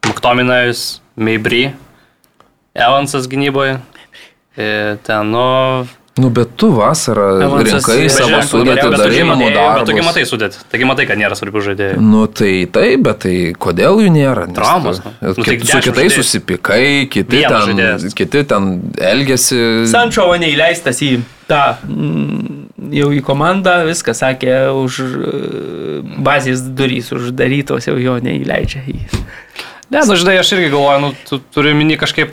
Maktominajus, 0.07 1.01
Meibry, 1.19 1.74
Evansas 2.74 3.27
gynyboje. 3.31 3.81
E, 4.57 4.97
Ten, 5.03 5.31
nu, 5.35 5.47
Nu, 6.16 6.30
bet 6.32 6.55
tu 6.56 6.70
vasarą 6.72 7.26
Evansas 7.44 7.84
rinkai 7.84 8.06
savo 8.09 8.38
sudėtį, 8.48 8.86
darai 8.97 9.18
namų 9.28 9.48
bet 9.51 9.82
tu 9.84 9.93
gi 9.93 9.98
darbus. 10.01 10.06
matai 10.06 10.22
sudėti. 10.24 10.62
Taigi 10.72 10.86
matai, 10.88 11.05
kad 11.10 11.20
nėra 11.20 11.36
svarbių 11.36 11.60
žaidėjų. 11.66 11.98
Nu 12.01 12.22
tai 12.32 12.52
taip, 12.72 13.02
bet 13.05 13.18
tai 13.26 13.34
kodėl 13.52 14.01
jų 14.01 14.12
nėra? 14.14 14.47
Nes 14.48 14.56
Traumos, 14.56 15.02
tu- 15.05 15.12
nu. 15.12 15.28
Nu, 15.28 15.34
tai 15.44 15.59
Su 15.60 15.82
kitais 15.84 16.16
susipikai, 16.16 17.05
kiti 17.12 17.36
Vienas 17.36 17.66
ten, 17.66 17.76
žaidėjas. 17.76 18.14
kiti 18.16 18.44
ten 18.48 18.70
elgesi. 18.97 19.60
Sančio 19.93 20.24
neįleistas 20.40 21.02
į 21.05 21.20
tą, 21.51 21.76
mm, 21.84 22.64
jau 22.97 23.12
į 23.12 23.20
komandą, 23.20 23.84
viską 23.84 24.16
sakė, 24.16 24.56
už 24.72 25.01
e, 25.05 26.01
bazės 26.24 26.64
durys 26.64 27.12
uždarytos, 27.12 27.90
jau 27.93 27.98
jo 28.01 28.16
neįleidžia 28.24 28.86
į. 28.88 28.97
Ne, 29.90 30.01
nu, 30.01 30.16
žinai, 30.16 30.38
aš 30.40 30.56
irgi 30.56 30.72
galvoju, 30.72 31.01
nu, 31.05 31.12
tu 31.28 31.38
turi 31.52 31.74
mini 31.76 32.01
kažkaip... 32.01 32.32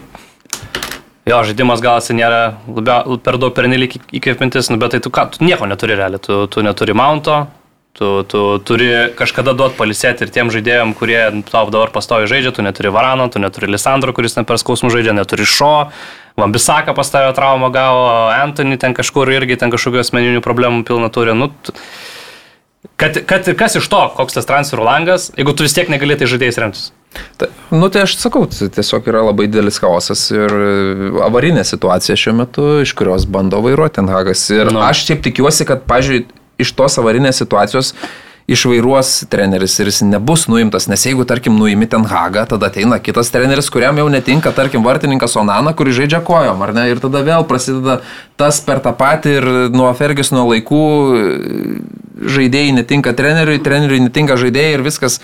Jo, 1.24 1.40
žaidimas 1.48 1.80
gal 1.80 2.02
jis 2.02 2.12
nėra 2.18 2.40
labia, 2.68 2.98
per 3.24 3.38
daug 3.40 3.54
pernelik 3.56 3.96
įkvėpintis, 4.12 4.68
nu, 4.74 4.78
bet 4.82 4.92
tai 4.92 5.00
tu, 5.04 5.12
ką, 5.14 5.30
tu 5.32 5.46
nieko 5.48 5.68
neturi 5.70 5.96
realiai, 5.96 6.20
tu, 6.20 6.42
tu 6.52 6.64
neturi 6.66 6.96
mounto, 7.00 7.46
tu, 7.96 8.10
tu 8.28 8.42
turi 8.68 8.90
kažkada 9.16 9.54
duoti 9.56 9.78
palisėti 9.78 10.26
ir 10.26 10.34
tiem 10.36 10.52
žaidėjim, 10.52 10.92
kurie 11.00 11.22
tau 11.48 11.70
dabar 11.72 11.94
pastovi 11.96 12.28
žaidžia, 12.28 12.52
tu 12.58 12.66
neturi 12.66 12.92
Varano, 12.92 13.30
tu 13.32 13.40
neturi 13.40 13.70
Lisandro, 13.72 14.12
kuris 14.12 14.36
ten 14.36 14.48
per 14.50 14.60
skausmų 14.60 14.92
žaidžia, 14.92 15.16
neturi 15.16 15.48
Šo, 15.48 15.72
Vambisaka 16.36 16.96
pastavio 16.98 17.32
traumą 17.38 17.70
gavo, 17.72 18.08
Anthony 18.34 18.76
ten 18.82 18.96
kažkur 18.98 19.30
irgi 19.32 19.56
ten 19.62 19.72
kažkokių 19.72 20.02
asmeninių 20.02 20.42
problemų 20.44 20.82
pilna 20.88 21.12
turi. 21.14 21.38
Nu, 21.38 21.52
kad, 22.98 23.22
kad 23.30 23.48
ir 23.48 23.56
kas 23.56 23.78
iš 23.80 23.88
to, 23.88 24.02
koks 24.18 24.42
tas 24.42 24.50
transferų 24.50 24.90
langas, 24.90 25.30
jeigu 25.38 25.54
tu 25.54 25.68
vis 25.68 25.78
tiek 25.78 25.94
negali 25.94 26.18
tai 26.18 26.28
žaidėjais 26.28 26.60
remtis. 26.60 26.90
Ta, 27.38 27.50
nu 27.72 27.90
tai 27.94 28.04
aš 28.08 28.16
sakau, 28.22 28.46
tai 28.50 28.70
tiesiog 28.74 29.08
yra 29.12 29.22
labai 29.28 29.48
didelis 29.52 29.80
chaosas 29.82 30.26
ir 30.34 30.54
e, 30.54 31.14
avarinė 31.26 31.64
situacija 31.68 32.18
šiuo 32.18 32.36
metu, 32.42 32.68
iš 32.86 32.94
kurios 32.98 33.26
bando 33.30 33.62
vairuoti 33.62 34.00
Ten 34.00 34.10
Hagas. 34.10 34.48
Ir 34.54 34.72
Nu. 34.74 34.82
aš 34.82 35.06
šiaip 35.08 35.24
tikiuosi, 35.30 35.66
kad, 35.70 35.86
pažiūrėjau, 35.90 36.30
iš 36.64 36.72
tos 36.78 36.98
avarinės 37.02 37.42
situacijos 37.42 37.94
išvairuos 38.48 39.24
treneris 39.32 39.78
ir 39.80 39.88
jis 39.88 40.02
nebus 40.04 40.48
nuimtas, 40.52 40.90
nes 40.92 41.06
jeigu, 41.08 41.24
tarkim, 41.28 41.56
nuimi 41.56 41.88
ten 41.88 42.04
Hagą, 42.10 42.44
tada 42.52 42.68
ateina 42.68 42.98
kitas 43.00 43.32
treneris, 43.32 43.70
kuriam 43.72 43.98
jau 44.02 44.10
netinka, 44.12 44.52
tarkim, 44.52 44.84
vartininkas 44.84 45.38
Onana, 45.40 45.72
kuris 45.78 45.96
žaidžia 45.96 46.20
kojom, 46.28 46.60
ar 46.66 46.74
ne? 46.76 46.90
Ir 46.92 47.00
tada 47.04 47.22
vėl 47.24 47.46
prasideda 47.48 48.02
tas 48.40 48.60
per 48.66 48.82
tą 48.84 48.92
patį 49.00 49.38
ir 49.40 49.48
nuo 49.72 49.88
Fergusono 49.96 50.44
laikų 50.50 50.84
e, 50.84 51.24
žaidėjai 52.36 52.76
netinka 52.82 53.16
treneriui, 53.16 53.64
treneriui 53.64 54.04
netinka 54.10 54.36
žaidėjai 54.40 54.76
ir 54.76 54.86
viskas 54.86 55.22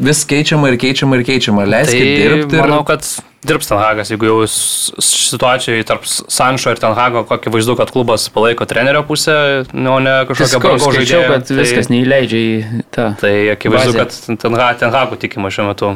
vis 0.00 0.24
keičiama 0.26 0.72
ir 0.72 0.78
keičiama 0.80 1.20
ir 1.20 1.24
keičiama. 1.26 1.64
Leiskit 1.68 2.00
tai 2.00 2.16
dirbti. 2.18 2.56
Ir... 2.56 2.62
Manau, 2.62 2.82
kad 2.86 3.06
dirbs 3.46 3.68
Ten 3.68 3.78
Hagas, 3.78 4.10
jeigu 4.12 4.28
jau 4.28 4.38
situacijoje 4.48 5.84
tarp 5.86 6.06
Sančio 6.08 6.72
ir 6.74 6.80
Ten 6.82 6.96
Hago, 6.96 7.24
kokį 7.28 7.52
vaizdu, 7.54 7.76
kad 7.78 7.92
klubas 7.94 8.26
palaiko 8.32 8.66
trenerio 8.68 9.04
pusę, 9.06 9.36
o 9.68 9.98
ne 10.02 10.16
kažkokią 10.30 10.62
brango 10.64 10.88
skaičiau, 10.88 11.04
žaidėją. 11.04 11.36
kad 11.36 11.54
viskas 11.60 11.92
neįleidžia 11.92 12.40
į 12.40 12.56
tą. 12.88 13.12
Tai, 13.20 13.20
tai 13.22 13.36
akivaizdu, 13.54 13.96
kad 14.00 14.40
Ten, 14.42 14.58
Ha- 14.58 14.74
ten 14.80 14.94
Hago 14.94 15.20
tikima 15.20 15.52
šiuo 15.54 15.70
metu. 15.70 15.94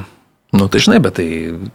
Nu 0.51 0.65
tai 0.73 0.81
žinai, 0.81 0.97
bet 1.05 1.13
tai 1.19 1.27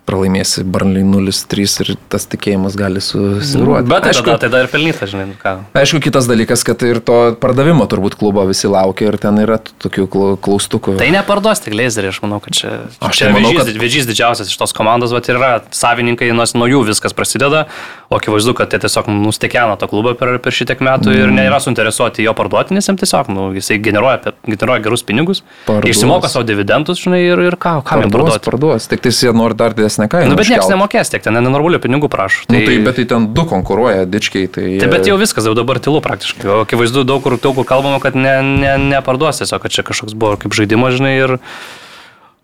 pralaimėsi 0.10 0.64
Barnley 0.66 1.04
0-3 1.06 1.74
ir 1.84 1.90
tas 2.10 2.24
tikėjimas 2.26 2.74
gali 2.74 3.04
susiruoti. 3.06 3.86
Bet 3.86 4.02
tai 4.08 4.10
aišku, 4.16 4.26
tada, 4.26 4.40
tada 4.48 4.62
ir 4.66 4.70
pelnyta, 4.72 5.06
žinai, 5.06 5.28
nu 5.30 5.36
ką. 5.38 5.52
aišku, 5.78 6.00
kitas 6.02 6.26
dalykas, 6.26 6.64
kad 6.66 6.82
ir 6.88 6.98
to 7.06 7.18
pardavimo 7.38 7.86
turbūt 7.86 8.18
klubo 8.18 8.42
visi 8.50 8.66
laukia 8.66 9.12
ir 9.12 9.20
ten 9.22 9.38
yra 9.44 9.60
tokių 9.62 10.08
klau- 10.10 10.40
klaustukų. 10.42 10.96
Tai 10.98 11.12
neparduos 11.14 11.62
tik 11.62 11.76
Glazerį, 11.78 12.10
aš 12.16 12.20
manau, 12.26 12.42
kad 12.42 12.58
čia, 12.58 12.72
Aš 12.98 13.22
čia 13.22 13.30
tai 13.30 13.36
manau, 13.38 13.54
vėžys, 13.54 13.62
kad- 13.70 13.82
vėžys 13.86 14.10
didžiausias 14.10 14.50
iš 14.50 14.58
tos 14.58 14.74
komandos, 14.74 15.14
bet 15.14 15.30
yra 15.30 15.52
savininkai, 15.70 16.34
nors 16.34 16.56
nuo 16.58 16.66
jų 16.66 16.82
viskas 16.90 17.14
prasideda, 17.14 17.68
o 18.14 18.20
akivaizdu, 18.22 18.54
kad 18.58 18.72
jie 18.74 18.80
tiesiog 18.86 19.10
nustekeno 19.10 19.74
tą 19.82 19.90
klubą 19.90 20.14
per, 20.20 20.36
per 20.44 20.54
šitiek 20.54 20.80
metų 20.86 21.10
Mm. 21.14 21.20
ir 21.24 21.34
nėra 21.34 21.58
suinteresuoti 21.64 22.24
jo 22.24 22.34
parduoti, 22.38 22.76
nes 22.78 22.86
jam 22.88 22.98
tiesiog, 23.00 23.28
nu, 23.34 23.48
jisai 23.58 23.80
generuoja, 23.84 24.34
generuoja 24.46 24.84
gerus 24.86 25.04
pinigus, 25.04 25.42
išsimoka 25.90 26.30
savo 26.32 26.46
dividendus, 26.48 27.02
žinai, 27.04 27.20
ir, 27.34 27.42
ir 27.50 27.58
ką, 27.58 27.74
kam 27.88 28.04
jam 28.06 28.14
parduoti. 28.14 28.44
parduos. 28.46 28.88
Tik 28.92 29.02
tai 29.04 29.12
jie 29.18 29.34
nori 29.34 29.58
dar 29.58 29.74
didesnę 29.74 30.08
kainą. 30.12 30.30
Nu, 30.32 30.38
bet 30.40 30.48
niekas 30.48 30.66
užkelt. 30.68 30.76
nemokės 30.78 31.12
tiek, 31.14 31.24
ten 31.26 31.34
nenormalių 31.42 31.80
pinigų 31.84 32.10
prašo. 32.14 32.46
Nu, 32.50 32.62
tai, 32.66 32.78
bet 32.86 32.96
tai 33.02 33.06
ten 33.10 33.28
du 33.34 33.46
konkuruoja, 33.50 34.06
dičkiai. 34.06 34.48
Tai, 34.54 34.66
Tai 34.84 34.90
bet 34.94 35.08
jau 35.10 35.18
viskas, 35.18 35.46
jau 35.50 35.56
dabar 35.58 35.80
tylu 35.84 36.02
praktiškai. 36.06 36.46
O 36.50 36.62
akivaizdu, 36.68 37.04
daug 37.08 37.24
kur, 37.26 37.38
daug 37.42 37.56
kur 37.58 37.66
kalbama, 37.66 38.00
kad 38.04 38.16
ne, 38.20 38.36
ne, 38.44 38.76
neparduos 38.94 39.42
tiesiog, 39.42 39.62
kad 39.66 39.72
čia 39.72 39.84
kažkoks 39.88 40.14
buvo 40.14 40.36
kaip 40.38 40.54
žaidimas, 40.54 40.98
žinai, 41.00 41.16
ir 41.24 41.38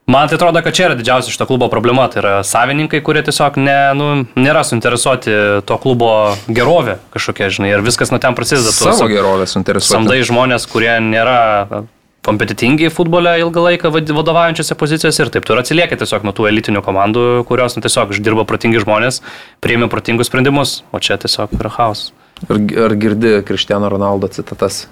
man 0.10 0.28
tai 0.30 0.40
atrodo, 0.40 0.62
kad 0.66 0.74
čia 0.76 0.90
yra 0.90 0.98
didžiausia 0.98 1.32
šito 1.34 1.46
klubo 1.50 1.70
problema. 1.72 2.08
Tai 2.10 2.22
yra 2.24 2.34
savininkai, 2.48 3.04
kurie 3.06 3.22
tiesiog 3.28 3.60
ne, 3.62 3.78
nu, 4.00 4.10
nėra 4.40 4.66
suinteresuoti 4.68 5.38
to 5.70 5.78
klubo 5.84 6.12
gerovė 6.50 6.98
kažkokia, 7.14 7.52
žinai, 7.54 7.72
ir 7.76 7.86
viskas 7.86 8.12
nuo 8.14 8.20
ten 8.24 8.36
prasideda. 8.38 8.74
Savo 8.74 9.08
gerovę 9.12 9.48
suinteresuoti. 9.50 9.94
Samdai 9.94 10.20
žmonės, 10.28 10.68
kurie 10.72 10.96
nėra 11.04 11.86
kompetitingi 12.26 12.90
futbole 12.92 13.32
ilgą 13.40 13.62
laiką 13.64 13.92
vad- 13.96 14.12
vadovaujančiose 14.12 14.76
pozicijose 14.76 15.24
ir 15.24 15.30
taip 15.32 15.46
tu 15.48 15.54
ir 15.56 15.62
atsilieka 15.62 15.96
tiesiog 16.02 16.26
nuo 16.28 16.34
tų 16.36 16.50
elitinių 16.52 16.82
komandų, 16.84 17.26
kurios 17.48 17.78
nu, 17.78 17.84
tiesiog 17.86 18.12
išdirba 18.12 18.44
protingi 18.50 18.82
žmonės, 18.84 19.22
priėmė 19.64 19.88
protingus 19.90 20.28
sprendimus, 20.28 20.82
o 20.92 21.00
čia 21.00 21.16
tiesiog 21.18 21.56
yra 21.60 21.72
chaos. 21.72 22.10
Ar, 22.50 22.60
ar 22.60 22.96
girdi 23.00 23.38
Kristiano 23.48 23.88
Ronaldo 23.92 24.28
citatas, 24.28 24.88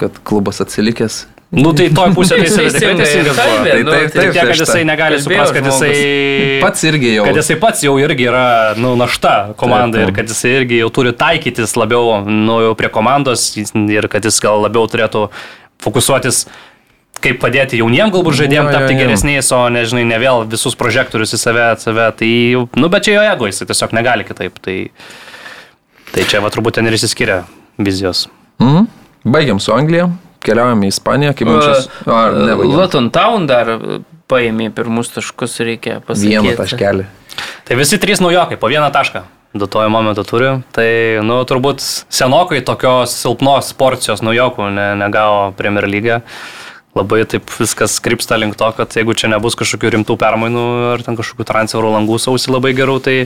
kad 0.00 0.16
klubas 0.24 0.60
atsilikęs? 0.64 1.22
Nu 1.50 1.72
tai 1.74 1.88
toj 1.90 2.12
pusėje 2.16 2.44
tai 2.44 2.46
jisai 2.46 2.66
tikrai 2.70 2.94
teisingas 3.00 3.38
buvo. 3.40 3.62
Tai 3.66 3.78
nu, 3.82 3.90
taip, 3.90 4.04
Tik 4.04 4.14
taip, 4.14 4.32
tiek, 4.32 4.34
kad 4.36 4.52
tai 4.52 4.58
jisai 4.60 4.82
negali 4.86 5.18
suprasti, 5.18 5.56
kad 5.56 5.66
jisai... 5.66 5.94
Pats 6.62 6.84
irgi 6.86 7.12
jau. 7.16 7.26
Kad 7.26 7.40
jisai 7.40 7.56
pats 7.64 7.82
jau 7.82 7.94
irgi 7.98 8.28
yra 8.30 8.46
nu, 8.78 8.94
našta 9.00 9.34
komandai 9.58 10.06
ir 10.06 10.14
kad 10.14 10.30
jisai 10.30 10.52
irgi 10.60 10.78
jau 10.84 10.92
turi 10.94 11.14
taikytis 11.16 11.74
labiau 11.80 12.20
nu, 12.28 12.60
prie 12.78 12.92
komandos 12.94 13.50
ir 13.58 14.06
kad 14.12 14.28
jis 14.28 14.38
gal 14.44 14.62
labiau 14.62 14.86
turėtų 14.90 15.26
fokusuotis 15.82 16.44
kaip 17.20 17.40
padėti 17.42 17.80
jauniem 17.80 18.12
galbūt 18.14 18.38
žaidėjim 18.38 18.68
Jo, 18.68 18.70
jo, 18.70 18.76
tapti 18.78 18.94
jo. 18.94 19.00
geresniais, 19.02 19.50
o 19.52 19.58
nežinai, 19.72 20.06
ne 20.08 20.20
vėl 20.22 20.46
visus 20.48 20.76
prožektorius 20.78 21.34
į 21.36 21.40
save, 21.42 21.66
save. 21.82 22.06
Tai, 22.20 22.30
nu, 22.80 22.92
bet 22.92 23.08
čia 23.08 23.18
jo 23.18 23.26
ego, 23.26 23.50
jisai 23.50 23.68
tiesiog 23.68 23.92
negali 23.96 24.24
kitaip. 24.28 24.56
Tai, 24.64 24.76
tai 26.14 26.24
čia 26.30 26.40
va 26.44 26.52
turbūt 26.54 26.78
ten 26.78 26.88
ir 26.88 26.96
išsiskiria 26.96 27.42
vizijos. 27.80 28.28
Mhm. 28.62 28.88
Baigiam 29.24 29.60
su 29.60 29.74
Anglija, 29.74 30.08
keliaujam 30.44 30.86
į 30.86 30.92
Ispaniją, 30.94 31.34
kaip 31.36 31.50
mums 31.50 31.66
čia. 31.66 32.54
Luton 32.60 33.10
Town 33.12 33.44
dar 33.50 33.74
paėmė 34.30 34.70
pirmus 34.74 35.12
taškus, 35.12 35.58
reikia 35.66 35.98
pasakyti. 36.06 36.38
Vieną 36.38 36.56
taškelį. 36.60 37.06
Tai 37.68 37.76
visi 37.78 37.98
trys 38.00 38.22
naujokai, 38.22 38.58
po 38.60 38.70
vieną 38.70 38.88
tašką. 38.94 39.24
Duotojo 39.50 39.90
momentu 39.90 40.22
turi. 40.22 40.50
Tai, 40.74 40.88
nu, 41.26 41.40
turbūt 41.48 41.82
senokai 41.82 42.60
tokios 42.66 43.16
silpnos 43.18 43.72
porcijos 43.74 44.22
naujokų 44.22 44.68
ne, 44.76 44.90
negavo 45.00 45.50
Premier 45.58 45.88
lyga. 45.90 46.20
labai 46.94 47.22
taip 47.22 47.50
viskas 47.54 48.00
krypsta 48.02 48.36
link 48.38 48.56
to, 48.58 48.66
kad 48.74 48.90
jeigu 48.96 49.14
čia 49.14 49.30
nebus 49.30 49.54
kažkokių 49.58 49.92
rimtų 49.94 50.16
permainų 50.18 50.64
ar 50.94 51.04
ten 51.06 51.18
kažkokių 51.18 51.46
transferų 51.46 51.92
langų 51.94 52.18
sausi 52.18 52.50
labai 52.50 52.72
gerų, 52.74 52.96
tai 53.04 53.16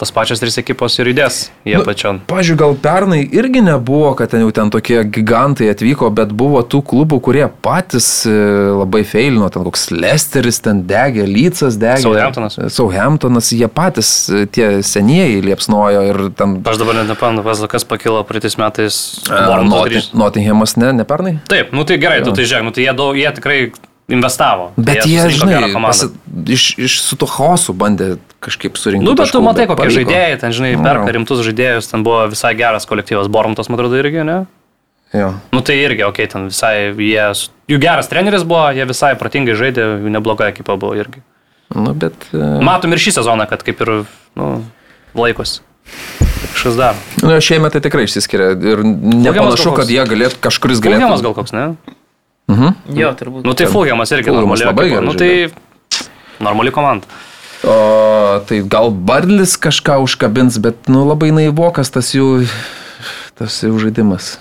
tos 0.00 0.10
pačios 0.14 0.40
trys 0.42 0.56
ekipos 0.58 0.96
ir 0.98 1.10
judės 1.12 1.50
jie 1.68 1.76
Nu, 1.78 1.84
pačion. 1.86 2.20
Pavyzdžiui, 2.30 2.56
gal 2.58 2.72
pernai 2.82 3.20
irgi 3.30 3.60
nebuvo, 3.62 4.12
kad 4.18 4.32
ten 4.32 4.42
jau 4.42 4.50
ten 4.54 4.70
tokie 4.72 5.02
gigantai 5.14 5.68
atvyko, 5.72 6.08
bet 6.14 6.32
buvo 6.36 6.62
tų 6.66 6.80
klubų, 6.90 7.20
kurie 7.22 7.44
patys 7.62 8.08
e, 8.26 8.32
labai 8.80 9.04
feilino, 9.06 9.46
ten 9.52 9.62
koks 9.66 9.90
Lesteris 9.94 10.58
ten 10.64 10.82
degė, 10.88 11.26
Lycas 11.28 11.78
degė. 11.80 12.02
Southamptonas. 12.06 12.58
Southamptonas, 12.74 13.52
jie 13.54 13.68
patys 13.70 14.10
e, 14.32 14.44
tie 14.50 14.68
senieji 14.86 15.42
liepsnojo 15.46 16.02
ir 16.10 16.20
ten... 16.38 16.58
Aš 16.66 16.80
dabar 16.82 16.98
net 17.00 17.12
nepamenu, 17.12 17.44
kas- 17.70 17.86
pakilo 17.86 18.24
praeitais 18.26 18.58
metais. 18.58 19.00
e. 19.30 20.02
Nottinghamas, 20.16 20.76
ne, 20.76 20.92
ne 20.96 21.04
pernai? 21.08 21.36
Taip, 21.50 21.72
nu 21.76 21.84
tai 21.84 21.98
gerai, 22.02 22.22
tu 22.24 22.32
tai 22.34 22.44
žiūrėk, 22.48 22.66
nu 22.66 22.74
tai 22.74 22.86
jie, 22.88 22.92
daug, 22.96 23.16
jie 23.18 23.30
tikrai 23.38 23.58
investavo. 24.08 24.72
Tai 24.76 24.84
Bet 24.84 25.06
jie, 25.06 25.20
susirinko 25.22 25.68
žinai, 25.68 25.82
pasi, 25.86 26.08
iš, 26.50 26.64
iš 26.78 26.96
su 27.04 27.18
to 27.20 27.28
chaosu 27.30 27.74
bandė 27.76 28.16
kažkaip 28.42 28.78
surinkti. 28.80 29.06
Nu, 29.06 29.14
bet 29.14 29.30
tu 29.30 29.38
taškų, 29.38 29.44
matai, 29.46 29.66
kokie 29.70 29.84
pavyko. 29.84 29.98
žaidėjai, 30.00 30.40
ten, 30.42 30.56
žinai, 30.56 30.72
Nu, 30.76 30.82
perka 30.86 31.14
rimtus 31.14 31.44
žaidėjus, 31.46 31.90
ten 31.92 32.04
buvo 32.06 32.24
visai 32.32 32.52
geras 32.58 32.88
kolektyvas, 32.88 33.30
Bormutas, 33.32 33.70
man 33.70 33.78
atrodo, 33.78 34.00
irgi, 34.02 34.24
ne? 34.26 34.38
Jo. 35.12 35.34
Nu 35.52 35.60
tai 35.60 35.76
irgi, 35.82 36.02
okei, 36.06 36.26
okay, 36.26 36.32
ten 36.32 36.48
visai, 36.48 36.74
jie, 36.96 37.26
jų 37.70 37.80
geras 37.82 38.08
treneris 38.10 38.46
buvo, 38.48 38.64
jie 38.74 38.86
visai 38.88 39.12
protingai 39.20 39.56
žaidė, 39.58 39.86
jų 40.02 40.12
nebloga 40.14 40.48
ekipa 40.50 40.78
buvo 40.80 40.96
irgi. 40.98 41.22
Nu, 41.72 41.92
bet... 41.96 42.16
e, 42.32 42.40
Matom 42.64 42.92
ir 42.92 43.00
šį 43.00 43.18
sezoną, 43.20 43.46
kad 43.48 43.64
kaip 43.64 43.80
ir, 43.84 43.92
nu, 44.40 44.48
laikosi. 45.16 45.60
Kažkas 46.52 46.76
daro. 46.78 47.00
Nu, 47.22 47.36
šiemet 47.44 47.76
tai 47.76 47.82
tikrai 47.84 48.06
išsiskiria 48.08 48.52
ir 48.56 48.82
nepanašu, 48.84 49.74
kad 49.76 49.90
jie 49.92 50.02
galėtų, 50.08 50.40
kažkuris 50.42 50.80
galėtų. 50.84 51.20
gal 51.24 51.36
koks, 51.36 51.54
ne? 51.56 51.66
Jo, 52.92 53.12
turbūt. 53.18 53.44
Nu 53.46 53.54
tai 53.56 53.68
Fulhamas 53.70 54.12
irgi 54.14 54.30
Fulhamas 54.32 54.60
normali 54.60 54.68
labai 54.68 54.88
gerai 54.90 55.06
Nu 55.06 55.14
tai 55.18 56.42
normali 56.42 56.72
komanda. 56.74 57.06
O, 57.62 57.74
tai 58.48 58.62
gal 58.66 58.90
Barlis 58.90 59.54
kažką 59.56 60.00
užkabins, 60.02 60.58
bet, 60.58 60.88
nu, 60.90 61.04
labai 61.06 61.30
naivokas 61.30 61.92
tas 61.94 62.10
jų, 62.10 62.48
tas 63.38 63.60
jų 63.62 63.78
žaidimas. 63.84 64.34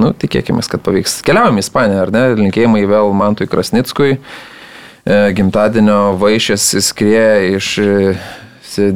Nu, 0.00 0.14
tikėkime, 0.16 0.64
kad 0.64 0.80
pavyks. 0.80 1.20
Keliaujame 1.26 1.60
į 1.60 1.66
Ispaniją, 1.66 1.98
ar 2.06 2.12
ne? 2.14 2.22
Linkėjimai 2.38 2.86
vėl 2.88 3.12
Mantui 3.12 3.48
Krasnickui. 3.52 4.14
E, 4.16 5.18
gimtadienio 5.36 6.14
vaišės 6.16 6.70
įskrėja 6.80 7.58
iš 7.58 7.68
e, 7.82 7.92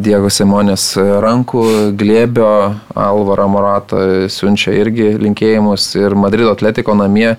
Diego 0.00 0.30
Simonės 0.32 0.94
rankų, 0.96 1.66
glėbio, 2.00 2.48
Alvaro 2.96 3.44
Morato 3.52 4.00
siunčia 4.32 4.72
irgi 4.72 5.12
linkėjimus 5.20 5.90
ir 6.00 6.16
Madrido 6.16 6.54
atletiko 6.56 6.96
namie 6.96 7.34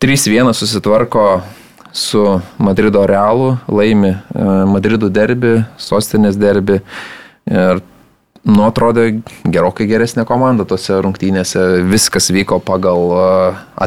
3-1 0.00 0.52
susitvarko 0.52 1.42
su 1.92 2.40
Madrido 2.58 3.06
Realu, 3.06 3.56
laimi 3.68 4.08
e, 4.08 4.18
Madrido 4.70 5.08
derbi, 5.10 5.56
sostinės 5.80 6.38
derbi 6.38 6.78
ir 7.48 7.80
nu, 8.48 8.62
atrodė 8.64 9.08
gerokai 9.50 9.88
geresnė 9.90 10.22
komanda 10.28 10.64
tose 10.68 11.00
rungtynėse, 11.02 11.64
viskas 11.90 12.30
vyko 12.30 12.60
pagal 12.62 13.10
e, 13.16 13.26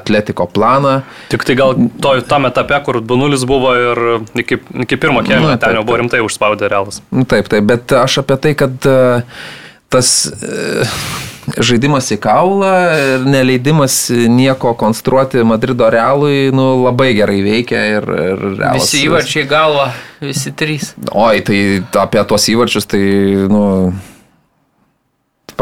atletiko 0.02 0.50
planą. 0.52 0.98
Tik 1.32 1.48
tai 1.48 1.56
gal 1.60 1.78
to, 2.04 2.14
tam 2.28 2.50
etape, 2.50 2.82
kur 2.86 3.00
2-0 3.00 3.48
buvo 3.48 3.74
ir 3.80 4.04
iki, 4.44 4.60
iki 4.84 5.00
pirmo 5.00 5.24
kėlinio 5.24 5.54
Na, 5.54 5.58
ten 5.62 5.80
jau 5.80 5.88
buvo 5.88 6.02
rimtai 6.04 6.24
užspaudę 6.26 6.70
realas. 6.72 7.00
Nu, 7.14 7.24
Taip, 7.24 7.48
taip, 7.54 7.64
bet 7.72 7.96
aš 7.96 8.20
apie 8.26 8.40
tai, 8.44 8.56
kad 8.60 8.90
e, 8.90 9.00
tas 9.92 10.12
e, 10.32 10.84
žaidimas 11.60 12.08
į 12.16 12.18
kaulą 12.24 12.72
ir 13.00 13.26
neleidimas 13.28 13.96
nieko 14.32 14.74
konstruoti 14.80 15.44
Madrido 15.48 15.90
realui 15.92 16.52
nu, 16.56 16.68
labai 16.86 17.12
gerai 17.18 17.42
veikia 17.46 17.82
ir, 17.98 18.08
ir 18.32 18.46
realas. 18.60 18.86
Visi 18.86 19.04
įvarčiai 19.08 19.48
galva, 19.50 19.90
visi 20.24 20.54
trys. 20.56 20.94
Oi, 21.12 21.44
tai 21.48 21.60
apie 22.04 22.24
tuos 22.30 22.48
įvarčius, 22.54 22.88
tai, 22.94 23.04
nu, 23.52 23.66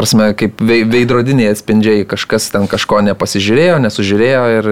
prasme, 0.00 0.30
kaip 0.38 0.60
vei- 0.64 0.86
veidrodiniai 0.88 1.52
atspindžiai, 1.52 2.06
kažkas 2.08 2.48
ten 2.54 2.66
kažko 2.70 3.02
nepasižiūrėjo, 3.10 3.76
nesužiūrėjo 3.84 4.44
ir 4.56 4.70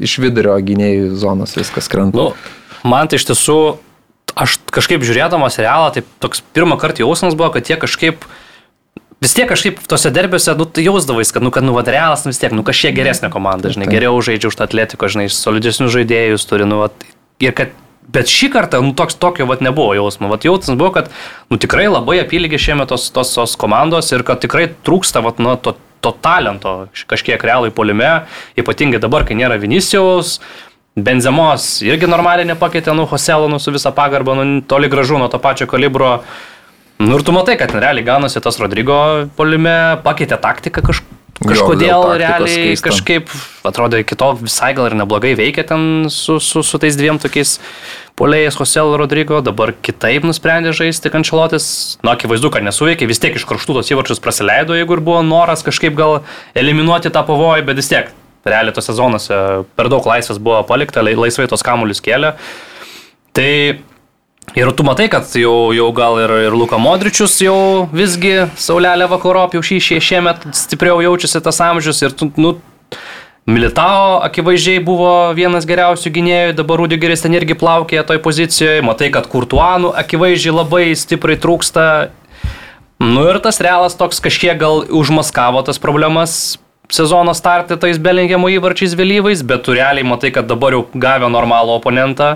iš 0.00 0.16
vidurio 0.22 0.56
gynėjų 0.64 1.14
zonos 1.20 1.56
viskas 1.58 1.90
krenta. 1.92 2.16
Nu, 2.16 2.88
man 2.88 3.10
tai 3.10 3.20
iš 3.20 3.28
tiesų, 3.28 3.58
aš 4.32 4.56
kažkaip 4.72 5.04
žiūrėdamas 5.04 5.60
realą, 5.60 5.90
tai 5.96 6.04
toks 6.22 6.40
pirmą 6.56 6.80
kartą 6.80 7.04
jausmas 7.04 7.36
buvo, 7.36 7.52
kad 7.56 7.68
jie 7.68 7.76
kažkaip 7.80 8.24
vis 9.20 9.34
tiek 9.36 9.48
kažkaip 9.48 9.82
tose 9.88 10.10
derbiuose, 10.14 10.54
nu, 10.58 10.66
tai 10.66 10.84
jausdavais, 10.86 11.32
kad, 11.32 11.44
nu, 11.44 11.52
kad, 11.54 11.64
nu, 11.66 11.74
vad 11.76 11.88
realas, 11.92 12.24
nu, 12.24 12.32
vis 12.32 12.40
tiek, 12.40 12.54
nu, 12.56 12.64
kažkiek 12.66 12.96
geresnė 12.96 13.30
komanda, 13.32 13.72
žinai, 13.72 13.90
geriau 13.90 14.16
žaidžia 14.24 14.50
už 14.50 14.56
tą 14.58 14.66
atletiko, 14.68 15.10
žinai, 15.12 15.28
solidesnius 15.32 15.92
žaidėjus 15.94 16.48
turi, 16.48 16.68
nu, 16.68 16.80
vat, 16.84 17.04
ir 17.44 17.54
kad, 17.56 17.76
bet 18.10 18.32
šį 18.32 18.50
kartą, 18.56 18.80
nu, 18.84 18.94
toks 18.96 19.18
tokio, 19.20 19.46
vat, 19.50 19.62
nebuvo 19.64 19.92
jausmo, 19.98 20.30
vat, 20.32 20.46
jausmas 20.48 20.80
buvo, 20.80 20.94
kad, 20.96 21.12
nu, 21.52 21.60
tikrai 21.60 21.90
labai 21.90 22.18
apylygė 22.24 22.60
šiemet 22.60 22.90
tos, 22.92 23.10
tos, 23.14 23.34
tos 23.36 23.58
komandos 23.60 24.08
ir 24.14 24.24
kad 24.26 24.40
tikrai 24.42 24.70
trūksta, 24.88 25.22
vat, 25.26 25.42
nu, 25.42 25.52
to, 25.60 25.76
to 26.00 26.14
talento 26.24 26.88
kažkiek 27.10 27.42
realai 27.44 27.68
polime, 27.76 28.22
ypatingai 28.58 29.02
dabar, 29.02 29.28
kai 29.28 29.36
nėra 29.36 29.60
Vinicijaus, 29.60 30.38
Benzemos 30.98 31.76
irgi 31.86 32.08
normaliai 32.10 32.48
nepakeitė, 32.48 32.92
nu, 32.98 33.04
Hoselą, 33.08 33.46
nu, 33.52 33.60
su 33.62 33.70
visa 33.70 33.92
pagarba, 33.94 34.34
nu, 34.34 34.58
toli 34.66 34.88
gražu 34.90 35.20
nuo 35.20 35.28
to 35.30 35.38
pačio 35.38 35.68
kalibro. 35.70 36.16
Nu 37.00 37.16
ir 37.16 37.22
tu 37.24 37.32
matai, 37.32 37.56
kad 37.56 37.72
realiai 37.72 38.04
gaunasi 38.04 38.42
tas 38.44 38.58
Rodrygo 38.60 38.96
polime, 39.38 39.72
pakeitė 40.04 40.36
taktiką 40.40 40.82
kaž, 40.84 41.00
Jo, 41.40 41.48
kažkodėl 41.48 42.02
taktikos 42.04 42.18
realiai 42.20 42.64
keista. 42.74 42.90
kažkaip, 42.90 43.30
atrodo, 43.64 43.96
iki 44.02 44.12
to 44.20 44.26
visai 44.42 44.74
gal 44.76 44.90
ir 44.90 44.96
neblogai 44.98 45.30
veikia 45.38 45.64
ten 45.70 46.10
su, 46.12 46.36
su, 46.44 46.60
su 46.60 46.76
tais 46.82 46.98
dviem 47.00 47.16
tokiais 47.22 47.54
polėjais 48.20 48.58
Hosel 48.60 48.92
Rodrygo, 49.00 49.38
dabar 49.40 49.72
kitaip 49.72 50.26
nusprendė 50.28 50.74
žaisti 50.76 51.08
kančialotis. 51.08 51.96
Na, 52.04 52.12
akivaizdu, 52.12 52.50
kad 52.52 52.66
nesuveikė, 52.68 53.08
vis 53.08 53.22
tiek 53.24 53.38
iš 53.40 53.46
karštų 53.48 53.78
tos 53.78 53.88
įvarčius 53.94 54.20
praleido, 54.20 54.76
jeigu 54.76 54.98
ir 54.98 55.00
buvo 55.06 55.22
noras 55.24 55.64
kažkaip 55.64 55.96
gal 55.96 56.18
eliminuoti 56.52 57.08
tą 57.16 57.24
pavojų, 57.24 57.64
bet 57.70 57.80
vis 57.80 57.88
tiek, 57.88 58.12
realiai 58.44 58.76
tose 58.76 58.92
zonose 58.92 59.40
per 59.80 59.88
daug 59.88 60.04
laisvės 60.04 60.36
buvo 60.36 60.60
palikta, 60.68 61.00
lai- 61.00 61.16
laisvai 61.16 61.48
tos 61.48 61.64
kamuolius 61.64 62.04
kėlė. 62.04 62.34
Tai 63.32 63.50
Ir 64.58 64.72
tu 64.74 64.82
matai, 64.82 65.06
kad 65.06 65.30
jau, 65.38 65.70
jau 65.70 65.86
gal 65.94 66.18
ir, 66.24 66.32
ir 66.48 66.54
Luka 66.58 66.78
Modričius 66.80 67.36
jau 67.38 67.86
visgi 67.94 68.48
Saulelė 68.58 69.06
vakarop 69.10 69.54
jau 69.54 69.62
šį, 69.62 69.78
šį 69.86 69.98
šiemet 70.02 70.48
stipriau 70.58 70.98
jaučiasi 71.04 71.42
tas 71.44 71.60
amžius 71.62 72.02
ir 72.02 72.16
tu, 72.18 72.32
nu, 72.34 72.56
Militao 73.50 74.18
akivaizdžiai 74.26 74.82
buvo 74.84 75.32
vienas 75.34 75.64
geriausių 75.66 76.10
gynėjų, 76.14 76.56
dabar 76.58 76.82
Rudigeris 76.82 77.24
ten 77.24 77.34
irgi 77.34 77.56
plaukė 77.58 78.02
toj 78.06 78.20
pozicijoje, 78.22 78.82
matai, 78.84 79.08
kad 79.14 79.30
Kurtuanų 79.30 79.94
akivaizdžiai 80.02 80.54
labai 80.54 80.84
stipriai 80.98 81.38
trūksta. 81.40 81.84
Nu 83.00 83.24
ir 83.30 83.40
tas 83.42 83.62
realas 83.64 83.96
toks 83.98 84.20
kažkiek 84.20 84.58
gal 84.60 84.84
užmaskavo 84.84 85.62
tas 85.66 85.80
problemas 85.82 86.58
sezono 86.92 87.32
startė 87.38 87.78
tais 87.80 87.98
Bellinghamo 88.02 88.50
įvarčiais 88.52 88.94
vėlyvais, 88.98 89.42
bet 89.46 89.64
tu 89.64 89.78
realiai 89.78 90.06
matai, 90.06 90.34
kad 90.34 90.50
dabar 90.50 90.76
jau 90.76 90.84
gavę 90.92 91.30
normalų 91.32 91.78
oponentą, 91.78 92.34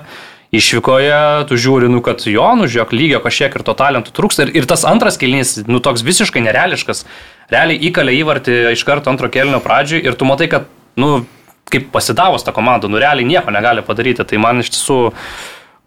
išvykoje, 0.52 1.46
tu 1.48 1.56
žiūri, 1.58 1.88
nu, 1.90 2.00
kad 2.04 2.22
jo, 2.28 2.44
nu, 2.58 2.66
žiūrėk, 2.70 2.92
lygio 2.94 3.20
kažkiek 3.24 3.54
ir 3.56 3.64
to 3.66 3.74
talentų 3.78 4.12
trūksta. 4.14 4.46
Ir, 4.46 4.52
ir 4.62 4.66
tas 4.70 4.84
antras 4.88 5.16
kelnys, 5.20 5.56
nu, 5.66 5.80
toks 5.82 6.04
visiškai 6.06 6.42
nereališkas. 6.44 7.04
Realiai 7.52 7.80
įkalė 7.90 8.14
įvartį 8.20 8.58
iš 8.74 8.84
karto 8.88 9.10
antro 9.12 9.28
kelnio 9.32 9.60
pradžiui 9.64 10.02
ir 10.04 10.14
tu 10.18 10.28
matai, 10.28 10.48
kad, 10.52 10.68
nu, 11.00 11.24
kaip 11.72 11.88
pasidavus 11.94 12.44
tą 12.46 12.52
komandą, 12.54 12.88
nu, 12.92 13.00
realiai 13.02 13.26
nieko 13.26 13.50
negali 13.54 13.82
padaryti. 13.84 14.24
Tai 14.28 14.38
man 14.42 14.60
iš 14.62 14.70
tiesų, 14.76 14.98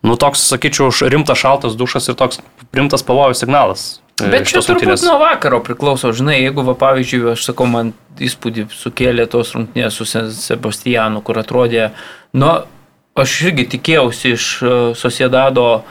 nu, 0.07 0.17
toks, 0.19 0.43
sakyčiau, 0.51 0.91
rimtas 1.09 1.39
šaltas 1.41 1.77
dušas 1.79 2.09
ir 2.11 2.17
toks 2.19 2.41
rimtas 2.75 3.03
pavojų 3.07 3.38
signalas. 3.39 4.01
e, 4.19 4.27
Bet 4.29 4.47
čia 4.49 4.59
turbūt 4.59 4.81
rungtynės. 4.84 5.03
nuo 5.05 5.19
vakaro 5.21 5.59
priklauso, 5.63 6.09
žinai, 6.13 6.39
jeigu, 6.41 6.63
va, 6.65 6.73
pavyzdžiui, 6.73 7.34
aš 7.35 7.43
sakau, 7.51 7.67
man 7.69 7.93
įspūdį 8.19 8.67
sukėlė 8.73 9.27
tos 9.29 9.53
rungtynės 9.53 9.93
su 9.93 10.05
Se- 10.09 10.31
Sebastianu, 10.34 11.21
kur 11.23 11.38
atrodė, 11.38 11.91
nu, 12.34 12.49
aš 13.23 13.41
irgi 13.49 13.65
tikėjausi 13.77 14.34
iš 14.38 14.45
uh, 14.61 14.76
Sociedado, 14.98 15.84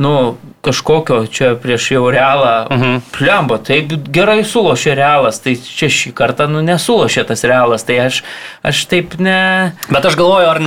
nu, 0.00 0.36
kažkokio 0.64 1.26
čia 1.28 1.50
prieš 1.60 1.90
jau 1.92 2.06
realą, 2.12 2.66
Mhm. 2.72 3.00
plemba, 3.12 3.58
taip 3.60 3.92
gerai 4.08 4.40
sulošė 4.48 4.94
realas, 4.96 5.40
tai 5.44 5.56
čia 5.60 5.90
šį 5.92 6.14
kartą, 6.16 6.46
nu, 6.48 6.62
nesulošė 6.64 7.26
tas 7.28 7.44
realas, 7.44 7.84
tai 7.84 7.98
aš, 8.06 8.22
aš 8.64 8.84
taip 8.88 9.18
ne... 9.20 9.74
Bet 9.92 10.04
aš 10.08 10.16
galvoju, 10.16 10.48
ar 10.48 10.60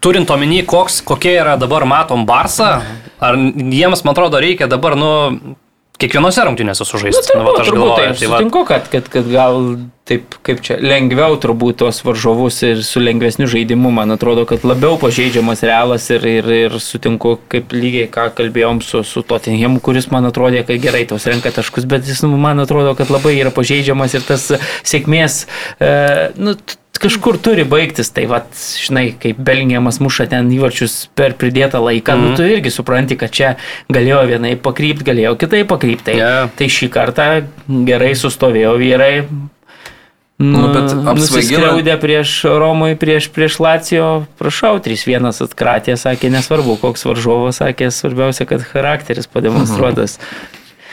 turint 0.00 0.30
omeny, 0.30 0.62
koks, 0.62 1.00
kokie 1.02 1.34
yra 1.40 1.56
dabar 1.58 1.82
matom 1.90 2.22
Barsą, 2.26 2.82
ar 3.18 3.34
jiems, 3.36 4.04
man 4.06 4.14
atrodo, 4.14 4.38
reikia 4.38 4.70
dabar, 4.70 4.94
nu, 4.94 5.56
kiekvienose 6.02 6.44
rungtynėse 6.48 6.86
sužaisti. 6.88 7.32
Nu, 7.38 7.48
turbūt, 7.54 7.72
turbūt, 7.72 7.96
tai 7.98 8.06
aš 8.12 8.22
tai 8.22 8.30
va- 8.30 8.40
sutinku, 8.42 8.64
kad, 8.68 8.88
kad, 8.92 9.08
kad 9.12 9.28
gal 9.30 9.58
taip, 10.08 10.34
kaip 10.44 10.60
čia, 10.64 10.76
lengviau 10.82 11.36
turbūt 11.40 11.78
tos 11.82 12.02
varžovus 12.04 12.58
ir 12.66 12.82
su 12.86 13.00
lengvesniu 13.02 13.46
žaidimu, 13.50 13.92
man 13.94 14.14
atrodo, 14.14 14.44
kad 14.50 14.66
labiau 14.66 14.98
pažeidžiamas 15.00 15.62
realas 15.66 16.08
ir, 16.14 16.26
ir, 16.26 16.50
ir 16.66 16.76
sutinku, 16.82 17.36
kaip 17.52 17.72
lygiai 17.76 18.10
ką 18.12 18.28
kalbėjom 18.38 18.82
su, 18.84 19.04
su 19.06 19.22
Tottenhamu, 19.26 19.80
kuris 19.84 20.10
man 20.12 20.26
atrodė, 20.28 20.64
kad 20.68 20.82
gerai 20.82 21.04
tos 21.08 21.26
renka 21.30 21.54
taškus, 21.54 21.86
bet 21.88 22.08
jis 22.10 22.24
nu, 22.26 22.34
man 22.40 22.62
atrodo, 22.62 22.96
kad 22.98 23.14
labai 23.14 23.36
yra 23.38 23.54
pažeidžiamas 23.54 24.18
ir 24.18 24.26
tas 24.26 24.50
sėkmės, 24.82 25.44
e, 25.78 25.92
nu, 26.40 26.58
kažkur 27.02 27.38
turi 27.42 27.64
baigtis, 27.68 28.10
tai 28.14 28.24
vad, 28.30 28.48
žinai, 28.54 29.10
kaip 29.20 29.40
Belingiamas 29.42 30.00
muša 30.02 30.28
ten 30.32 30.50
įvarčius 30.54 31.08
per 31.18 31.34
pridėtą 31.38 31.82
laiką, 31.82 32.16
mm. 32.16 32.22
nu 32.22 32.38
tu 32.38 32.46
irgi 32.46 32.72
supranti, 32.74 33.18
kad 33.20 33.34
čia 33.34 33.54
galėjo 33.92 34.22
vienai 34.30 34.54
pakrypti, 34.56 35.06
galėjo 35.10 35.34
kitai 35.42 35.64
pakrypti. 35.68 36.12
Tai, 36.12 36.18
Yeah. 36.22 36.50
tai 36.58 36.66
šį 36.70 36.88
kartą 36.92 37.26
gerai 37.88 38.12
sustovėjo 38.18 38.76
vyrai. 38.80 39.14
Nu, 40.42 40.62
bet 40.72 40.90
apsvaigina- 40.90 41.14
Nusiskriaudė 41.14 41.94
prieš 42.02 42.30
Romui, 42.58 42.96
prieš, 42.98 43.28
prieš 43.30 43.60
Lacijo, 43.62 44.26
prašau, 44.40 44.80
3-1 44.82 45.42
atkratė, 45.44 45.94
sakė, 45.94 46.32
nesvarbu, 46.34 46.80
koks 46.82 47.06
varžovas, 47.06 47.60
sakė, 47.62 47.92
svarbiausia, 47.94 48.48
kad 48.50 48.64
charakteris 48.66 49.30
pademonstruotas. 49.30 50.18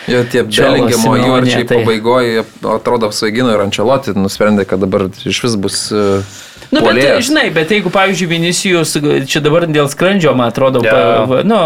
Jo 0.10 0.23
tie 0.31 0.44
Belingemo 0.44 1.15
įvarčiai 1.22 1.65
tai- 1.69 1.80
pabaigoje, 1.81 2.44
atrodo, 2.76 3.10
apsvaigino 3.11 3.53
ir 3.56 3.64
Ančeloti, 3.65 4.15
nusprendė, 4.18 4.65
kad 4.69 4.80
dabar 4.84 5.07
iš 5.26 5.44
vis 5.45 5.56
bus 5.56 5.80
uh, 5.91 6.22
Na, 6.69 6.81
bet, 6.84 6.90
puolėjas. 6.91 7.23
žinai, 7.26 7.48
bet 7.53 7.72
jeigu, 7.73 7.90
pavyzdžiui, 7.90 8.27
Vinicijus, 8.30 8.91
čia 9.26 9.40
dabar 9.41 9.64
dėl 9.65 9.88
skrandžio, 9.90 10.36
man 10.38 10.52
atrodo, 10.52 10.84
Jo. 10.86 10.91
pa, 11.26 11.40
nu, 11.41 11.57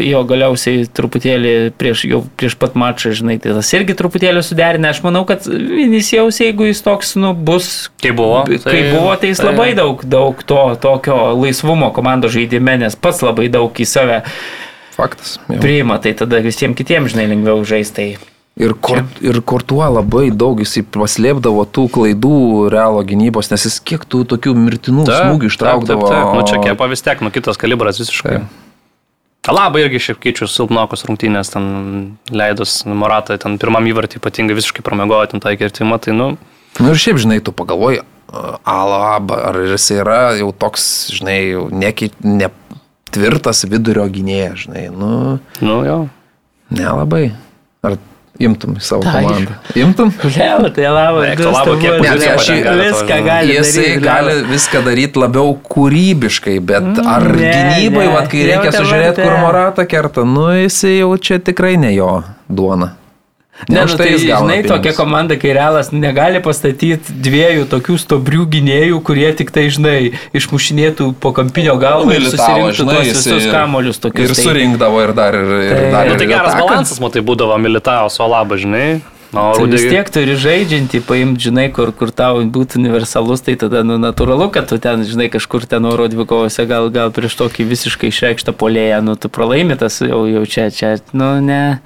jo 0.00 0.22
galiausiai 0.28 0.86
truputėlį 0.96 1.52
prieš, 1.76 2.04
jau 2.08 2.22
prieš 2.40 2.56
pat 2.60 2.76
mačą, 2.78 3.12
žinai, 3.16 3.36
tai 3.42 3.52
tas 3.56 3.68
irgi 3.76 3.96
truputėlį 3.98 4.42
suderinę. 4.46 4.92
Aš 4.94 5.02
manau, 5.04 5.24
kad 5.28 5.44
Vinicijaus, 5.46 6.40
jeigu 6.40 6.70
jis 6.70 6.80
toks, 6.84 7.14
nu, 7.20 7.34
bus 7.36 7.90
Kai 8.02 8.14
buvo. 8.16 8.42
Kai 8.48 8.80
buvo, 8.94 9.12
tai 9.20 9.32
jis 9.34 9.42
labai 9.44 9.72
daug, 9.78 10.00
daug 10.08 10.40
to 10.48 10.62
tokio 10.82 11.18
laisvumo 11.38 11.92
komandos 11.94 12.32
žaidime, 12.34 12.78
nes 12.86 12.96
pats 12.96 13.20
labai 13.22 13.50
daug 13.52 13.70
į 13.76 13.86
save 13.88 14.22
Faktas. 14.92 15.38
jo. 15.48 15.60
priima, 15.62 15.98
tai 16.02 16.12
tada 16.18 16.42
visiems 16.44 16.76
kitiems, 16.78 17.14
žinai, 17.14 17.30
lengviau 17.32 17.64
žaisti. 17.68 18.12
Tai 18.18 18.30
Ir, 18.60 18.74
kor, 18.76 18.98
ir 19.24 19.38
Kortuo 19.48 19.80
labai 19.88 20.26
daug 20.28 20.58
jisai 20.60 20.82
paslėpdavo 20.84 21.62
tų 21.72 21.86
klaidų 21.94 22.34
realo 22.72 23.00
gynybos, 23.08 23.48
nes 23.48 23.64
jis 23.64 23.78
kiek 23.80 24.04
tų 24.04 24.26
tokių 24.28 24.52
mirtinų 24.58 25.06
smūgių 25.08 25.48
ištraukdavo. 25.48 26.10
Taip, 26.10 26.18
taip. 26.18 26.34
Nu, 26.36 26.42
čia 26.44 26.60
kepa 26.60 26.90
vis 26.92 27.00
tiek, 27.00 27.24
nu 27.24 27.32
kitas 27.32 27.56
kalibras 27.60 28.02
visiškai. 28.02 28.42
Labai 29.48 29.86
irgi 29.86 30.02
šiek 30.04 30.20
tiek 30.20 30.36
keičiu 30.36 30.50
silpnokos 30.52 31.06
rungtynės, 31.08 31.48
ten 31.54 31.64
leidus 32.30 32.82
Moratą, 32.84 33.40
ten 33.40 33.56
pirmam 33.58 33.88
įvartį 33.88 34.20
ypatingai 34.20 34.54
visiškai 34.60 34.84
pramiegojo, 34.84 35.32
ten 35.32 35.42
tą 35.42 35.56
kirtimą, 35.56 35.96
tai 36.04 36.12
nu, 36.14 36.34
Nu 36.80 36.92
ir 36.92 37.00
šiaip, 37.00 37.20
žinai, 37.20 37.42
tu 37.44 37.52
pagalvoji, 37.52 38.00
Alaba, 38.32 39.36
ar 39.50 39.58
jis 39.60 39.90
yra 39.92 40.32
jau 40.38 40.48
toks, 40.56 40.84
žinai, 41.12 41.36
jau 41.50 41.66
neki, 41.68 42.08
ne 42.24 42.48
tvirtas 43.14 43.64
vidurio 43.68 44.06
gynėjas, 44.12 44.66
žinai, 44.66 44.86
nu, 44.94 45.38
nu 45.64 45.76
jo. 45.86 45.98
nelabai. 46.72 47.28
Ar 47.82 47.98
imtum 48.42 48.76
į 48.78 48.82
savo 48.82 49.04
Tai. 49.04 49.20
komandą? 49.22 49.56
Imtum? 49.78 50.12
Leo, 50.36 50.70
tai 50.74 50.86
lavo, 50.94 51.20
Eik, 51.26 51.42
to 51.42 51.50
labo, 51.52 51.74
kiek 51.82 51.98
Ne, 52.02 52.14
tai 52.18 52.30
aš 52.32 52.48
viską 52.80 53.10
to, 53.10 53.26
gali 53.26 53.56
Jisai 53.58 53.84
daryt, 53.84 54.06
gali 54.06 54.36
viską 54.48 54.82
daryti 54.86 55.22
labiau 55.22 55.52
kūrybiškai, 55.74 56.56
bet 56.72 57.02
ar 57.02 57.28
Ne, 57.28 57.52
gynybai, 57.52 58.06
ne. 58.06 58.14
vat, 58.16 58.30
kai 58.32 58.42
Jau 58.42 58.48
reikia 58.50 58.72
sužiūrėti, 58.78 59.20
kur. 59.26 59.36
Moratą 59.44 59.86
kerta, 59.90 60.24
nu 60.26 60.48
jisai 60.56 60.96
jau 61.02 61.12
čia 61.20 61.38
tikrai 61.44 61.76
ne 61.80 61.92
jo 61.94 62.10
duona. 62.48 62.94
Ne, 63.68 63.84
už 63.84 63.92
nu, 63.92 63.96
tai 64.00 64.06
jis 64.16 64.24
gauna 64.26 64.48
žinai, 64.56 64.62
tokia 64.64 64.90
pinigus. 64.90 64.96
komanda, 64.96 65.36
kai 65.38 65.52
realas 65.54 65.90
negali 65.92 66.40
pastatyti 66.42 67.12
dviejų 67.22 67.66
tokių 67.70 67.94
stobrių 68.00 68.46
gynėjų, 68.54 68.96
kurie 69.06 69.28
tik 69.38 69.52
tai, 69.54 69.66
žinai, 69.70 70.12
išmušinėtų 70.34 71.12
po 71.20 71.30
kampinio 71.36 71.76
galvą 71.78 72.16
ir 72.16 72.24
susirinktų 72.32 72.74
žinai, 72.80 72.96
tuos 72.96 73.06
visus 73.12 73.44
ir- 73.46 73.52
kamolius 73.52 74.00
tokius. 74.02 74.32
Ir 74.32 74.34
tai- 74.34 74.44
surinkdavo 74.48 75.02
ir 75.04 75.12
dar 75.14 75.34
ir, 75.36 75.46
ir 75.68 75.74
Tai- 75.76 75.90
dar. 75.92 76.08
Nu, 76.08 76.16
tai 76.16 76.26
geras 76.26 76.54
ataką. 76.54 76.66
balansas, 76.66 76.98
matai, 77.00 77.22
būdavo 77.22 77.60
Militao 77.60 78.08
su 78.10 78.22
Alaba, 78.24 78.56
žinai. 78.56 79.00
O 79.32 79.52
Tai 79.56 79.64
vis 79.66 79.80
tiek 79.88 80.10
turi 80.12 80.34
žaidžiantį, 80.36 80.98
paimti, 81.08 81.48
žinai, 81.48 81.72
kur, 81.72 81.92
kur 81.92 82.10
tau 82.12 82.42
būtų 82.44 82.76
universalus, 82.76 83.40
tai 83.40 83.54
tada, 83.56 83.80
nu, 83.82 83.96
natūralu, 83.96 84.50
kad 84.52 84.68
tu 84.68 84.76
ten, 84.76 85.04
žinai, 85.04 85.30
kažkur 85.32 85.64
ten 85.66 85.84
oro 85.88 86.04
dvikovose, 86.08 86.66
gal, 86.68 86.90
gal 86.90 87.08
prieš 87.10 87.36
tokį 87.40 87.64
visiškai 87.68 88.08
išreikštą 88.12 88.52
polėją, 88.52 89.00
nu, 89.02 89.14
tu 89.16 89.28
pralaimėtas 89.32 90.02
jau, 90.04 90.26
jau 90.28 90.44
čia, 90.44 90.68
čia, 90.70 90.98
nu, 91.12 91.40
ne. 91.40 91.80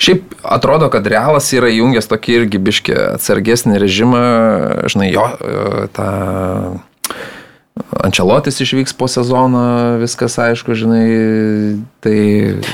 Šiaip 0.00 0.34
atrodo, 0.42 0.88
kad 0.92 1.06
realas 1.06 1.50
yra 1.54 1.70
įjungęs 1.70 2.08
tokį 2.10 2.36
irgi 2.40 2.60
biški 2.70 2.96
atsargesnį 3.14 3.80
režimą, 3.82 4.22
žinai, 4.90 5.10
jo, 5.14 5.26
e, 5.40 5.88
tą 5.96 6.08
Ančelotis 7.90 8.60
išvyks 8.62 8.92
po 8.94 9.08
sezono, 9.10 9.60
viskas 9.98 10.36
aišku, 10.38 10.74
žinai, 10.78 11.06
tai... 12.04 12.18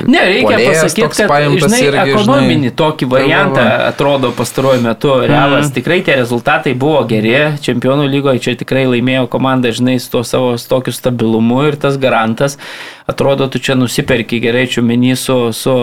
Ne, 0.05 0.21
reikia 0.29 0.57
pasakyti, 0.61 1.07
kad 1.17 1.45
žinai, 1.63 1.79
irgi, 1.87 2.03
ekonominį 2.13 2.67
žinai. 2.67 2.73
tokį 2.81 3.09
variantą 3.11 3.61
va, 3.61 3.71
va. 3.71 3.87
atrodo 3.91 4.31
pastaruoju 4.37 4.83
metu. 4.83 5.13
Realas 5.29 5.71
tikrai 5.73 5.99
tie 6.05 6.19
rezultatai 6.19 6.75
buvo 6.77 7.01
geri, 7.09 7.33
čempionų 7.63 8.05
lygoje 8.11 8.43
čia 8.45 8.55
tikrai 8.59 8.85
laimėjo 8.89 9.25
komanda, 9.31 9.73
žinai, 9.73 9.97
su 10.03 10.11
to 10.13 10.21
savo 10.27 10.53
tokiu 10.59 10.93
stabilumu 10.95 11.63
ir 11.71 11.79
tas 11.81 11.97
garantas. 12.01 12.59
Atrodo, 13.09 13.49
tu 13.49 13.63
čia 13.63 13.77
nusiperki 13.79 14.41
gerai 14.43 14.67
čiumenį 14.69 15.15
su, 15.17 15.39
su, 15.55 15.77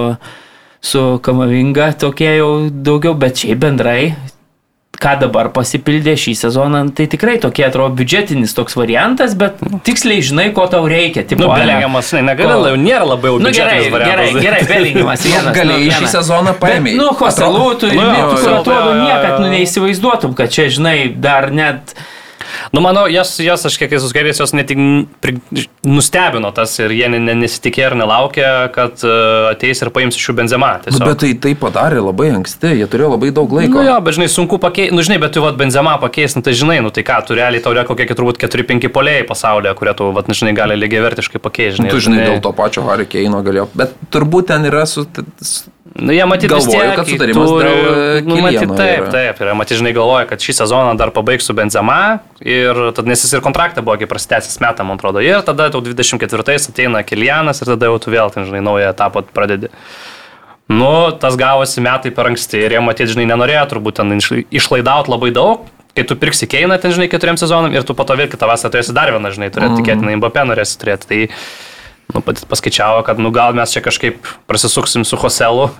su 0.85 1.03
kamavinga, 1.25 1.93
tokie 1.97 2.35
jau 2.37 2.53
daugiau, 2.71 3.15
bet 3.17 3.41
šiaip 3.41 3.61
bendrai. 3.65 4.15
Ką 5.05 5.17
dabar 5.19 5.49
pasipildė 5.53 6.13
šį 6.17 6.33
sezoną, 6.39 6.81
tai 6.97 7.09
tikrai 7.11 7.35
tokie 7.43 7.65
atrodo 7.67 7.97
biudžetinis 7.99 8.53
toks 8.55 8.77
variantas, 8.79 9.33
bet 9.37 9.59
tiksliai 9.85 10.23
žinai, 10.25 10.45
ko 10.55 10.69
tau 10.71 10.85
reikia. 10.89 11.25
Tipo, 11.27 11.43
Nu, 11.43 11.49
Belingiamas, 11.51 12.13
ne, 12.15 12.23
negali, 12.29 12.71
Ko? 12.71 12.77
nėra 12.79 13.09
labai 13.11 13.33
jau 13.33 13.41
Nu 13.43 13.51
gerai, 13.51 13.81
biudžetinis 13.81 13.91
gerai, 13.91 13.91
variantas. 13.97 14.43
gerai, 14.47 14.63
Belingimas 14.71 15.25
vienas. 15.27 15.57
Galėjai 15.59 15.89
šį 15.91 15.99
vienas. 15.99 16.15
sezoną 16.15 16.55
paėmė. 16.63 16.95
Nu, 17.01 17.09
Hoselų, 17.21 17.65
tu, 17.83 17.91
Nu, 17.91 18.01
nu, 18.01 18.15
jo, 18.21 18.31
tu 18.39 18.47
jo, 18.47 18.55
atrodo 18.61 18.91
jo, 18.93 18.95
jo, 18.95 19.05
niekad 19.09 19.41
nu, 19.43 19.51
neįsivaizduotum, 19.57 20.35
kad 20.39 20.55
čia, 20.55 20.69
žinai, 20.79 20.97
dar 21.27 21.51
net... 21.51 21.97
Nu, 22.73 22.81
manau, 22.85 23.07
jas, 23.11 23.37
jas 23.43 23.65
aš 23.69 23.77
kiek 23.81 23.93
esu 23.99 24.09
skaitęs, 24.11 24.41
jos 24.43 24.53
ne 24.57 24.65
tik 24.67 24.79
pri- 25.23 25.39
nustebino 25.85 26.51
tas 26.55 26.73
ir 26.79 26.93
jie 26.95 27.09
ne- 27.13 27.21
ne- 27.23 27.35
nesitikėjo 27.43 27.91
ir 27.93 27.97
nelaukė, 28.01 28.47
kad 28.75 29.05
uh, 29.07 29.51
ateis 29.53 29.83
ir 29.85 29.91
paims 29.95 30.17
iš 30.19 30.29
jų 30.31 30.37
benzemą. 30.41 30.71
Nu, 30.79 30.85
tiesiog. 30.87 31.07
bet 31.09 31.21
tai, 31.25 31.33
tai 31.47 31.55
padarė 31.59 32.01
labai 32.05 32.31
anksti, 32.37 32.75
jie 32.81 32.87
turėjo 32.91 33.13
labai 33.15 33.31
daug 33.37 33.53
laiko. 33.59 33.79
Nu 33.81 33.87
jo, 33.89 33.97
bet 34.07 34.19
žinai, 34.19 34.29
sunku 34.33 34.59
pakeisti, 34.63 34.95
nu 34.97 35.05
žinai, 35.07 35.19
bet 35.23 35.35
tu 35.37 35.43
vat 35.45 35.59
benzemą 35.61 35.97
pakeisti, 36.03 36.39
nu 36.41 36.47
tai 36.49 36.57
žinai, 36.57 36.79
nu 36.85 36.91
tai 36.95 37.05
ką, 37.07 37.21
tu 37.29 37.37
realiai 37.39 37.63
tau 37.65 37.75
yra 37.77 37.85
kokie 37.89 38.07
turbūt 38.15 38.41
4-5 38.43 38.89
polėjai 38.95 39.27
pasaulyje, 39.29 39.75
kurie 39.79 39.95
tu, 39.99 40.11
vat, 40.17 40.29
nu, 40.31 40.35
žinai, 40.39 40.55
gali 40.57 40.79
lygiai 40.81 41.05
vertiškai 41.05 41.43
pakeisti. 41.43 41.83
Nu, 41.85 41.93
tu 41.93 42.01
žinai, 42.01 42.25
dėl 42.29 42.41
to 42.45 42.53
pačio 42.57 42.87
Harry 42.89 43.07
Keino 43.11 43.43
galėjo. 43.45 43.69
Bet 43.75 43.95
turbūt 44.15 44.49
ten 44.53 44.65
yra 44.71 44.87
su... 44.87 45.07
s- 45.43 45.65
Nu, 45.95 46.11
jie 46.11 46.25
Galvoju, 46.51 46.71
tiek, 46.75 46.97
kad 46.99 47.07
sutarimas 47.07 47.51
turi- 47.51 47.69
dėl, 47.71 48.19
e, 48.19 48.23
nu, 48.27 48.37
matyt, 48.43 48.71
taip, 48.75 49.05
yra. 49.05 49.11
taip, 49.15 49.41
ir 49.41 49.51
matyt, 49.55 49.79
žinai, 49.79 49.93
galvoja, 49.95 50.27
kad 50.27 50.43
šį 50.43 50.55
sezoną 50.59 50.97
dar 50.99 51.13
pabaigs 51.15 51.47
su 51.47 51.55
benzema 51.55 52.19
ir 52.43 52.75
tad 52.97 53.07
nes 53.07 53.23
jis 53.23 53.37
ir 53.37 53.43
kontraktą 53.45 53.85
buvo, 53.87 53.95
kai 54.01 54.09
prasitęsis 54.11 54.59
metą, 54.59 54.83
man 54.83 54.99
atrodo, 54.99 55.23
ir 55.23 55.45
tada 55.47 55.69
tau 55.71 55.79
24 55.81 56.59
ateina 56.59 57.05
Kilianas 57.07 57.63
ir 57.63 57.71
tada 57.71 57.87
jau 57.87 58.01
tu 58.03 58.11
vėl, 58.11 58.33
ten, 58.35 58.43
žinai, 58.43 58.65
naują 58.67 58.91
etapą 58.91 59.23
pradedi. 59.31 59.71
Nu, 60.67 61.13
tas 61.13 61.37
gavosi 61.37 61.79
metai 61.85 62.11
per 62.11 62.27
anksti 62.33 62.59
ir 62.65 62.75
jie, 62.75 62.81
matyt, 62.83 63.13
žinai, 63.15 63.29
nenorėjo 63.31 63.65
turbūt 63.71 64.01
ten 64.01 64.11
išla- 64.19 64.47
išlaidauti 64.51 65.13
labai 65.15 65.31
daug. 65.31 65.69
Kai 65.95 66.03
tu 66.03 66.17
pirksi 66.19 66.49
keiną 66.51 66.81
ten, 66.83 66.91
žinai, 66.91 67.07
keturiam 67.07 67.39
sezonam 67.39 67.71
ir 67.71 67.85
tu 67.87 67.95
po 67.95 68.03
to 68.03 68.17
vėl 68.19 68.27
kitą 68.27 68.49
vasarą 68.51 68.73
turėsi 68.75 68.97
dar 68.97 69.13
vieną, 69.15 69.31
žinai, 69.31 69.53
turėti, 69.55 69.77
mm. 69.77 69.85
tikėtinai, 69.85 70.17
Mbappé 70.19 70.43
norėsi 70.49 70.75
turėti. 70.81 71.07
Tai, 71.07 71.21
nu, 72.13 72.23
paskaičiavo, 72.23 73.03
kad, 73.07 73.23
nu, 73.23 73.33
gal 73.35 73.57
mes 73.57 73.73
čia 73.73 73.83
kažkaip 73.85 74.21
prasisuksim 74.51 75.07
su 75.09 75.17
Hoselu, 75.21 75.71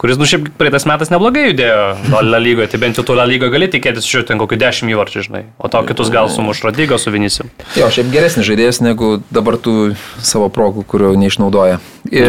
kuris, 0.00 0.18
nu, 0.18 0.26
šiaip 0.28 0.48
praeitais 0.58 0.84
metais 0.88 1.12
neblogai 1.12 1.48
judėjo 1.48 2.22
La 2.26 2.40
lygoje, 2.42 2.72
tai 2.72 2.80
bent 2.82 2.98
jau 2.98 3.04
to 3.06 3.16
La 3.16 3.26
lygoje 3.28 3.54
gali 3.54 3.70
tikėtis 3.72 4.08
žiūrėti 4.08 4.38
kokiu 4.40 4.58
dešimt 4.60 4.92
įvarčių, 4.92 5.24
žinai, 5.28 5.42
o 5.62 5.70
to 5.72 5.82
kitus 5.88 6.12
gal 6.12 6.30
sumuš 6.32 6.64
Rodigo 6.66 6.98
su 6.98 7.12
Vinisim. 7.14 7.52
Jo, 7.78 7.90
šiaip 7.94 8.10
geresnis 8.12 8.48
žaidėjas 8.48 8.82
negu 8.84 9.20
dabar 9.30 9.60
tų 9.62 9.94
savo 10.20 10.50
progų, 10.52 10.84
kurio 10.90 11.14
neišnaudoja. 11.20 11.78
E, 12.10 12.26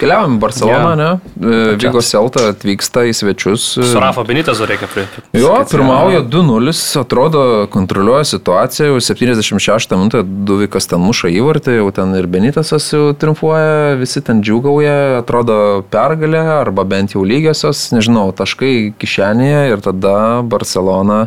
Keliavom 0.00 0.36
į 0.36 0.40
Barceloną, 0.42 0.90
Jo. 0.90 0.96
ne? 0.96 1.08
E, 1.40 1.76
Vigo 1.80 2.00
Selta 2.02 2.48
atvyksta 2.50 3.04
į 3.08 3.12
svečius. 3.14 3.64
e, 3.78 3.84
Su 3.90 4.00
Rafa 4.02 4.24
Benitezu 4.26 4.66
reikia 4.66 4.88
prie. 4.90 5.04
Jo, 5.36 5.52
pirmauja 5.70 6.20
2-0, 6.26 6.74
atrodo, 7.02 7.42
kontroliuoja 7.70 8.24
situaciją, 8.32 8.88
jau 8.94 9.00
76 9.10 9.94
minutę 9.96 10.22
Duvikas 10.24 10.86
ten 10.90 11.00
muša 11.04 11.30
įvartį, 11.36 11.76
jau 11.80 11.88
ten 11.94 12.14
ir 12.18 12.26
Benitasas 12.30 12.90
jau 12.92 13.10
triumfuoja, 13.14 13.96
visi 14.00 14.22
ten 14.26 14.42
džiugauja, 14.42 15.18
atrodo 15.22 15.58
pergalė, 15.92 16.42
arba 16.60 16.84
bent 16.84 17.14
jau 17.16 17.24
lygiosios, 17.26 17.88
nežinau, 17.94 18.30
taškai 18.36 18.92
kišenėje 18.98 19.66
ir 19.74 19.84
tada 19.84 20.16
Barcelona. 20.42 21.26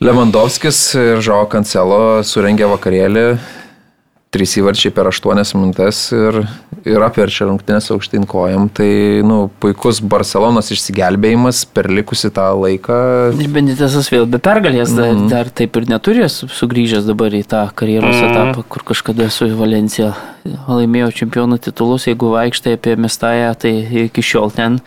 Lewandowskis 0.00 0.78
ir 0.96 1.18
Žao 1.20 1.44
Kancelo 1.52 2.22
surengė 2.24 2.64
vakarėlį, 2.70 3.24
trys 4.30 4.52
įvarčiai 4.60 4.92
per 4.94 5.08
8 5.10 5.56
minutės 5.58 5.98
ir, 6.14 6.36
ir 6.86 7.02
apverčia 7.02 7.48
rungtynės 7.48 7.88
aukštyn 7.90 8.28
kojam. 8.30 8.68
Tai, 8.70 8.86
nu, 9.26 9.50
puikus 9.62 9.98
Barcelonos 10.06 10.70
išsigelbėjimas 10.70 11.64
per 11.74 11.88
likusi 11.90 12.30
tą 12.30 12.44
laiką. 12.54 12.98
Ir 13.34 13.50
Benitesas 13.50 14.06
vėl 14.12 14.28
be 14.30 14.38
pergalės, 14.38 14.94
dar, 14.94 15.14
Mhm. 15.14 15.28
dar 15.28 15.50
taip 15.50 15.76
ir 15.76 15.88
neturės 15.90 16.44
sugrįžęs 16.46 17.06
dabar 17.10 17.30
į 17.34 17.42
tą 17.44 17.64
karjeros 17.74 18.14
Mhm. 18.14 18.30
etapą, 18.30 18.64
kur 18.68 18.82
kažkada 18.94 19.30
su 19.30 19.48
Valencija 19.50 20.14
laimėjo 20.46 21.10
čempionų 21.10 21.58
titulus, 21.60 22.06
jeigu 22.06 22.30
vaikštai 22.30 22.74
apie 22.78 22.94
Mestają, 22.96 23.54
tai 23.58 23.74
iki 24.06 24.22
šiol 24.22 24.54
ten 24.54 24.80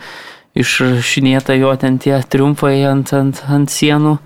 išrašinėta 0.56 1.58
jo 1.60 1.74
ten 1.76 1.98
tie 1.98 2.16
triumfai 2.22 2.84
ant, 2.90 3.12
ant, 3.12 3.42
ant 3.48 3.68
sienų. 3.68 4.18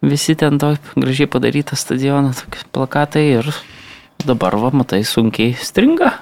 visi 0.00 0.36
ten 0.36 0.58
to 0.58 0.76
gražiai 0.96 1.26
padarytą 1.26 1.74
stadioną, 1.74 2.30
tokie 2.32 2.62
plakatai 2.72 3.38
ir 3.38 3.44
dabar, 4.28 4.56
va, 4.60 4.70
matai, 4.76 5.02
sunkiai 5.06 5.56
stringa. 5.58 6.12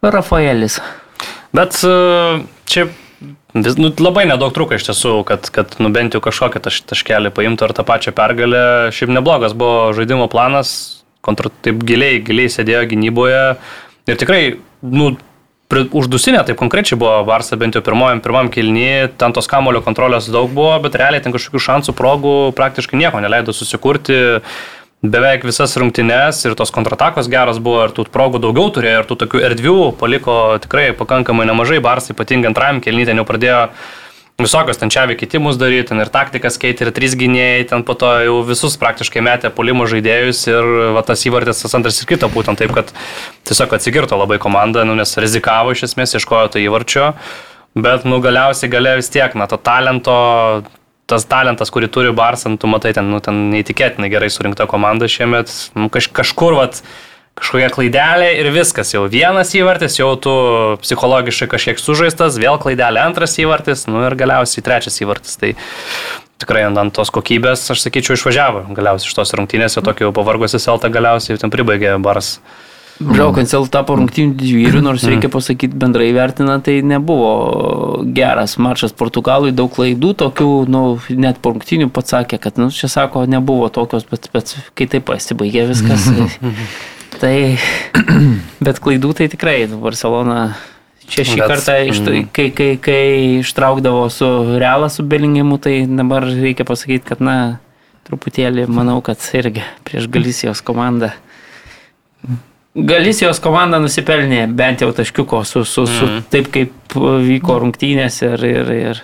Rafaelis. 0.00 0.78
Bet 1.52 1.76
e, 1.84 1.94
čia 2.70 2.86
vis, 3.52 3.76
nu, 3.76 3.90
labai 4.00 4.24
nedaug 4.30 4.54
truko 4.56 4.78
iš 4.78 4.86
tiesų, 4.88 5.14
kad, 5.28 5.50
kad 5.52 5.76
nu, 5.82 5.90
bent 5.92 6.16
jau 6.16 6.22
kažkokią 6.24 6.62
taš, 6.64 6.80
taškelį 6.88 7.34
paimtų 7.36 7.68
ar 7.68 7.76
tą 7.76 7.84
pačią 7.88 8.14
pergalę. 8.16 8.62
Šiaip 8.94 9.12
neblogas 9.12 9.56
buvo 9.58 9.90
žaidimo 9.96 10.30
planas, 10.32 10.72
kontra, 11.24 11.52
taip 11.64 11.82
giliai, 11.86 12.22
giliai 12.24 12.52
sėdėjo 12.52 12.86
gynyboje 12.94 13.42
ir 14.08 14.20
tikrai, 14.20 14.42
nu, 14.80 15.12
uždusinė, 15.70 16.40
taip 16.46 16.58
konkrečiai 16.58 16.98
buvo 16.98 17.20
Varsa 17.28 17.58
bent 17.60 17.76
jau 17.76 17.82
pirmojam, 17.84 18.22
pirmam 18.24 18.50
kilnyje, 18.50 19.12
ten 19.20 19.34
tos 19.36 19.48
kamulio 19.50 19.82
kontrolės 19.84 20.30
daug 20.32 20.50
buvo, 20.54 20.72
bet 20.82 20.98
realiai 20.98 21.22
ten 21.22 21.34
kažkokių 21.34 21.62
šansų, 21.66 21.94
progų 21.98 22.34
praktiškai 22.58 22.98
nieko 22.98 23.20
neleido 23.22 23.54
susikurti. 23.54 24.40
Beveik 25.00 25.46
visas 25.48 25.72
rungtynes 25.80 26.42
ir 26.44 26.52
tos 26.58 26.68
kontratakos 26.76 27.28
geros 27.32 27.56
buvo, 27.56 27.86
ir 27.86 27.92
tų 27.96 28.04
progų 28.12 28.42
daugiau 28.44 28.68
turėjo, 28.68 28.98
ir 29.00 29.06
tų 29.08 29.16
tokių 29.22 29.40
erdvių 29.48 29.76
paliko 29.96 30.34
tikrai 30.60 30.90
pakankamai 30.92 31.46
nemažai. 31.48 31.78
Barsai 31.80 32.12
ypatingai 32.12 32.50
antrajam 32.50 32.82
kelnyje 32.84 33.08
ten 33.08 33.22
jau 33.22 33.24
pradėjo 33.24 33.62
visokios 34.44 34.76
ten 34.80 34.92
čia 34.92 35.06
keitimus 35.08 35.56
daryti, 35.60 35.96
ir 35.96 36.10
taktikas 36.12 36.60
keitė, 36.60 36.84
ir 36.84 36.92
trys 36.96 37.16
gynėjai, 37.16 37.64
ten 37.72 37.84
po 37.84 37.96
to 37.96 38.10
jau 38.26 38.36
visus 38.44 38.76
praktiškai 38.80 39.22
metė 39.24 39.52
polimo 39.52 39.86
žaidėjus 39.88 40.42
ir 40.52 40.68
va, 40.96 41.04
tas 41.06 41.24
įvartis 41.24 41.64
tas 41.64 41.76
antras 41.76 42.00
ir 42.02 42.08
kito 42.10 42.28
būtent 42.32 42.60
taip, 42.60 42.72
kad 42.76 42.92
tiesiog 43.48 43.72
atsigirto 43.76 44.20
labai 44.20 44.36
komanda, 44.42 44.84
nu, 44.84 44.96
nes 44.98 45.16
rizikavo 45.16 45.72
iš 45.76 45.86
esmės, 45.88 46.16
ieškojo 46.16 46.52
to 46.52 46.60
įvarčio, 46.60 47.14
bet 47.76 48.04
nu 48.08 48.20
galiausiai 48.24 48.72
galėjo 48.72 49.00
vis 49.00 49.12
tiek, 49.16 49.36
na, 49.36 49.48
to 49.48 49.60
talento, 49.60 50.16
tas 51.10 51.26
talentas, 51.28 51.72
kurį 51.74 51.90
turi 51.92 52.14
Barsant, 52.16 52.60
tu 52.60 52.70
matai, 52.70 52.94
ten, 52.96 53.10
nu, 53.12 53.20
ten 53.24 53.48
neįtikėtinai 53.52 54.10
gerai 54.12 54.30
surinkta 54.32 54.68
komanda 54.70 55.08
šiemet, 55.10 55.52
nu, 55.76 55.90
kaž, 55.92 56.10
kažkur, 56.14 56.56
vat, 56.58 56.82
kažkokia 57.40 57.70
klaidelė 57.74 58.30
ir 58.40 58.50
viskas, 58.54 58.94
jau 58.94 59.06
vienas 59.10 59.52
įvartis, 59.56 59.98
jau 59.98 60.12
tu 60.20 60.32
psichologiškai 60.82 61.50
kažkiek 61.54 61.80
sužaistas, 61.80 62.38
vėl 62.40 62.60
klaidelė 62.62 63.02
antras 63.02 63.38
įvartis, 63.40 63.86
nu 63.90 64.04
ir 64.06 64.16
galiausiai 64.18 64.64
trečias 64.66 65.00
įvartis. 65.02 65.38
Tai 65.40 65.54
tikrai 66.40 66.64
ant, 66.68 66.94
tos 66.96 67.12
kokybės, 67.12 67.66
aš 67.72 67.84
sakyčiau, 67.84 68.16
išvažiavo 68.16 68.66
galiausiai 68.76 69.10
iš 69.10 69.16
tos 69.16 69.34
rungtynės, 69.36 69.76
jau 69.76 69.84
tokio 69.84 70.12
pavargusi 70.16 70.60
selta 70.62 70.92
galiausiai 70.92 71.40
ten 71.40 71.52
pribaigė 71.52 71.96
Baras. 72.02 72.38
Žinau, 73.00 73.30
kad 73.32 73.48
Cel 73.48 73.64
tapo 73.72 73.94
rungtynių 73.96 74.34
didvyrių, 74.36 74.82
nors 74.84 75.06
reikia 75.08 75.30
pasakyti 75.32 75.78
bendrai 75.80 76.10
vertina, 76.12 76.58
tai 76.60 76.82
nebuvo 76.84 78.02
geras 78.12 78.58
mačas 78.60 78.92
Portugalui, 78.92 79.54
daug 79.56 79.70
klaidų 79.72 80.10
tokių, 80.20 80.48
nu, 80.68 80.82
net 81.16 81.40
po 81.40 81.54
rungtynių 81.54 81.88
pats 81.96 82.12
sakė, 82.12 82.36
kad, 82.42 82.60
nu, 82.60 82.68
čia 82.74 82.90
sako, 82.92 83.24
nebuvo 83.30 83.70
tokios, 83.72 84.04
bet, 84.10 84.28
bet 84.34 84.52
kai 84.76 84.88
tai 84.92 85.00
pasibaigė 85.00 85.64
viskas, 85.70 86.10
tai, 87.22 87.56
bet 88.68 88.82
klaidų 88.84 89.14
tai 89.16 89.30
tikrai, 89.32 89.62
Barcelona 89.80 90.50
čia 91.08 91.24
šį 91.24 91.40
Bet, 91.40 91.54
kartą, 91.54 91.78
iš, 91.88 92.02
kai, 92.36 92.50
kai, 92.52 92.70
kai 92.84 93.00
ištraukdavo 93.40 94.04
su 94.12 94.28
Realą, 94.60 94.92
su 94.92 95.08
Belingimu, 95.08 95.56
tai 95.56 95.86
dabar 95.88 96.28
reikia 96.28 96.68
pasakyti, 96.68 97.06
kad, 97.14 97.24
na, 97.24 97.38
truputėlį, 98.10 98.68
manau, 98.68 99.00
kad 99.04 99.24
irgi 99.40 99.64
prieš 99.88 100.12
Galisijos 100.12 100.60
komandą. 100.66 101.14
Galisijos 102.74 103.40
komanda 103.42 103.80
nusipelnė 103.82 104.44
bent 104.54 104.80
jau 104.84 104.92
taškiuko 104.94 105.40
su, 105.44 105.64
su, 105.64 105.86
su 105.86 106.04
Mhm. 106.06 106.20
taip, 106.30 106.50
kaip 106.54 106.94
vyko 107.26 107.58
rungtynės 107.64 108.22
ir, 108.22 108.44
ir, 108.44 108.70
ir 108.72 109.02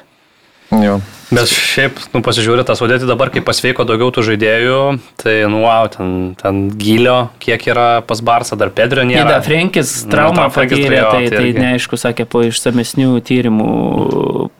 Jo. 0.84 1.00
Bet 1.26 1.50
šiaip, 1.50 1.96
nu, 2.14 2.20
pasižiūrė 2.22 2.62
tą 2.68 2.76
sudėtį 2.78 3.08
dabar, 3.08 3.32
kai 3.34 3.40
pasveiko 3.42 3.82
daugiau 3.88 4.12
tų 4.14 4.22
žaidėjų, 4.28 4.76
tai, 5.18 5.32
nu, 5.50 5.64
wow, 5.64 5.88
ten, 5.90 6.36
ten 6.38 6.60
gilio, 6.78 7.32
kiek 7.42 7.64
yra 7.72 7.86
pas 8.06 8.20
Barsą, 8.22 8.54
dar 8.60 8.70
Pedrio 8.70 9.02
nėra. 9.02 9.24
Nėra, 9.26 9.40
Frenkis 9.42 10.04
Nu, 10.06 10.12
traumą 10.14 10.44
Frenkis 10.54 10.78
patyrė, 10.78 10.86
turėjo, 10.86 11.08
tai, 11.10 11.30
tai 11.32 11.40
tai 11.50 11.64
neaišku, 11.66 11.98
sakė, 11.98 12.28
po 12.30 12.44
išsamesnių 12.46 13.16
tyrimų 13.26 13.70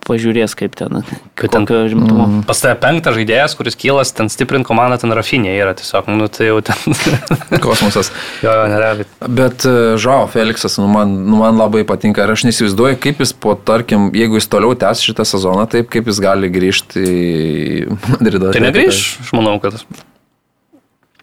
pažiūrės, 0.06 0.56
kaip 0.58 0.74
ten, 0.78 1.04
Kad 1.38 1.54
ten- 1.54 1.66
kokio 1.66 1.86
žimtumo. 1.92 2.26
Pas 2.50 2.60
tave 2.62 2.74
penktas 2.82 3.14
žaidėjas, 3.18 3.54
kuris 3.58 3.78
kylas, 3.78 4.10
ten 4.14 4.26
stiprint 4.32 4.66
komandą, 4.66 4.98
ten 5.02 5.14
Rafinė 5.14 5.54
yra 5.54 5.74
tiesiog, 5.78 6.10
nu, 6.18 6.26
tai 6.26 6.50
jau 6.50 6.58
ten. 6.66 6.98
Kosmosas. 7.64 8.10
jo, 8.42 8.54
nerealiai. 8.70 9.06
Bet 9.38 9.66
Žao 10.02 10.26
Feliksas, 10.34 10.78
nu 10.82 10.90
man, 10.90 11.14
nu 11.30 11.40
man 11.44 11.58
labai 11.62 11.84
patinka 11.86 12.26
ir 12.26 12.34
aš 12.34 12.46
neįsivaizduoju, 12.48 12.98
kaip 13.02 13.22
jis 13.22 13.34
po, 13.38 13.54
tarkim, 13.54 14.10
jeigu 14.16 14.38
jis 14.40 14.50
toliau 14.50 14.74
tęs 14.78 15.02
šitą 15.06 15.26
sezoną, 15.26 15.66
taip 15.70 15.90
kaip 15.94 16.10
jis 16.10 16.20
gali 16.22 16.50
grįžti 16.56 17.06
į 17.06 17.96
Madridą. 18.16 18.52
Tai 18.56 18.66
negrįž, 18.68 19.02
aš 19.26 19.32
manau, 19.36 19.58
kad. 19.62 19.80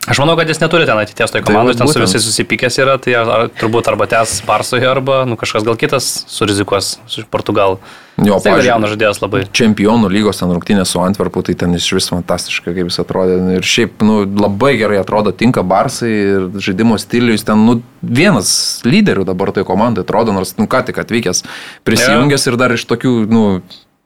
Aš 0.03 0.19
manau, 0.19 0.33
kad 0.35 0.49
jis 0.51 0.59
neturi 0.59 0.83
ten 0.83 0.99
ateities 0.99 1.31
toj 1.31 1.45
komandai, 1.47 1.71
vat 1.71 1.79
ten 1.79 1.87
su 1.87 2.01
visais 2.01 2.25
susipykęs 2.27 2.75
yra, 2.83 2.97
tai 2.99 3.13
ar, 3.15 3.45
turbūt 3.55 3.87
arba 3.87 4.03
tęs 4.11 4.41
Barsoje, 4.43 4.83
arba 4.83 5.21
nu, 5.23 5.37
kažkas 5.39 5.63
gal 5.63 5.77
kitas 5.79 6.09
surizikuos 6.27 6.97
su 7.07 7.23
Portugalu. 7.31 7.77
Jo, 8.19 8.35
Tai 8.43 8.51
pavyzdžiui, 8.51 8.67
jaunas 8.67 8.91
žaidėjas 8.91 9.21
labai. 9.23 9.45
čempionų 9.55 10.09
lygos 10.11 10.41
ten 10.41 10.51
rungtynės 10.51 10.91
su 10.91 10.99
Antverpu, 10.99 11.45
tai 11.47 11.55
ten 11.55 11.71
iš 11.79 11.87
vis 11.95 12.09
fantastiška, 12.11 12.75
kaip 12.75 12.91
jis 12.91 12.99
atrodė. 12.99 13.39
Ir 13.55 13.63
šiaip, 13.63 14.03
nu, 14.03 14.19
labai 14.27 14.73
gerai 14.81 14.99
atrodo, 14.99 15.31
tinka 15.31 15.63
Barsai 15.63 16.11
ir 16.11 16.49
žaidimo 16.59 16.99
stilius. 16.99 17.47
Ten, 17.47 17.63
nu, 17.63 17.79
vienas 18.03 18.51
lyderių 18.83 19.23
dabar 19.31 19.55
toj 19.55 19.63
komandai 19.71 20.03
atrodo, 20.03 20.35
nors, 20.35 20.51
nu, 20.59 20.67
ką 20.67 20.83
tik 20.91 20.99
atvykęs, 20.99 21.45
prisijungęs 21.87 22.51
ir 22.51 22.59
dar 22.59 22.75
iš 22.75 22.83
tokių, 22.91 23.15
nu, 23.31 23.45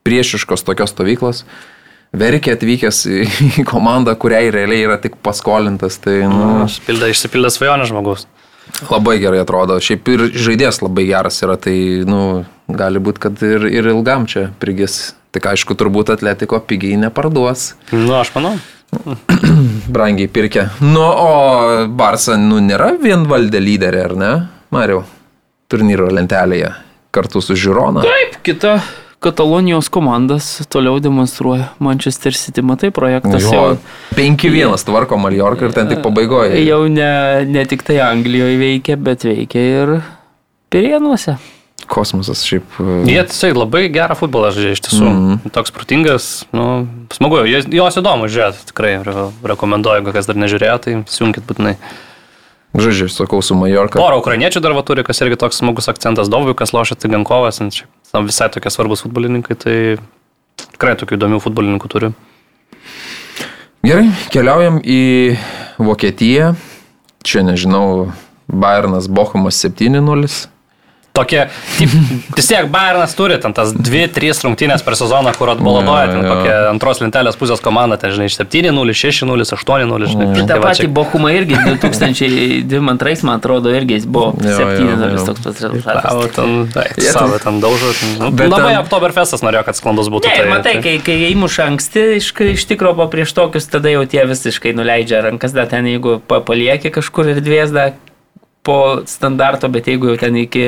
priešiškos 0.08 0.64
tokios 0.68 0.96
stovyklos. 0.96 1.44
Verkė 2.18 2.54
atvykęs 2.56 3.02
į 3.60 3.68
komandą, 3.68 4.16
kuriai 4.16 4.48
realiai 4.56 4.86
yra 4.88 4.96
tik 5.04 5.20
paskolintas. 5.28 6.00
Tai, 6.04 6.16
nu, 6.32 6.50
Išsipildė, 6.66 7.12
išsipildė 7.14 7.52
svajonę 7.54 7.88
žmogus. 7.92 8.24
labai 8.92 9.18
gerai 9.20 9.42
atrodo. 9.44 9.78
Šiaip 9.84 10.08
ir 10.16 10.26
žaidėjas 10.36 10.82
labai 10.84 11.06
geras 11.10 11.42
yra, 11.44 11.56
tai, 11.60 11.76
nu, 12.08 12.46
gali 12.68 13.00
būti, 13.04 13.22
kad 13.28 13.44
ir, 13.44 13.68
ir 13.72 13.92
ilgam 13.94 14.26
čia 14.28 14.48
prigis. 14.64 15.14
Tik 15.36 15.46
aišku, 15.52 15.76
turbūt 15.78 16.10
atletiko 16.16 16.58
pigiai 16.64 16.96
neparduos. 17.00 17.74
Nu, 17.92 18.16
aš 18.18 18.32
manau. 18.36 18.56
Brangiai 19.94 20.30
pirkė. 20.32 20.70
Nu, 20.82 21.04
o 21.04 21.88
Barsa, 22.00 22.38
nu, 22.40 22.62
nėra 22.64 22.94
vienvaldė 23.04 23.60
lyderė, 23.62 24.04
ar 24.08 24.16
ne, 24.18 24.32
Mariau? 24.74 25.04
Turnyro 25.68 26.08
lentelėje 26.16 26.72
kartu 27.12 27.42
su 27.44 27.56
Žirona. 27.60 28.04
Taip, 28.08 28.38
kita 28.48 28.78
Katalonijos 29.20 29.90
komandas 29.90 30.62
toliau 30.70 31.00
demonstruoja 31.02 31.72
Manchester 31.82 32.36
City, 32.38 32.62
matai, 32.62 32.92
projektas 32.94 33.42
Jo, 33.44 33.54
jau, 33.54 33.78
5-1 34.14 34.86
tvarko 34.86 35.18
Mallorca 35.18 35.66
ir 35.66 35.74
ten 35.74 35.90
tik 35.90 36.04
pabaigoje. 36.06 36.62
jau 36.68 36.84
ne, 36.86 37.46
ne 37.50 37.66
tik 37.66 37.82
tai 37.88 37.98
Anglijoje 38.06 38.60
veikia, 38.62 38.98
bet 38.98 39.26
veikia 39.26 39.64
ir 39.82 39.96
Pirienuose. 40.70 41.38
Kosmosas 41.88 42.42
šiaip. 42.44 42.78
Jie 43.08 43.22
tiesiog 43.32 43.58
labai 43.62 43.86
gerą 43.94 44.18
futbolą 44.20 44.52
žaidžia 44.52 44.76
iš 44.76 44.82
tiesų. 44.86 45.06
Mm 45.08 45.22
-hmm. 45.28 45.52
Toks 45.56 45.72
protingas, 45.72 46.26
nu, 46.52 46.88
smagu, 47.16 47.46
jos, 47.48 47.98
įdomu 47.98 48.28
žiūrėti, 48.28 48.68
tikrai 48.70 48.98
re 49.08 49.30
rekomenduoju, 49.54 50.12
kas 50.14 50.28
dar 50.28 50.36
nežiūrėjo, 50.36 50.78
tai 50.84 51.04
sijunkit 51.08 51.48
būtinai. 51.48 51.78
Žaidžiu, 52.76 53.08
sakau, 53.10 53.40
su 53.42 53.56
Mallorca. 53.56 54.00
Porą 54.00 54.20
ukrainiečių 54.20 54.62
dar 54.62 54.76
turi, 54.86 55.06
kas 55.08 55.22
irgi 55.24 55.40
toks 55.40 55.62
smagus 55.62 55.88
akcentas, 55.88 56.28
Dovikas, 56.28 56.74
Lošas, 56.76 57.00
Tigankovas, 57.00 57.62
visai 58.28 58.50
tokie 58.52 58.72
svarbus 58.74 59.06
futbolininkai, 59.06 59.56
tai 59.56 59.76
tikrai 60.76 60.98
tokių 61.00 61.18
įdomių 61.18 61.40
futbolininkų 61.44 61.92
turi. 61.92 62.12
Gerai, 63.88 64.10
keliaujam 64.34 64.82
į 64.84 65.38
Vokietiją. 65.80 66.56
Čia 67.24 67.44
nežinau, 67.48 68.12
Bayernas 68.48 69.08
Bochumas 69.08 69.60
7-0. 69.64 70.48
Tokie, 71.18 71.48
kaip, 71.80 71.94
vis 72.38 72.48
tiek 72.52 72.68
Bayernas 72.70 73.16
turi 73.18 73.40
ten 73.42 73.56
tas 73.58 73.72
2-3 73.74 74.44
rungtynės 74.46 74.84
per 74.86 74.94
sezoną, 75.00 75.34
kur 75.38 75.50
atbaladoja, 75.56 76.12
ten 76.14 76.22
kokia 76.28 76.58
antros 76.70 77.02
lentelės 77.02 77.40
pusės 77.40 77.64
komanda, 77.66 77.98
ten 77.98 78.14
žinai, 78.14 78.30
7-0, 78.30 78.94
6-0, 79.02 79.48
8-0, 79.58 80.12
žinai. 80.14 80.28
Ir 80.38 80.44
tą 80.44 80.48
Tai 80.54 80.60
va 80.62 80.70
patį 80.70 80.90
Bochumą 80.94 81.32
irgi 81.34 81.58
2022, 81.58 83.24
man 83.26 83.40
atrodo, 83.40 83.74
irgi 83.74 83.98
jis 83.98 84.06
buvo 84.06 84.34
Jo, 84.44 84.54
jo, 84.54 84.70
7 84.78 85.18
jo. 85.18 85.26
toks 85.32 85.44
pats 85.46 85.62
rezultatas. 85.66 86.74
Tai, 86.74 86.88
savo 87.16 87.40
ten 87.42 87.60
daužo. 87.64 87.92
Nu, 88.22 88.32
Bet 88.38 88.52
labai 88.52 88.76
Oktoberfestas 88.82 89.44
norėjo, 89.46 89.66
kad 89.68 89.80
sklandus 89.80 90.12
būtų. 90.14 90.30
Ne, 90.30 90.42
ir 90.44 90.52
matai, 90.52 90.76
kai, 90.84 90.98
kai 91.04 91.18
įmuša 91.32 91.68
anksti, 91.72 92.06
iš, 92.22 92.32
iš 92.58 92.68
tikrųjų 92.70 93.00
po 93.02 93.08
prieš 93.12 93.34
tokius, 93.38 93.70
tada 93.72 93.92
jau 93.94 94.04
tie 94.10 94.26
visiškai 94.30 94.76
nuleidžia 94.78 95.24
rankas, 95.26 95.56
dar 95.56 95.70
ten 95.72 95.88
jeigu 95.90 96.20
pa- 96.28 96.44
palieki 96.46 96.94
kažkur 96.94 97.34
ir 97.34 97.42
dviesdą 97.44 97.92
po 98.68 98.76
standarto, 99.08 99.70
bet 99.72 99.88
jeigu 99.88 100.10
jau 100.12 100.18
ten 100.20 100.36
iki, 100.42 100.64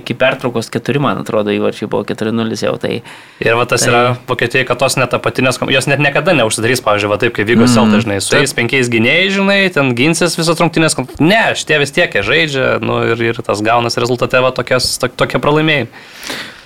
iki, 0.00 0.16
pertraukos 0.18 0.70
keturi, 0.72 1.00
man 1.04 1.20
atrodo, 1.20 1.52
įvarčiai 1.52 1.88
buvo 1.92 2.06
4-0 2.08 2.56
jau, 2.64 2.74
tai 2.80 3.02
Ir 3.44 3.54
va 3.58 3.66
tas 3.68 3.84
Tai- 3.84 3.90
yra 3.92 4.02
Vokietijai, 4.30 4.64
kad 4.68 4.80
tos 4.80 4.96
netapatinės, 5.00 5.60
kom- 5.60 5.70
jos 5.74 5.86
net 5.90 6.00
niekada 6.00 6.32
neužsidarys, 6.38 6.80
pavyzdžiui, 6.86 7.12
va 7.12 7.20
taip 7.20 7.36
kaip 7.36 7.46
vyko 7.52 7.66
mm, 7.66 7.72
Selta, 7.74 8.00
žinai, 8.04 8.18
su 8.24 8.34
jais 8.36 8.54
penkiais 8.56 8.88
gynėjais, 8.92 9.36
žinai, 9.36 9.60
ten 9.74 9.92
ginsis 9.98 10.38
visas 10.40 10.58
rungtynės. 10.64 10.96
Ne, 11.20 11.42
šitie 11.58 11.78
vis 11.84 11.92
tiek 11.94 12.16
žaidžia, 12.24 12.78
nu 12.80 13.02
ir, 13.12 13.20
ir 13.30 13.42
tas 13.44 13.60
gaunas 13.64 14.00
rezultate 14.00 14.40
va 14.42 14.50
tokie 14.56 15.38
pralaimėjimai. 15.44 15.92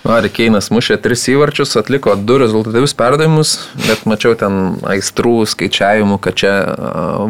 Ari 0.02 0.28
Keinas 0.34 0.66
mušė 0.74 0.96
tris 0.98 1.22
įvarčius, 1.30 1.76
atliko 1.78 2.16
du 2.18 2.34
rezultatyvius 2.42 2.90
perdavimus, 2.98 3.52
bet 3.86 4.00
mačiau 4.10 4.34
ten 4.34 4.56
aistrų 4.90 5.34
skaičiavimų, 5.46 6.16
kad 6.24 6.34
čia 6.42 6.50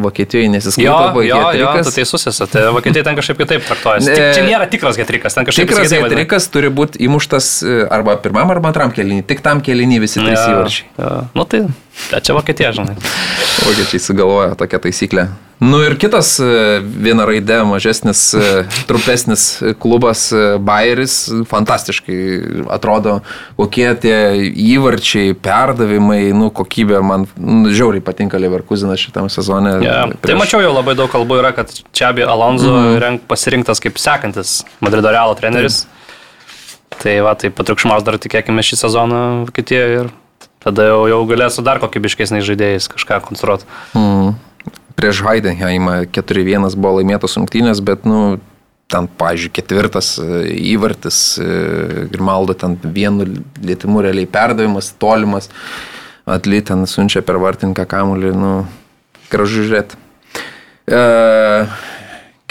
Vokietijoje 0.01 0.49
nesiskaito. 0.55 1.21
Jo, 1.21 1.21
jo, 1.27 1.41
jo, 1.59 1.67
tu 1.85 1.93
teisus 1.93 2.25
esi. 2.31 2.47
Tai 2.49 2.63
Vokietija 2.73 3.05
ten 3.05 3.19
kažkaip 3.19 3.37
kitaip 3.43 3.67
traktuojasi. 3.69 4.09
Ne. 4.09 4.31
Čia 4.33 4.47
nėra 4.49 4.65
tikras 4.73 4.97
getrikas, 4.97 5.37
ten 5.37 5.45
kažkaip 5.45 5.69
Tikras 5.69 5.85
kitaip 5.85 6.01
vadina. 6.07 6.17
trikas 6.23 6.49
turi 6.49 6.71
būti 6.73 6.97
įmuštas 7.05 7.51
e, 7.61 7.77
arba 7.93 8.17
pirmam, 8.25 8.49
arba 8.55 8.71
antram 8.73 8.89
kelinį. 8.95 9.21
Tik 9.29 9.45
tam 9.45 9.61
kelinį 9.61 10.01
visi 10.07 10.17
trys 10.23 10.39
Jo, 10.41 10.49
įvarčiai. 10.57 10.89
jo. 10.97 11.13
Nu 11.37 11.45
tai, 11.45 11.61
bet 12.11 12.27
čia 12.27 12.35
Vokietija, 12.37 12.73
žinai. 12.75 12.97
Vokiečiai 13.63 14.01
sugalvojo 14.01 14.55
tokią 14.59 14.83
taisyklę. 14.87 15.27
Nu 15.63 15.79
ir 15.85 15.93
kitas 16.01 16.33
e, 16.41 16.47
viena 16.81 17.23
raidė 17.27 17.61
mažesnis, 17.67 18.21
e, 18.35 18.63
trumpesnis 18.89 19.45
klubas 19.79 20.25
e, 20.35 20.57
Bayeris, 20.59 21.15
fantastiškai 21.47 22.17
atrodo, 22.73 23.19
kokie 23.59 23.85
tie 24.03 24.17
įvarčiai, 24.49 25.35
perdavimai, 25.45 26.33
nu 26.35 26.49
kokybė, 26.55 26.99
man 27.05 27.27
nu, 27.37 27.71
žiauriai 27.71 28.03
patinka 28.03 28.41
Leverkusenas 28.41 29.05
šitam 29.05 29.29
sezone. 29.31 29.77
Ja. 29.85 30.01
Tai 30.25 30.39
mačiau 30.41 30.63
jau 30.65 30.73
labai 30.73 30.97
daug 30.99 31.11
kalbų 31.13 31.39
yra, 31.43 31.53
kad 31.55 31.71
Čiabi 31.95 32.25
Alonso 32.27 32.73
mm. 32.73 32.97
renk, 33.03 33.27
pasirinktas 33.29 33.83
kaip 33.83 34.01
sekantis 34.01 34.61
Madrido 34.83 35.13
Realo 35.13 35.37
treneris. 35.39 35.85
Tai 36.99 37.15
va, 37.25 37.37
tai 37.39 37.53
patriukšmaus 37.55 38.03
dar 38.05 38.19
tikėkime 38.21 38.65
šį 38.65 38.83
sezoną 38.83 39.23
Vokietijoje 39.47 40.03
ir 40.03 40.11
tada 40.63 40.87
jau, 40.89 41.03
jau 41.11 41.19
galėsiu 41.29 41.65
dar 41.65 41.81
kokybiškesniais 41.83 42.47
žaidėjais 42.47 42.89
kažką 42.91 43.19
konstruoti. 43.27 43.67
Mm. 43.97 44.33
Prieš 44.97 45.23
Heidenheimą 45.25 46.03
4-1 46.13 46.75
buvo 46.77 46.99
laimėtos 46.99 47.37
rungtynės, 47.39 47.81
bet, 47.85 48.05
nu, 48.07 48.37
ten, 48.91 49.07
pažiūrėjau, 49.19 49.55
ketvirtas 49.57 50.13
e, 50.21 50.43
įvartis, 50.73 51.19
e, 51.41 52.05
Grimaldo 52.13 52.55
ten 52.57 52.77
vienu 52.83 53.25
lietimu 53.63 54.03
realiai 54.05 54.29
perdavimas, 54.29 54.93
tolimas, 55.01 55.49
atly 56.29 56.61
ten 56.65 56.85
siunčia 56.89 57.23
per 57.25 57.41
vartininką 57.41 57.87
kamulį, 57.89 58.33
nu, 58.37 58.53
gražu 59.33 59.65
žiūrėti. 59.65 59.99
E, 60.87 61.01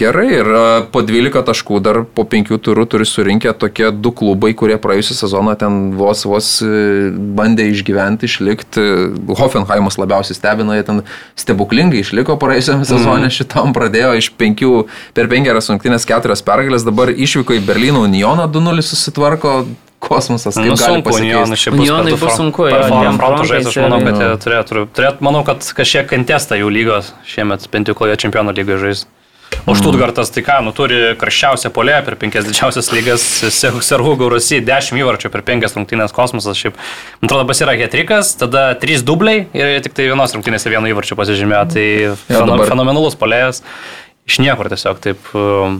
gerai, 0.01 0.27
ir 0.33 0.49
e, 0.49 0.63
po 0.93 1.03
12 1.05 1.43
taškų 1.47 1.81
dar 1.85 2.01
po 2.17 2.25
5 2.29 2.53
turų 2.65 2.87
turi 2.91 3.07
surinkę 3.09 3.53
tokie 3.59 3.91
du 3.93 4.13
klubai, 4.17 4.53
kurie 4.59 4.79
praėjusią 4.81 5.17
sezoną 5.21 5.55
ten 5.61 5.79
vos 5.99 6.25
vos 6.29 6.49
e, 6.65 7.13
bandė 7.13 7.69
išgyventi, 7.73 8.31
išlikti. 8.31 8.87
Hoffenheimas 9.39 9.99
labiausiai 10.01 10.39
stebino, 10.39 10.75
jie 10.77 10.87
ten 10.89 11.05
stebuklingai 11.39 12.03
išliko 12.03 12.39
praėjusiame 12.41 12.89
sezone, 12.89 13.29
mm. 13.29 13.37
šitam 13.37 13.77
pradėjo 13.77 14.17
iš 14.21 14.33
5 14.41 14.67
per 15.17 15.31
5 15.33 15.55
rungtynės 15.61 16.09
4 16.09 16.41
pergalės, 16.49 16.89
dabar 16.89 17.13
išvyko 17.13 17.61
į 17.61 17.65
Berlyno 17.69 18.05
Unioną 18.09 18.51
2-0 18.53 18.87
susitvarko. 18.93 19.63
Kosmosas, 20.03 20.57
kaip 20.59 20.67
Nu, 20.67 20.75
sunku, 20.75 21.13
pasikeisti. 21.13 21.57
šiaip 21.63 21.77
bus. 21.79 21.91
Du 22.09 22.17
bus 22.19 22.35
sunku, 22.35 22.65
dviem 22.67 23.21
frontų 23.21 23.45
žaisti, 23.47 23.71
aš 23.71 23.77
manau, 23.85 24.01
kad 24.03 24.19
jie 24.19 24.31
turėtų, 24.43 24.87
turėtų, 24.99 25.23
manau, 25.23 25.45
kad 25.47 25.63
kažkiek 25.63 26.09
kentesta 26.11 26.59
jų 26.59 26.73
lygos 26.75 27.13
šiemet, 27.23 27.69
bent 27.71 27.87
jau 27.87 27.95
kojo 28.01 28.17
čempionų 28.19 28.57
lygoje 28.57 28.81
žais. 28.83 29.05
O 29.67 29.77
Štutgartas 29.79 30.33
tai 30.35 30.43
ką, 30.43 30.57
nu 30.67 30.73
turi 30.75 30.97
karščiausią 31.21 31.71
polę 31.71 32.01
per 32.03 32.17
penkias 32.19 32.49
didžiausias 32.49 32.89
lygas, 32.91 33.23
Serhu 33.55 34.17
Gaurasi, 34.19 34.59
10 34.67 34.99
įvarčių 34.99 35.31
per 35.31 35.45
penkias 35.47 35.77
rungtynės 35.79 36.11
kosmosas. 36.17 36.59
Šiaip, 36.59 36.75
man 37.21 37.29
atrodo, 37.31 37.45
pas 37.47 37.61
yra 37.63 37.77
hetrikas, 37.79 38.33
tada 38.41 38.73
3 38.83 39.05
dubliai 39.07 39.45
ir 39.55 39.77
tik 39.85 39.95
tai 39.95 40.09
vienos 40.11 40.35
rungtynėse 40.35 40.73
vienu 40.73 40.91
įvarčiu 40.91 41.15
pasižymėjo. 41.21 41.63
Tai 41.77 41.87
feno, 42.27 42.49
dabar- 42.51 42.73
fenomenalus 42.73 43.15
polėjas. 43.21 43.63
Iš 44.27 44.41
niekur 44.43 44.67
tiesiog 44.73 44.99
taip. 45.03 45.31
um, 45.39 45.79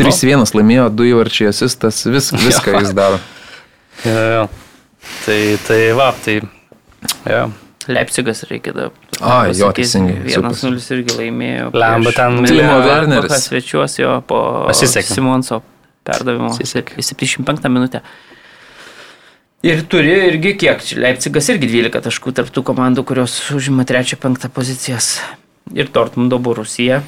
3-1 0.00 0.46
laimėjo, 0.56 0.88
2 0.94 1.10
įvarčiai 1.12 1.50
asistas, 1.52 2.00
vis, 2.08 2.30
viską 2.48 2.78
jis 2.80 2.94
daro. 2.96 3.20
Jo, 4.06 4.16
jo. 4.32 4.42
Tai, 5.26 5.38
tai 5.66 5.80
va, 5.98 6.08
tai. 6.24 6.38
Jo. 7.28 7.48
Leipzigas 7.88 8.44
reikia 8.48 8.72
dar. 8.76 8.90
A, 9.20 9.48
jo, 9.50 9.72
teisingai, 9.74 10.20
Vienas 10.22 10.58
super. 10.60 10.70
nulis 10.70 10.90
irgi 10.94 11.14
laimėjo. 11.18 11.70
Lemba 11.74 12.12
ten- 12.14 12.44
Timo 12.46 12.78
Werneris. 12.84 13.48
Svečiuos 13.48 13.98
jo 13.98 14.20
po 14.26 14.64
Pasisekė. 14.68 15.14
Simonso 15.18 15.62
perdavimo. 16.04 16.50
Pasisekė. 16.52 16.94
Į 16.98 17.02
75 17.02 17.68
minutę. 17.68 18.00
Ir 19.66 19.82
turi 19.90 20.12
irgi 20.28 20.52
kiek, 20.56 20.78
Leipzigas 21.02 21.48
irgi 21.50 21.66
12 21.66 22.00
taškų 22.04 22.30
tarptų 22.32 22.62
komandų, 22.62 23.02
kurios 23.04 23.34
užima 23.50 23.84
3-5 23.84 24.48
pozicijas. 24.54 25.20
Ir 25.74 25.88
Dortmundo 25.92 26.38
Borusija 26.38 27.02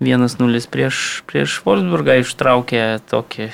1-0 0.00 0.68
prieš, 0.70 1.22
prieš 1.26 1.62
Wolfsburgą 1.64 2.18
ištraukė 2.20 3.00
tokį 3.08 3.48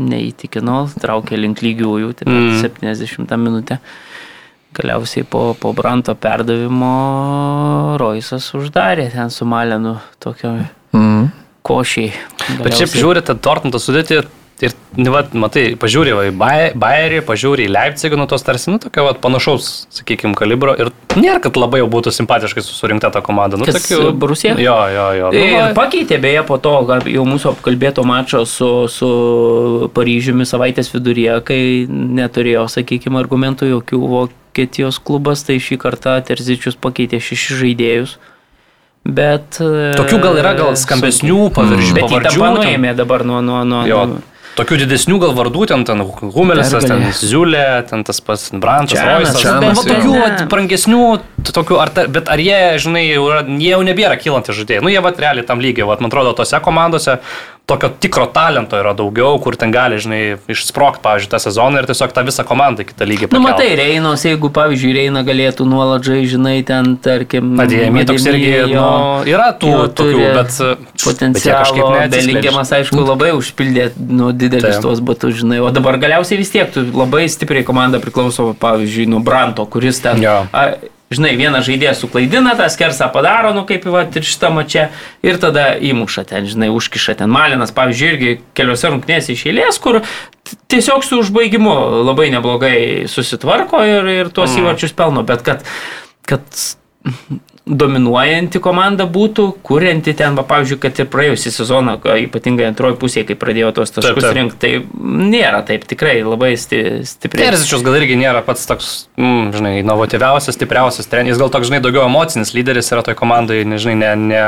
neįtikino, 0.00 0.88
traukė 1.00 1.38
link 1.38 1.60
lygiųjų, 1.62 2.10
tai 2.18 2.26
Mm. 2.26 2.50
mm. 2.50 2.60
70 2.60 3.36
minutę. 3.38 3.78
Galiausiai 4.74 5.24
po, 5.26 5.54
po 5.58 5.72
Branto 5.74 6.14
perdavimo 6.14 6.90
Roisas 7.98 8.46
uždarė 8.54 9.08
ten 9.12 9.30
su 9.30 9.44
Malenu 9.44 9.96
tokio 10.22 10.52
Mm. 10.94 11.28
košiai. 11.62 12.10
Bet 12.64 12.74
šiaip 12.74 12.94
žiūri, 12.98 13.20
tą 13.22 13.34
Dortmundą 13.38 13.78
sudėti 13.78 14.16
ir, 14.64 14.74
nu, 14.98 15.10
vat, 15.14 15.32
matai, 15.36 15.72
pažiūri 15.80 16.12
va, 16.16 16.26
į 16.28 16.32
Bayerį, 16.78 17.20
pažiūri 17.26 17.66
į 17.66 17.72
Leipzigą, 17.72 18.18
nu 18.20 18.26
tos 18.30 18.44
tarsi, 18.44 18.70
nu, 18.72 18.80
tokio 18.82 19.06
vat, 19.06 19.20
panašaus, 19.22 19.68
sakykime, 19.94 20.34
kalibro 20.38 20.74
ir 20.76 20.90
nėra, 21.16 21.38
kad 21.44 21.56
labai 21.60 21.80
jau 21.80 21.88
būtų 21.92 22.12
simpatiškai 22.14 22.64
surinkta 22.66 23.12
ta 23.14 23.22
komanda. 23.24 23.58
Nu, 23.60 23.68
Kas, 23.68 23.88
Borussia? 24.20 24.54
Jo, 24.60 24.76
jo, 24.92 25.06
jo. 25.18 25.30
Nu, 25.32 25.40
Ir 25.40 25.56
va, 25.56 25.68
pakeitė 25.78 26.20
beje 26.22 26.44
po 26.48 26.58
to 26.62 26.74
gal 26.88 27.06
jau 27.08 27.26
mūsų 27.28 27.54
apkalbėto 27.54 28.04
mačo 28.08 28.42
su, 28.48 28.70
su 28.92 29.10
Paryžiumi 29.96 30.48
savaitės 30.48 30.92
viduryje, 30.94 31.38
kai 31.46 31.60
neturėjo, 31.88 32.66
sakykime, 32.72 33.20
argumentų 33.22 33.70
jokių 33.74 34.02
Vokietijos 34.16 35.00
klubas, 35.02 35.46
tai 35.46 35.60
šį 35.62 35.80
kartą 35.80 36.18
Terzičius 36.26 36.76
pakeitė 36.80 37.22
šešis 37.22 37.62
žaidėjus. 37.64 38.18
Bet... 39.00 39.56
e, 39.64 39.94
Tokių 39.96 40.18
gal 40.20 40.36
yra 40.42 40.52
gal 40.58 40.74
skambesnių 40.76 41.46
paviršių. 41.56 41.94
Bet 41.96 42.12
įtampą 42.18 42.50
nuėmė 42.58 42.92
dabar 42.98 43.24
nuo... 43.24 43.40
nuo, 43.40 43.62
nuo, 43.64 43.86
nuo 43.88 44.18
Tokių 44.58 44.80
didesnių 44.82 45.18
gal 45.22 45.34
vardų, 45.36 45.66
ten, 45.70 45.84
ten 45.88 46.02
Humelisas, 46.04 46.84
ten. 46.88 47.04
Ziulė, 47.16 47.64
ten 47.88 48.02
tas 48.06 48.18
pats 48.24 48.50
Brantas, 48.50 48.98
Roisas. 48.98 49.38
Bet 49.38 49.78
va, 49.78 49.84
tokių 49.86 50.16
vat, 50.16 50.42
brangesnių, 50.50 51.04
tokių, 51.46 51.78
ar 51.80 51.92
ta, 51.94 52.04
bet 52.10 52.28
ar 52.32 52.42
jie, 52.42 52.58
žinai, 52.82 53.04
jau, 53.06 53.28
jie 53.46 53.70
jau 53.70 53.80
nebėra 53.86 54.18
kylantys 54.20 54.58
žaidėjai. 54.58 54.82
Nu, 54.84 54.92
jie 54.92 55.02
vat 55.04 55.22
realiai 55.22 55.46
tam 55.46 55.62
lygiai, 55.62 55.86
vat, 55.88 56.02
man 56.02 56.10
atrodo, 56.12 56.34
tose 56.42 56.60
komandose 56.64 57.20
tokio 57.70 57.90
tikro 58.02 58.26
talento 58.34 58.78
yra 58.78 58.92
daugiau, 58.98 59.38
kur 59.42 59.56
ten 59.60 59.72
gali, 59.74 60.00
žinai, 60.02 60.20
išsprokti, 60.50 61.02
pavyzdžiui, 61.04 61.30
tą 61.32 61.40
sezoną 61.46 61.82
ir 61.82 61.88
tiesiog 61.90 62.14
tą 62.16 62.24
visą 62.26 62.44
komandą 62.48 62.86
kitą 62.88 63.08
lygį. 63.08 63.28
Nu, 63.30 63.38
pakelt. 63.38 63.46
matai, 63.46 63.68
Reinos, 63.78 64.24
jeigu, 64.26 64.50
pavyzdžiui, 64.56 64.92
Reina 64.98 65.22
galėtų 65.26 65.66
nuolat 65.70 66.06
žaisti, 66.06 66.34
žinai, 66.34 66.56
ten, 66.66 66.94
tarkim, 67.02 67.54
Padėjami 67.60 68.04
toks 68.08 68.26
irgi, 68.30 68.50
Ademi, 68.64 68.76
nu, 68.76 69.30
yra 69.30 69.50
tų 69.60 69.72
jo 69.72 69.86
tokių, 70.00 70.22
bet 70.36 70.54
bet 70.56 71.42
kažkaip 71.46 71.82
neatsiskleidžia. 71.84 72.08
Belingiamas, 72.16 72.72
aišku, 72.80 73.02
labai 73.06 73.32
užpildė 73.38 73.90
nu, 73.96 74.30
didelius 74.36 74.78
Taip. 74.78 74.86
tuos 74.86 75.02
batus, 75.04 75.38
žinai, 75.40 75.60
o 75.64 75.70
dabar 75.74 75.98
galiausiai 76.02 76.40
vis 76.40 76.52
tiek 76.52 76.70
tu 76.74 76.84
labai 76.90 77.26
stipriai 77.32 77.66
komanda 77.66 78.02
priklauso, 78.02 78.50
pavyzdžiui, 78.60 79.08
nuo 79.10 79.22
Branto, 79.24 79.66
kuris 79.70 80.02
ten, 80.04 80.22
Jo. 80.22 80.42
a, 80.52 80.72
žinai, 81.10 81.32
vieną 81.38 81.58
žaidėją 81.66 81.94
suklaidina, 81.98 82.54
tą 82.58 82.68
skersą 82.70 83.08
padaro, 83.10 83.50
nu 83.56 83.64
kaip 83.66 83.86
va, 83.90 84.04
ir 84.06 84.26
šitą 84.26 84.52
mačią, 84.54 84.86
ir 85.26 85.40
tada 85.42 85.72
įmuša 85.74 86.24
ten, 86.30 86.46
žinai, 86.50 86.70
užkiša 86.70 87.16
ten 87.18 87.32
Malinas, 87.32 87.74
pavyzdžiui, 87.74 88.10
irgi 88.14 88.34
keliose 88.54 88.92
rungtynėse 88.92 89.34
iš 89.34 89.42
eilės, 89.50 89.80
kur 89.82 90.02
tiesiog 90.70 91.02
su 91.06 91.18
užbaigimu 91.24 91.74
labai 92.06 92.30
neblogai 92.34 92.76
susitvarko 93.10 93.82
ir, 93.86 94.12
ir 94.22 94.30
tuos 94.34 94.54
mm. 94.54 94.62
įvarčius 94.62 94.94
pelno, 94.98 95.26
bet 95.26 95.42
kad, 95.46 95.66
kad 96.30 96.62
dominuojanti 97.70 98.60
komanda 98.62 99.06
būtų, 99.10 99.46
kurianti 99.66 100.14
ten, 100.18 100.34
va, 100.38 100.44
pavyzdžiui, 100.48 100.78
kad 100.82 100.98
ir 101.02 101.08
praėjusią 101.12 101.52
sezoną, 101.54 101.96
ypatingai 102.26 102.66
antroji 102.70 102.98
pusė, 103.00 103.24
kai 103.28 103.36
pradėjo 103.38 103.70
tos 103.78 103.94
taškus 103.94 104.26
rinkti, 104.36 104.58
tai 104.60 104.72
nėra 105.30 105.62
taip 105.66 105.86
tikrai 105.90 106.18
labai 106.26 106.52
sti, 106.60 106.82
stipriai. 107.08 107.50
Terzičius 107.50 107.84
gal 107.86 107.98
irgi 108.00 108.18
nėra 108.20 108.42
pats 108.46 108.66
toks, 108.68 108.92
mm, 109.20 109.52
žinai, 109.56 109.74
inovatyviausias, 109.84 110.58
stipriausias 110.58 111.10
treneris, 111.10 111.38
gal 111.40 111.52
toks, 111.52 111.70
žinai, 111.70 111.82
daugiau 111.84 112.08
emocinis 112.08 112.54
lyderis 112.56 112.90
yra 112.94 113.06
toj 113.06 113.18
komandai, 113.18 113.62
nežinai, 113.68 113.96
ne, 114.02 114.12
ne, 114.34 114.44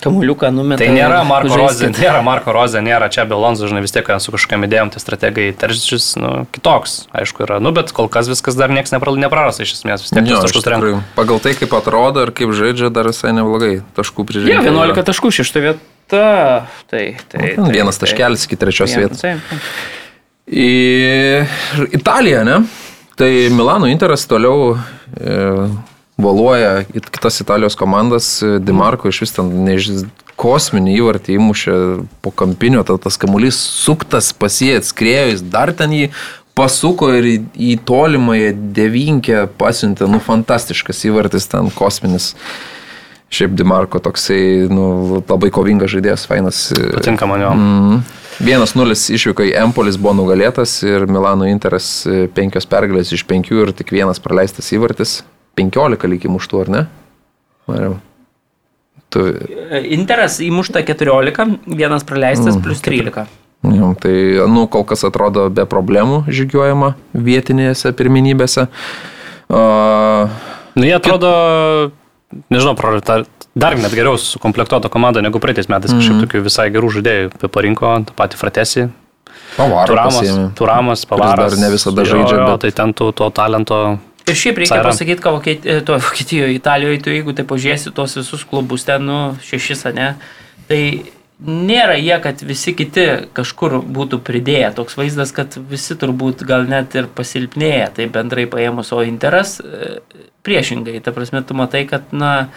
Kamuliuką 0.00 0.50
numetė. 0.54 0.86
tai 0.86 0.94
nėra 0.94 1.20
Marko. 1.26 1.56
Rozė, 1.58 1.88
nėra 1.90 2.22
Marko 2.22 2.54
Rozė, 2.54 2.78
nėra 2.84 3.08
čia 3.10 3.24
Belonzo, 3.28 3.66
žinai, 3.66 3.82
vis 3.82 3.90
tiek 3.92 4.06
su 4.22 4.30
kažkokiam 4.32 4.62
idėjom, 4.68 4.92
tai 4.94 5.02
strategai 5.02 5.48
Terzičius, 5.58 6.12
nu, 6.20 6.46
kitoks, 6.54 7.08
aišku, 7.12 7.42
yra, 7.44 7.58
nu, 7.60 7.72
bet 7.74 7.90
kol 7.96 8.06
kas 8.08 8.30
viskas 8.30 8.54
dar 8.54 8.70
niekas 8.70 8.94
nepra- 8.94 9.16
neprarasta 9.18 9.66
iš 9.66 9.74
esmės, 9.80 10.06
vis 10.06 10.14
tiek 10.14 10.30
Jo, 10.30 10.38
taškus 10.46 10.66
renka. 10.70 11.02
pagal 11.18 11.42
tai, 11.42 11.56
kaip 11.58 11.74
atrodo 11.74 12.22
ir 12.22 12.30
kaip 12.30 12.54
žaidžia, 12.54 12.92
dar 12.94 13.10
visai 13.10 13.34
neblogai 13.34 13.82
taškų 13.98 14.24
prižiūrėjo. 14.30 14.62
11 14.70 15.02
taškų, 15.10 15.32
6 15.42 15.60
vieta. 15.60 15.80
Tai, 16.10 16.64
tai, 16.90 17.04
tai, 17.30 17.54
Vienas 17.70 17.98
tai, 17.98 18.06
taškelis 18.08 18.46
iki 18.48 18.56
trečios 18.58 18.94
vietos. 18.98 19.22
Į 20.50 21.46
Italiją, 21.94 22.40
ne? 22.48 22.56
Tai 23.14 23.28
Milano 23.54 23.86
Interas 23.86 24.24
toliau 24.26 24.72
e, 25.14 25.68
valuoja 26.24 26.84
kitas 27.10 27.40
Italijos 27.42 27.76
komandas. 27.78 28.38
E, 28.42 28.58
Di 28.62 28.74
Marko 28.76 29.08
iš 29.08 29.24
vis 29.26 29.36
ten 29.36 29.52
než... 29.66 29.92
kosminį 30.40 30.94
įvartį 30.96 31.34
įmušė 31.36 31.72
po 32.24 32.30
kampinio, 32.32 32.80
ta, 32.88 32.94
tas 32.96 33.18
kamuolys 33.20 33.58
suktas 33.60 34.30
pasie 34.32 34.70
atskrėjo, 34.78 35.26
jis 35.34 35.42
dar 35.52 35.74
ten 35.76 35.92
jį 35.92 36.06
pasuko 36.56 37.10
ir 37.12 37.28
į, 37.28 37.34
į 37.52 37.74
tolimąją 37.84 38.54
devinkę 38.76 39.42
pasiuntė, 39.60 40.08
nu, 40.08 40.20
fantastiškas 40.24 41.04
įvartis 41.10 41.48
ten 41.50 41.68
kosminis. 41.76 42.32
Šiaip 43.30 43.52
Dimarko 43.54 44.00
toksai, 44.02 44.40
nu, 44.72 45.20
labai 45.20 45.52
kovingas 45.54 45.92
žaidėjas, 45.92 46.24
fainas. 46.26 46.64
Patinka 46.96 47.28
man 47.30 47.44
jo. 47.44 47.52
Mm. 47.54 48.00
1-0 48.40 48.96
išvyko 49.14 49.44
į 49.50 49.52
Empolis 49.60 49.98
buvo 50.00 50.14
nugalėtas 50.22 50.78
ir 50.86 51.04
Milano 51.10 51.44
Interas 51.44 52.06
e, 52.08 52.24
penkios 52.32 52.64
pergalės 52.66 53.12
iš 53.12 53.26
penkių 53.28 53.66
ir 53.66 53.72
tik 53.76 53.92
vienas 53.92 54.22
praleistas 54.22 54.72
įvartis. 54.72 55.18
15 55.60 56.08
lygiai 56.14 56.32
muštų, 56.32 56.62
ar 56.64 56.72
ne? 56.76 56.82
Mariau. 57.68 57.98
Tu, 59.10 59.24
Interas 59.90 60.38
įmušta 60.40 60.84
14, 60.86 61.58
vienas 61.66 62.04
praleistas 62.06 62.54
Mm, 62.56 62.62
plus 62.62 62.80
13. 62.80 63.26
jau, 63.66 63.88
tai, 64.00 64.14
nu, 64.48 64.66
kol 64.70 64.84
kas 64.88 65.02
atrodo 65.04 65.48
be 65.50 65.64
problemų 65.66 66.22
žygiuojama 66.30 66.94
vietinėse 67.14 67.92
pirminybėse. 67.92 68.68
Uh, 69.50 70.28
Nu, 70.78 70.84
jie 70.86 70.94
atrodo, 70.94 71.90
nežinau, 72.48 72.76
pro- 72.78 73.00
ta- 73.02 73.24
dar 73.58 73.74
net 73.74 73.90
geriau 73.90 74.14
sukomplektuota 74.16 74.86
komanda 74.88 75.18
negu 75.20 75.40
praeitais 75.42 75.66
metais. 75.66 75.90
Kažkaip 75.90 76.14
Mhm. 76.14 76.22
tokių 76.24 76.42
visai 76.46 76.70
gerų 76.70 76.90
žaidėjų 76.94 77.50
parinko, 77.50 78.06
tą 78.06 78.14
patį 78.14 78.36
Fratesi, 78.38 78.90
Pavarą 79.56 79.86
Turamas, 79.90 80.14
pasiėmė. 80.20 80.54
Turamas, 80.54 81.04
Pavaras. 81.10 81.50
dar 81.50 81.58
ne 81.58 81.74
visada 81.74 82.02
Jo, 82.06 82.14
žaidžia, 82.14 82.36
jo, 82.38 82.46
bet- 82.46 82.60
Tai 82.60 82.70
ten 82.70 82.92
tų, 82.94 83.12
to 83.14 83.30
talento. 83.30 83.98
Ir 84.30 84.38
šiaip 84.38 84.60
reikia 84.62 84.82
pasakyti, 84.86 85.22
kad 85.24 85.38
Vokiet- 85.38 85.70
to 85.86 85.96
Vokietijoje, 85.98 86.54
Italijoje, 86.54 87.02
tu 87.04 87.14
jeigu 87.14 87.34
tai 87.36 87.44
pažiūrėsi 87.44 87.94
tuos 87.94 88.14
visus 88.16 88.44
klubus, 88.46 88.86
ten, 88.86 89.02
nu, 89.06 89.18
šešis, 89.42 89.88
ne, 89.96 90.14
tai 90.68 90.82
nėra 91.40 91.96
jie, 91.96 92.16
kad 92.22 92.42
visi 92.44 92.74
kiti 92.76 93.06
kažkur 93.36 93.80
būtų 93.82 94.20
pridėję. 94.24 94.74
Toks 94.76 94.96
vaizdas, 95.00 95.32
kad 95.32 95.56
visi 95.70 95.96
turbūt 95.96 96.44
gal 96.48 96.66
net 96.68 96.94
ir 96.94 97.08
pasilpnėję, 97.08 97.86
tai 97.96 98.06
bendrai 98.12 98.46
paėmus, 98.50 98.92
o 98.92 99.02
Interas 99.06 99.58
e, 99.60 100.00
priešingai. 100.44 101.00
Ta 101.04 101.14
prasme, 101.16 101.42
tu 101.42 101.56
matai, 101.56 101.86
kad, 101.88 102.12
na, 102.12 102.50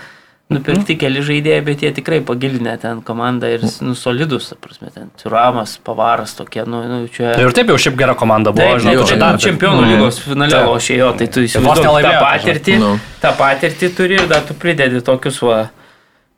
nupirkti 0.54 0.96
keli 1.00 1.22
žaidėjai, 1.26 1.62
bet 1.66 1.82
jie 1.86 1.92
tikrai 1.96 2.20
pagilinę 2.26 2.76
ten 2.82 3.00
komandą 3.06 3.48
ir, 3.56 3.64
nu, 3.82 3.94
solidus, 3.98 4.52
prasme, 4.62 4.92
ten 4.94 5.08
Turamas, 5.22 5.78
Pavaras 5.84 6.36
tokie, 6.38 6.66
nu, 6.70 6.82
nu 6.90 7.08
čia... 7.08 7.32
Ir 7.42 7.54
taip 7.56 7.72
jau 7.72 7.78
šiaip 7.80 7.96
gera 7.98 8.14
komanda 8.20 8.52
buvo, 8.54 8.68
Taip, 8.76 8.84
žinau, 8.84 8.94
žinau, 9.00 9.08
čia 9.10 9.18
dar 9.22 9.38
dar 9.38 9.42
čempionų 9.42 9.82
Mm. 9.86 9.94
lygos 9.96 10.20
finale 10.22 10.52
Taip. 10.52 10.68
lošė 10.70 10.98
jo, 11.00 11.08
tai 11.18 11.28
tu 11.28 11.46
įsivaizduoji 11.48 12.04
tą 12.10 12.20
patirtį, 12.22 12.76
Nu. 12.84 12.92
tą 13.24 13.32
patirtį 13.40 13.90
turi 13.98 14.20
ir 14.20 14.28
dar 14.28 14.42
tu 14.46 14.54
pridedi 14.54 15.02
tokius 15.02 15.42
va, 15.42 15.70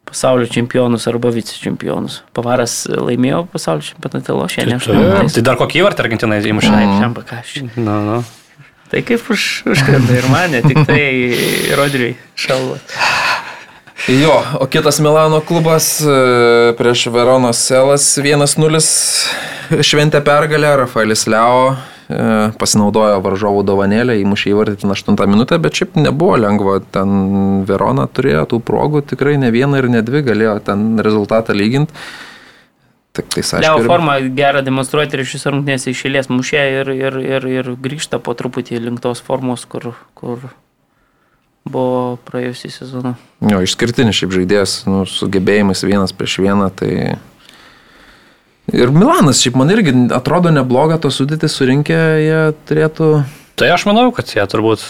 pasaulio 0.06 0.46
čempionus 0.48 1.08
arba 1.10 1.34
vicečempionus. 1.34 2.22
Pavaras 2.32 2.86
laimėjo 2.88 3.48
pasaulio 3.52 3.82
čempionate 3.90 4.32
lošė, 4.38 4.68
ne 4.70 4.76
aš 4.80 4.86
Tai, 4.86 5.28
tai 5.34 5.42
dar 5.42 5.58
kokį 5.60 5.82
įvartį 5.82 6.06
Argentinai 6.06 6.40
įmušė. 6.46 6.72
Taip, 6.72 6.96
šiam 7.02 7.16
pakaščiui. 7.18 7.70
Na, 7.82 8.00
na. 8.06 8.24
Tai 8.92 9.02
kaip 9.02 9.26
už, 9.34 9.66
užkrenta 9.74 10.14
ir 10.14 10.28
mane, 10.30 10.62
tik 10.62 10.86
tai 10.86 11.02
Rodriui 11.76 12.14
šalva. 12.38 12.78
Jo, 14.08 14.44
o 14.60 14.66
kitas 14.68 15.00
Milano 15.00 15.40
klubas 15.42 16.02
e, 16.02 16.74
prieš 16.78 17.08
Veronos 17.10 17.58
Selas 17.64 18.04
1-0 18.20 18.82
šventė 19.82 20.20
pergalę, 20.22 20.74
Rafaelis 20.84 21.24
Leo 21.32 21.72
e, 21.72 21.78
pasinaudojo 22.60 23.22
varžovų 23.24 23.64
dovanėlę, 23.66 24.18
įmušė 24.22 24.52
įvartį 24.52 24.76
ten 24.84 24.94
8 24.94 25.18
minutę, 25.32 25.58
bet 25.64 25.80
šiaip 25.80 25.96
nebuvo 25.98 26.36
lengva, 26.38 26.82
ten 26.94 27.64
Verona 27.66 28.06
turėjo 28.12 28.44
tų 28.52 28.60
progų, 28.68 29.02
tikrai 29.16 29.40
ne 29.42 29.50
vieną 29.56 29.80
ir 29.82 29.90
ne 29.96 30.04
dvi 30.06 30.22
galėjo 30.28 30.60
ten 30.68 31.00
rezultatą 31.00 31.56
lyginti. 31.58 31.96
Tik 33.16 33.32
tai 33.32 33.42
Leo 33.42 33.78
aišku. 33.80 33.80
ir- 33.80 33.88
formą 33.88 34.20
gerą 34.36 34.62
demonstruoti 34.68 35.16
ir 35.16 35.24
šis 35.24 35.48
rungtynės 35.48 35.88
išėlės 35.88 36.28
mušė 36.30 36.64
ir, 36.82 36.94
ir, 36.94 37.20
ir, 37.24 37.48
ir 37.48 37.72
grįžta 37.80 38.20
po 38.20 38.36
truputį 38.36 38.84
link 38.84 39.00
tos 39.00 39.24
formos, 39.24 39.64
kur, 39.66 39.96
kur 40.14 40.44
buvo 41.66 42.18
praėjusį 42.28 42.72
sezoną. 42.74 43.16
Jo, 43.46 43.62
išskirtinis 43.66 44.18
šiaip 44.20 44.36
žaidėjas, 44.36 44.76
nu, 44.90 45.06
sugebėjimais 45.10 45.86
vienas 45.86 46.14
prieš 46.16 46.40
vieną, 46.46 46.70
tai... 46.78 46.92
Ir 48.74 48.90
Milanas, 48.94 49.44
šiaip 49.44 49.58
man 49.60 49.70
irgi 49.74 49.94
atrodo 50.16 50.50
neblogą 50.54 50.98
to 51.02 51.12
sudėtį 51.14 51.50
surinkę, 51.52 51.98
jie 52.22 52.40
turėtų... 52.70 53.10
Tai 53.56 53.68
aš 53.72 53.86
manau, 53.88 54.10
kad 54.14 54.30
jie 54.34 54.44
turbūt 54.52 54.84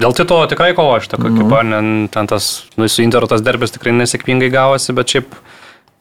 dėl 0.00 0.14
titulo 0.16 0.46
tikrai 0.50 0.72
kovo 0.76 0.96
šitą 1.02 1.18
kokį 1.20 1.44
Nu. 1.44 1.48
mm. 1.50 2.08
ten 2.14 2.28
tas, 2.30 2.50
nu, 2.78 2.88
su 2.88 3.04
Interu 3.04 3.28
tas 3.30 3.42
derbis 3.44 3.74
tikrai 3.74 3.92
nesėkmingai 3.98 4.50
gavosi, 4.52 4.94
bet 4.96 5.12
šiaip 5.12 5.34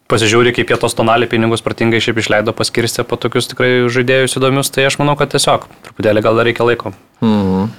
pasižiūri, 0.10 0.54
kaip 0.56 0.72
jie 0.72 0.78
tos 0.82 0.96
tonalį 0.98 1.30
pinigus 1.30 1.64
pratingai 1.66 2.02
šiaip 2.02 2.22
išleido 2.22 2.54
paskirstę 2.58 3.06
po 3.06 3.20
tokius 3.22 3.52
tikrai 3.52 3.72
žaidėjus 3.92 4.40
įdomius, 4.40 4.72
tai 4.74 4.88
aš 4.90 4.98
manau, 5.02 5.18
kad 5.20 5.34
tiesiog 5.34 5.68
truputėlį 5.86 6.26
gal 6.26 6.40
dar 6.40 6.50
reikia 6.50 6.66
laiko. 6.66 6.94
Mhm. 7.22 7.70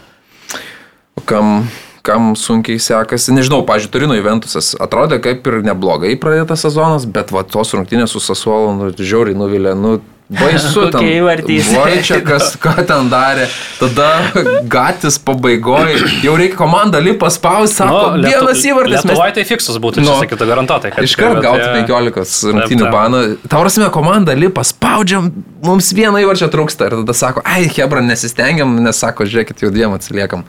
O 1.18 1.24
Kam, 1.26 1.66
kam 2.02 2.32
sunkiai 2.36 2.78
sekasi, 2.80 3.32
nežinau, 3.36 3.62
pažiūrėjau, 3.68 3.92
Turino 3.92 4.14
Juventusas 4.16 4.72
atrodė 4.80 5.20
kaip 5.20 5.46
ir 5.50 5.60
neblogai 5.66 6.14
pradėtas 6.20 6.64
sezonas, 6.66 7.04
bet 7.06 7.32
va 7.34 7.42
tos 7.44 7.74
rungtynės 7.76 8.14
su 8.16 8.20
Sasuolu, 8.24 8.72
nu, 8.78 8.88
žiauriai 8.96 9.36
nuvilė, 9.36 9.74
nu, 9.76 9.98
baisu 10.30 10.84
ten. 10.92 10.94
Kokie 10.94 11.16
įvartį 11.18 11.56
jis 11.58 11.68
čia 12.06 12.20
kas, 12.24 12.52
ką 12.62 12.72
ten 12.86 13.08
darė, 13.10 13.48
tada 13.80 14.06
gatis 14.70 15.18
pabaigoje, 15.26 15.98
jau 16.24 16.36
reikia 16.38 16.56
komandą 16.60 17.00
lipa 17.02 17.28
spausti, 17.34 17.80
sako, 17.82 17.98
Nu, 18.14 18.22
Lietu- 18.22 18.46
vienas 18.46 18.64
įvartis. 18.70 18.94
mes 19.02 19.10
Lietuvai 19.10 19.30
tai 19.36 19.44
fiksas 19.48 19.76
būtų, 19.82 20.04
čia 20.04 20.08
Nu. 20.08 20.16
sakytų 20.22 20.46
garantuotai. 20.52 20.92
kad 20.94 21.04
Iškart 21.04 21.34
bet 21.36 21.42
gauti 21.44 21.66
jie- 21.66 21.84
15 21.84 22.52
rungtynių 22.54 22.90
baną. 22.94 23.22
Tau 23.48 23.60
prasme, 23.66 23.90
komanda 23.92 24.32
lipa, 24.38 24.62
spaudžiam, 24.64 25.32
mums 25.66 25.90
vieną 25.92 26.22
įvarčią 26.24 26.48
trūksta. 26.54 26.86
Ir 26.88 27.00
tada 27.02 27.12
sako, 27.12 27.42
ai, 27.44 27.66
Hebra, 27.68 28.00
nesistengiam, 28.00 28.78
nes 28.80 28.96
sako, 29.02 29.24
žiūrėkit, 29.26 29.60
jau 29.66 29.70
dviem 29.74 29.92
atsiliekam. 29.98 30.44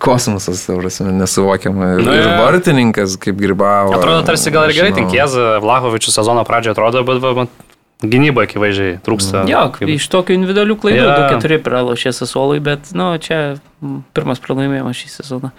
Kosmosas, 0.00 0.64
tau 0.66 0.78
prasme, 0.80 1.12
nesuvokiama. 1.12 1.90
Ir, 1.96 2.02
Nu, 2.04 2.12
ir 2.16 2.28
vartininkas, 2.40 3.18
kaip 3.20 3.36
gribavo. 3.40 3.92
Atrodo, 3.96 4.22
tarsi 4.26 4.52
gal 4.52 4.68
ir 4.68 4.76
gerai. 4.76 4.92
Tinkėza, 4.96 5.58
Vlahovičius 5.64 6.16
sezono 6.18 6.44
pradžioje 6.48 6.74
atrodo, 6.76 7.04
bet 7.08 7.20
va, 7.22 7.46
gynyba 8.10 8.44
akivaizdžiai 8.48 8.98
trūksta. 9.04 9.44
Jo, 9.50 9.66
Kaip- 9.74 9.90
iš 9.96 10.08
tokių 10.12 10.36
individualių 10.38 10.76
klaidų 10.82 11.04
yeah. 11.04 11.36
2-4 11.38 11.58
pralošė 11.64 12.12
Sasuolui, 12.16 12.60
bet, 12.64 12.90
nu, 12.96 13.10
čia 13.22 13.56
mm, 13.82 14.00
pirmas 14.16 14.40
pralaimėjimas 14.44 14.98
šį 15.00 15.08
sezoną. 15.18 15.50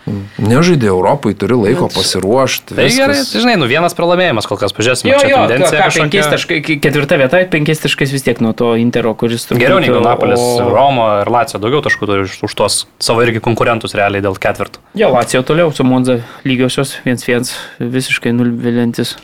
Nežaidė 0.42 0.90
Europai, 0.92 1.34
turi 1.38 1.58
laiko 1.60 1.88
pasiruošti. 1.94 2.76
Tai 2.78 2.88
gerai, 2.90 3.16
viskas. 3.18 3.32
tai 3.34 3.44
žinai, 3.46 3.56
nu 3.62 3.70
vienas 3.70 3.96
pralaimėjimas 3.98 4.48
kol 4.50 4.60
kas, 4.62 4.74
pažiūrėsime, 4.76 5.14
Jo, 5.14 5.20
čia 5.24 5.30
jo, 5.32 5.40
tendencija 5.48 5.80
ką, 5.80 5.88
kažkokia. 5.90 6.26
taškai, 6.36 6.60
ketvirta 6.84 7.20
vieta, 7.22 7.42
penkiais 7.54 7.82
taškais 7.86 8.14
vis 8.16 8.26
tiek 8.26 8.42
nuo 8.46 8.54
to 8.58 8.74
Intero, 8.82 9.14
kuris 9.18 9.46
turbūt... 9.50 9.64
Geriau 9.66 9.80
negu 9.84 10.02
Napolis, 10.06 10.40
o- 10.42 10.70
Romo 10.74 11.08
ir 11.24 11.32
Lacijo 11.34 11.62
daugiau 11.64 11.82
taškų 11.86 12.10
turi 12.10 12.26
už, 12.28 12.38
už 12.50 12.56
tuos 12.58 12.80
savo 13.00 13.24
irgi 13.26 13.42
konkurentus 13.44 13.96
realiai 13.98 14.24
dėl 14.26 14.38
ketvirtų. 14.42 14.82
Jo, 15.00 15.12
Lacijo 15.16 15.44
toliau 15.48 15.72
su 15.76 15.86
Monza 15.88 16.20
lygiosios 16.48 16.98
1-1 17.06 17.52
visiškai 17.80 18.34
nulvilintis. 18.36 19.16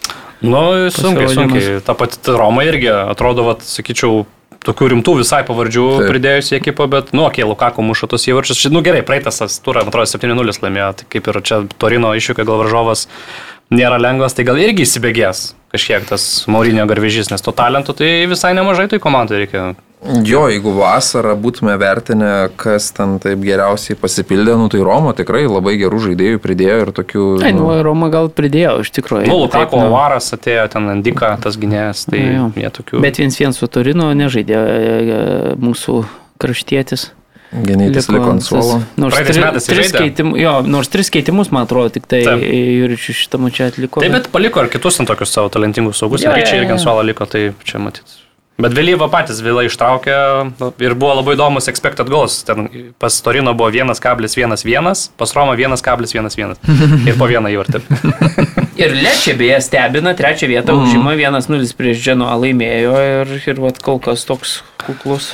Nu, 0.41 0.89
sunkiai, 0.93 1.29
sunkiai. 1.29 1.79
Ta 1.85 1.93
pati 1.97 2.33
Roma 2.33 2.65
irgi 2.65 2.89
atrodo, 2.89 3.45
vat, 3.45 3.65
sakyčiau, 3.65 4.25
tokių 4.65 4.91
rimtų 4.95 5.15
visai 5.21 5.41
pavardžių 5.45 5.85
Taip. 5.99 6.09
pridėjus 6.09 6.51
į 6.51 6.57
ekipą, 6.59 6.87
bet, 6.89 7.13
nu, 7.17 7.25
okei, 7.27 7.43
okay, 7.43 7.49
Lukako 7.49 7.85
muša 7.85 8.09
tos 8.11 8.27
įvarčius. 8.29 8.67
Nu, 8.73 8.83
gerai, 8.85 9.01
praeitas 9.05 9.41
tas 9.41 9.57
turą, 9.63 9.85
man 9.85 9.93
atrodo, 9.93 10.09
7-0 10.09 10.61
laimėjo, 10.65 10.91
tai 10.99 11.09
kaip 11.13 11.29
ir 11.31 11.41
čia 11.45 11.63
Torino 11.81 12.13
iššūkio 12.17 12.45
gal 12.45 12.61
varžovas 12.61 13.07
nėra 13.73 13.97
lengvas, 14.01 14.35
tai 14.37 14.45
gal 14.47 14.59
irgi 14.61 14.85
įsibėgės 14.85 15.51
kažkiek 15.71 16.05
tas 16.09 16.25
Maurinio 16.51 16.85
garvežys, 16.89 17.31
nes 17.31 17.43
to 17.43 17.53
talentų 17.55 17.95
tai 18.01 18.11
visai 18.29 18.51
nemažai 18.57 18.89
tai 18.91 18.99
komandai 19.03 19.45
reikia. 19.45 19.71
Jo, 20.01 20.47
jeigu 20.49 20.71
vasarą 20.73 21.35
būtume 21.37 21.75
vertinę, 21.77 22.49
kas 22.57 22.87
ten 22.97 23.19
taip 23.21 23.43
geriausiai 23.45 23.93
pasipildė, 24.01 24.55
nu 24.57 24.65
tai 24.73 24.81
Romo 24.81 25.11
tikrai 25.13 25.43
labai 25.45 25.75
gerų 25.77 25.99
žaidėjų 26.07 26.39
pridėjo 26.41 26.77
ir 26.81 26.91
tokių... 26.97 27.25
Ai, 27.45 27.51
nu, 27.53 27.67
Roma 27.85 28.09
gal 28.13 28.31
pridėjo 28.33 28.79
iš 28.81 28.89
tikrųjų. 28.97 29.29
Nu, 29.29 29.43
Lukako 29.43 29.83
nu. 29.83 29.91
Varas 29.93 30.33
atėjo 30.33 30.65
ten 30.73 30.89
Andika, 30.89 31.35
tas 31.43 31.59
gynėjas, 31.61 32.07
tai 32.09 32.23
Nu, 32.23 32.33
jo. 32.33 32.47
jie 32.63 32.71
tokių. 32.79 33.01
Bet 33.05 33.21
1-1 33.21 33.53
su 33.53 33.69
Torino 33.69 34.09
nežaidė 34.17 34.57
e, 34.57 35.19
mūsų 35.61 35.99
kraštietis. 36.41 37.11
Genėtis 37.51 38.07
liko 38.09 38.31
ant 38.31 38.45
suolo. 38.45 38.79
Nors, 39.01 39.17
tri, 39.27 39.45
tris 39.67 39.93
keitim, 39.93 40.33
jo, 40.39 40.55
nors 40.65 40.89
tris 40.89 41.11
keitimus, 41.13 41.51
man 41.53 41.67
atrodo, 41.67 41.91
tik 41.99 42.07
tai 42.09 42.23
Taip. 42.25 42.41
Juričius 42.47 43.21
šitą 43.25 43.41
mačią 43.43 43.69
atliko. 43.69 44.01
Taip, 44.01 44.15
bet 44.17 44.31
paliko 44.33 44.63
ir 44.63 44.71
kitus 44.71 44.97
ten 44.97 45.09
tokius 45.09 45.35
savo 45.35 45.51
talentingus 45.53 46.01
saugus. 46.01 46.23
Ir 46.25 46.41
čia 46.47 46.63
irgi 46.63 46.77
ant 46.79 46.81
suolo 46.81 47.03
liko, 47.05 47.27
tai 47.29 47.49
čia 47.67 47.83
matyt. 47.83 48.17
Bet 48.61 48.75
vėlyva 48.75 49.07
patys 49.09 49.39
vėlai 49.41 49.65
ištraukė 49.69 50.15
nu, 50.59 50.69
ir 50.83 50.93
buvo 50.99 51.15
labai 51.21 51.33
įdomus 51.37 51.69
expected 51.71 52.09
goals. 52.11 52.41
Ten 52.45 52.67
pas 53.01 53.15
Torino 53.23 53.53
buvo 53.57 53.71
1,11, 53.73 55.07
pas 55.17 55.33
Roma 55.37 55.55
1,11 55.57 56.59
ir 57.09 57.17
po 57.17 57.29
vieną 57.31 57.53
įvartį. 57.55 57.81
Ir 58.81 58.95
Lečia 58.97 59.35
beje 59.37 59.59
stebina, 59.61 60.13
trečią 60.17 60.47
vietą 60.49 60.73
mm. 60.73 60.85
užima 60.87 61.11
1-0 61.13 61.73
prieš 61.77 61.99
Dženuą 62.01 62.37
laimėjo 62.41 62.93
ir, 63.05 63.33
ir 63.51 63.59
vat, 63.61 63.81
kol 63.83 63.99
kas 64.01 64.23
toks 64.25 64.61
kuklus 64.81 65.33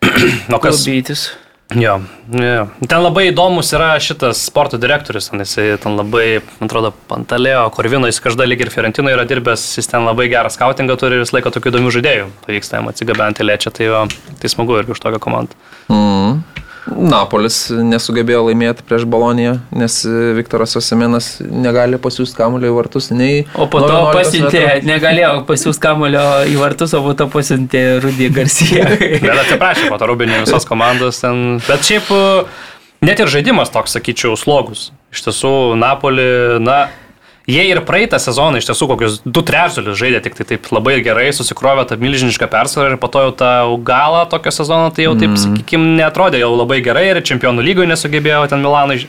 Nu, 0.50 0.60
kas, 0.62 0.78
kalbytis. 0.78 1.26
Jo, 1.74 1.96
jo. 2.30 2.66
Ten 2.86 3.00
labai 3.02 3.24
įdomus 3.32 3.72
yra 3.74 3.96
šitas 3.98 4.44
sporto 4.46 4.78
direktorius, 4.78 5.32
jisai 5.34 5.64
ten 5.82 5.96
labai, 5.98 6.38
man 6.60 6.70
atrodo, 6.70 6.92
Pantalėjo, 7.10 7.64
Korvino, 7.74 8.06
jis 8.06 8.22
kažkada 8.22 8.46
lyg 8.46 8.62
ir 8.62 8.70
Fiorentino 8.70 9.10
yra 9.10 9.24
dirbęs, 9.26 9.64
jis 9.80 9.90
ten 9.90 10.06
labai 10.06 10.28
gerą 10.30 10.52
skautingą 10.54 10.94
turi 11.00 11.18
ir 11.18 11.24
vis 11.24 11.34
laiko 11.34 11.50
tokių 11.50 11.72
įdomių 11.72 11.94
žaidėjų. 11.98 12.28
Pavyksta 12.46 12.78
jam 12.78 12.90
atsigabenti 12.92 13.48
lėčią, 13.48 13.74
tai, 13.74 13.90
jo, 13.90 14.04
tai 14.38 14.52
smagu 14.52 14.78
irgi 14.78 14.94
už 14.94 15.02
tokią 15.02 15.22
komandą. 15.26 15.58
Mm. 15.90 16.44
Napolis 16.86 17.66
nesugebėjo 17.70 18.44
laimėti 18.46 18.84
prieš 18.86 19.06
Boloniją, 19.10 19.56
nes 19.74 19.96
Viktoras 20.36 20.76
Osiminas 20.78 21.30
negali 21.42 21.98
pasiūsti 22.02 22.38
kamulio 22.38 22.70
į 22.70 22.76
vartus 22.76 23.10
nei. 23.10 23.42
O 23.58 23.66
po 23.70 23.80
to 23.82 23.90
11 23.90 24.14
pasiuntė, 24.14 24.60
metrų. 24.62 24.90
negalėjo 24.92 25.32
pasiūsti 25.48 25.82
kamulio 25.82 26.24
į 26.46 26.54
vartus, 26.60 26.94
o 26.94 27.02
po 27.02 27.16
to 27.18 27.26
pasiuntė 27.32 27.82
Rudy 28.04 28.30
Garcia. 28.34 28.86
Bet 29.24 29.32
atsiprašau, 29.32 29.90
po 29.90 29.98
to 30.02 30.10
Rubinė 30.12 30.44
visos 30.44 30.68
komandos 30.68 31.22
ten. 31.24 31.58
Bet 31.66 31.82
šiaip 31.88 32.12
e, 32.14 32.22
net 33.08 33.24
ir 33.24 33.34
žaidimas 33.34 33.74
toks, 33.74 33.98
sakyčiau, 33.98 34.38
slogus. 34.38 34.90
Iš 35.14 35.26
tiesų, 35.26 35.52
Napoli, 35.80 36.28
na, 36.62 36.84
jie 37.46 37.64
ir 37.70 37.80
praeitą 37.86 38.18
sezoną 38.22 38.60
iš 38.60 38.68
tiesų 38.70 38.88
kokius 38.90 39.20
du 39.24 39.42
trečdalius 39.46 39.98
žaidė 40.00 40.22
tik 40.24 40.36
tai 40.38 40.48
taip 40.52 40.66
labai 40.74 40.98
gerai, 41.04 41.28
susikrovė 41.34 41.86
tą 41.88 41.98
milžinišką 42.00 42.48
persvarą 42.52 42.94
ir 42.94 43.00
po 43.02 43.10
to 43.12 43.22
jau 43.28 43.32
tą 43.38 43.52
galą 43.86 44.26
tokio 44.30 44.52
sezono, 44.54 44.90
tai 44.94 45.06
jau 45.06 45.14
taip, 45.14 45.32
mm. 45.32 45.42
sakykime, 45.44 45.94
netrodė 46.00 46.42
jau 46.42 46.52
labai 46.56 46.82
gerai 46.84 47.08
ir 47.12 47.22
čempionų 47.26 47.64
lygoje 47.66 47.90
nesugebėjo 47.92 48.44
ten 48.52 48.64
Milanui. 48.66 49.06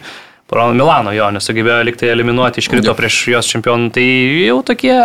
Milano 0.48 1.12
jo 1.12 1.28
nesugebėjo 1.36 1.82
liktai 1.90 2.08
eliminuoti, 2.14 2.62
iškrito 2.64 2.94
Jo. 2.94 2.96
prieš 2.96 3.16
jos 3.34 3.50
čempionų, 3.52 3.90
tai 3.92 4.06
jau 4.46 4.62
tokie 4.64 4.96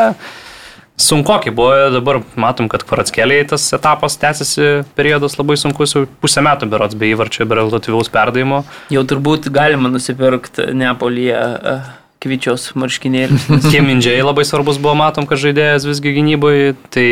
sunkoki 1.03 1.51
buvo, 1.51 1.89
dabar 1.91 2.21
matom, 2.39 2.69
kad 2.71 2.85
Kvaratskeliai 2.87 3.49
tas 3.51 3.65
etapas 3.75 4.15
tęsiasi 4.23 4.85
periodas 4.95 5.35
labai 5.41 5.57
sunkus, 5.59 5.97
jau 5.97 6.05
pusę 6.23 6.45
metų 6.47 6.69
berots 6.71 6.95
be 6.95 7.11
įvarčio, 7.11 7.49
be 7.49 7.59
rezultatyvaus 7.59 8.13
perdavimo. 8.13 8.63
Jau 8.95 9.03
turbūt 9.09 9.51
galima 9.51 9.91
nusipirkti 9.91 10.69
Neapolyje 10.79 11.41
e, 11.43 11.77
kvičios 12.23 12.71
marškinėlius. 12.79 13.49
Kiemindžiai 13.73 14.23
labai 14.25 14.47
svarbus 14.49 14.81
buvo, 14.83 14.95
matom, 14.99 15.27
kad 15.29 15.41
žaidėjas 15.43 15.87
visgi 15.89 16.15
gynyboje, 16.17 16.77
tai 16.95 17.09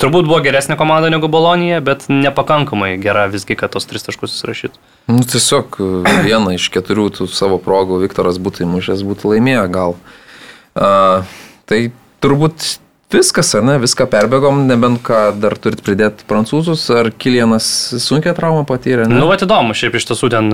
turbūt 0.00 0.28
buvo 0.28 0.40
geresnė 0.44 0.76
komanda 0.80 1.10
negu 1.12 1.30
Bolonija, 1.32 1.80
bet 1.84 2.06
nepakankamai 2.12 2.94
gera 3.02 3.26
visgi, 3.32 3.56
kad 3.58 3.74
tos 3.74 3.88
tris 3.88 4.06
taškus 4.06 4.36
įsirašytų. 4.36 4.80
Nu, 5.12 5.24
tiesiog 5.24 5.80
e, 5.80 5.90
vieną 6.28 6.56
iš 6.58 6.68
keturių 6.74 7.08
tų 7.18 7.28
savo 7.32 7.60
progų 7.62 8.02
Viktoras 8.04 8.40
būtų 8.42 8.66
įmušęs, 8.68 9.04
būtų 9.08 9.34
laimėję 9.34 9.66
gal. 9.74 9.98
A, 10.74 11.22
tai 11.70 11.86
turbūt 12.24 12.78
viskas, 13.14 13.52
ne, 13.64 13.78
viską 13.82 14.06
perbėgom, 14.10 14.64
nebent 14.68 15.00
ką 15.06 15.20
dar 15.40 15.56
turit 15.60 15.82
pridėti 15.84 16.26
prancūzus, 16.28 16.84
ar 16.94 17.10
Kilianas 17.14 17.66
sunkia 18.02 18.34
traumą 18.36 18.66
patyrė. 18.68 19.08
Ne? 19.08 19.20
Nu, 19.22 19.30
va, 19.30 19.38
įdomu, 19.40 19.76
šiaip 19.78 19.96
iš 19.98 20.10
tiesų 20.10 20.30
ten 20.34 20.52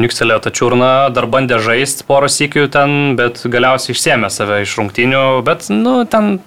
Niukselė 0.00 0.36
tačiurna 0.44 1.08
dar 1.16 1.28
bandė 1.32 1.58
žaisti 1.64 2.04
porą 2.08 2.28
sykių 2.32 2.68
ten, 2.72 3.16
bet 3.18 3.40
galiausiai 3.48 3.96
išsėmė 3.96 4.30
save 4.32 4.62
iš 4.66 4.76
rungtinių, 4.80 5.26
bet, 5.46 5.70
nu, 5.72 5.98
ten 6.10 6.38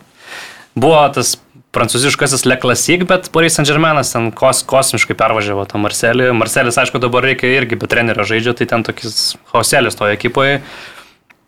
buvo 0.77 1.01
tas 1.15 1.35
prancūziškasis 1.76 2.45
Le 2.49 2.57
Classique, 2.57 3.05
bet 3.09 3.30
Paris 3.34 3.57
Saint-Germainas 3.57 4.13
ten 4.15 4.31
kos, 4.35 4.63
kosmiškai 4.69 5.17
pervažiavo 5.17 5.65
tą 5.69 5.81
Marselį. 5.81 6.31
Marselis, 6.38 6.80
aišku, 6.81 7.01
dabar 7.01 7.27
reikia 7.27 7.51
irgi 7.59 7.77
be 7.80 7.89
trenerio 7.89 8.26
žaidžia, 8.26 8.55
tai 8.57 8.69
ten 8.71 8.85
tokis 8.88 9.35
hauselis 9.53 9.97
toje 9.99 10.17
ekipoje. 10.17 10.63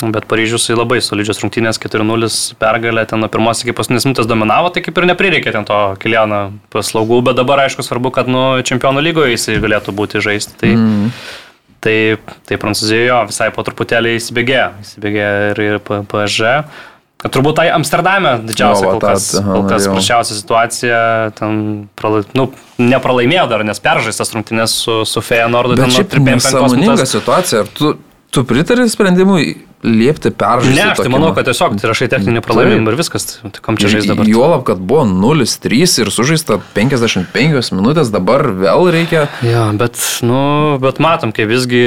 Bet 0.10 0.26
Paryžius 0.30 0.66
į 0.74 0.78
labai 0.80 0.98
solidžios 1.04 1.42
rungtynės 1.44 1.80
4-0 1.82 2.30
pergalę, 2.62 3.06
ten 3.10 3.22
nuo 3.22 3.30
pirmos 3.32 3.62
iki 3.62 3.76
paskutinės 3.78 4.08
minutės 4.08 4.30
dominavo, 4.30 4.72
tai 4.74 4.84
kaip 4.86 4.98
ir 4.98 5.10
neprireikė 5.12 5.54
ten 5.54 5.68
to 5.68 5.80
Kiliano 6.02 6.42
paslaugų, 6.74 7.22
bet 7.30 7.38
dabar 7.38 7.66
aišku 7.68 7.86
svarbu, 7.86 8.14
kad 8.16 8.32
nu 8.32 8.44
čempionų 8.66 9.04
lygoje 9.06 9.36
jis 9.36 9.50
galėtų 9.62 9.94
būti 9.98 10.24
žaisti. 10.24 10.58
Tai, 10.62 10.72
mm. 10.74 11.10
tai, 11.86 11.98
tai 12.50 12.62
Prancūzijoje 12.62 13.12
jo, 13.12 13.20
visai 13.30 13.52
po 13.54 13.66
truputėlį 13.68 14.18
įsibėgėjo, 14.18 14.70
įsibėgėjo 14.86 15.52
ir, 15.52 15.66
ir 15.68 15.84
PSG. 15.86 16.56
Turbūt 17.22 17.60
tai 17.60 17.68
Amsterdame 17.70 18.40
didžiausia 18.48 18.88
va, 18.88 18.94
kol 18.96 19.02
kas, 19.04 19.26
kol 19.38 19.66
kas 19.68 19.84
norėjau. 19.84 19.94
prasčiausia 19.94 20.38
situacija, 20.40 21.02
ten 21.38 21.60
pralai, 22.00 22.24
nu, 22.38 22.48
nepralaimėjo 22.82 23.44
dar, 23.52 23.62
nes 23.68 23.82
peržaistas 23.84 24.34
rungtynės 24.34 24.74
su, 24.74 24.96
su. 25.06 25.22
Bet 25.22 25.84
ten 25.84 25.92
nuo 25.92 26.00
šiaip 26.00 26.10
35 26.16 26.40
nesąmoninga 26.40 26.88
minutės. 26.88 27.14
situacija. 27.14 27.62
Ar 27.62 27.70
tu, 27.78 27.92
tu 28.34 28.44
pritari 28.50 28.88
sprendimui 28.90 29.52
liepti 29.84 30.32
peržaisti? 30.34 30.78
Ne, 30.78 30.92
aš 30.94 31.02
tai 31.04 31.12
manau, 31.12 31.32
ma- 31.32 31.38
kad 31.38 31.50
tiesiog 31.50 31.78
tai 31.82 31.90
rašai 31.92 32.10
techninį 32.14 32.44
pralaimėjimą 32.46 32.94
ir 32.94 33.00
viskas. 33.00 33.28
Tai 33.42 33.64
kam 33.66 33.80
čia 33.82 33.92
žais 33.94 34.10
dabar? 34.10 34.30
Juolab, 34.30 34.66
kad 34.68 34.82
buvo 34.82 35.06
0-3 35.10 35.98
ir 36.04 36.14
sužaista 36.14 36.60
55 36.76 37.74
minutės, 37.76 38.14
dabar 38.14 38.46
vėl 38.52 38.92
reikia. 38.94 39.28
Ja, 39.46 39.68
bet, 39.74 39.98
nu, 40.26 40.78
bet 40.82 41.02
matom, 41.04 41.34
kaip 41.36 41.50
visgi 41.52 41.84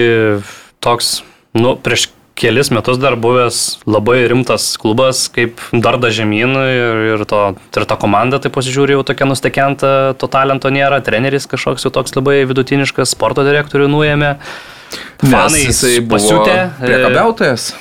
toks, 0.84 1.22
nu, 1.56 1.76
prieš 1.78 2.10
kelis 2.34 2.70
metus 2.74 2.98
dar 2.98 3.14
buvęs 3.16 3.86
labai 3.86 4.24
rimtas 4.30 4.74
klubas, 4.80 5.28
kaip 5.32 5.60
darda 5.70 6.10
žemyn 6.10 6.56
ir, 6.58 7.02
ir, 7.14 7.24
to, 7.30 7.42
ir 7.54 7.86
ta 7.86 7.96
komanda, 8.00 8.40
tai 8.42 8.50
pasižiūrėjau, 8.54 9.00
jau 9.00 9.06
tokia 9.06 9.28
nustekenta, 9.30 9.90
to 10.18 10.28
talento 10.30 10.70
nėra, 10.74 10.98
treneris 11.04 11.46
kažkoks 11.50 11.86
jau 11.86 11.94
toks 11.94 12.16
labai 12.18 12.42
vidutiniškas, 12.50 13.14
sporto 13.14 13.46
direktorių 13.46 13.86
nuėmė. 13.92 14.34
Fanai 15.22 15.66
pasiūtė. 16.10 16.56
Priekabiautojas. 16.80 17.72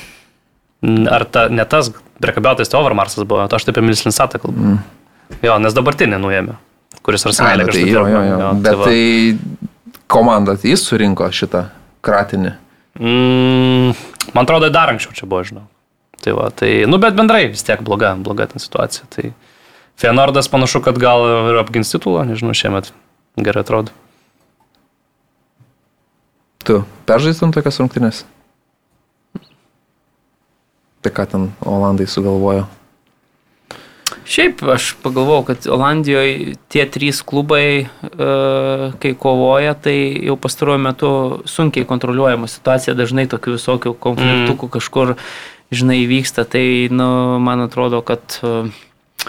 Ar 0.84 1.24
ta, 1.24 1.46
ne 1.48 1.64
tas 1.68 1.90
priekabiautas, 2.20 2.70
tai 2.70 2.80
Overmarsas 2.80 3.26
buvo, 3.28 3.44
aš 3.44 3.66
taip 3.66 3.74
apie 3.74 3.84
Milslinsatą 3.86 4.40
kalbu. 4.42 4.74
Mm. 4.74 4.82
Jo, 5.44 5.56
nes 5.62 5.74
dabartinį 5.76 6.18
nuėmė, 6.20 6.56
kuris 7.04 7.24
arsenalė 7.28 7.64
nu, 7.64 7.70
kažkaip 7.70 7.86
tai, 7.88 7.94
jo, 7.94 8.02
jo, 8.10 8.20
jo. 8.28 8.40
Jo, 8.42 8.50
Bet 8.64 8.78
va. 8.80 8.90
tai 8.90 9.94
komanda, 10.12 10.56
tai 10.60 10.74
jis 10.74 10.84
surinko 10.84 11.28
šitą 11.34 11.64
kratinį. 12.04 12.52
Mm, 13.00 13.94
man 14.36 14.44
atrodo, 14.44 14.68
dar 14.72 14.92
anksčiau 14.92 15.16
čia 15.16 15.26
buvo, 15.26 15.42
žinau. 15.48 15.64
Tai 16.24 16.36
va, 16.36 16.50
tai, 16.54 16.70
nu, 16.88 17.00
bet 17.02 17.16
bendrai 17.16 17.48
vis 17.52 17.64
tiek 17.66 17.82
bloga, 17.84 18.14
bloga 18.20 18.46
ten 18.52 18.62
situacija. 18.62 19.08
Tai 19.12 19.32
Feyenoordas 20.00 20.48
panašu, 20.50 20.80
kad 20.84 20.98
gal 21.00 21.24
ir 21.52 21.60
apgins 21.60 21.92
titulą, 21.92 22.24
nežinau, 22.28 22.54
šiemet 22.56 22.92
gerai 23.40 23.64
atrodo. 23.64 23.94
Tu 26.64 26.78
peržaistum 27.04 27.52
tokias 27.52 27.76
rungtynės? 27.80 28.22
Tai 31.04 31.12
ką 31.12 31.26
ten 31.28 31.50
Olandai 31.60 32.06
sugalvojo? 32.08 32.64
Šiaip 34.24 34.62
aš 34.72 34.94
pagalvojau, 35.04 35.44
kad 35.50 35.66
Olandijoje 35.68 36.54
tie 36.72 36.86
trys 36.88 37.20
klubai, 37.20 37.84
e, 37.84 38.28
kai 39.00 39.12
kovoja, 39.20 39.74
tai 39.76 39.96
jau 40.24 40.38
pastaruoju 40.40 40.80
metu 40.80 41.10
sunkiai 41.44 41.84
kontroliuojama 41.88 42.48
situacija, 42.48 42.96
dažnai 42.96 43.26
tokių 43.28 43.58
visokių 43.58 43.92
konfliktų 44.00 44.56
mm. 44.56 44.72
kažkur, 44.78 45.14
žinai, 45.68 46.00
vyksta. 46.08 46.46
Tai, 46.48 46.64
nu, 46.88 47.08
man 47.44 47.66
atrodo, 47.66 48.00
kad, 48.00 48.40
e, 48.40 49.28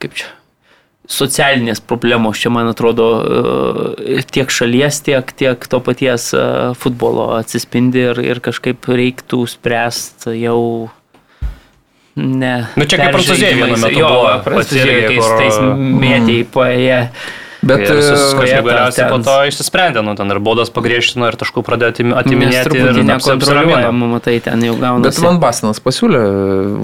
kaip 0.00 0.16
čia, 0.16 0.32
socialinės 1.06 1.80
problemos 1.86 2.40
čia, 2.42 2.50
man 2.54 2.70
atrodo, 2.70 3.06
e, 3.22 4.20
tiek 4.26 4.50
šalies, 4.50 5.00
tiek, 5.06 5.32
tiek 5.38 5.66
to 5.70 5.80
paties 5.84 6.32
e, 6.34 6.44
futbolo 6.78 7.30
atsispindi 7.38 8.08
ir, 8.10 8.22
ir 8.34 8.42
kažkaip 8.44 8.88
reiktų 8.90 9.44
spręsti 9.56 10.38
jau 10.42 10.60
Ne. 12.16 12.64
Nu, 12.80 12.86
čia 12.88 12.96
kaip 12.96 13.12
Prancūzijai 13.12 13.56
vienu 13.58 13.74
metu 13.76 13.98
jo, 14.00 14.08
buvo, 14.08 14.60
irgi, 14.72 15.18
tais, 15.18 15.26
tais 15.36 15.58
mėtėjai 15.76 16.46
paėję. 16.48 17.00
Bet 17.66 17.82
ir 17.84 17.98
e, 17.98 18.02
kažkaip 18.38 18.64
galiausiai 18.66 19.02
ten- 19.04 19.10
po 19.10 19.18
to 19.26 19.34
išsisprendė, 19.50 20.02
nu, 20.06 20.14
ten 20.18 20.30
ir 20.30 20.38
baudas 20.38 20.70
pagriešino, 20.70 21.26
ir 21.30 21.36
taškų 21.40 21.62
pradėjo 21.66 21.92
atiminėti. 22.20 22.76
ir 22.78 23.00
nekontroliuojama, 23.10 24.06
matai, 24.14 24.36
ten 24.44 24.62
jau 24.66 24.74
Bet 24.76 24.82
gaunasi. 24.84 25.22
Van 25.24 25.40
Bastinas 25.42 25.80
pasiūlė 25.82 26.20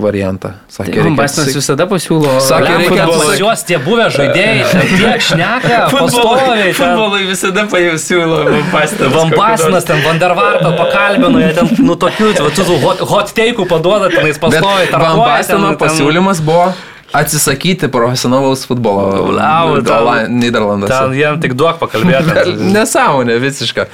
variantą. 0.02 0.54
Sakė, 0.72 0.92
Tai 0.98 1.04
Bastinas 1.16 1.48
atsi- 1.48 1.58
visada 1.60 1.86
pasiūlo. 1.90 2.36
Sakė, 2.42 2.76
reikia 2.82 3.06
juos 3.40 3.64
tie 3.68 3.78
buvę 3.78 4.06
žaidėjai, 4.16 4.64
ten 4.72 4.86
tiek 4.98 5.20
šneka, 5.28 5.80
pastoviai. 5.92 6.72
Futbolui 6.76 7.26
visada 7.30 7.66
pasiūlo 7.72 8.38
Van 8.50 8.70
Bastinas. 8.72 9.12
Van 9.16 9.30
Basinas, 9.36 9.84
ten 9.84 10.02
Vandervartą 10.06 10.72
pakalbino, 10.76 11.38
jie 11.42 11.52
ten, 11.56 11.68
nu, 11.86 11.94
tokių, 11.96 12.32
tų 12.56 12.80
hot, 12.82 12.98
hot 13.12 13.32
teikų 13.36 13.68
paduoda, 13.70 14.08
tenais 14.12 14.38
Bet 14.38 14.42
pastoviai. 14.48 14.88
Van 14.90 15.00
tarkuoja, 15.00 15.36
Bastino 15.36 15.58
ten- 15.68 15.76
ten- 15.76 15.80
pasiūlymas 15.86 16.40
buvo 16.44 16.72
atsisakyti 17.12 17.88
profesionalaus 17.92 18.64
futbolo 18.66 19.28
Ola- 19.28 20.26
Niderlanduose. 20.28 20.94
Ten 20.94 21.14
jiem 21.16 21.38
tik 21.42 21.54
duok 21.58 21.78
pakalbėti. 21.82 22.56
Nesąmonė 22.76 23.38
visiška. 23.42 23.86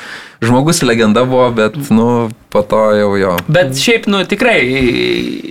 Žmogus 0.44 0.84
legenda 0.86 1.24
buvo, 1.26 1.48
bet, 1.50 1.74
nu, 1.90 2.28
po 2.54 2.62
to 2.62 2.82
jau 2.94 3.10
jo. 3.18 3.32
Bet 3.50 3.74
šiaip, 3.74 4.06
nu, 4.06 4.20
tikrai 4.28 4.60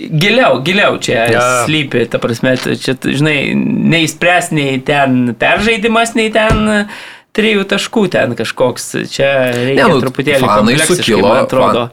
giliau, 0.08 0.62
giliau 0.64 0.96
čia 1.04 1.26
ja. 1.28 1.44
slypi, 1.66 2.06
ta 2.08 2.20
prasme, 2.22 2.54
čia, 2.56 2.96
žinai, 2.96 3.52
neįspręs 3.92 4.48
nei 4.56 4.78
ten 4.80 5.34
peržaidimas, 5.36 6.16
nei 6.16 6.32
ten 6.32 6.88
trijų 7.36 7.66
taškų 7.68 8.06
ten 8.16 8.32
kažkoks. 8.38 8.94
Čia 9.12 9.32
reikia 9.52 9.84
Ne, 9.84 9.90
nu, 9.92 10.00
truputėlį 10.06 10.48
fanai 10.48 10.78
sukilo, 10.88 11.26
man 11.28 11.44
atrodo. 11.44 11.90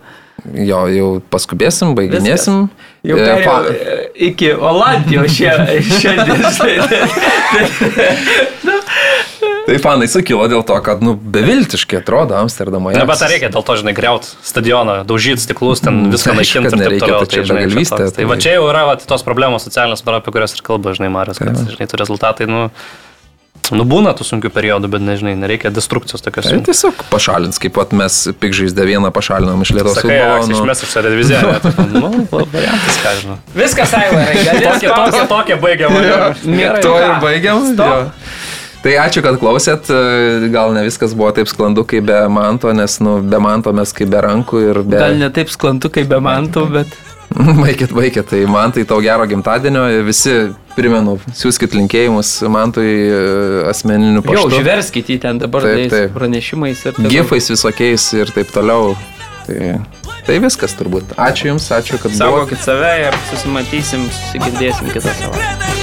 Jo, 0.53 0.83
jau 0.93 1.07
paskubėsim, 1.33 1.95
baiginėsim. 1.97 2.67
Jau 3.05 3.17
E, 3.17 3.43
fa- 3.45 3.65
e, 3.69 4.09
iki 4.29 4.51
Olandijos 4.53 5.31
šia- 5.33 5.65
šiandien. 5.81 6.41
Tai 9.65 9.77
fanai 9.81 10.05
sukilo 10.09 10.45
dėl 10.49 10.61
to, 10.65 10.75
kad, 10.85 11.01
nu, 11.01 11.15
beviltiškai 11.17 11.97
atrodo 12.03 12.35
Amsterdamo. 12.37 12.91
Na, 12.93 13.05
bet 13.09 13.21
ar 13.25 13.31
reikia 13.33 13.49
dėl 13.53 13.63
to, 13.65 13.73
žinai, 13.81 13.93
greut 13.97 14.27
stadioną, 14.45 14.99
daužyti 15.09 15.41
stiklus, 15.41 15.81
ten 15.81 16.03
Mm, 16.05 16.11
viską 16.13 16.35
aišku, 16.37 16.61
naikinti 16.61 16.77
ir 16.85 16.89
taip 16.93 17.01
toliau. 17.01 17.19
tai 17.23 17.29
čia 17.33 17.41
žinai, 17.49 17.63
begalvystė, 17.65 17.97
toks. 17.97 18.13
Tai 18.13 18.21
tai- 18.21 18.29
va 18.29 18.35
čia 18.37 18.51
jau 18.59 18.67
yra 18.69 18.83
va, 18.85 18.93
tos 19.01 19.23
problemos 19.25 19.65
socialinės, 19.65 20.05
apie 20.05 20.31
kurias 20.31 20.53
ir 20.53 20.61
kalba, 20.61 20.93
žinai, 20.93 21.09
Marius, 21.11 21.37
kad, 21.41 21.55
Tai 21.57 21.65
žinai, 21.73 21.87
tų 21.89 21.97
rezultatai, 21.97 22.45
nu, 22.47 22.69
nu, 23.73 23.85
būna 23.87 24.11
tų 24.17 24.25
sunkių 24.27 24.51
periodų, 24.53 24.89
bet, 24.93 25.03
nežinai, 25.05 25.33
nereikia 25.39 25.71
destrukcijos 25.73 26.21
tokios. 26.25 26.49
Tai 26.51 26.59
tiesiog 26.67 27.05
pašalins, 27.11 27.57
kaip 27.61 27.73
pat 27.77 27.93
mes 27.97 28.17
pikžaizdę 28.41 28.85
vieną 28.85 29.09
pašalinom 29.15 29.63
iš 29.65 29.71
Lietuvos 29.77 30.01
futbolo. 30.03 30.43
išmes 30.53 30.83
iš 30.85 30.91
šią 30.93 31.05
diviziją. 31.07 31.53
Nu, 31.95 32.09
va, 32.31 32.43
variantas, 32.51 32.97
ką 33.01 33.13
žinau. 33.21 33.37
Viskas, 33.55 33.93
Aivarai, 33.95 34.35
Tokie, 34.35 34.89
tokie, 34.89 35.23
tokie 35.31 35.57
baigia 35.61 35.89
mane. 35.89 36.75
Tuo 36.83 36.97
ir 36.99 37.15
baigiam. 37.23 37.63
Jo. 37.79 37.97
Tai 38.85 38.93
ačiū, 39.01 39.23
kad 39.25 39.39
klausėt. 39.41 39.89
Gal 40.53 40.75
ne 40.75 40.83
viskas 40.85 41.15
buvo 41.17 41.31
taip 41.33 41.49
sklandu 41.49 41.85
kaip 41.89 42.05
be 42.05 42.19
manto, 42.29 42.69
nes 42.75 42.99
nu, 43.01 43.17
be 43.25 43.39
manto 43.41 43.73
mes 43.73 43.93
kaip 43.97 44.11
be 44.13 44.21
rankų 44.21 44.61
ir 44.67 44.81
be... 44.85 44.99
Gal 45.01 45.17
ne 45.17 45.31
taip 45.33 45.49
sklantu, 45.53 45.89
kaip 45.93 46.11
be 46.11 46.19
mantų, 46.21 46.67
bet 46.75 46.93
Baikit, 47.63 47.91
baikit. 47.95 48.27
Tai 48.29 48.45
man 48.51 48.71
tai 48.75 48.85
tau 48.87 49.01
gero 49.01 49.25
gimtadienio. 49.27 49.87
Visi, 50.05 50.35
primenu, 50.77 51.17
siūskit 51.35 51.75
linkėjimus 51.77 52.31
mantui 52.51 52.87
e, 52.87 53.19
asmeniniu 53.71 54.21
jau 54.21 54.25
paštu. 54.27 54.55
živerskit 54.59 55.11
į 55.15 55.19
ten 55.25 55.41
dabar 55.41 55.65
Taip, 55.67 55.89
taip. 55.93 56.15
pranešimais 56.17 56.85
ir 56.85 56.97
taip. 56.97 57.09
Gifais 57.11 57.49
visokiais 57.53 58.07
ir 58.19 58.33
taip 58.35 58.51
toliau. 58.55 58.95
Tai, 59.45 59.75
tai 60.25 60.39
viskas 60.41 60.73
turbūt. 60.79 61.15
Ačiū 61.21 61.51
Jums, 61.53 61.69
ačiū, 61.75 61.99
kad 62.01 62.09
buvote. 62.09 62.21
Saugokit 62.23 62.65
save 62.65 62.93
ir 63.05 63.19
susimatysim, 63.29 64.07
susigirdėsim 64.19 64.89
kitą 64.95 65.13
savaitę. 65.21 65.74